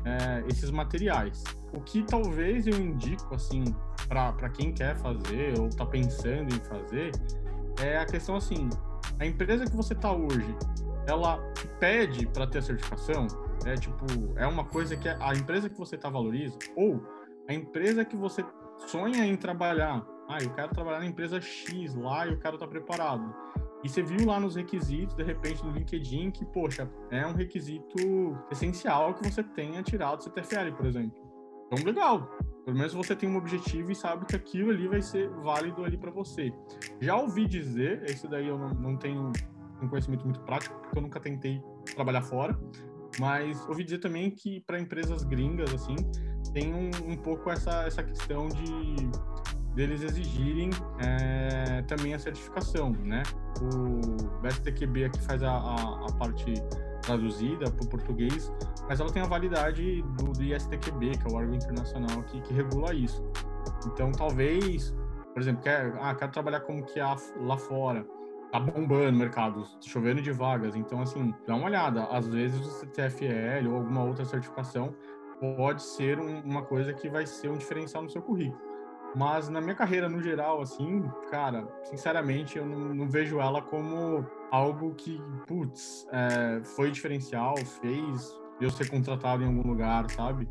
é, 0.06 0.43
esses 0.47 0.72
materiais. 0.72 1.43
O 1.74 1.82
que 1.82 2.04
talvez 2.04 2.68
eu 2.68 2.76
indico, 2.80 3.34
assim, 3.36 3.64
para 4.08 4.49
quem 4.49 4.74
quer 4.74 4.95
fazer 4.97 5.60
ou 5.60 5.68
está 5.68 5.86
pensando 5.86 6.54
em 6.54 6.60
fazer, 6.60 7.12
é 7.82 7.97
a 7.97 8.06
questão 8.06 8.36
assim: 8.36 8.70
a 9.20 9.26
empresa 9.26 9.66
que 9.66 9.76
você 9.76 9.93
está 9.93 10.12
hoje, 10.12 10.56
ela 11.08 11.38
pede 11.80 12.26
para 12.28 12.47
ter 12.47 12.60
a 12.60 12.62
certificação? 12.62 13.28
É 13.66 13.76
tipo, 13.76 14.06
é 14.36 14.47
uma 14.47 14.66
coisa 14.66 14.97
que 14.97 15.08
a 15.08 15.34
empresa 15.34 15.70
que 15.70 15.78
você 15.78 15.95
está 15.95 16.10
valoriza? 16.10 16.58
Ou 16.76 17.02
a 17.47 17.54
empresa 17.54 18.04
que 18.04 18.16
você 18.16 18.43
sonha 18.88 19.26
em 19.26 19.36
trabalhar? 19.36 20.04
Ah, 20.28 20.38
eu 20.41 20.49
quero 20.52 20.74
trabalhar 20.74 20.99
na 20.99 21.06
empresa 21.06 21.41
X 21.41 21.93
lá 21.93 22.26
eu 22.26 22.39
quero 22.39 22.56
estar 22.56 22.66
tá 22.66 22.72
preparado. 22.72 23.34
E 23.84 23.89
você 23.89 24.03
viu 24.03 24.25
lá 24.25 24.39
nos 24.39 24.55
requisitos, 24.55 25.15
de 25.15 25.23
repente, 25.23 25.65
no 25.65 25.71
LinkedIn, 25.71 26.32
que, 26.32 26.45
poxa, 26.45 26.89
é 27.09 27.25
um 27.25 27.34
requisito 27.34 28.38
essencial 28.51 29.13
que 29.13 29.29
você 29.29 29.43
tenha 29.43 29.82
tirado 29.82 30.19
o 30.19 30.23
CTFL, 30.23 30.75
por 30.75 30.86
exemplo. 30.86 31.32
Então, 31.67 31.86
legal. 31.86 32.29
Pelo 32.65 32.77
menos 32.77 32.93
você 32.93 33.15
tem 33.15 33.27
um 33.27 33.38
objetivo 33.38 33.91
e 33.91 33.95
sabe 33.95 34.25
que 34.25 34.36
aquilo 34.36 34.69
ali 34.69 34.88
vai 34.88 35.01
ser 35.01 35.29
válido 35.29 35.84
ali 35.84 35.97
para 35.97 36.11
você. 36.11 36.53
Já 36.99 37.15
ouvi 37.15 37.47
dizer, 37.47 38.03
esse 38.03 38.27
daí 38.27 38.47
eu 38.47 38.57
não, 38.57 38.69
não 38.69 38.97
tenho 38.97 39.32
um 39.82 39.88
conhecimento 39.88 40.23
muito 40.23 40.41
prático, 40.41 40.79
porque 40.79 40.97
eu 40.97 41.01
nunca 41.01 41.19
tentei 41.19 41.59
trabalhar 41.95 42.21
fora, 42.21 42.59
mas 43.19 43.67
ouvi 43.67 43.84
dizer 43.84 43.97
também 43.97 44.29
que 44.29 44.61
para 44.61 44.79
empresas 44.79 45.23
gringas, 45.23 45.73
assim, 45.73 45.95
tem 46.53 46.73
um, 46.73 46.91
um, 47.11 47.17
pouco 47.17 47.49
essa, 47.49 47.84
essa 47.84 48.03
questão 48.03 48.47
de 48.47 48.95
deles 49.74 50.03
exigirem 50.03 50.69
é, 50.99 51.82
também 51.84 52.13
a 52.13 52.19
certificação, 52.19 52.91
né? 52.91 53.24
O 53.61 54.39
BSTQB 54.41 55.05
aqui 55.05 55.22
faz 55.22 55.41
a, 55.43 55.51
a, 55.51 56.05
a 56.09 56.13
parte 56.17 56.53
traduzida 57.01 57.69
para 57.72 57.86
o 57.86 57.89
português, 57.89 58.51
mas 58.88 58.99
ela 58.99 59.11
tem 59.11 59.22
a 59.22 59.26
validade 59.26 60.01
do, 60.17 60.32
do 60.32 60.43
ISTQB, 60.43 61.17
que 61.17 61.28
é 61.28 61.32
o 61.32 61.36
órgão 61.36 61.55
internacional 61.55 62.22
que, 62.24 62.41
que 62.41 62.53
regula 62.53 62.93
isso. 62.93 63.24
Então, 63.88 64.11
talvez, 64.11 64.95
por 65.34 65.41
exemplo, 65.41 65.63
quer, 65.63 65.93
ah, 65.99 66.13
quero 66.15 66.32
trabalhar 66.32 66.61
como 66.61 66.84
que 66.84 66.99
há 66.99 67.15
lá 67.38 67.57
fora, 67.57 68.05
tá 68.51 68.59
bombando 68.59 69.15
o 69.15 69.19
mercado, 69.19 69.65
chovendo 69.82 70.22
de 70.22 70.32
vagas. 70.32 70.76
Então, 70.76 71.01
assim, 71.01 71.34
dá 71.47 71.55
uma 71.55 71.65
olhada. 71.65 72.03
Às 72.05 72.28
vezes 72.28 72.59
o 72.59 72.69
CTFL 72.69 73.69
ou 73.69 73.78
alguma 73.78 74.03
outra 74.03 74.26
certificação 74.26 74.93
pode 75.39 75.82
ser 75.82 76.19
um, 76.19 76.41
uma 76.41 76.61
coisa 76.61 76.93
que 76.93 77.09
vai 77.09 77.26
ser 77.26 77.49
um 77.49 77.57
diferencial 77.57 78.03
no 78.03 78.09
seu 78.09 78.22
currículo. 78.22 78.70
Mas 79.16 79.49
na 79.49 79.59
minha 79.59 79.76
carreira, 79.76 80.07
no 80.07 80.22
geral, 80.22 80.62
assim, 80.62 81.03
cara, 81.30 81.68
sinceramente, 81.84 82.57
eu 82.57 82.66
não, 82.66 82.93
não 82.93 83.09
vejo 83.09 83.39
ela 83.39 83.62
como 83.62 84.26
algo 84.49 84.93
que, 84.95 85.22
putz, 85.47 86.07
é, 86.12 86.62
foi 86.64 86.91
diferencial, 86.91 87.55
fez 87.57 88.39
eu 88.59 88.70
ser 88.70 88.89
contratado 88.89 89.43
em 89.43 89.47
algum 89.47 89.68
lugar, 89.68 90.09
sabe? 90.12 90.47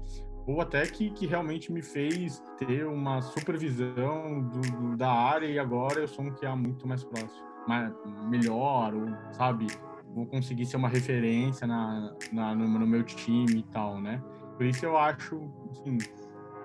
Ou 0.46 0.60
até 0.60 0.84
que, 0.86 1.10
que 1.10 1.26
realmente 1.26 1.72
me 1.72 1.82
fez 1.82 2.42
ter 2.58 2.86
uma 2.86 3.22
supervisão 3.22 4.42
do, 4.42 4.60
do, 4.60 4.96
da 4.96 5.10
área 5.10 5.46
e 5.46 5.58
agora 5.58 6.00
eu 6.00 6.08
sou 6.08 6.24
um 6.24 6.32
que 6.32 6.44
é 6.44 6.54
muito 6.54 6.86
mais 6.88 7.04
próximo, 7.04 7.46
mais, 7.68 7.92
melhor, 8.28 8.94
ou, 8.94 9.32
sabe? 9.32 9.66
Vou 10.12 10.26
conseguir 10.26 10.66
ser 10.66 10.76
uma 10.76 10.88
referência 10.88 11.66
na, 11.66 12.14
na 12.32 12.54
no, 12.54 12.66
no 12.66 12.86
meu 12.86 13.04
time 13.04 13.60
e 13.60 13.62
tal, 13.62 14.00
né? 14.00 14.20
Por 14.56 14.66
isso 14.66 14.84
eu 14.84 14.96
acho, 14.98 15.40
assim, 15.70 15.98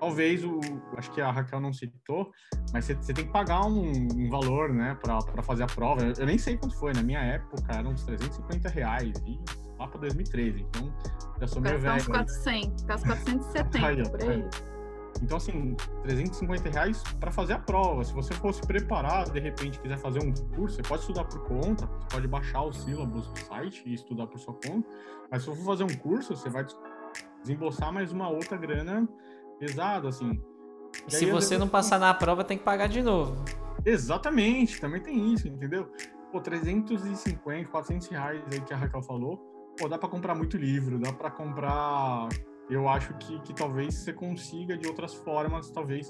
talvez 0.00 0.44
o 0.44 0.60
acho 0.96 1.10
que 1.12 1.20
a 1.20 1.30
Raquel 1.30 1.60
não 1.60 1.72
citou, 1.72 2.32
mas 2.72 2.84
você, 2.84 3.12
tem 3.12 3.26
que 3.26 3.32
pagar 3.32 3.66
um, 3.66 3.90
um 4.14 4.30
valor, 4.30 4.72
né, 4.72 4.96
para 5.02 5.42
fazer 5.42 5.64
a 5.64 5.66
prova. 5.66 6.02
Eu, 6.02 6.12
eu, 6.18 6.26
nem 6.26 6.38
sei 6.38 6.56
quanto 6.56 6.76
foi, 6.76 6.92
na 6.92 7.02
minha 7.02 7.20
época 7.20 7.72
eram 7.72 7.90
uns 7.92 8.04
350 8.04 8.68
reais 8.68 9.12
e 9.26 9.38
lá 9.78 9.86
para 9.86 10.00
2013, 10.00 10.60
então 10.60 10.92
já 11.40 11.46
sou 11.46 11.62
meio 11.62 11.78
velho. 11.78 11.96
Uns 11.96 12.06
400, 12.06 12.82
uns 12.82 12.84
470 12.84 13.86
aí, 13.86 14.10
por 14.10 14.22
aí. 14.22 14.44
Então, 15.22 15.38
assim, 15.38 15.74
350 16.02 16.70
reais 16.70 17.02
para 17.18 17.30
fazer 17.30 17.54
a 17.54 17.58
prova. 17.58 18.04
Se 18.04 18.12
você 18.12 18.34
fosse 18.34 18.60
preparado, 18.60 19.32
de 19.32 19.40
repente 19.40 19.80
quiser 19.80 19.96
fazer 19.98 20.22
um 20.22 20.32
curso, 20.54 20.76
você 20.76 20.82
pode 20.82 21.00
estudar 21.00 21.24
por 21.24 21.42
conta, 21.44 21.86
você 21.86 22.08
pode 22.10 22.28
baixar 22.28 22.62
os 22.62 22.82
sílabos 22.82 23.26
do 23.28 23.38
site 23.40 23.82
e 23.86 23.94
estudar 23.94 24.26
por 24.26 24.38
sua 24.38 24.54
conta. 24.54 24.88
Mas 25.30 25.42
se 25.42 25.48
você 25.48 25.56
for 25.56 25.66
fazer 25.66 25.84
um 25.84 25.96
curso, 25.96 26.36
você 26.36 26.50
vai 26.50 26.66
desembolsar 27.42 27.92
mais 27.92 28.12
uma 28.12 28.28
outra 28.28 28.56
grana 28.56 29.08
pesada, 29.58 30.08
assim. 30.08 30.40
E 31.06 31.12
se 31.12 31.26
você 31.26 31.58
não 31.58 31.68
passar 31.68 31.98
na 31.98 32.12
prova, 32.14 32.44
tem 32.44 32.56
que 32.56 32.64
pagar 32.64 32.88
de 32.88 33.02
novo. 33.02 33.44
Exatamente, 33.84 34.80
também 34.80 35.00
tem 35.00 35.32
isso, 35.32 35.46
entendeu? 35.46 35.90
Pô, 36.32 36.40
350, 36.40 37.70
400 37.70 38.08
reais 38.08 38.42
aí 38.52 38.60
que 38.60 38.74
a 38.74 38.76
Raquel 38.76 39.02
falou, 39.02 39.38
pô, 39.78 39.88
dá 39.88 39.96
para 39.96 40.08
comprar 40.08 40.34
muito 40.34 40.56
livro, 40.56 40.98
dá 40.98 41.12
para 41.12 41.30
comprar. 41.30 42.28
Eu 42.68 42.88
acho 42.88 43.14
que, 43.14 43.38
que 43.40 43.54
talvez 43.54 43.94
você 43.94 44.12
consiga 44.12 44.76
de 44.76 44.88
outras 44.88 45.14
formas, 45.14 45.70
talvez, 45.70 46.08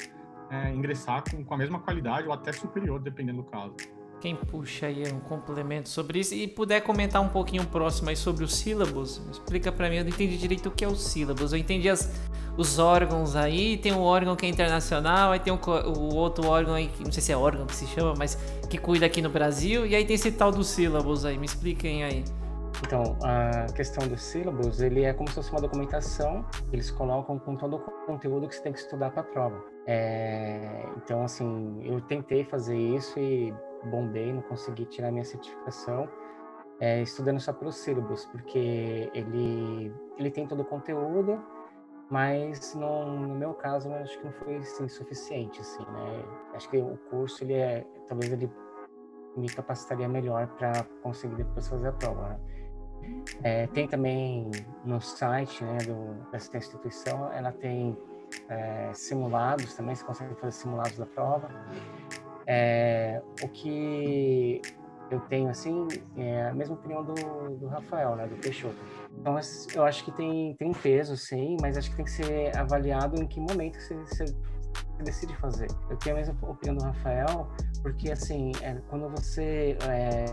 é, 0.50 0.72
ingressar 0.72 1.22
com, 1.30 1.44
com 1.44 1.54
a 1.54 1.58
mesma 1.58 1.80
qualidade 1.80 2.26
ou 2.26 2.32
até 2.32 2.50
superior, 2.52 2.98
dependendo 2.98 3.42
do 3.42 3.44
caso. 3.44 3.74
Quem 4.20 4.34
puxa 4.34 4.86
aí 4.86 5.04
um 5.12 5.20
complemento 5.20 5.88
sobre 5.88 6.20
isso 6.20 6.34
e 6.34 6.48
puder 6.48 6.80
comentar 6.80 7.20
um 7.20 7.28
pouquinho 7.28 7.66
próximo 7.66 8.08
aí 8.08 8.16
sobre 8.16 8.44
os 8.44 8.54
sílabos, 8.54 9.20
explica 9.30 9.70
para 9.70 9.90
mim, 9.90 9.96
eu 9.96 10.04
não 10.04 10.10
entendi 10.10 10.38
direito 10.38 10.68
o 10.68 10.72
que 10.72 10.84
é 10.84 10.88
os 10.88 11.02
sílabos. 11.04 11.52
Eu 11.52 11.58
entendi 11.58 11.88
as, 11.88 12.10
os 12.56 12.78
órgãos 12.78 13.36
aí, 13.36 13.76
tem 13.76 13.92
um 13.92 14.00
órgão 14.00 14.34
que 14.34 14.46
é 14.46 14.48
internacional, 14.48 15.32
aí 15.32 15.38
tem 15.38 15.52
o, 15.52 15.58
o 15.58 16.14
outro 16.14 16.48
órgão 16.48 16.74
aí, 16.74 16.90
não 17.04 17.12
sei 17.12 17.22
se 17.22 17.30
é 17.30 17.36
órgão 17.36 17.66
que 17.66 17.74
se 17.76 17.86
chama, 17.86 18.14
mas 18.16 18.36
que 18.70 18.78
cuida 18.78 19.04
aqui 19.04 19.20
no 19.20 19.28
Brasil, 19.28 19.86
e 19.86 19.94
aí 19.94 20.04
tem 20.04 20.14
esse 20.14 20.32
tal 20.32 20.50
dos 20.50 20.68
sílabos 20.68 21.24
aí, 21.24 21.36
me 21.36 21.46
expliquem 21.46 22.02
aí. 22.02 22.24
Então, 22.84 23.16
a 23.22 23.66
questão 23.72 24.06
dos 24.06 24.22
sílabos, 24.22 24.80
ele 24.80 25.04
é 25.04 25.12
como 25.12 25.28
se 25.28 25.34
fosse 25.34 25.50
uma 25.50 25.60
documentação, 25.60 26.44
eles 26.72 26.90
colocam 26.90 27.38
com 27.38 27.56
todo 27.56 27.76
o 27.76 27.78
conteúdo 28.06 28.48
que 28.48 28.54
você 28.54 28.62
tem 28.62 28.72
que 28.72 28.78
estudar 28.78 29.10
para 29.10 29.22
a 29.22 29.24
prova. 29.24 29.64
É, 29.86 30.84
então, 30.96 31.22
assim, 31.22 31.80
eu 31.84 32.00
tentei 32.02 32.44
fazer 32.44 32.76
isso 32.76 33.18
e 33.18 33.54
bombei, 33.86 34.32
não 34.32 34.42
consegui 34.42 34.84
tirar 34.86 35.10
minha 35.10 35.24
certificação, 35.24 36.08
é, 36.80 37.02
estudando 37.02 37.40
só 37.40 37.52
pelos 37.52 37.76
sílabos, 37.76 38.26
porque 38.26 39.10
ele, 39.14 39.92
ele 40.18 40.30
tem 40.30 40.46
todo 40.46 40.60
o 40.60 40.64
conteúdo, 40.64 41.42
mas 42.10 42.74
no, 42.74 43.06
no 43.06 43.34
meu 43.34 43.54
caso, 43.54 43.92
acho 43.94 44.18
que 44.18 44.24
não 44.24 44.32
foi 44.32 44.56
assim, 44.56 44.86
suficiente, 44.88 45.60
assim, 45.60 45.82
né? 45.84 46.24
Acho 46.54 46.68
que 46.68 46.78
o 46.78 46.96
curso, 47.10 47.42
ele 47.42 47.54
é, 47.54 47.84
talvez 48.06 48.32
ele 48.32 48.50
me 49.36 49.48
capacitaria 49.48 50.08
melhor 50.08 50.46
para 50.58 50.84
conseguir 51.02 51.36
depois 51.36 51.66
fazer 51.66 51.88
a 51.88 51.92
prova, 51.92 52.28
né? 52.28 52.40
É, 53.42 53.66
tem 53.68 53.86
também 53.86 54.50
no 54.84 55.00
site 55.00 55.62
né, 55.62 55.78
do, 55.78 56.30
dessa 56.30 56.56
instituição, 56.56 57.32
ela 57.32 57.52
tem 57.52 57.96
é, 58.48 58.90
simulados 58.94 59.74
também, 59.74 59.94
você 59.94 60.04
consegue 60.04 60.34
fazer 60.34 60.52
simulados 60.52 60.96
da 60.96 61.06
prova. 61.06 61.48
É, 62.46 63.20
o 63.42 63.48
que 63.48 64.62
eu 65.10 65.20
tenho, 65.20 65.48
assim, 65.48 65.86
é 66.16 66.48
a 66.48 66.54
mesma 66.54 66.74
opinião 66.74 67.04
do, 67.04 67.14
do 67.56 67.66
Rafael, 67.66 68.16
né, 68.16 68.26
do 68.26 68.36
Peixoto. 68.36 68.76
Então, 69.18 69.38
eu 69.74 69.84
acho 69.84 70.04
que 70.04 70.12
tem, 70.12 70.54
tem 70.54 70.68
um 70.68 70.72
peso, 70.72 71.16
sim, 71.16 71.56
mas 71.60 71.76
acho 71.76 71.90
que 71.90 71.96
tem 71.96 72.04
que 72.04 72.10
ser 72.10 72.56
avaliado 72.56 73.20
em 73.20 73.26
que 73.26 73.40
momento 73.40 73.80
você, 73.80 73.94
você 73.94 74.24
decide 75.02 75.36
fazer. 75.36 75.68
Eu 75.88 75.96
tenho 75.96 76.16
a 76.16 76.18
mesma 76.18 76.36
opinião 76.42 76.76
do 76.76 76.84
Rafael, 76.84 77.48
porque, 77.82 78.10
assim, 78.10 78.52
é, 78.62 78.74
quando 78.88 79.08
você 79.10 79.76
é, 79.88 80.24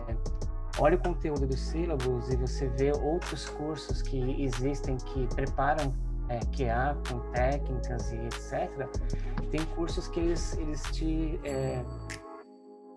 olha 0.80 0.95
o 0.95 0.99
conteúdo 0.99 1.45
dos 1.45 1.59
sílabos 1.59 2.30
e 2.30 2.36
você 2.36 2.68
vê 2.70 2.91
outros 2.91 3.47
cursos 3.49 4.01
que 4.01 4.43
existem 4.43 4.97
que 4.97 5.28
preparam 5.36 5.93
é, 6.30 6.39
QA 6.39 6.97
com 7.07 7.19
técnicas 7.32 8.11
e 8.11 8.17
etc. 8.17 8.88
Tem 9.51 9.65
cursos 9.76 10.07
que 10.07 10.19
eles, 10.19 10.57
eles 10.57 10.82
te, 10.91 11.39
é, 11.43 11.84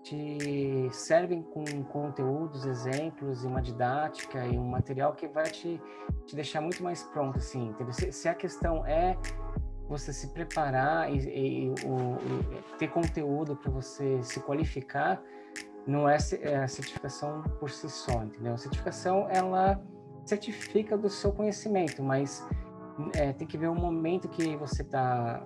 te 0.03 0.89
servem 0.91 1.41
com 1.41 1.63
conteúdos, 1.83 2.65
exemplos 2.65 3.43
e 3.43 3.47
uma 3.47 3.61
didática 3.61 4.45
e 4.45 4.57
um 4.57 4.67
material 4.67 5.13
que 5.13 5.27
vai 5.27 5.45
te, 5.45 5.81
te 6.25 6.35
deixar 6.35 6.61
muito 6.61 6.83
mais 6.83 7.03
pronto, 7.03 7.37
assim? 7.37 7.75
Se, 7.91 8.11
se 8.11 8.29
a 8.29 8.33
questão 8.33 8.85
é 8.85 9.17
você 9.87 10.11
se 10.11 10.27
preparar 10.29 11.11
e, 11.11 11.17
e, 11.17 11.67
e, 11.67 11.71
e 11.71 12.77
ter 12.77 12.89
conteúdo 12.89 13.55
para 13.55 13.71
você 13.71 14.21
se 14.21 14.39
qualificar, 14.41 15.21
não 15.85 16.07
é, 16.07 16.17
é 16.41 16.57
a 16.57 16.67
certificação 16.67 17.41
por 17.59 17.69
si 17.69 17.89
só, 17.89 18.23
entendeu? 18.23 18.53
A 18.53 18.57
certificação, 18.57 19.27
ela 19.29 19.81
certifica 20.25 20.97
do 20.97 21.09
seu 21.09 21.31
conhecimento, 21.31 22.03
mas 22.03 22.45
é, 23.13 23.33
tem 23.33 23.47
que 23.47 23.57
ver 23.57 23.67
o 23.67 23.75
momento 23.75 24.27
que 24.27 24.55
você 24.55 24.81
está 24.81 25.41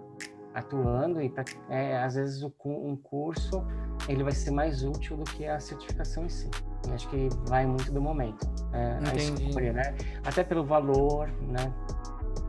atuando 0.53 1.22
e 1.22 1.30
pra, 1.30 1.45
é, 1.69 2.02
às 2.03 2.15
vezes 2.15 2.44
o, 2.44 2.53
um 2.65 2.95
curso 2.95 3.64
ele 4.07 4.23
vai 4.23 4.34
ser 4.34 4.52
mais 4.52 4.84
útil 4.84 5.18
do 5.18 5.23
que 5.23 5.45
a 5.45 5.60
certificação 5.60 6.26
em 6.26 6.30
si. 6.30 6.49
Eu 6.88 6.94
acho 6.94 7.07
que 7.10 7.30
vai 7.48 7.65
muito 7.65 7.91
do 7.91 8.02
momento. 8.02 8.49
É, 8.73 8.99
a 9.10 9.15
escolha, 9.15 9.73
né? 9.73 9.95
Até 10.26 10.44
pelo 10.44 10.64
valor, 10.64 11.30
né? 11.41 11.72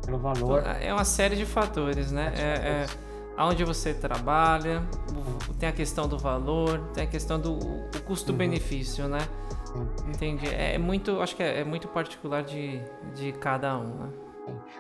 Pelo 0.05 0.19
valor. 0.19 0.63
É 0.81 0.93
uma 0.93 1.05
série 1.05 1.37
de 1.37 1.47
fatores, 1.47 2.11
né? 2.11 2.33
É, 2.37 2.43
é, 2.43 2.87
aonde 3.37 3.65
você 3.65 3.95
trabalha, 3.95 4.83
tem 5.59 5.69
a 5.69 5.73
questão 5.73 6.09
do 6.09 6.19
valor, 6.19 6.81
tem 6.95 7.05
a 7.05 7.07
questão 7.07 7.39
do 7.39 7.59
custo-benefício, 8.05 9.05
uhum. 9.05 9.11
né? 9.11 9.19
Entendi. 10.09 10.47
É 10.49 10.77
muito, 10.79 11.21
acho 11.21 11.37
que 11.37 11.43
é, 11.43 11.61
é 11.61 11.65
muito 11.65 11.89
particular 11.89 12.43
de, 12.43 12.81
de 13.15 13.33
cada 13.33 13.77
um, 13.79 13.85
né? 13.85 14.09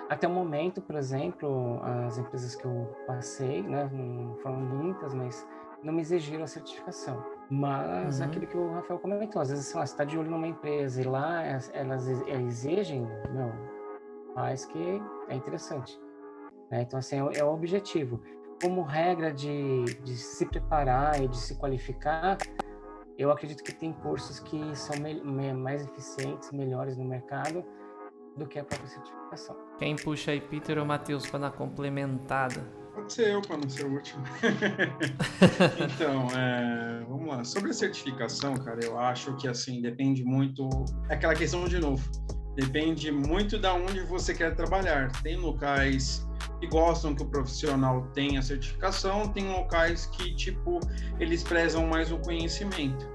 Até 0.08 0.26
o 0.26 0.30
momento, 0.30 0.80
por 0.80 0.96
exemplo, 0.96 1.80
as 2.06 2.18
empresas 2.18 2.54
que 2.54 2.64
eu 2.64 2.94
passei, 3.06 3.62
né, 3.62 3.88
não 3.92 4.36
foram 4.36 4.60
muitas, 4.60 5.14
mas 5.14 5.46
não 5.82 5.92
me 5.92 6.00
exigiram 6.00 6.44
a 6.44 6.46
certificação. 6.46 7.24
Mas 7.50 8.20
uhum. 8.20 8.26
aquilo 8.26 8.46
que 8.46 8.56
o 8.56 8.72
Rafael 8.72 8.98
comentou, 8.98 9.42
às 9.42 9.50
vezes, 9.50 9.66
sei 9.66 9.78
lá, 9.78 9.86
você 9.86 9.92
está 9.92 10.04
de 10.04 10.18
olho 10.18 10.30
numa 10.30 10.46
empresa 10.46 11.00
e 11.00 11.04
lá 11.04 11.42
elas 11.72 12.08
exigem, 12.08 13.06
meu, 13.30 13.52
faz 14.34 14.64
que 14.64 15.02
é 15.28 15.34
interessante. 15.34 16.00
Né? 16.70 16.82
Então, 16.82 16.98
assim, 16.98 17.16
é, 17.16 17.38
é, 17.38 17.44
o 17.44 17.52
objetivo. 17.52 18.20
Como 18.62 18.82
regra 18.82 19.32
de, 19.32 19.84
de 20.02 20.16
se 20.16 20.46
preparar 20.46 21.20
e 21.20 21.28
de 21.28 21.36
se 21.36 21.56
qualificar, 21.56 22.38
eu 23.18 23.30
acredito 23.30 23.62
que 23.62 23.74
tem 23.74 23.92
cursos 23.92 24.38
que 24.40 24.74
são 24.76 24.96
me, 24.96 25.52
mais 25.52 25.84
eficientes, 25.84 26.50
melhores 26.52 26.96
no 26.96 27.04
mercado, 27.04 27.64
do 28.36 28.46
que 28.46 28.58
a 28.58 28.64
própria 28.64 28.88
certificação. 28.88 29.56
Quem 29.78 29.96
puxa 29.96 30.30
aí, 30.30 30.40
Peter 30.40 30.78
ou 30.78 30.84
Matheus, 30.84 31.26
para 31.26 31.38
na 31.38 31.50
complementada? 31.50 32.62
Pode 32.94 33.12
ser 33.12 33.32
eu 33.32 33.40
para 33.40 33.56
não 33.56 33.68
ser 33.68 33.86
o 33.86 33.92
último. 33.92 34.22
então, 35.80 36.28
é, 36.36 37.04
vamos 37.08 37.26
lá. 37.26 37.44
Sobre 37.44 37.70
a 37.70 37.72
certificação, 37.72 38.54
cara, 38.54 38.84
eu 38.84 38.98
acho 38.98 39.34
que 39.36 39.48
assim 39.48 39.80
depende 39.80 40.22
muito. 40.22 40.68
É 41.08 41.14
aquela 41.14 41.34
questão 41.34 41.66
de 41.66 41.78
novo. 41.78 42.02
Depende 42.54 43.10
muito 43.10 43.58
da 43.58 43.72
onde 43.72 44.00
você 44.02 44.34
quer 44.34 44.54
trabalhar. 44.54 45.10
Tem 45.22 45.36
locais 45.36 46.28
que 46.60 46.66
gostam 46.66 47.14
que 47.14 47.22
o 47.22 47.26
profissional 47.26 48.06
tenha 48.12 48.42
certificação, 48.42 49.26
tem 49.28 49.48
locais 49.48 50.06
que 50.06 50.34
tipo 50.34 50.78
eles 51.18 51.42
prezam 51.42 51.86
mais 51.86 52.12
o 52.12 52.18
conhecimento. 52.18 53.11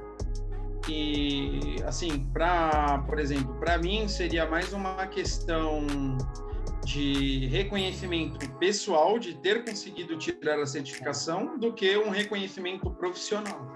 E 0.89 1.75
assim, 1.85 2.27
para, 2.31 2.99
por 2.99 3.19
exemplo, 3.19 3.53
para 3.59 3.77
mim 3.77 4.07
seria 4.07 4.45
mais 4.45 4.71
uma 4.71 5.05
questão 5.07 5.85
de 6.85 7.47
reconhecimento 7.47 8.49
pessoal, 8.53 9.19
de 9.19 9.33
ter 9.35 9.65
conseguido 9.65 10.17
tirar 10.17 10.59
a 10.59 10.65
certificação, 10.65 11.57
do 11.57 11.73
que 11.73 11.97
um 11.97 12.09
reconhecimento 12.09 12.89
profissional. 12.91 13.75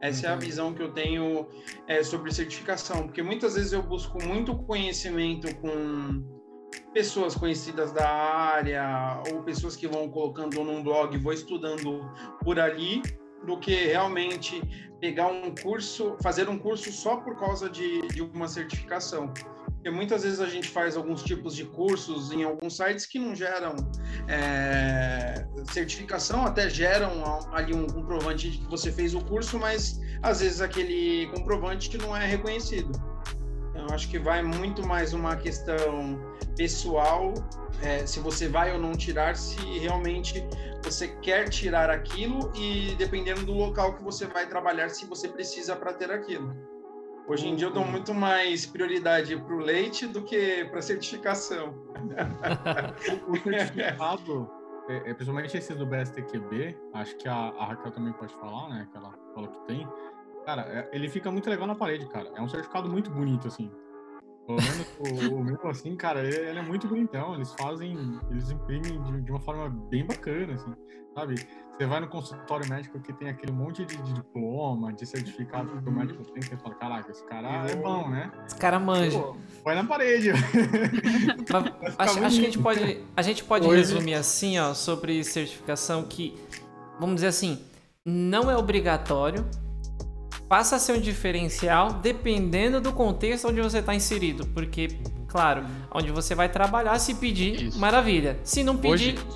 Essa 0.00 0.26
é 0.26 0.30
a 0.30 0.34
uhum. 0.34 0.38
visão 0.38 0.74
que 0.74 0.82
eu 0.82 0.92
tenho 0.92 1.48
é, 1.86 2.02
sobre 2.02 2.32
certificação, 2.32 3.04
porque 3.04 3.22
muitas 3.22 3.54
vezes 3.54 3.72
eu 3.72 3.82
busco 3.82 4.22
muito 4.22 4.56
conhecimento 4.56 5.54
com 5.56 6.24
pessoas 6.92 7.34
conhecidas 7.34 7.92
da 7.92 8.08
área 8.08 9.22
ou 9.30 9.42
pessoas 9.42 9.76
que 9.76 9.86
vão 9.86 10.08
colocando 10.08 10.62
num 10.64 10.82
blog, 10.82 11.16
vou 11.18 11.32
estudando 11.32 12.10
por 12.42 12.58
ali, 12.58 13.02
do 13.46 13.58
que 13.58 13.86
realmente 13.86 14.60
pegar 15.00 15.28
um 15.28 15.54
curso, 15.54 16.16
fazer 16.22 16.48
um 16.48 16.58
curso 16.58 16.90
só 16.90 17.16
por 17.16 17.38
causa 17.38 17.68
de, 17.68 18.06
de 18.08 18.22
uma 18.22 18.48
certificação. 18.48 19.32
Porque 19.86 19.90
muitas 19.90 20.22
vezes 20.24 20.40
a 20.40 20.48
gente 20.48 20.68
faz 20.68 20.96
alguns 20.96 21.22
tipos 21.22 21.54
de 21.54 21.64
cursos 21.64 22.32
em 22.32 22.42
alguns 22.42 22.76
sites 22.76 23.06
que 23.06 23.18
não 23.18 23.34
geram 23.34 23.76
é, 24.26 25.46
certificação, 25.72 26.44
até 26.44 26.68
geram 26.68 27.22
ali 27.52 27.74
um 27.74 27.86
comprovante 27.86 28.50
de 28.50 28.58
que 28.58 28.66
você 28.68 28.90
fez 28.90 29.14
o 29.14 29.20
curso, 29.20 29.58
mas 29.58 30.00
às 30.22 30.40
vezes 30.40 30.60
aquele 30.60 31.28
comprovante 31.28 31.88
que 31.88 31.98
não 31.98 32.16
é 32.16 32.26
reconhecido. 32.26 32.90
Então, 33.70 33.86
acho 33.94 34.08
que 34.08 34.18
vai 34.18 34.42
muito 34.42 34.84
mais 34.84 35.12
uma 35.12 35.36
questão 35.36 36.18
pessoal, 36.56 37.34
é, 37.82 38.06
se 38.06 38.18
você 38.20 38.48
vai 38.48 38.72
ou 38.72 38.78
não 38.78 38.92
tirar, 38.92 39.36
se 39.36 39.60
realmente 39.78 40.42
você 40.82 41.08
quer 41.08 41.48
tirar 41.48 41.90
aquilo 41.90 42.50
e 42.54 42.94
dependendo 42.96 43.44
do 43.44 43.52
local 43.52 43.94
que 43.94 44.02
você 44.02 44.26
vai 44.26 44.48
trabalhar, 44.48 44.88
se 44.88 45.06
você 45.06 45.28
precisa 45.28 45.76
para 45.76 45.92
ter 45.92 46.10
aquilo. 46.10 46.54
Hoje 47.28 47.48
em 47.48 47.56
dia 47.56 47.66
eu 47.66 47.72
dou 47.72 47.84
muito 47.84 48.14
mais 48.14 48.64
prioridade 48.64 49.36
para 49.36 49.54
o 49.54 49.58
leite 49.58 50.06
do 50.06 50.22
que 50.22 50.64
para 50.66 50.80
certificação. 50.80 51.74
o 53.26 53.36
certificado, 53.36 54.48
é, 54.88 55.10
é, 55.10 55.14
principalmente 55.14 55.56
esse 55.56 55.74
do 55.74 55.84
BSTQB, 55.84 56.78
acho 56.94 57.16
que 57.16 57.28
a, 57.28 57.34
a, 57.34 57.66
Raquel 57.66 57.90
também 57.90 58.12
pode 58.12 58.32
falar, 58.34 58.68
né? 58.68 58.86
Que 58.92 58.96
ela 58.96 59.12
falou 59.34 59.50
que 59.50 59.66
tem. 59.66 59.88
Cara, 60.44 60.62
é, 60.62 60.88
ele 60.92 61.08
fica 61.08 61.30
muito 61.32 61.50
legal 61.50 61.66
na 61.66 61.74
parede, 61.74 62.06
cara. 62.06 62.30
É 62.36 62.40
um 62.40 62.48
certificado 62.48 62.88
muito 62.88 63.10
bonito, 63.10 63.48
assim. 63.48 63.72
Pelo 64.46 64.58
menos 64.62 64.86
o, 65.00 65.34
o 65.34 65.44
meu, 65.44 65.58
assim, 65.68 65.96
cara, 65.96 66.24
ele, 66.24 66.36
ele, 66.36 66.58
é 66.58 66.62
muito 66.62 66.86
bonitão. 66.86 67.34
Eles 67.34 67.52
fazem, 67.58 67.96
eles 68.30 68.50
imprimem 68.50 69.02
de, 69.02 69.22
de, 69.22 69.30
uma 69.30 69.40
forma 69.40 69.68
bem 69.90 70.06
bacana, 70.06 70.54
assim, 70.54 70.72
sabe? 71.14 71.34
Você 71.76 71.84
vai 71.84 72.00
no 72.00 72.08
consultório 72.08 72.66
médico 72.68 72.98
que 73.00 73.12
tem 73.12 73.28
aquele 73.28 73.52
monte 73.52 73.84
de, 73.84 73.96
de 73.96 74.12
diploma, 74.14 74.92
de 74.92 75.04
certificado 75.04 75.72
uhum. 75.72 75.82
que 75.82 75.88
o 75.88 75.92
uhum. 75.92 75.98
médico 75.98 76.24
tem, 76.24 76.42
que 76.42 76.48
você 76.48 76.56
fala, 76.56 76.74
caraca, 76.76 77.10
esse 77.10 77.24
cara 77.26 77.68
é 77.68 77.74
bom, 77.74 78.08
né? 78.08 78.30
Esse 78.46 78.56
cara 78.56 78.78
manja. 78.78 79.20
Põe 79.64 79.74
na 79.74 79.84
parede. 79.84 80.30
acho, 81.98 81.98
acho, 81.98 82.18
que 82.18 82.24
a 82.24 82.30
gente 82.30 82.58
pode, 82.58 83.04
a 83.16 83.22
gente 83.22 83.44
pode 83.44 83.66
resumir 83.66 84.14
assim, 84.14 84.58
ó, 84.58 84.72
sobre 84.74 85.24
certificação 85.24 86.04
que, 86.04 86.34
vamos 87.00 87.16
dizer 87.16 87.26
assim, 87.26 87.60
não 88.04 88.48
é 88.48 88.56
obrigatório, 88.56 89.44
passa 90.48 90.76
a 90.76 90.78
ser 90.78 90.92
um 90.92 91.00
diferencial 91.00 91.94
dependendo 91.94 92.80
do 92.80 92.92
contexto 92.92 93.48
onde 93.48 93.60
você 93.60 93.78
está 93.78 93.94
inserido. 93.94 94.46
Porque, 94.48 94.88
claro, 95.28 95.64
onde 95.92 96.10
você 96.10 96.34
vai 96.34 96.48
trabalhar, 96.48 96.98
se 96.98 97.14
pedir, 97.14 97.62
Isso. 97.62 97.78
maravilha. 97.78 98.38
Se 98.44 98.62
não 98.62 98.76
pedir. 98.76 99.14
Hoje, 99.14 99.26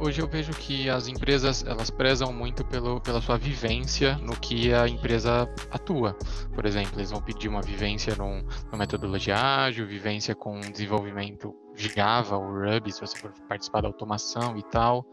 hoje 0.00 0.22
eu 0.22 0.28
vejo 0.28 0.52
que 0.52 0.88
as 0.88 1.08
empresas 1.08 1.64
elas 1.66 1.90
prezam 1.90 2.32
muito 2.32 2.64
pelo, 2.64 3.00
pela 3.00 3.20
sua 3.20 3.36
vivência 3.36 4.16
no 4.18 4.36
que 4.36 4.72
a 4.72 4.88
empresa 4.88 5.48
atua. 5.70 6.16
Por 6.54 6.64
exemplo, 6.64 6.98
eles 6.98 7.10
vão 7.10 7.20
pedir 7.20 7.48
uma 7.48 7.62
vivência 7.62 8.14
num, 8.16 8.42
numa 8.66 8.78
metodologia 8.78 9.36
ágil, 9.36 9.86
vivência 9.86 10.34
com 10.34 10.60
desenvolvimento 10.60 11.54
de 11.64 11.65
Java 11.76 12.36
ou 12.36 12.46
Ruby, 12.46 12.90
se 12.90 13.00
você 13.00 13.16
for 13.18 13.32
participar 13.48 13.82
da 13.82 13.88
automação 13.88 14.56
e 14.56 14.62
tal. 14.64 15.06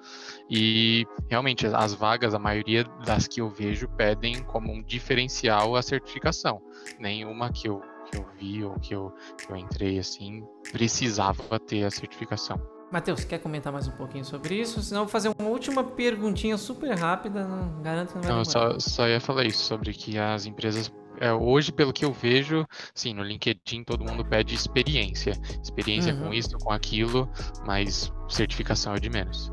E 0.50 1.06
realmente 1.30 1.68
as 1.68 1.94
vagas, 1.94 2.34
a 2.34 2.40
maioria 2.40 2.84
das 3.06 3.28
que 3.28 3.42
eu 3.42 3.50
vejo, 3.50 3.88
pedem 3.90 4.42
como 4.44 4.72
um 4.72 4.82
diferencial 4.82 5.76
a 5.76 5.82
certificação. 5.82 6.62
Nenhuma 7.00 7.52
que 7.52 7.68
eu, 7.68 7.82
que 8.10 8.18
eu 8.18 8.26
vi 8.40 8.64
ou 8.64 8.80
que 8.80 8.96
eu, 8.96 9.14
que 9.38 9.52
eu 9.52 9.58
entrei 9.58 10.00
assim 10.00 10.44
precisava 10.72 11.60
ter 11.60 11.84
a 11.84 11.92
certificação. 11.92 12.60
Matheus, 12.92 13.24
quer 13.24 13.40
comentar 13.40 13.74
mais 13.74 13.88
um 13.88 13.92
pouquinho 13.92 14.24
sobre 14.24 14.54
isso? 14.54 14.80
Senão 14.84 15.02
eu 15.02 15.06
vou 15.06 15.12
fazer 15.12 15.32
uma 15.40 15.50
última 15.50 15.84
perguntinha 15.84 16.56
super 16.60 16.96
rápida, 16.96 17.44
não 17.44 17.82
garanto 17.82 18.10
que 18.10 18.16
não 18.16 18.22
vai 18.22 18.32
Não, 18.32 18.46
só, 18.46 18.80
só 18.80 19.08
ia 19.08 19.20
falar 19.20 19.46
isso, 19.46 19.64
sobre 19.64 19.92
que 19.94 20.20
as 20.20 20.46
empresas 20.46 20.94
é, 21.20 21.32
hoje, 21.34 21.72
pelo 21.72 21.94
que 21.94 22.06
eu 22.06 22.12
vejo, 22.12 22.66
sim, 22.94 23.14
no 23.14 23.24
LinkedIn 23.24 23.84
todo 23.84 24.04
mundo 24.04 24.26
pede 24.26 24.54
experiência. 24.54 25.34
Experiência 25.62 26.14
uhum. 26.14 26.28
com 26.28 26.34
isso, 26.34 26.58
com 26.58 26.72
aquilo, 26.72 27.30
mas 27.66 28.12
certificação 28.30 28.96
é 28.96 29.00
de 29.00 29.10
menos. 29.10 29.52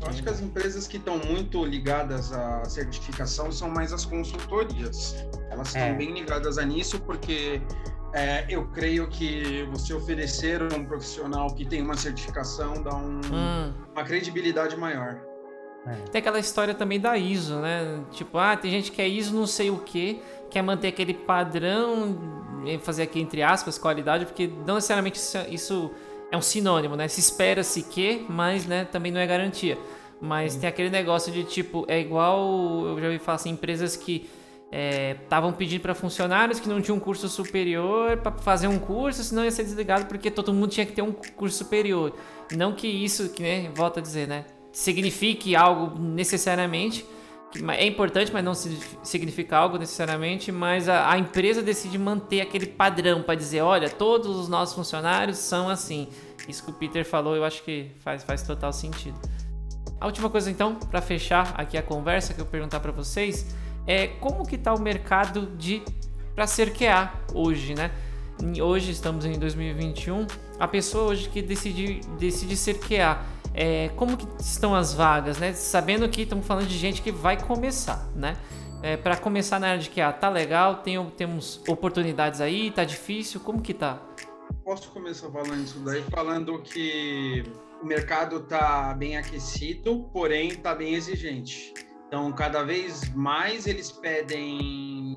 Eu 0.00 0.08
acho 0.08 0.22
que 0.22 0.28
as 0.28 0.40
empresas 0.40 0.88
que 0.88 0.96
estão 0.96 1.18
muito 1.18 1.64
ligadas 1.64 2.32
à 2.32 2.64
certificação 2.64 3.52
são 3.52 3.70
mais 3.70 3.92
as 3.92 4.04
consultorias. 4.04 5.14
Elas 5.50 5.68
estão 5.68 5.82
é. 5.82 5.94
bem 5.94 6.12
ligadas 6.12 6.58
a 6.58 6.64
nisso 6.64 7.00
porque 7.00 7.62
é, 8.12 8.44
eu 8.48 8.66
creio 8.68 9.08
que 9.08 9.64
você 9.70 9.94
oferecer 9.94 10.62
um 10.62 10.84
profissional 10.84 11.54
que 11.54 11.64
tem 11.64 11.82
uma 11.82 11.96
certificação 11.96 12.82
dá 12.82 12.96
um, 12.96 13.20
hum. 13.32 13.74
uma 13.92 14.04
credibilidade 14.04 14.76
maior. 14.76 15.20
É. 15.86 15.94
Tem 16.10 16.18
aquela 16.18 16.38
história 16.38 16.74
também 16.74 16.98
da 16.98 17.16
ISO, 17.16 17.56
né? 17.56 18.00
Tipo, 18.10 18.38
ah, 18.38 18.56
tem 18.56 18.70
gente 18.70 18.90
que 18.90 19.00
é 19.00 19.06
ISO 19.06 19.34
não 19.34 19.46
sei 19.46 19.70
o 19.70 19.78
que, 19.78 20.20
quer 20.50 20.62
manter 20.62 20.88
aquele 20.88 21.14
padrão, 21.14 22.18
fazer 22.80 23.04
aqui 23.04 23.20
entre 23.20 23.42
aspas, 23.42 23.78
qualidade, 23.78 24.26
porque 24.26 24.50
não 24.66 24.74
necessariamente 24.74 25.18
isso, 25.18 25.38
isso 25.48 25.90
é 26.30 26.36
um 26.36 26.42
sinônimo, 26.42 26.96
né? 26.96 27.06
Se 27.06 27.20
espera-se 27.20 27.82
que, 27.84 28.26
mas 28.28 28.66
né, 28.66 28.84
também 28.84 29.12
não 29.12 29.20
é 29.20 29.26
garantia. 29.26 29.78
Mas 30.20 30.56
tem 30.56 30.68
aquele 30.68 30.90
negócio 30.90 31.32
de 31.32 31.44
tipo, 31.44 31.84
é 31.88 32.00
igual, 32.00 32.86
eu 32.86 33.00
já 33.00 33.06
ouvi 33.06 33.18
falar 33.18 33.36
assim, 33.36 33.50
empresas 33.50 33.96
que 33.96 34.28
estavam 35.22 35.50
é, 35.50 35.52
pedindo 35.52 35.80
para 35.80 35.94
funcionários 35.94 36.58
que 36.58 36.68
não 36.68 36.82
tinham 36.82 36.96
um 36.96 37.00
curso 37.00 37.28
superior 37.28 38.16
para 38.16 38.32
fazer 38.32 38.66
um 38.66 38.78
curso, 38.78 39.22
senão 39.22 39.44
ia 39.44 39.50
ser 39.50 39.62
desligado 39.62 40.06
porque 40.06 40.30
todo 40.30 40.52
mundo 40.52 40.68
tinha 40.68 40.84
que 40.84 40.92
ter 40.92 41.02
um 41.02 41.12
curso 41.12 41.58
superior. 41.58 42.12
Não 42.56 42.72
que 42.72 42.88
isso, 42.88 43.28
que 43.28 43.42
né, 43.42 43.70
volta 43.74 44.00
a 44.00 44.02
dizer, 44.02 44.26
né, 44.26 44.44
signifique 44.76 45.56
algo 45.56 45.98
necessariamente, 45.98 47.02
é 47.78 47.86
importante, 47.86 48.30
mas 48.30 48.44
não 48.44 48.52
significa 48.54 49.56
algo 49.56 49.78
necessariamente, 49.78 50.52
mas 50.52 50.86
a, 50.86 51.10
a 51.12 51.18
empresa 51.18 51.62
decide 51.62 51.98
manter 51.98 52.42
aquele 52.42 52.66
padrão 52.66 53.22
para 53.22 53.34
dizer, 53.34 53.62
olha, 53.62 53.88
todos 53.88 54.36
os 54.36 54.50
nossos 54.50 54.74
funcionários 54.74 55.38
são 55.38 55.70
assim. 55.70 56.08
Isso 56.46 56.62
que 56.62 56.70
o 56.70 56.74
Peter 56.74 57.06
falou, 57.06 57.34
eu 57.34 57.42
acho 57.42 57.62
que 57.62 57.90
faz, 58.00 58.22
faz 58.22 58.42
total 58.42 58.70
sentido. 58.70 59.18
A 59.98 60.04
última 60.04 60.28
coisa 60.28 60.50
então, 60.50 60.74
para 60.74 61.00
fechar 61.00 61.54
aqui 61.56 61.78
a 61.78 61.82
conversa 61.82 62.34
que 62.34 62.40
eu 62.42 62.46
perguntar 62.46 62.80
para 62.80 62.92
vocês, 62.92 63.46
é 63.86 64.08
como 64.08 64.46
que 64.46 64.58
tá 64.58 64.74
o 64.74 64.78
mercado 64.78 65.46
de 65.56 65.82
para 66.34 66.46
ser 66.46 66.74
QA 66.74 67.14
hoje, 67.32 67.74
né? 67.74 67.90
Hoje 68.60 68.90
estamos 68.90 69.24
em 69.24 69.38
2021, 69.38 70.26
a 70.60 70.68
pessoa 70.68 71.04
hoje 71.04 71.30
que 71.30 71.40
decide, 71.40 72.02
decide 72.18 72.54
ser 72.54 72.74
QA, 72.74 73.18
é, 73.56 73.88
como 73.96 74.18
que 74.18 74.26
estão 74.38 74.74
as 74.74 74.92
vagas, 74.92 75.38
né? 75.38 75.54
Sabendo 75.54 76.06
que 76.10 76.22
estamos 76.22 76.46
falando 76.46 76.66
de 76.66 76.76
gente 76.76 77.00
que 77.00 77.10
vai 77.10 77.42
começar, 77.42 78.06
né? 78.14 78.36
É, 78.82 78.98
para 78.98 79.16
começar 79.16 79.58
na 79.58 79.68
área 79.68 79.80
de 79.80 79.88
QA, 79.88 80.12
tá 80.12 80.28
legal? 80.28 80.76
Tem, 80.82 81.02
temos 81.16 81.62
oportunidades 81.66 82.42
aí? 82.42 82.70
Tá 82.70 82.84
difícil? 82.84 83.40
Como 83.40 83.62
que 83.62 83.72
tá? 83.72 84.02
Posso 84.62 84.90
começar 84.90 85.30
falando 85.30 85.64
isso 85.64 85.78
daí, 85.78 86.02
falando 86.02 86.60
que 86.60 87.44
o 87.82 87.86
mercado 87.86 88.40
tá 88.40 88.92
bem 88.92 89.16
aquecido, 89.16 90.06
porém 90.12 90.54
tá 90.56 90.74
bem 90.74 90.94
exigente. 90.94 91.72
Então, 92.08 92.30
cada 92.32 92.62
vez 92.62 93.08
mais 93.14 93.66
eles 93.66 93.90
pedem 93.90 95.16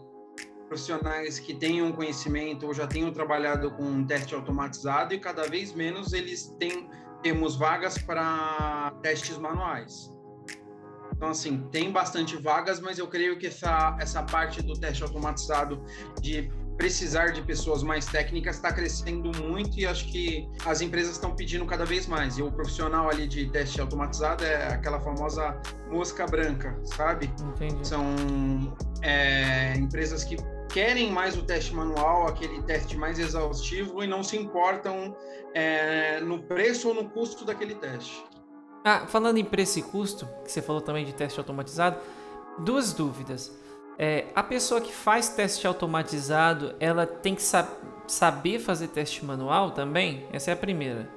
profissionais 0.69 1.39
que 1.39 1.53
tenham 1.53 1.91
conhecimento 1.91 2.67
ou 2.67 2.73
já 2.73 2.87
tenham 2.87 3.11
trabalhado 3.11 3.71
com 3.71 3.83
um 3.83 4.05
teste 4.05 4.33
automatizado 4.33 5.13
e 5.13 5.19
cada 5.19 5.43
vez 5.47 5.73
menos 5.73 6.13
eles 6.13 6.55
têm 6.57 6.87
temos 7.21 7.55
vagas 7.55 7.97
para 7.97 8.93
testes 9.01 9.37
manuais. 9.37 10.11
Então, 11.15 11.29
assim, 11.29 11.67
tem 11.69 11.91
bastante 11.91 12.37
vagas, 12.37 12.79
mas 12.79 12.97
eu 12.97 13.07
creio 13.07 13.37
que 13.37 13.47
essa, 13.47 13.97
essa 13.99 14.23
parte 14.23 14.61
do 14.61 14.73
teste 14.73 15.03
automatizado 15.03 15.83
de 16.21 16.49
precisar 16.77 17.33
de 17.33 17.41
pessoas 17.41 17.83
mais 17.83 18.05
técnicas 18.05 18.55
está 18.55 18.71
crescendo 18.71 19.37
muito 19.43 19.77
e 19.77 19.85
acho 19.85 20.05
que 20.05 20.47
as 20.65 20.79
empresas 20.79 21.11
estão 21.11 21.35
pedindo 21.35 21.65
cada 21.65 21.83
vez 21.83 22.07
mais. 22.07 22.37
E 22.37 22.41
o 22.41 22.49
profissional 22.49 23.09
ali 23.09 23.27
de 23.27 23.49
teste 23.49 23.81
automatizado 23.81 24.45
é 24.45 24.73
aquela 24.73 24.97
famosa 25.01 25.61
mosca 25.91 26.25
branca, 26.25 26.79
sabe? 26.85 27.29
Entendi. 27.41 27.85
São 27.85 28.05
é, 29.01 29.75
empresas 29.75 30.23
que 30.23 30.37
querem 30.69 31.11
mais 31.11 31.37
o 31.37 31.43
teste 31.43 31.73
manual, 31.73 32.27
aquele 32.27 32.61
teste 32.63 32.95
mais 32.95 33.19
exaustivo 33.19 34.03
e 34.03 34.07
não 34.07 34.23
se 34.23 34.37
importam 34.37 35.15
é, 35.53 36.19
no 36.21 36.43
preço 36.43 36.89
ou 36.89 36.93
no 36.93 37.09
custo 37.09 37.43
daquele 37.43 37.75
teste. 37.75 38.23
Ah, 38.85 39.05
falando 39.07 39.37
em 39.37 39.43
preço 39.43 39.79
e 39.79 39.81
custo, 39.81 40.27
que 40.43 40.51
você 40.51 40.61
falou 40.61 40.81
também 40.81 41.05
de 41.05 41.13
teste 41.13 41.39
automatizado, 41.39 41.97
duas 42.59 42.93
dúvidas. 42.93 43.51
É, 43.97 44.27
a 44.33 44.41
pessoa 44.41 44.79
que 44.79 44.93
faz 44.93 45.29
teste 45.29 45.67
automatizado, 45.67 46.75
ela 46.79 47.05
tem 47.05 47.35
que 47.35 47.41
sab 47.41 47.67
saber 48.07 48.57
fazer 48.57 48.87
teste 48.87 49.23
manual 49.23 49.71
também? 49.71 50.25
Essa 50.31 50.51
é 50.51 50.53
a 50.53 50.57
primeira. 50.57 51.07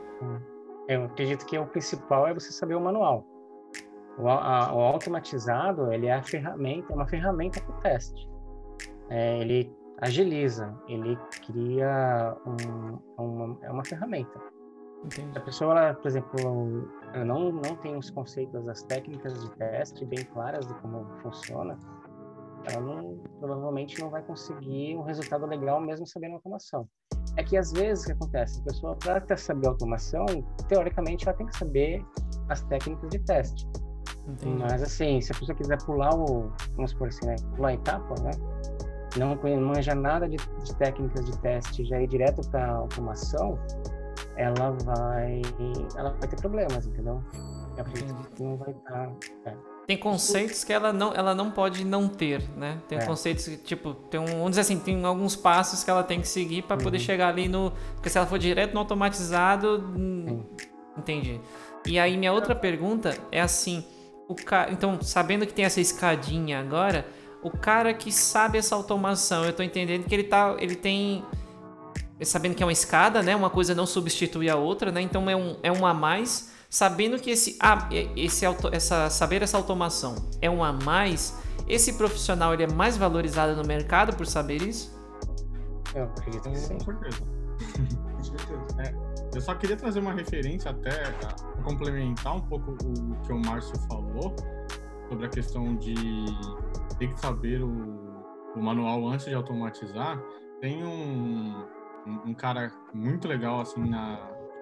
Eu 0.88 1.04
acredito 1.04 1.46
que 1.46 1.56
o 1.56 1.66
principal 1.66 2.26
é 2.26 2.34
você 2.34 2.52
saber 2.52 2.74
o 2.74 2.80
manual. 2.80 3.24
O, 4.18 4.28
a, 4.28 4.74
o 4.74 4.80
automatizado, 4.80 5.90
ele 5.92 6.06
é 6.06 6.14
a 6.14 6.22
ferramenta, 6.22 6.92
é 6.92 6.96
uma 6.96 7.06
ferramenta 7.06 7.60
para 7.60 7.74
o 7.74 7.80
teste. 7.80 8.31
É, 9.12 9.40
ele 9.40 9.70
agiliza, 10.00 10.74
ele 10.88 11.18
cria 11.46 12.34
um, 12.46 12.98
uma, 13.22 13.58
é 13.62 13.70
uma 13.70 13.84
ferramenta. 13.84 14.40
Entendi. 15.04 15.36
A 15.36 15.40
pessoa, 15.40 15.78
ela, 15.78 15.94
por 15.94 16.06
exemplo, 16.06 16.88
ela 17.12 17.24
não, 17.24 17.52
não 17.52 17.76
tem 17.76 17.94
os 17.96 18.08
conceitos, 18.08 18.66
as 18.68 18.82
técnicas 18.84 19.38
de 19.42 19.50
teste 19.56 20.06
bem 20.06 20.24
claras 20.24 20.66
de 20.66 20.74
como 20.80 21.04
funciona, 21.20 21.78
ela 22.70 22.80
não, 22.80 23.18
provavelmente 23.38 24.00
não 24.00 24.08
vai 24.08 24.22
conseguir 24.22 24.96
um 24.96 25.02
resultado 25.02 25.44
legal 25.44 25.80
mesmo 25.80 26.06
sabendo 26.06 26.36
automação. 26.36 26.88
É 27.36 27.42
que 27.42 27.56
às 27.56 27.72
vezes 27.72 28.04
o 28.04 28.06
que 28.06 28.12
acontece? 28.12 28.60
A 28.60 28.64
pessoa, 28.64 28.96
para 28.96 29.36
saber 29.36 29.68
automação, 29.68 30.24
teoricamente 30.68 31.28
ela 31.28 31.36
tem 31.36 31.46
que 31.46 31.56
saber 31.56 32.02
as 32.48 32.62
técnicas 32.62 33.10
de 33.10 33.18
teste. 33.18 33.68
Entendi. 34.26 34.62
Mas 34.62 34.82
assim, 34.82 35.20
se 35.20 35.32
a 35.32 35.34
pessoa 35.34 35.56
quiser 35.56 35.82
pular 35.84 36.14
o, 36.14 36.52
vamos 36.76 36.92
supor 36.92 37.08
assim, 37.08 37.26
né, 37.26 37.34
pular 37.56 37.68
a 37.70 37.74
etapa, 37.74 38.14
né, 38.22 38.30
não 39.16 39.38
manja 39.60 39.94
nada 39.94 40.28
de, 40.28 40.36
de 40.36 40.74
técnicas 40.76 41.24
de 41.24 41.36
teste, 41.38 41.84
já 41.84 42.00
ir 42.00 42.06
direto 42.08 42.40
para 42.50 42.66
automação, 42.72 43.58
ela 44.36 44.70
vai, 44.84 45.42
ela 45.96 46.10
vai 46.10 46.28
ter 46.28 46.36
problemas, 46.40 46.86
entendeu? 46.86 47.22
Eu 47.76 47.82
acredito 47.82 48.12
Entendi. 48.12 48.28
que 48.36 48.42
não 48.42 48.56
vai 48.56 48.70
estar. 48.70 49.12
Tem 49.86 49.98
conceitos 49.98 50.62
que 50.62 50.72
ela 50.72 50.92
não, 50.92 51.12
ela 51.12 51.34
não 51.34 51.50
pode 51.50 51.84
não 51.84 52.08
ter, 52.08 52.42
né? 52.56 52.80
Tem 52.88 52.98
É. 52.98 53.04
conceitos 53.04 53.46
que, 53.46 53.56
tipo, 53.56 53.94
tem 53.94 54.20
um, 54.20 54.26
vamos 54.26 54.50
dizer 54.50 54.60
assim, 54.62 54.78
tem 54.78 55.04
alguns 55.04 55.34
passos 55.34 55.82
que 55.82 55.90
ela 55.90 56.04
tem 56.04 56.20
que 56.20 56.28
seguir 56.28 56.62
para 56.62 56.76
poder 56.76 56.98
chegar 56.98 57.28
ali 57.28 57.48
no. 57.48 57.72
Porque 57.94 58.08
se 58.08 58.16
ela 58.16 58.26
for 58.26 58.38
direto 58.38 58.72
no 58.74 58.80
automatizado. 58.80 59.84
hum, 59.96 60.44
Entendi. 60.96 61.40
E 61.86 61.98
aí, 61.98 62.16
minha 62.16 62.32
outra 62.32 62.54
pergunta 62.54 63.16
é 63.32 63.40
assim: 63.40 63.84
o 64.28 64.34
ca... 64.34 64.68
então, 64.70 65.00
sabendo 65.02 65.46
que 65.46 65.52
tem 65.52 65.64
essa 65.64 65.80
escadinha 65.80 66.60
agora, 66.60 67.04
o 67.42 67.50
cara 67.50 67.92
que 67.92 68.12
sabe 68.12 68.56
essa 68.56 68.74
automação, 68.74 69.44
eu 69.44 69.52
tô 69.52 69.62
entendendo 69.62 70.04
que 70.04 70.14
ele 70.14 70.24
tá. 70.24 70.56
Ele 70.58 70.76
tem. 70.76 71.24
Sabendo 72.22 72.54
que 72.54 72.62
é 72.62 72.66
uma 72.66 72.72
escada, 72.72 73.20
né? 73.20 73.34
Uma 73.34 73.50
coisa 73.50 73.74
não 73.74 73.84
substitui 73.84 74.48
a 74.48 74.54
outra, 74.54 74.92
né? 74.92 75.00
Então 75.00 75.28
é 75.28 75.34
um, 75.34 75.56
é 75.62 75.72
um 75.72 75.84
a 75.84 75.92
mais. 75.92 76.52
Sabendo 76.70 77.18
que 77.18 77.30
esse, 77.30 77.58
ah, 77.60 77.88
esse 78.16 78.46
auto, 78.46 78.70
essa, 78.72 79.10
saber 79.10 79.42
essa 79.42 79.58
automação 79.58 80.14
é 80.40 80.48
um 80.48 80.64
a 80.64 80.72
mais, 80.72 81.36
esse 81.68 81.94
profissional 81.94 82.54
ele 82.54 82.62
é 82.62 82.66
mais 82.66 82.96
valorizado 82.96 83.54
no 83.54 83.66
mercado 83.66 84.16
por 84.16 84.26
saber 84.26 84.62
isso? 84.62 84.96
Eu 85.94 86.04
acredito 86.04 86.48
que 86.48 86.58
sim. 86.58 86.78
Com 86.78 86.84
certeza. 86.84 87.22
Com 88.16 88.24
certeza. 88.24 89.12
Eu 89.34 89.40
só 89.40 89.54
queria 89.54 89.76
trazer 89.76 90.00
uma 90.00 90.12
referência 90.12 90.70
até 90.70 91.10
para 91.10 91.34
complementar 91.62 92.36
um 92.36 92.40
pouco 92.40 92.72
o 92.72 93.16
que 93.26 93.32
o 93.32 93.38
Márcio 93.38 93.76
falou 93.88 94.34
sobre 95.12 95.26
a 95.26 95.28
questão 95.28 95.76
de 95.76 95.94
ter 96.98 97.08
que 97.08 97.20
saber 97.20 97.62
o, 97.62 98.24
o 98.56 98.62
manual 98.62 99.06
antes 99.06 99.26
de 99.26 99.34
automatizar. 99.34 100.18
Tem 100.58 100.82
um, 100.82 101.66
um, 102.24 102.32
cara 102.32 102.72
muito 102.94 103.28
legal 103.28 103.60
assim 103.60 103.90
na 103.90 104.16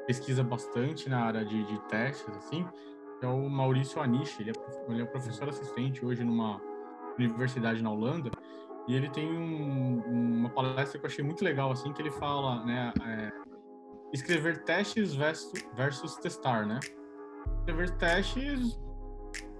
pesquisa 0.09 0.43
bastante 0.43 1.09
na 1.09 1.21
área 1.21 1.45
de, 1.45 1.63
de 1.65 1.79
testes 1.83 2.37
assim, 2.37 2.67
que 3.21 3.25
é 3.25 3.29
o 3.29 3.49
Maurício 3.49 4.03
Anish. 4.03 4.41
Ele 4.41 4.51
é, 4.51 4.93
ele 4.93 5.03
é 5.03 5.05
professor 5.05 5.49
assistente 5.49 6.05
hoje 6.05 6.25
numa 6.25 6.61
universidade 7.17 7.81
na 7.81 7.93
Holanda 7.93 8.31
e 8.89 8.97
ele 8.97 9.09
tem 9.09 9.31
um- 9.31 10.03
uma 10.09 10.51
palestra 10.51 10.99
que 10.99 11.07
eu 11.07 11.11
achei 11.11 11.25
muito 11.25 11.45
legal 11.45 11.71
assim 11.71 11.93
que 11.93 12.03
ele 12.03 12.11
fala, 12.11 12.65
né? 12.65 12.93
é, 13.07 13.33
escrever 14.13 14.65
testes 14.65 15.15
versus, 15.15 15.53
versus 15.77 16.17
testar, 16.17 16.67
né? 16.67 16.81
Escrever 17.61 17.91
testes 17.99 18.81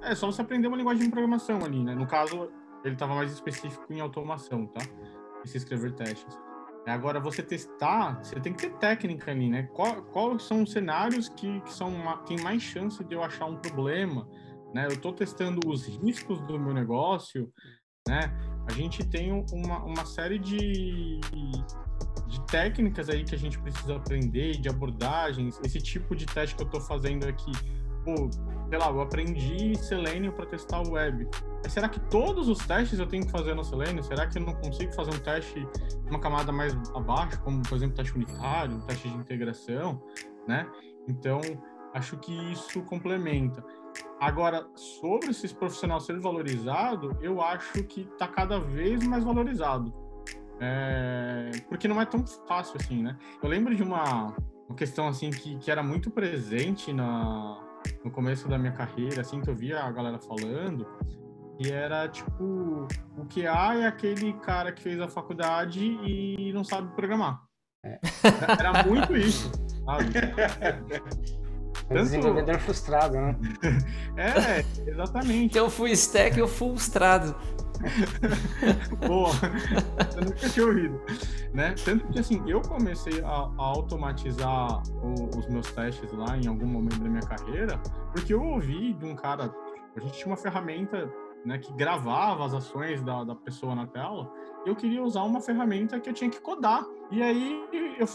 é 0.03 0.15
só 0.15 0.27
você 0.27 0.43
aprender 0.43 0.69
uma 0.69 0.77
linguagem 0.77 1.05
de 1.05 1.11
programação 1.11 1.65
ali, 1.65 1.83
né? 1.83 1.95
No 1.95 2.07
caso, 2.07 2.51
ele 2.85 2.95
estava 2.95 3.15
mais 3.15 3.33
específico 3.33 3.85
em 3.93 4.01
automação, 4.01 4.67
tá? 4.67 4.81
Esse 5.45 5.57
escrever 5.57 5.93
testes. 5.93 6.39
Agora, 6.87 7.21
você 7.21 7.43
testar, 7.43 8.23
você 8.23 8.41
tem 8.41 8.53
que 8.53 8.67
ter 8.69 8.77
técnica 8.79 9.31
ali, 9.31 9.49
né? 9.49 9.65
Qual, 9.75 10.03
quais 10.05 10.43
são 10.43 10.63
os 10.63 10.73
cenários 10.73 11.29
que, 11.29 11.61
que 11.61 11.73
são 11.73 11.91
ma- 11.91 12.17
tem 12.19 12.41
mais 12.41 12.63
chance 12.63 13.03
de 13.05 13.15
eu 13.15 13.23
achar 13.23 13.45
um 13.45 13.57
problema, 13.57 14.27
né? 14.75 14.87
Eu 14.87 14.93
estou 14.93 15.13
testando 15.13 15.61
os 15.69 15.87
riscos 15.87 16.41
do 16.43 16.59
meu 16.59 16.73
negócio, 16.73 17.53
né? 18.09 18.33
A 18.69 18.73
gente 18.73 19.07
tem 19.07 19.31
uma, 19.53 19.85
uma 19.85 20.05
série 20.07 20.39
de, 20.39 21.21
de 22.27 22.47
técnicas 22.47 23.11
aí 23.11 23.25
que 23.25 23.35
a 23.35 23.39
gente 23.39 23.59
precisa 23.59 23.97
aprender, 23.97 24.53
de 24.53 24.69
abordagens. 24.69 25.61
Esse 25.65 25.81
tipo 25.81 26.17
de 26.17 26.25
teste 26.25 26.57
que 26.57 26.63
eu 26.63 26.67
estou 26.67 26.81
fazendo 26.81 27.27
aqui, 27.29 27.53
pô, 28.05 28.31
sei 28.71 28.79
lá, 28.79 28.89
eu 28.89 29.01
aprendi 29.01 29.77
Selenium 29.77 30.33
para 30.33 30.47
testar 30.47 30.81
o 30.81 30.93
web. 30.93 31.29
Mas 31.63 31.73
será 31.73 31.89
que 31.89 31.99
todos 32.09 32.49
os 32.49 32.59
testes 32.59 33.01
eu 33.01 33.07
tenho 33.07 33.27
que 33.27 33.33
fazer 33.33 33.53
no 33.53 33.65
Selenium? 33.65 34.03
Será 34.03 34.29
que 34.29 34.39
eu 34.39 34.43
não 34.43 34.55
consigo 34.55 34.93
fazer 34.95 35.11
um 35.11 35.19
teste 35.19 35.67
uma 36.09 36.21
camada 36.21 36.53
mais 36.53 36.73
abaixo, 36.95 37.43
como 37.43 37.61
por 37.63 37.75
exemplo 37.75 37.97
teste 37.97 38.15
unitário, 38.15 38.77
um 38.77 38.81
teste 38.83 39.09
de 39.09 39.17
integração, 39.17 40.01
né? 40.47 40.71
Então, 41.09 41.41
acho 41.93 42.17
que 42.19 42.33
isso 42.53 42.81
complementa. 42.83 43.65
Agora, 44.21 44.65
sobre 44.77 45.31
esse 45.31 45.53
profissional 45.53 46.01
ser 46.01 46.21
valorizado, 46.21 47.19
eu 47.21 47.43
acho 47.43 47.83
que 47.83 48.03
está 48.03 48.29
cada 48.29 48.61
vez 48.61 49.05
mais 49.05 49.25
valorizado. 49.25 49.93
É, 50.61 51.51
porque 51.69 51.89
não 51.89 52.01
é 52.01 52.05
tão 52.05 52.25
fácil 52.47 52.77
assim, 52.79 53.03
né? 53.03 53.19
Eu 53.43 53.49
lembro 53.49 53.75
de 53.75 53.83
uma, 53.83 54.37
uma 54.69 54.77
questão 54.77 55.09
assim 55.09 55.31
que, 55.31 55.59
que 55.59 55.71
era 55.71 55.83
muito 55.83 56.11
presente 56.11 56.93
na, 56.93 57.70
no 58.05 58.11
começo 58.11 58.49
da 58.49 58.59
minha 58.59 58.73
carreira, 58.73 59.21
assim, 59.21 59.41
que 59.41 59.51
eu 59.51 59.55
via 59.55 59.81
a 59.81 59.91
galera 59.91 60.19
falando, 60.19 60.87
e 61.59 61.71
era 61.71 62.09
tipo, 62.09 62.89
o 63.17 63.27
QA 63.27 63.75
é 63.81 63.87
aquele 63.87 64.33
cara 64.41 64.73
que 64.73 64.83
fez 64.83 65.01
a 65.01 65.09
faculdade 65.09 65.85
e 65.85 66.53
não 66.53 66.65
sabe 66.65 66.95
programar. 66.95 67.43
É. 67.85 67.99
Era 68.59 68.83
muito 68.85 69.17
isso, 69.17 69.51
sabe? 69.85 70.05
É 71.89 71.95
desenvolvedor 71.95 72.59
frustrado, 72.61 73.17
né? 73.17 73.37
É, 74.17 74.91
exatamente. 74.91 75.45
Então, 75.45 75.69
full 75.69 75.89
stack 75.89 76.41
ou 76.41 76.47
full 76.49 76.77
frustrado. 76.77 77.35
Boa, 79.07 79.31
eu 80.17 80.25
nunca 80.25 80.49
tinha 80.49 80.67
ouvido, 80.67 81.01
né? 81.53 81.75
Tanto 81.85 82.07
que 82.09 82.19
assim, 82.21 82.43
eu 82.47 82.61
comecei 82.61 83.21
a, 83.23 83.29
a 83.29 83.53
automatizar 83.59 84.83
o- 85.03 85.39
os 85.39 85.47
meus 85.49 85.71
testes 85.73 86.13
lá 86.13 86.37
em 86.37 86.47
algum 86.47 86.67
momento 86.67 87.01
da 87.01 87.09
minha 87.09 87.23
carreira, 87.23 87.79
porque 88.13 88.35
eu 88.35 88.43
ouvi 88.43 88.93
de 88.95 89.05
um 89.05 89.15
cara, 89.15 89.53
a 89.97 90.01
gente 90.01 90.13
tinha 90.15 90.27
uma 90.29 90.37
ferramenta 90.37 91.11
né, 91.45 91.57
que 91.59 91.73
gravava 91.73 92.45
as 92.45 92.53
ações 92.53 93.03
da, 93.03 93.25
da 93.25 93.35
pessoa 93.35 93.75
na 93.75 93.87
tela, 93.87 94.31
eu 94.67 94.77
queria 94.77 95.03
usar 95.03 95.23
uma 95.23 95.41
ferramenta 95.41 95.99
que 95.99 96.11
eu 96.11 96.13
tinha 96.13 96.29
que 96.29 96.39
codar. 96.41 96.85
E 97.11 97.23
aí 97.23 97.65
eu 97.99 98.07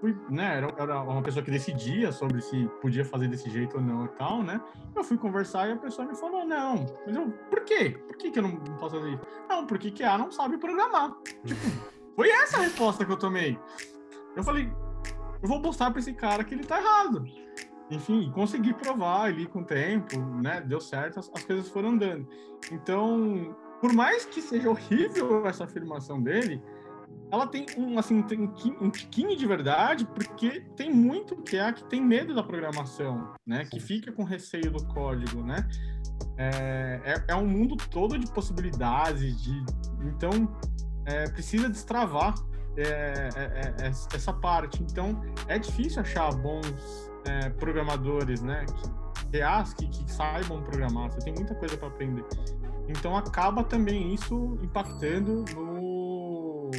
fui, 0.00 0.16
né, 0.30 0.56
era, 0.56 0.74
era 0.78 1.02
uma 1.02 1.22
pessoa 1.22 1.44
que 1.44 1.50
decidia 1.50 2.10
sobre 2.10 2.40
se 2.40 2.68
podia 2.80 3.04
fazer 3.04 3.28
desse 3.28 3.50
jeito 3.50 3.76
ou 3.76 3.82
não 3.82 4.06
e 4.06 4.08
tal, 4.08 4.42
né? 4.42 4.60
Eu 4.96 5.04
fui 5.04 5.18
conversar 5.18 5.68
e 5.68 5.72
a 5.72 5.76
pessoa 5.76 6.08
me 6.08 6.16
falou, 6.16 6.44
não, 6.44 6.86
mas 7.06 7.14
eu, 7.14 7.30
por 7.50 7.60
quê? 7.64 7.90
Por 8.06 8.16
que, 8.16 8.30
que 8.30 8.38
eu 8.38 8.42
não 8.42 8.56
posso 8.78 8.96
fazer 8.96 9.10
isso? 9.10 9.22
Não, 9.48 9.66
porque 9.66 9.90
QA 9.90 10.16
não 10.16 10.30
sabe 10.30 10.56
programar. 10.58 11.12
Tipo, 11.44 11.60
foi 12.16 12.30
essa 12.30 12.56
a 12.56 12.60
resposta 12.60 13.04
que 13.04 13.12
eu 13.12 13.16
tomei. 13.18 13.58
Eu 14.34 14.42
falei, 14.42 14.72
eu 15.42 15.48
vou 15.48 15.60
mostrar 15.60 15.90
pra 15.90 16.00
esse 16.00 16.14
cara 16.14 16.42
que 16.44 16.54
ele 16.54 16.64
tá 16.64 16.80
errado. 16.80 17.24
Enfim, 17.90 18.30
consegui 18.32 18.72
provar 18.72 19.22
ali 19.22 19.46
com 19.46 19.60
o 19.60 19.64
tempo, 19.64 20.18
né? 20.42 20.60
Deu 20.60 20.80
certo, 20.80 21.18
as, 21.18 21.30
as 21.34 21.44
coisas 21.44 21.68
foram 21.68 21.90
andando. 21.90 22.26
Então, 22.70 23.56
por 23.80 23.92
mais 23.92 24.24
que 24.24 24.40
seja 24.40 24.70
horrível 24.70 25.46
essa 25.46 25.64
afirmação 25.64 26.22
dele, 26.22 26.62
ela 27.30 27.46
tem 27.46 27.66
um, 27.76 27.98
assim, 27.98 28.22
tem 28.22 28.40
um 28.40 28.48
ti- 28.48 28.74
tiquinho 28.90 29.36
de 29.36 29.46
verdade, 29.46 30.04
porque 30.06 30.60
tem 30.76 30.92
muito 30.92 31.36
QA 31.36 31.72
que 31.72 31.84
tem 31.84 32.00
medo 32.00 32.34
da 32.34 32.42
programação, 32.42 33.32
né? 33.46 33.64
Que 33.64 33.78
fica 33.78 34.10
com 34.10 34.24
receio 34.24 34.70
do 34.70 34.84
código, 34.86 35.42
né? 35.42 35.68
É, 36.36 37.00
é, 37.04 37.24
é 37.28 37.36
um 37.36 37.46
mundo 37.46 37.76
todo 37.76 38.18
de 38.18 38.30
possibilidades, 38.30 39.42
de 39.42 39.64
então 40.02 40.30
é, 41.06 41.28
precisa 41.30 41.68
destravar 41.68 42.34
é, 42.76 43.28
é, 43.36 43.86
é, 43.86 43.88
essa 43.88 44.32
parte. 44.32 44.82
Então, 44.82 45.20
é 45.46 45.58
difícil 45.58 46.02
achar 46.02 46.32
bons 46.34 47.10
é, 47.26 47.50
programadores, 47.50 48.42
né? 48.42 48.64
Que, 49.76 49.86
que, 49.86 50.04
que 50.04 50.10
saibam 50.10 50.62
programar. 50.62 51.10
Você 51.12 51.20
tem 51.20 51.34
muita 51.34 51.54
coisa 51.54 51.76
para 51.76 51.88
aprender. 51.88 52.24
Então, 52.88 53.16
acaba 53.16 53.62
também 53.62 54.14
isso 54.14 54.58
impactando 54.62 55.44
no, 55.54 56.70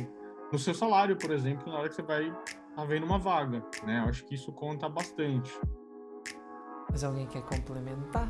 no 0.51 0.59
seu 0.59 0.73
salário, 0.73 1.15
por 1.15 1.31
exemplo, 1.31 1.71
na 1.71 1.79
hora 1.79 1.89
que 1.89 1.95
você 1.95 2.01
vai 2.01 2.33
havendo 2.75 3.05
uma 3.05 3.17
vaga, 3.17 3.63
né? 3.83 4.01
Eu 4.03 4.09
acho 4.09 4.25
que 4.25 4.35
isso 4.35 4.51
conta 4.51 4.89
bastante. 4.89 5.51
Mas 6.89 7.03
alguém 7.03 7.25
quer 7.27 7.41
complementar? 7.43 8.29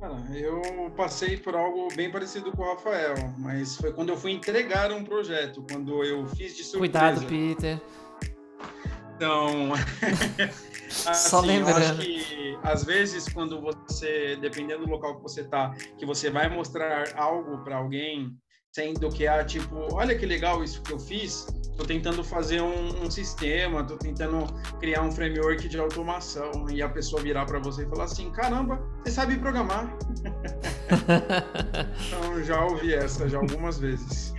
Cara, 0.00 0.16
eu 0.34 0.90
passei 0.96 1.36
por 1.36 1.54
algo 1.54 1.88
bem 1.94 2.10
parecido 2.10 2.52
com 2.52 2.62
o 2.62 2.74
Rafael, 2.74 3.14
mas 3.36 3.76
foi 3.76 3.92
quando 3.92 4.08
eu 4.08 4.16
fui 4.16 4.32
entregar 4.32 4.90
um 4.92 5.04
projeto, 5.04 5.62
quando 5.70 6.02
eu 6.04 6.26
fiz 6.28 6.56
de 6.56 6.64
surpresa. 6.64 6.78
Cuidado, 6.78 7.26
Peter. 7.26 7.80
Então, 9.14 9.72
assim, 11.06 11.28
Só 11.28 11.40
lembrando. 11.40 11.80
Eu 11.80 11.90
acho 11.90 11.98
que 11.98 12.58
às 12.62 12.84
vezes 12.84 13.28
quando 13.28 13.60
você, 13.60 14.36
dependendo 14.36 14.86
do 14.86 14.90
local 14.90 15.16
que 15.16 15.22
você 15.22 15.44
tá, 15.44 15.74
que 15.98 16.06
você 16.06 16.30
vai 16.30 16.48
mostrar 16.48 17.14
algo 17.16 17.58
para 17.58 17.76
alguém, 17.76 18.34
sendo 18.72 19.10
que 19.10 19.26
é 19.26 19.44
tipo, 19.44 19.94
olha 19.94 20.16
que 20.16 20.26
legal 20.26 20.62
isso 20.62 20.82
que 20.82 20.92
eu 20.92 20.98
fiz, 20.98 21.46
Estou 21.80 21.96
tentando 21.96 22.22
fazer 22.22 22.60
um, 22.60 23.04
um 23.04 23.10
sistema, 23.10 23.80
estou 23.80 23.96
tentando 23.96 24.44
criar 24.78 25.00
um 25.00 25.10
framework 25.10 25.66
de 25.66 25.78
automação 25.78 26.68
e 26.70 26.82
a 26.82 26.88
pessoa 26.90 27.22
virar 27.22 27.46
para 27.46 27.58
você 27.58 27.84
e 27.84 27.86
falar 27.86 28.04
assim: 28.04 28.30
caramba, 28.32 28.78
você 29.02 29.12
sabe 29.12 29.38
programar. 29.38 29.90
então 32.06 32.42
já 32.44 32.62
ouvi 32.66 32.92
essa 32.92 33.26
já 33.30 33.38
algumas 33.38 33.78
vezes. 33.78 34.34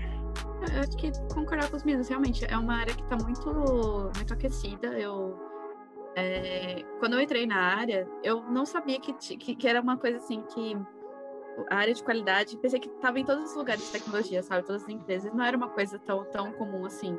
Eu 0.72 0.82
acho 0.82 0.96
que 0.98 1.12
concordar 1.34 1.68
com 1.72 1.78
os 1.78 1.84
meninos, 1.84 2.08
realmente 2.08 2.46
é 2.46 2.56
uma 2.56 2.76
área 2.76 2.94
que 2.94 3.02
está 3.02 3.18
muito, 3.18 4.12
muito 4.16 4.34
aquecida. 4.36 4.90
Eu 4.90 5.36
é, 6.16 6.84
quando 7.00 7.14
eu 7.14 7.22
entrei 7.22 7.48
na 7.48 7.60
área, 7.60 8.08
eu 8.24 8.44
não 8.44 8.68
sabia 8.68 9.00
que, 9.00 9.14
que, 9.14 9.56
que, 9.56 9.68
era 9.68 9.82
uma 9.82 9.98
coisa 9.98 10.18
assim 10.18 10.44
que 10.54 10.78
a 11.70 11.76
área 11.76 11.94
de 11.94 12.04
qualidade, 12.04 12.58
pensei 12.58 12.80
que 12.80 12.90
estava 12.90 13.20
em 13.20 13.26
todos 13.26 13.52
os 13.52 13.56
lugares 13.56 13.84
de 13.86 13.92
tecnologia, 13.92 14.42
sabe? 14.42 14.66
Todas 14.66 14.84
as 14.84 14.90
empresas. 14.90 15.34
Não 15.34 15.44
era 15.44 15.56
uma 15.56 15.70
coisa 15.70 16.00
tão, 16.00 16.24
tão 16.26 16.52
comum 16.54 16.86
assim. 16.86 17.18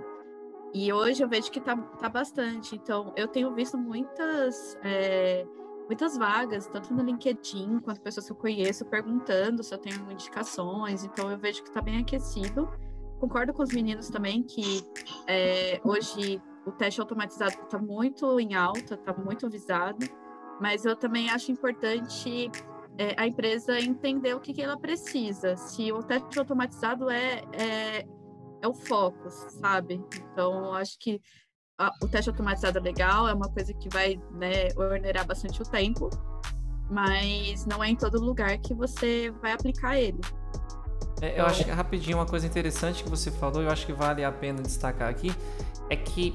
E 0.74 0.92
hoje 0.92 1.22
eu 1.22 1.28
vejo 1.28 1.50
que 1.50 1.60
tá, 1.60 1.76
tá 1.76 2.08
bastante. 2.08 2.74
Então, 2.74 3.12
eu 3.16 3.28
tenho 3.28 3.54
visto 3.54 3.76
muitas, 3.76 4.78
é, 4.82 5.46
muitas 5.86 6.16
vagas, 6.16 6.66
tanto 6.66 6.94
no 6.94 7.02
LinkedIn 7.02 7.80
quanto 7.80 8.00
pessoas 8.00 8.26
que 8.26 8.32
eu 8.32 8.36
conheço, 8.36 8.84
perguntando 8.86 9.62
se 9.62 9.74
eu 9.74 9.78
tenho 9.78 10.10
indicações. 10.10 11.04
Então, 11.04 11.30
eu 11.30 11.38
vejo 11.38 11.62
que 11.62 11.68
está 11.68 11.82
bem 11.82 12.00
aquecido. 12.00 12.68
Concordo 13.20 13.52
com 13.52 13.62
os 13.62 13.72
meninos 13.72 14.08
também 14.08 14.42
que 14.42 14.82
é, 15.26 15.80
hoje 15.84 16.42
o 16.64 16.72
teste 16.72 17.00
automatizado 17.00 17.54
está 17.62 17.78
muito 17.78 18.40
em 18.40 18.54
alta, 18.54 18.94
está 18.94 19.12
muito 19.12 19.48
visado. 19.50 20.06
Mas 20.60 20.84
eu 20.84 20.96
também 20.96 21.28
acho 21.28 21.52
importante 21.52 22.50
é, 22.98 23.14
a 23.16 23.26
empresa 23.26 23.78
entender 23.80 24.34
o 24.34 24.40
que, 24.40 24.52
que 24.52 24.62
ela 24.62 24.78
precisa. 24.78 25.56
Se 25.56 25.92
o 25.92 26.02
teste 26.02 26.38
automatizado 26.38 27.10
é, 27.10 27.42
é 27.52 28.06
é 28.62 28.68
o 28.68 28.72
foco, 28.72 29.28
sabe? 29.28 30.00
Então, 30.32 30.72
acho 30.72 30.96
que 30.98 31.20
a, 31.78 31.90
o 32.00 32.08
teste 32.08 32.30
automatizado 32.30 32.78
é 32.78 32.80
legal, 32.80 33.28
é 33.28 33.34
uma 33.34 33.48
coisa 33.48 33.74
que 33.74 33.88
vai 33.88 34.18
né, 34.30 34.68
bastante 35.26 35.60
o 35.60 35.64
tempo, 35.64 36.08
mas 36.88 37.66
não 37.66 37.82
é 37.82 37.90
em 37.90 37.96
todo 37.96 38.20
lugar 38.20 38.56
que 38.58 38.72
você 38.72 39.30
vai 39.42 39.52
aplicar 39.52 39.98
ele. 39.98 40.20
É, 41.20 41.40
eu 41.40 41.46
acho 41.46 41.64
que 41.64 41.70
rapidinho 41.70 42.18
uma 42.18 42.26
coisa 42.26 42.46
interessante 42.46 43.02
que 43.02 43.10
você 43.10 43.30
falou, 43.30 43.62
eu 43.62 43.70
acho 43.70 43.84
que 43.84 43.92
vale 43.92 44.24
a 44.24 44.30
pena 44.30 44.62
destacar 44.62 45.08
aqui, 45.08 45.32
é 45.90 45.96
que 45.96 46.34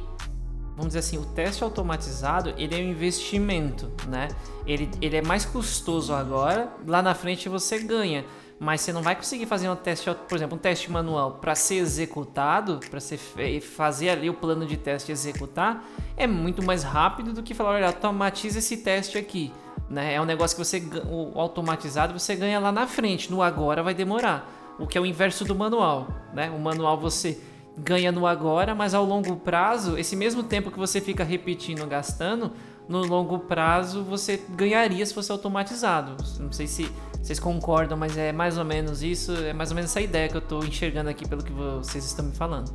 vamos 0.78 0.94
dizer 0.94 1.00
assim, 1.00 1.18
o 1.18 1.26
teste 1.26 1.64
automatizado 1.64 2.54
ele 2.58 2.74
é 2.74 2.78
um 2.78 2.90
investimento, 2.90 3.92
né? 4.08 4.30
Ele, 4.66 4.90
ele 5.02 5.18
é 5.18 5.22
mais 5.22 5.44
custoso 5.44 6.14
agora, 6.14 6.72
lá 6.86 7.02
na 7.02 7.14
frente 7.14 7.50
você 7.50 7.80
ganha 7.80 8.24
mas 8.60 8.82
você 8.82 8.92
não 8.92 9.04
vai 9.04 9.16
conseguir 9.16 9.46
fazer 9.46 9.70
um 9.70 9.76
teste, 9.76 10.10
por 10.28 10.36
exemplo, 10.36 10.56
um 10.56 10.60
teste 10.60 10.92
manual 10.92 11.34
para 11.34 11.54
ser 11.54 11.76
executado, 11.76 12.80
para 12.90 13.00
ser 13.00 13.18
fazer 13.62 14.10
ali 14.10 14.30
o 14.30 14.34
plano 14.34 14.66
de 14.66 14.76
teste 14.76 15.12
executar, 15.12 15.86
é 16.16 16.26
muito 16.26 16.64
mais 16.64 16.84
rápido 16.84 17.34
do 17.34 17.44
que 17.44 17.54
falar, 17.54 17.72
olha, 17.72 17.88
automatiza 17.88 18.60
esse 18.60 18.78
teste 18.78 19.18
aqui. 19.18 19.54
Né? 19.90 20.16
É 20.16 20.22
um 20.22 20.26
negócio 20.26 20.58
que 20.58 20.66
você 20.66 20.84
o 21.08 21.40
automatizado 21.40 22.18
você 22.18 22.36
ganha 22.36 22.60
lá 22.60 22.72
na 22.72 22.88
frente, 22.88 23.30
no 23.30 23.44
agora 23.44 23.84
vai 23.84 23.94
demorar. 23.94 24.54
O 24.80 24.88
que 24.88 24.98
é 24.98 25.02
o 25.02 25.06
inverso 25.06 25.46
do 25.46 25.56
manual, 25.56 26.08
né? 26.34 26.52
O 26.52 26.60
manual 26.60 27.00
você 27.00 27.40
ganha 27.78 28.12
no 28.12 28.26
agora, 28.26 28.74
mas 28.74 28.94
ao 28.94 29.06
longo 29.06 29.36
prazo, 29.38 29.98
esse 29.98 30.16
mesmo 30.16 30.42
tempo 30.42 30.72
que 30.72 30.80
você 30.80 31.00
fica 31.00 31.24
repetindo, 31.24 31.86
gastando, 31.86 32.52
no 32.88 33.06
longo 33.06 33.40
prazo 33.40 34.04
você 34.04 34.42
ganharia 34.50 35.06
se 35.06 35.14
fosse 35.14 35.32
automatizado. 35.32 36.18
Não 36.40 36.52
sei 36.52 36.66
se 36.66 36.92
vocês 37.22 37.40
concordam, 37.40 37.98
mas 37.98 38.18
é 38.18 38.32
mais 38.32 38.58
ou 38.58 38.66
menos 38.66 39.04
isso, 39.04 39.32
é 39.36 39.54
mais 39.54 39.70
ou 39.70 39.76
menos 39.76 39.92
essa 39.92 40.02
ideia 40.02 40.28
que 40.28 40.36
eu 40.36 40.40
estou 40.40 40.64
enxergando 40.66 41.10
aqui 41.10 41.28
pelo 41.28 41.44
que 41.44 41.52
vocês 41.52 42.04
estão 42.06 42.26
me 42.26 42.36
falando. 42.36 42.72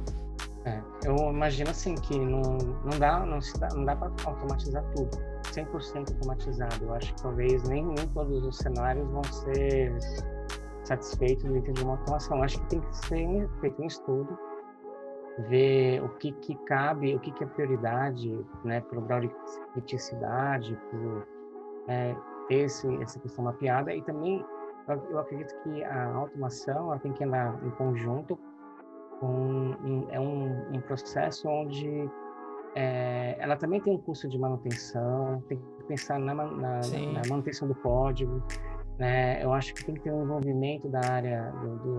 É, 0.64 0.80
eu 1.04 1.16
imagino 1.16 1.70
assim 1.70 1.96
que 1.96 2.16
não, 2.16 2.56
não 2.84 2.96
dá 2.96 3.18
não, 3.26 3.40
dá, 3.58 3.68
não 3.74 3.84
dá 3.84 3.96
para 3.96 4.12
automatizar 4.24 4.84
tudo, 4.94 5.10
100% 5.52 6.10
automatizado. 6.10 6.84
Eu 6.84 6.94
acho 6.94 7.12
que 7.14 7.22
talvez 7.22 7.64
nem, 7.64 7.84
nem 7.84 8.06
todos 8.08 8.44
os 8.44 8.58
cenários 8.58 9.08
vão 9.10 9.24
ser 9.24 9.92
satisfeitos 10.84 11.50
dentro 11.50 11.72
de 11.72 11.82
uma 11.82 11.94
automação. 11.94 12.36
Eu 12.36 12.44
acho 12.44 12.60
que 12.60 12.66
tem 12.66 12.80
que 12.80 12.96
ser 13.08 13.48
feito 13.60 13.82
um 13.82 13.86
estudo 13.86 14.38
ver 15.48 16.02
o 16.02 16.09
que, 16.10 16.32
que 16.32 16.54
cabe, 16.66 17.14
o 17.14 17.20
que, 17.20 17.32
que 17.32 17.44
é 17.44 17.46
prioridade, 17.46 18.38
né, 18.64 18.80
para 18.80 18.98
o 18.98 19.02
grau 19.02 19.20
de 19.20 19.30
criticidade, 19.72 20.78
por 20.90 21.26
é, 21.88 22.14
ter 22.48 22.64
esse, 22.64 23.02
essa 23.02 23.18
questão 23.18 23.44
mapeada 23.44 23.94
e 23.94 24.02
também 24.02 24.44
eu, 24.88 25.02
eu 25.10 25.18
acredito 25.18 25.54
que 25.62 25.82
a 25.84 26.14
automação 26.14 26.88
ela 26.88 26.98
tem 26.98 27.12
que 27.12 27.24
andar 27.24 27.59
em 27.64 27.70
conjunto 27.70 28.38
com 29.20 29.26
um, 29.26 30.06
é 30.10 30.18
um, 30.18 30.76
um 30.76 30.80
processo 30.80 31.48
onde 31.48 32.10
é, 32.74 33.36
ela 33.38 33.56
também 33.56 33.80
tem 33.80 33.94
um 33.94 33.98
custo 33.98 34.28
de 34.28 34.38
manutenção, 34.38 35.42
tem 35.48 35.59
que 35.59 35.84
pensar 35.84 36.18
na, 36.18 36.34
na, 36.34 36.80
na 36.80 37.22
manutenção 37.28 37.68
do 37.68 37.74
código, 37.74 38.42
né? 38.98 39.42
Eu 39.42 39.52
acho 39.52 39.74
que 39.74 39.84
tem 39.84 39.94
que 39.94 40.00
ter 40.00 40.12
um 40.12 40.22
envolvimento 40.22 40.88
da 40.88 41.00
área 41.00 41.52
do, 41.60 41.76
do 41.78 41.98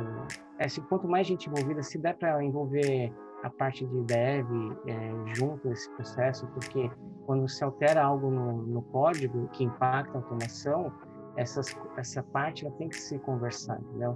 é, 0.59 0.65
quanto 0.89 1.07
mais 1.07 1.27
gente 1.27 1.49
envolvida, 1.49 1.81
se 1.81 1.97
der 1.97 2.17
para 2.17 2.43
envolver 2.43 3.13
a 3.43 3.49
parte 3.49 3.85
de 3.85 4.01
dev 4.03 4.47
é, 4.87 5.35
junto 5.35 5.67
nesse 5.67 5.89
processo, 5.91 6.47
porque 6.47 6.89
quando 7.25 7.47
se 7.47 7.63
altera 7.63 8.03
algo 8.03 8.31
no, 8.31 8.63
no 8.63 8.81
código 8.83 9.47
que 9.49 9.65
impacta 9.65 10.17
a 10.17 10.21
automação, 10.21 10.91
essas, 11.35 11.75
essa 11.97 12.23
parte 12.23 12.65
ela 12.65 12.73
tem 12.75 12.89
que 12.89 12.95
se 12.95 13.19
conversar, 13.19 13.79
entendeu? 13.81 14.15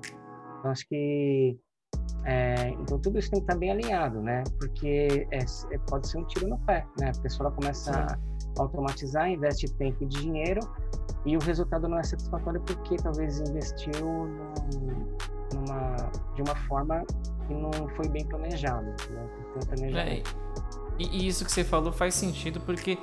Então, 0.60 0.72
acho 0.72 0.88
que 0.88 1.58
é, 2.26 2.70
então 2.70 3.00
tudo 3.00 3.20
isso 3.20 3.30
tem 3.32 3.40
que 3.40 3.46
estar 3.46 3.58
bem 3.58 3.72
alinhado, 3.72 4.22
né? 4.22 4.44
Porque 4.60 5.28
é, 5.32 5.40
é, 5.40 5.78
pode 5.90 6.08
ser 6.08 6.18
um 6.20 6.26
tiro 6.26 6.48
no 6.48 6.60
pé, 6.60 6.86
né? 7.00 7.12
A 7.16 7.22
pessoa 7.22 7.52
começa 7.52 7.92
a 7.92 8.62
automatizar, 8.62 9.30
investe 9.30 9.72
tempo 9.76 10.04
e 10.04 10.08
dinheiro 10.08 10.62
e 11.26 11.36
o 11.36 11.40
resultado 11.40 11.88
não 11.88 11.98
é 11.98 12.04
satisfatório 12.04 12.62
porque 12.62 12.96
talvez 12.98 13.40
investiu 13.40 13.92
numa, 15.54 15.96
de 16.36 16.42
uma 16.42 16.56
forma 16.68 17.04
que 17.48 17.54
não 17.54 17.72
foi 17.96 18.08
bem 18.08 18.26
planejado. 18.26 18.86
Né? 19.80 20.18
É, 20.18 20.24
e, 21.00 21.24
e, 21.24 21.28
isso 21.28 21.46
que 21.46 21.52
você 21.52 21.64
falou 21.64 21.92
faz 21.92 22.14
sentido 22.14 22.60
porque 22.62 22.98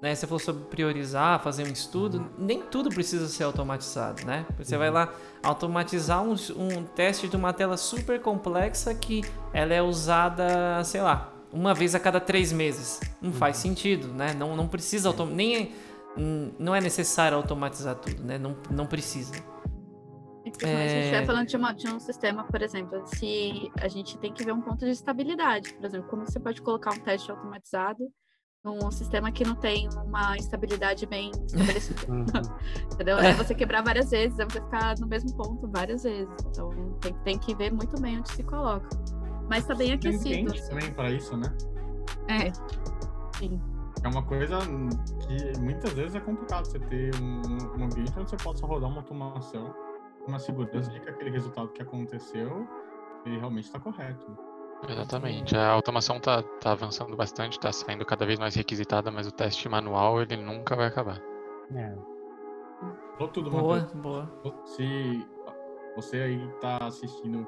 né, 0.00 0.14
você 0.14 0.26
falou 0.26 0.40
sobre 0.40 0.64
priorizar, 0.64 1.40
fazer 1.42 1.64
um 1.64 1.72
estudo, 1.72 2.18
uhum. 2.18 2.28
nem 2.38 2.62
tudo 2.62 2.90
precisa 2.90 3.28
ser 3.28 3.44
automatizado, 3.44 4.26
né? 4.26 4.44
Você 4.58 4.74
uhum. 4.74 4.80
vai 4.80 4.90
lá 4.90 5.14
automatizar 5.42 6.22
um, 6.22 6.34
um 6.56 6.82
teste 6.82 7.28
de 7.28 7.36
uma 7.36 7.52
tela 7.52 7.76
super 7.76 8.20
complexa 8.20 8.92
que 8.94 9.22
ela 9.52 9.72
é 9.72 9.80
usada, 9.80 10.82
sei 10.84 11.02
lá, 11.02 11.32
uma 11.52 11.72
vez 11.72 11.94
a 11.94 12.00
cada 12.00 12.18
três 12.18 12.52
meses. 12.52 13.00
Não 13.20 13.30
uhum. 13.30 13.36
faz 13.36 13.58
sentido, 13.58 14.08
né? 14.08 14.34
Não, 14.34 14.56
não 14.56 14.66
precisa 14.66 15.08
automatizar, 15.08 15.36
nem 15.36 15.72
não 16.58 16.74
é 16.74 16.80
necessário 16.80 17.36
automatizar 17.36 17.94
tudo, 17.94 18.22
né? 18.22 18.38
Não, 18.38 18.56
não 18.70 18.86
precisa. 18.86 19.32
É... 20.44 20.50
Se 20.52 20.66
a 20.66 20.88
gente 20.88 20.98
estiver 20.98 21.26
falando 21.26 21.46
de, 21.46 21.56
uma, 21.56 21.72
de, 21.72 21.88
um 21.88 22.00
sistema, 22.00 22.44
por 22.44 22.62
exemplo, 22.62 23.02
se 23.06 23.70
a 23.80 23.88
gente 23.88 24.18
tem 24.18 24.32
que 24.32 24.44
ver 24.44 24.52
um 24.52 24.60
ponto 24.60 24.84
de 24.84 24.90
estabilidade, 24.90 25.74
por 25.74 25.84
exemplo, 25.84 26.08
como 26.08 26.26
você 26.26 26.40
pode 26.40 26.60
colocar 26.62 26.92
um 26.92 26.98
teste 26.98 27.30
automatizado 27.30 28.04
num 28.64 28.90
sistema 28.92 29.32
que 29.32 29.44
não 29.44 29.56
tem 29.56 29.88
uma 30.04 30.36
estabilidade 30.36 31.04
bem 31.06 31.30
estabelecida. 31.46 32.00
Uhum. 32.08 32.24
Entendeu? 32.92 33.18
É 33.18 33.32
você 33.34 33.54
quebrar 33.54 33.82
várias 33.82 34.10
vezes, 34.10 34.38
é 34.38 34.44
você 34.44 34.60
ficar 34.60 34.96
no 34.98 35.06
mesmo 35.06 35.36
ponto 35.36 35.68
várias 35.68 36.04
vezes. 36.04 36.32
Então 36.46 36.70
tem, 37.00 37.14
tem 37.24 37.38
que 37.38 37.54
ver 37.54 37.72
muito 37.72 38.00
bem 38.00 38.18
onde 38.18 38.30
se 38.30 38.42
coloca. 38.44 38.88
Mas 39.48 39.64
está 39.64 39.74
bem 39.74 39.92
aquecido. 39.92 40.24
Tem 40.24 40.46
assim. 40.46 40.68
também 40.68 40.92
para 40.92 41.10
isso, 41.10 41.36
né? 41.36 41.52
É. 42.28 42.52
Sim. 43.38 43.60
É 44.04 44.08
uma 44.08 44.22
coisa 44.22 44.58
que 45.26 45.60
muitas 45.60 45.92
vezes 45.92 46.14
é 46.14 46.20
complicado 46.20 46.66
você 46.66 46.78
ter 46.78 47.14
um, 47.20 47.42
um 47.78 47.84
ambiente 47.84 48.12
onde 48.16 48.30
você 48.30 48.36
possa 48.36 48.66
rodar 48.66 48.88
uma 48.88 48.98
automação, 49.00 49.74
uma 50.26 50.38
segurança 50.38 50.90
de 50.90 51.00
que 51.00 51.08
aquele 51.08 51.30
resultado 51.30 51.68
que 51.68 51.82
aconteceu 51.82 52.66
ele 53.24 53.38
realmente 53.38 53.64
está 53.64 53.78
correto. 53.78 54.36
Exatamente. 54.88 55.56
A 55.56 55.70
automação 55.70 56.18
tá, 56.18 56.42
tá 56.60 56.72
avançando 56.72 57.16
bastante, 57.16 57.58
tá 57.58 57.72
saindo 57.72 58.04
cada 58.04 58.26
vez 58.26 58.38
mais 58.38 58.54
requisitada, 58.54 59.10
mas 59.10 59.26
o 59.26 59.32
teste 59.32 59.68
manual 59.68 60.20
ele 60.20 60.36
nunca 60.36 60.74
vai 60.74 60.86
acabar. 60.86 61.20
É. 61.74 61.94
Tudo, 63.32 63.48
Boa, 63.48 63.80
boa. 63.94 64.28
Se 64.64 65.24
você 65.94 66.16
aí 66.22 66.52
tá 66.60 66.78
assistindo, 66.78 67.46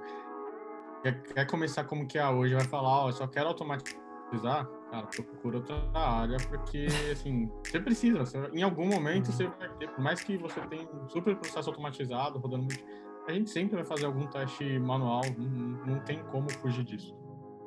quer, 1.03 1.21
quer 1.23 1.47
começar 1.47 1.83
como 1.85 2.07
que 2.07 2.17
é 2.17 2.29
hoje, 2.29 2.55
vai 2.55 2.65
falar, 2.65 3.07
ó, 3.07 3.11
só 3.11 3.27
quero 3.27 3.49
automatizar, 3.49 4.69
cara, 4.95 5.07
procura 5.09 5.57
outra 5.57 5.91
área, 5.93 6.37
porque, 6.49 6.87
assim, 7.11 7.51
você 7.65 7.81
precisa, 7.81 8.21
você- 8.21 8.39
em 8.53 8.63
algum 8.63 8.87
momento 8.87 9.33
você 9.33 9.47
vai 9.49 9.69
ter, 9.77 9.89
por 9.91 10.01
mais 10.01 10.23
que 10.23 10.37
você 10.39 10.61
tenha 10.69 10.89
um 10.89 11.09
super 11.09 11.35
processo 11.37 11.69
automatizado, 11.69 12.39
rodando 12.39 12.63
muito, 12.65 12.85
a 13.27 13.33
gente 13.33 13.51
sempre 13.51 13.75
vai 13.77 13.85
fazer 13.85 14.07
algum 14.07 14.27
teste 14.27 14.79
manual, 14.79 15.23
não, 15.37 15.87
não 15.95 16.01
tem 16.01 16.23
como 16.25 16.49
fugir 16.51 16.85
disso. 16.85 17.17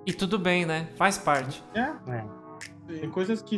E 0.05 0.13
tudo 0.13 0.39
bem, 0.39 0.65
né? 0.65 0.85
Faz 0.95 1.17
parte. 1.17 1.61
É, 1.73 1.81
É. 2.11 2.99
tem 2.99 3.09
coisas 3.09 3.41
que 3.41 3.57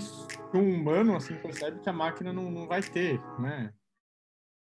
um 0.54 0.74
humano, 0.76 1.16
assim, 1.16 1.36
percebe 1.36 1.80
que 1.80 1.90
a 1.90 1.94
máquina 1.94 2.34
não, 2.34 2.50
não 2.50 2.68
vai 2.68 2.82
ter, 2.82 3.22
né? 3.38 3.72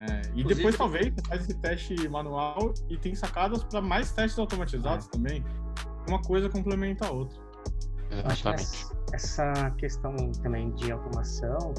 É, 0.02 0.06
e 0.07 0.41
Inclusive- 0.41 0.56
depois, 0.56 0.77
talvez, 0.77 1.14
você 1.14 1.22
faz 1.27 1.41
esse 1.44 1.60
teste 1.61 2.10
manual 2.10 2.73
e 2.90 2.98
tem 2.98 3.14
sacadas 3.15 3.64
para 3.64 3.82
mais 3.82 4.11
testes 4.11 4.38
automatizados 4.40 5.07
também. 5.07 5.44
Uma 6.10 6.22
coisa 6.22 6.49
complementa 6.49 7.07
a 7.07 7.11
outra. 7.11 7.44
Exatamente. 8.11 8.88
essa, 9.14 9.72
questão 9.77 10.15
também 10.44 10.72
de 10.72 10.91
automação, 10.91 11.73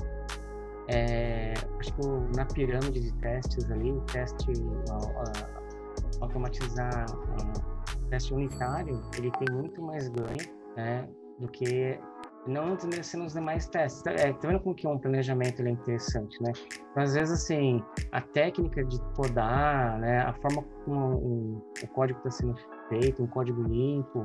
é, 0.89 1.55
acho 1.81 1.93
que 1.95 2.37
na 2.37 2.45
pirâmide 2.47 3.01
de 3.01 3.13
testes 3.15 3.71
ali, 3.71 3.93
o 3.93 4.01
teste 4.03 4.53
a- 4.91 4.95
a- 4.95 6.25
automatizar 6.25 6.91
a- 6.95 8.03
o 8.03 8.09
teste 8.09 8.33
unitário, 8.35 9.03
ele 9.19 9.31
tem 9.33 9.55
muito 9.55 9.83
mais 9.83 10.09
ganho, 10.09 10.49
né, 10.77 11.09
do 11.41 11.49
que 11.49 11.99
não 12.47 12.77
desmerecendo 12.77 13.25
os 13.25 13.33
demais 13.33 13.67
testes. 13.69 14.03
Tá, 14.03 14.13
é, 14.13 14.33
tá 14.33 14.47
vendo 14.49 14.61
como 14.61 14.75
que 14.75 14.87
um 14.87 14.97
planejamento 14.99 15.61
ele 15.61 15.71
é 15.71 15.73
interessante, 15.73 16.41
né? 16.41 16.53
Então, 16.93 17.03
às 17.03 17.15
vezes, 17.15 17.43
assim, 17.43 17.83
a 18.13 18.21
técnica 18.21 18.85
de 18.85 19.01
podar, 19.17 19.99
né, 19.99 20.21
a 20.21 20.33
forma 20.35 20.63
como 20.85 21.17
o, 21.17 21.63
o 21.83 21.89
código 21.89 22.19
está 22.21 22.31
sendo 22.31 22.55
feito, 22.89 23.23
um 23.23 23.27
código 23.27 23.61
limpo, 23.65 24.25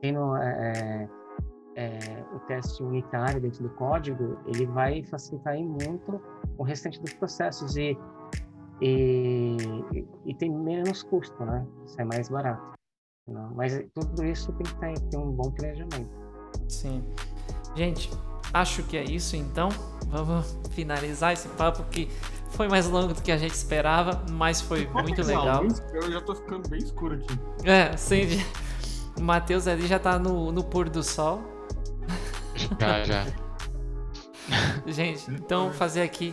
tendo 0.00 0.36
é, 0.36 0.72
é, 1.02 1.08
teste 2.46 2.82
unitário 2.82 3.40
dentro 3.40 3.62
do 3.62 3.70
código, 3.70 4.38
ele 4.46 4.66
vai 4.66 5.02
facilitar 5.04 5.54
aí 5.54 5.64
muito 5.64 6.20
o 6.58 6.62
restante 6.62 7.00
dos 7.00 7.12
processos 7.14 7.76
e, 7.76 7.96
e, 8.80 9.56
e 10.24 10.34
tem 10.34 10.50
menos 10.50 11.02
custo, 11.02 11.44
né? 11.44 11.66
Isso 11.84 12.00
é 12.00 12.04
mais 12.04 12.28
barato. 12.28 12.76
Não, 13.28 13.50
mas 13.54 13.84
tudo 13.92 14.24
isso 14.24 14.52
tem 14.52 14.66
que 14.66 14.74
ter, 14.76 15.00
ter 15.10 15.16
um 15.16 15.32
bom 15.32 15.50
planejamento. 15.50 16.10
Sim. 16.68 17.02
Gente, 17.74 18.10
acho 18.52 18.82
que 18.84 18.96
é 18.96 19.04
isso 19.04 19.36
então. 19.36 19.68
Vamos 20.06 20.56
finalizar 20.70 21.32
esse 21.32 21.48
papo 21.48 21.82
que 21.90 22.08
foi 22.50 22.68
mais 22.68 22.88
longo 22.88 23.12
do 23.12 23.20
que 23.20 23.32
a 23.32 23.36
gente 23.36 23.54
esperava, 23.54 24.24
mas 24.30 24.60
foi 24.60 24.86
muito 24.86 25.22
legal. 25.22 25.64
Eu 25.92 26.12
já 26.12 26.20
tô 26.20 26.34
ficando 26.34 26.68
bem 26.68 26.78
escuro 26.78 27.16
aqui. 27.16 27.38
É, 27.64 27.96
sim. 27.96 28.40
O 29.18 29.20
Matheus 29.22 29.66
ali 29.66 29.86
já 29.86 29.98
tá 29.98 30.18
no, 30.18 30.52
no 30.52 30.62
pôr 30.62 30.88
do 30.88 31.02
sol. 31.02 31.55
Já, 32.78 33.04
já. 33.04 33.26
Gente, 34.86 35.30
então 35.30 35.72
fazer 35.72 36.02
aqui 36.02 36.32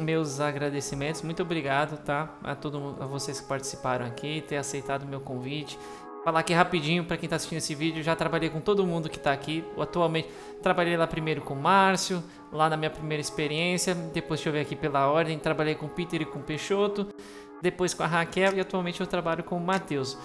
meus 0.00 0.40
agradecimentos. 0.40 1.22
Muito 1.22 1.42
obrigado, 1.42 2.02
tá? 2.02 2.34
A 2.42 2.54
todo 2.54 2.96
a 3.00 3.06
vocês 3.06 3.40
que 3.40 3.46
participaram 3.46 4.04
aqui, 4.04 4.42
ter 4.46 4.56
aceitado 4.56 5.02
o 5.02 5.06
meu 5.06 5.20
convite. 5.20 5.78
Falar 6.24 6.40
aqui 6.40 6.54
rapidinho 6.54 7.04
para 7.04 7.18
quem 7.18 7.28
tá 7.28 7.36
assistindo 7.36 7.58
esse 7.58 7.74
vídeo, 7.74 8.02
já 8.02 8.16
trabalhei 8.16 8.48
com 8.48 8.58
todo 8.58 8.86
mundo 8.86 9.10
que 9.10 9.18
tá 9.18 9.30
aqui. 9.30 9.62
Atualmente 9.78 10.28
trabalhei 10.62 10.96
lá 10.96 11.06
primeiro 11.06 11.42
com 11.42 11.52
o 11.52 11.60
Márcio, 11.60 12.22
lá 12.50 12.68
na 12.70 12.78
minha 12.78 12.90
primeira 12.90 13.20
experiência, 13.20 13.94
depois 13.94 14.40
deixa 14.40 14.48
eu 14.48 14.52
ver 14.54 14.60
aqui 14.60 14.74
pela 14.74 15.06
ordem, 15.06 15.38
trabalhei 15.38 15.74
com 15.74 15.84
o 15.84 15.88
Peter 15.88 16.22
e 16.22 16.24
com 16.24 16.38
o 16.38 16.42
Peixoto, 16.42 17.08
depois 17.60 17.92
com 17.92 18.02
a 18.02 18.06
Raquel 18.06 18.54
e 18.54 18.60
atualmente 18.60 19.02
eu 19.02 19.06
trabalho 19.06 19.44
com 19.44 19.56
o 19.58 19.60
Matheus. 19.60 20.16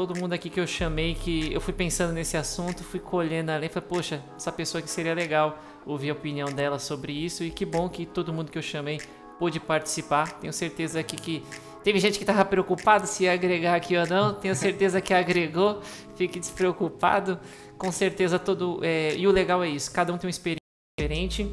Todo 0.00 0.18
mundo 0.18 0.32
aqui 0.32 0.48
que 0.48 0.58
eu 0.58 0.66
chamei, 0.66 1.14
que 1.14 1.52
eu 1.52 1.60
fui 1.60 1.74
pensando 1.74 2.14
nesse 2.14 2.34
assunto, 2.34 2.82
fui 2.82 2.98
colhendo 2.98 3.50
ali, 3.52 3.68
falei, 3.68 3.86
poxa, 3.86 4.24
essa 4.34 4.50
pessoa 4.50 4.80
que 4.80 4.88
seria 4.88 5.12
legal 5.12 5.58
ouvir 5.84 6.08
a 6.08 6.14
opinião 6.14 6.50
dela 6.50 6.78
sobre 6.78 7.12
isso 7.12 7.44
e 7.44 7.50
que 7.50 7.66
bom 7.66 7.86
que 7.86 8.06
todo 8.06 8.32
mundo 8.32 8.50
que 8.50 8.56
eu 8.56 8.62
chamei 8.62 8.98
pôde 9.38 9.60
participar. 9.60 10.40
Tenho 10.40 10.54
certeza 10.54 10.98
aqui 10.98 11.16
que 11.16 11.44
teve 11.84 12.00
gente 12.00 12.18
que 12.18 12.24
tava 12.24 12.42
preocupado 12.46 13.06
se 13.06 13.24
ia 13.24 13.34
agregar 13.34 13.74
aqui 13.74 13.94
ou 13.94 14.06
não. 14.06 14.32
Tenho 14.32 14.56
certeza 14.56 15.02
que 15.02 15.12
agregou. 15.12 15.82
Fique 16.16 16.40
despreocupado. 16.40 17.38
Com 17.76 17.92
certeza 17.92 18.38
todo 18.38 18.80
é, 18.82 19.14
e 19.14 19.26
o 19.26 19.30
legal 19.30 19.62
é 19.62 19.68
isso. 19.68 19.92
Cada 19.92 20.14
um 20.14 20.16
tem 20.16 20.28
uma 20.28 20.30
experiência 20.30 20.60
diferente. 20.98 21.46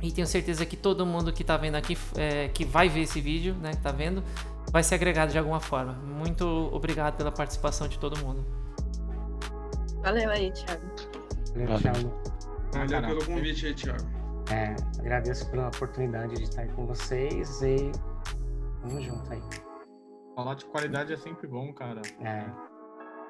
E 0.00 0.10
tenho 0.10 0.26
certeza 0.26 0.64
que 0.64 0.74
todo 0.74 1.04
mundo 1.04 1.34
que 1.34 1.44
tá 1.44 1.58
vendo 1.58 1.74
aqui, 1.74 1.98
é, 2.16 2.48
que 2.48 2.64
vai 2.64 2.88
ver 2.88 3.02
esse 3.02 3.20
vídeo, 3.20 3.54
né, 3.60 3.72
que 3.72 3.82
tá 3.82 3.92
vendo, 3.92 4.24
vai 4.70 4.82
ser 4.82 4.94
agregado 4.96 5.32
de 5.32 5.38
alguma 5.38 5.60
forma. 5.60 5.92
Muito 5.94 6.46
obrigado 6.72 7.16
pela 7.16 7.32
participação 7.32 7.88
de 7.88 7.98
todo 7.98 8.18
mundo. 8.24 8.44
Valeu 10.02 10.30
aí, 10.30 10.50
Thiago. 10.52 10.82
Valeu. 11.54 11.78
Thiago, 11.78 12.12
Valeu 12.72 13.02
pelo 13.08 13.24
convite 13.26 13.66
aí, 13.66 13.74
Thiago. 13.74 14.04
é, 14.50 14.76
agradeço 15.00 15.50
pela 15.50 15.68
oportunidade 15.68 16.34
de 16.36 16.42
estar 16.44 16.62
aí 16.62 16.68
com 16.68 16.86
vocês 16.86 17.60
e 17.62 17.90
vamos 18.82 19.04
junto 19.04 19.32
aí. 19.32 19.42
Falar 20.36 20.54
de 20.54 20.64
qualidade 20.66 21.12
é 21.12 21.16
sempre 21.16 21.46
bom, 21.48 21.72
cara. 21.72 22.00
É, 22.20 22.44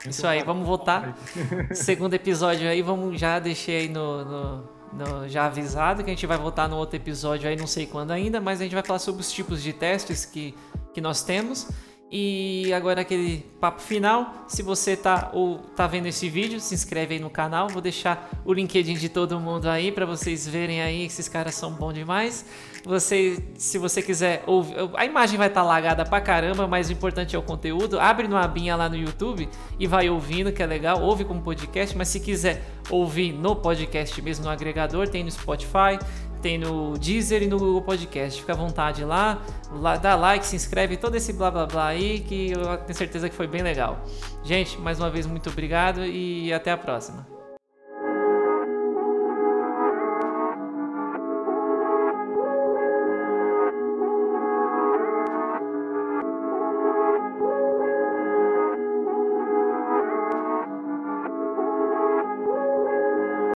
Isso 0.09 0.27
aí, 0.27 0.43
vamos 0.45 0.67
voltar. 0.67 1.17
Segundo 1.73 2.15
episódio 2.15 2.69
aí, 2.69 2.83
vamos 2.83 3.19
já 3.19 3.39
deixei 3.39 3.79
aí 3.83 3.89
no, 3.89 4.25
no- 4.25 4.69
no- 4.93 5.29
já 5.29 5.47
avisado 5.47 6.05
que 6.05 6.11
a 6.11 6.13
gente 6.15 6.27
vai 6.27 6.37
voltar 6.37 6.69
no 6.69 6.77
outro 6.77 6.97
episódio 6.97 7.49
aí, 7.49 7.57
não 7.57 7.67
sei 7.67 7.87
quando 7.87 8.11
ainda, 8.11 8.41
mas 8.41 8.61
a 8.61 8.65
gente 8.65 8.75
vai 8.75 8.85
falar 8.85 8.99
sobre 8.99 9.23
os 9.23 9.33
tipos 9.33 9.63
de 9.63 9.73
testes 9.73 10.25
que, 10.27 10.55
que 10.99 11.01
nós 11.01 11.23
temos. 11.23 11.69
E 12.11 12.73
agora 12.73 13.03
aquele 13.03 13.45
papo 13.61 13.83
final. 13.83 14.47
Se 14.49 14.63
você 14.63 14.97
tá 14.97 15.31
ou 15.33 15.59
tá 15.59 15.87
vendo 15.87 16.07
esse 16.07 16.29
vídeo, 16.29 16.59
se 16.59 16.75
inscreve 16.75 17.15
aí 17.15 17.21
no 17.21 17.29
canal. 17.29 17.69
Vou 17.69 17.83
deixar 17.83 18.31
o 18.45 18.53
LinkedIn 18.53 18.95
de 18.95 19.09
todo 19.09 19.39
mundo 19.39 19.69
aí 19.69 19.93
para 19.93 20.07
vocês 20.07 20.49
verem 20.49 20.81
aí 20.81 21.05
esses 21.05 21.29
caras 21.29 21.55
são 21.55 21.71
bons 21.71 21.93
demais. 21.93 22.47
Você, 22.85 23.45
se 23.57 23.77
você 23.77 24.01
quiser 24.01 24.43
ouvir, 24.47 24.75
a 24.95 25.05
imagem 25.05 25.37
vai 25.37 25.49
estar 25.49 25.63
lagada 25.63 26.05
pra 26.05 26.21
caramba, 26.21 26.67
mas 26.67 26.89
o 26.89 26.93
importante 26.93 27.37
é 27.37 27.39
o 27.39 27.43
conteúdo. 27.43 28.01
Abre 28.01 28.27
uma 28.27 28.41
abinha 28.41 28.75
lá 28.75 28.89
no 28.89 28.97
YouTube 28.97 29.47
e 29.79 29.87
vai 29.87 30.09
ouvindo, 30.09 30.51
que 30.51 30.63
é 30.63 30.67
legal. 30.67 31.03
Ouve 31.03 31.27
como 31.27 31.43
podcast, 31.43 31.95
mas 31.95 32.09
se 32.09 32.21
quiser 32.21 32.65
ouvir 32.89 33.33
no 33.33 33.55
podcast 33.55 34.21
mesmo 34.23 34.47
no 34.47 34.51
agregador, 34.51 35.09
tem 35.09 35.23
no 35.23 35.31
Spotify, 35.31 35.99
tem 36.39 36.59
no 36.59 36.97
Deezer 36.99 37.43
e 37.43 37.47
no 37.47 37.59
Google 37.59 37.83
Podcast. 37.83 38.41
Fica 38.41 38.53
à 38.53 38.57
vontade 38.57 39.05
lá, 39.05 39.43
dá 40.01 40.15
like, 40.15 40.47
se 40.47 40.57
inscreve, 40.57 40.97
todo 40.97 41.15
esse 41.15 41.33
blá 41.33 41.51
blá 41.51 41.67
blá 41.67 41.87
aí, 41.89 42.21
que 42.21 42.53
eu 42.53 42.77
tenho 42.79 42.97
certeza 42.97 43.29
que 43.29 43.35
foi 43.35 43.47
bem 43.47 43.63
legal. 43.63 44.05
Gente, 44.43 44.79
mais 44.79 44.99
uma 44.99 45.11
vez 45.11 45.27
muito 45.27 45.51
obrigado 45.51 46.05
e 46.05 46.53
até 46.53 46.71
a 46.71 46.77
próxima. 46.77 47.38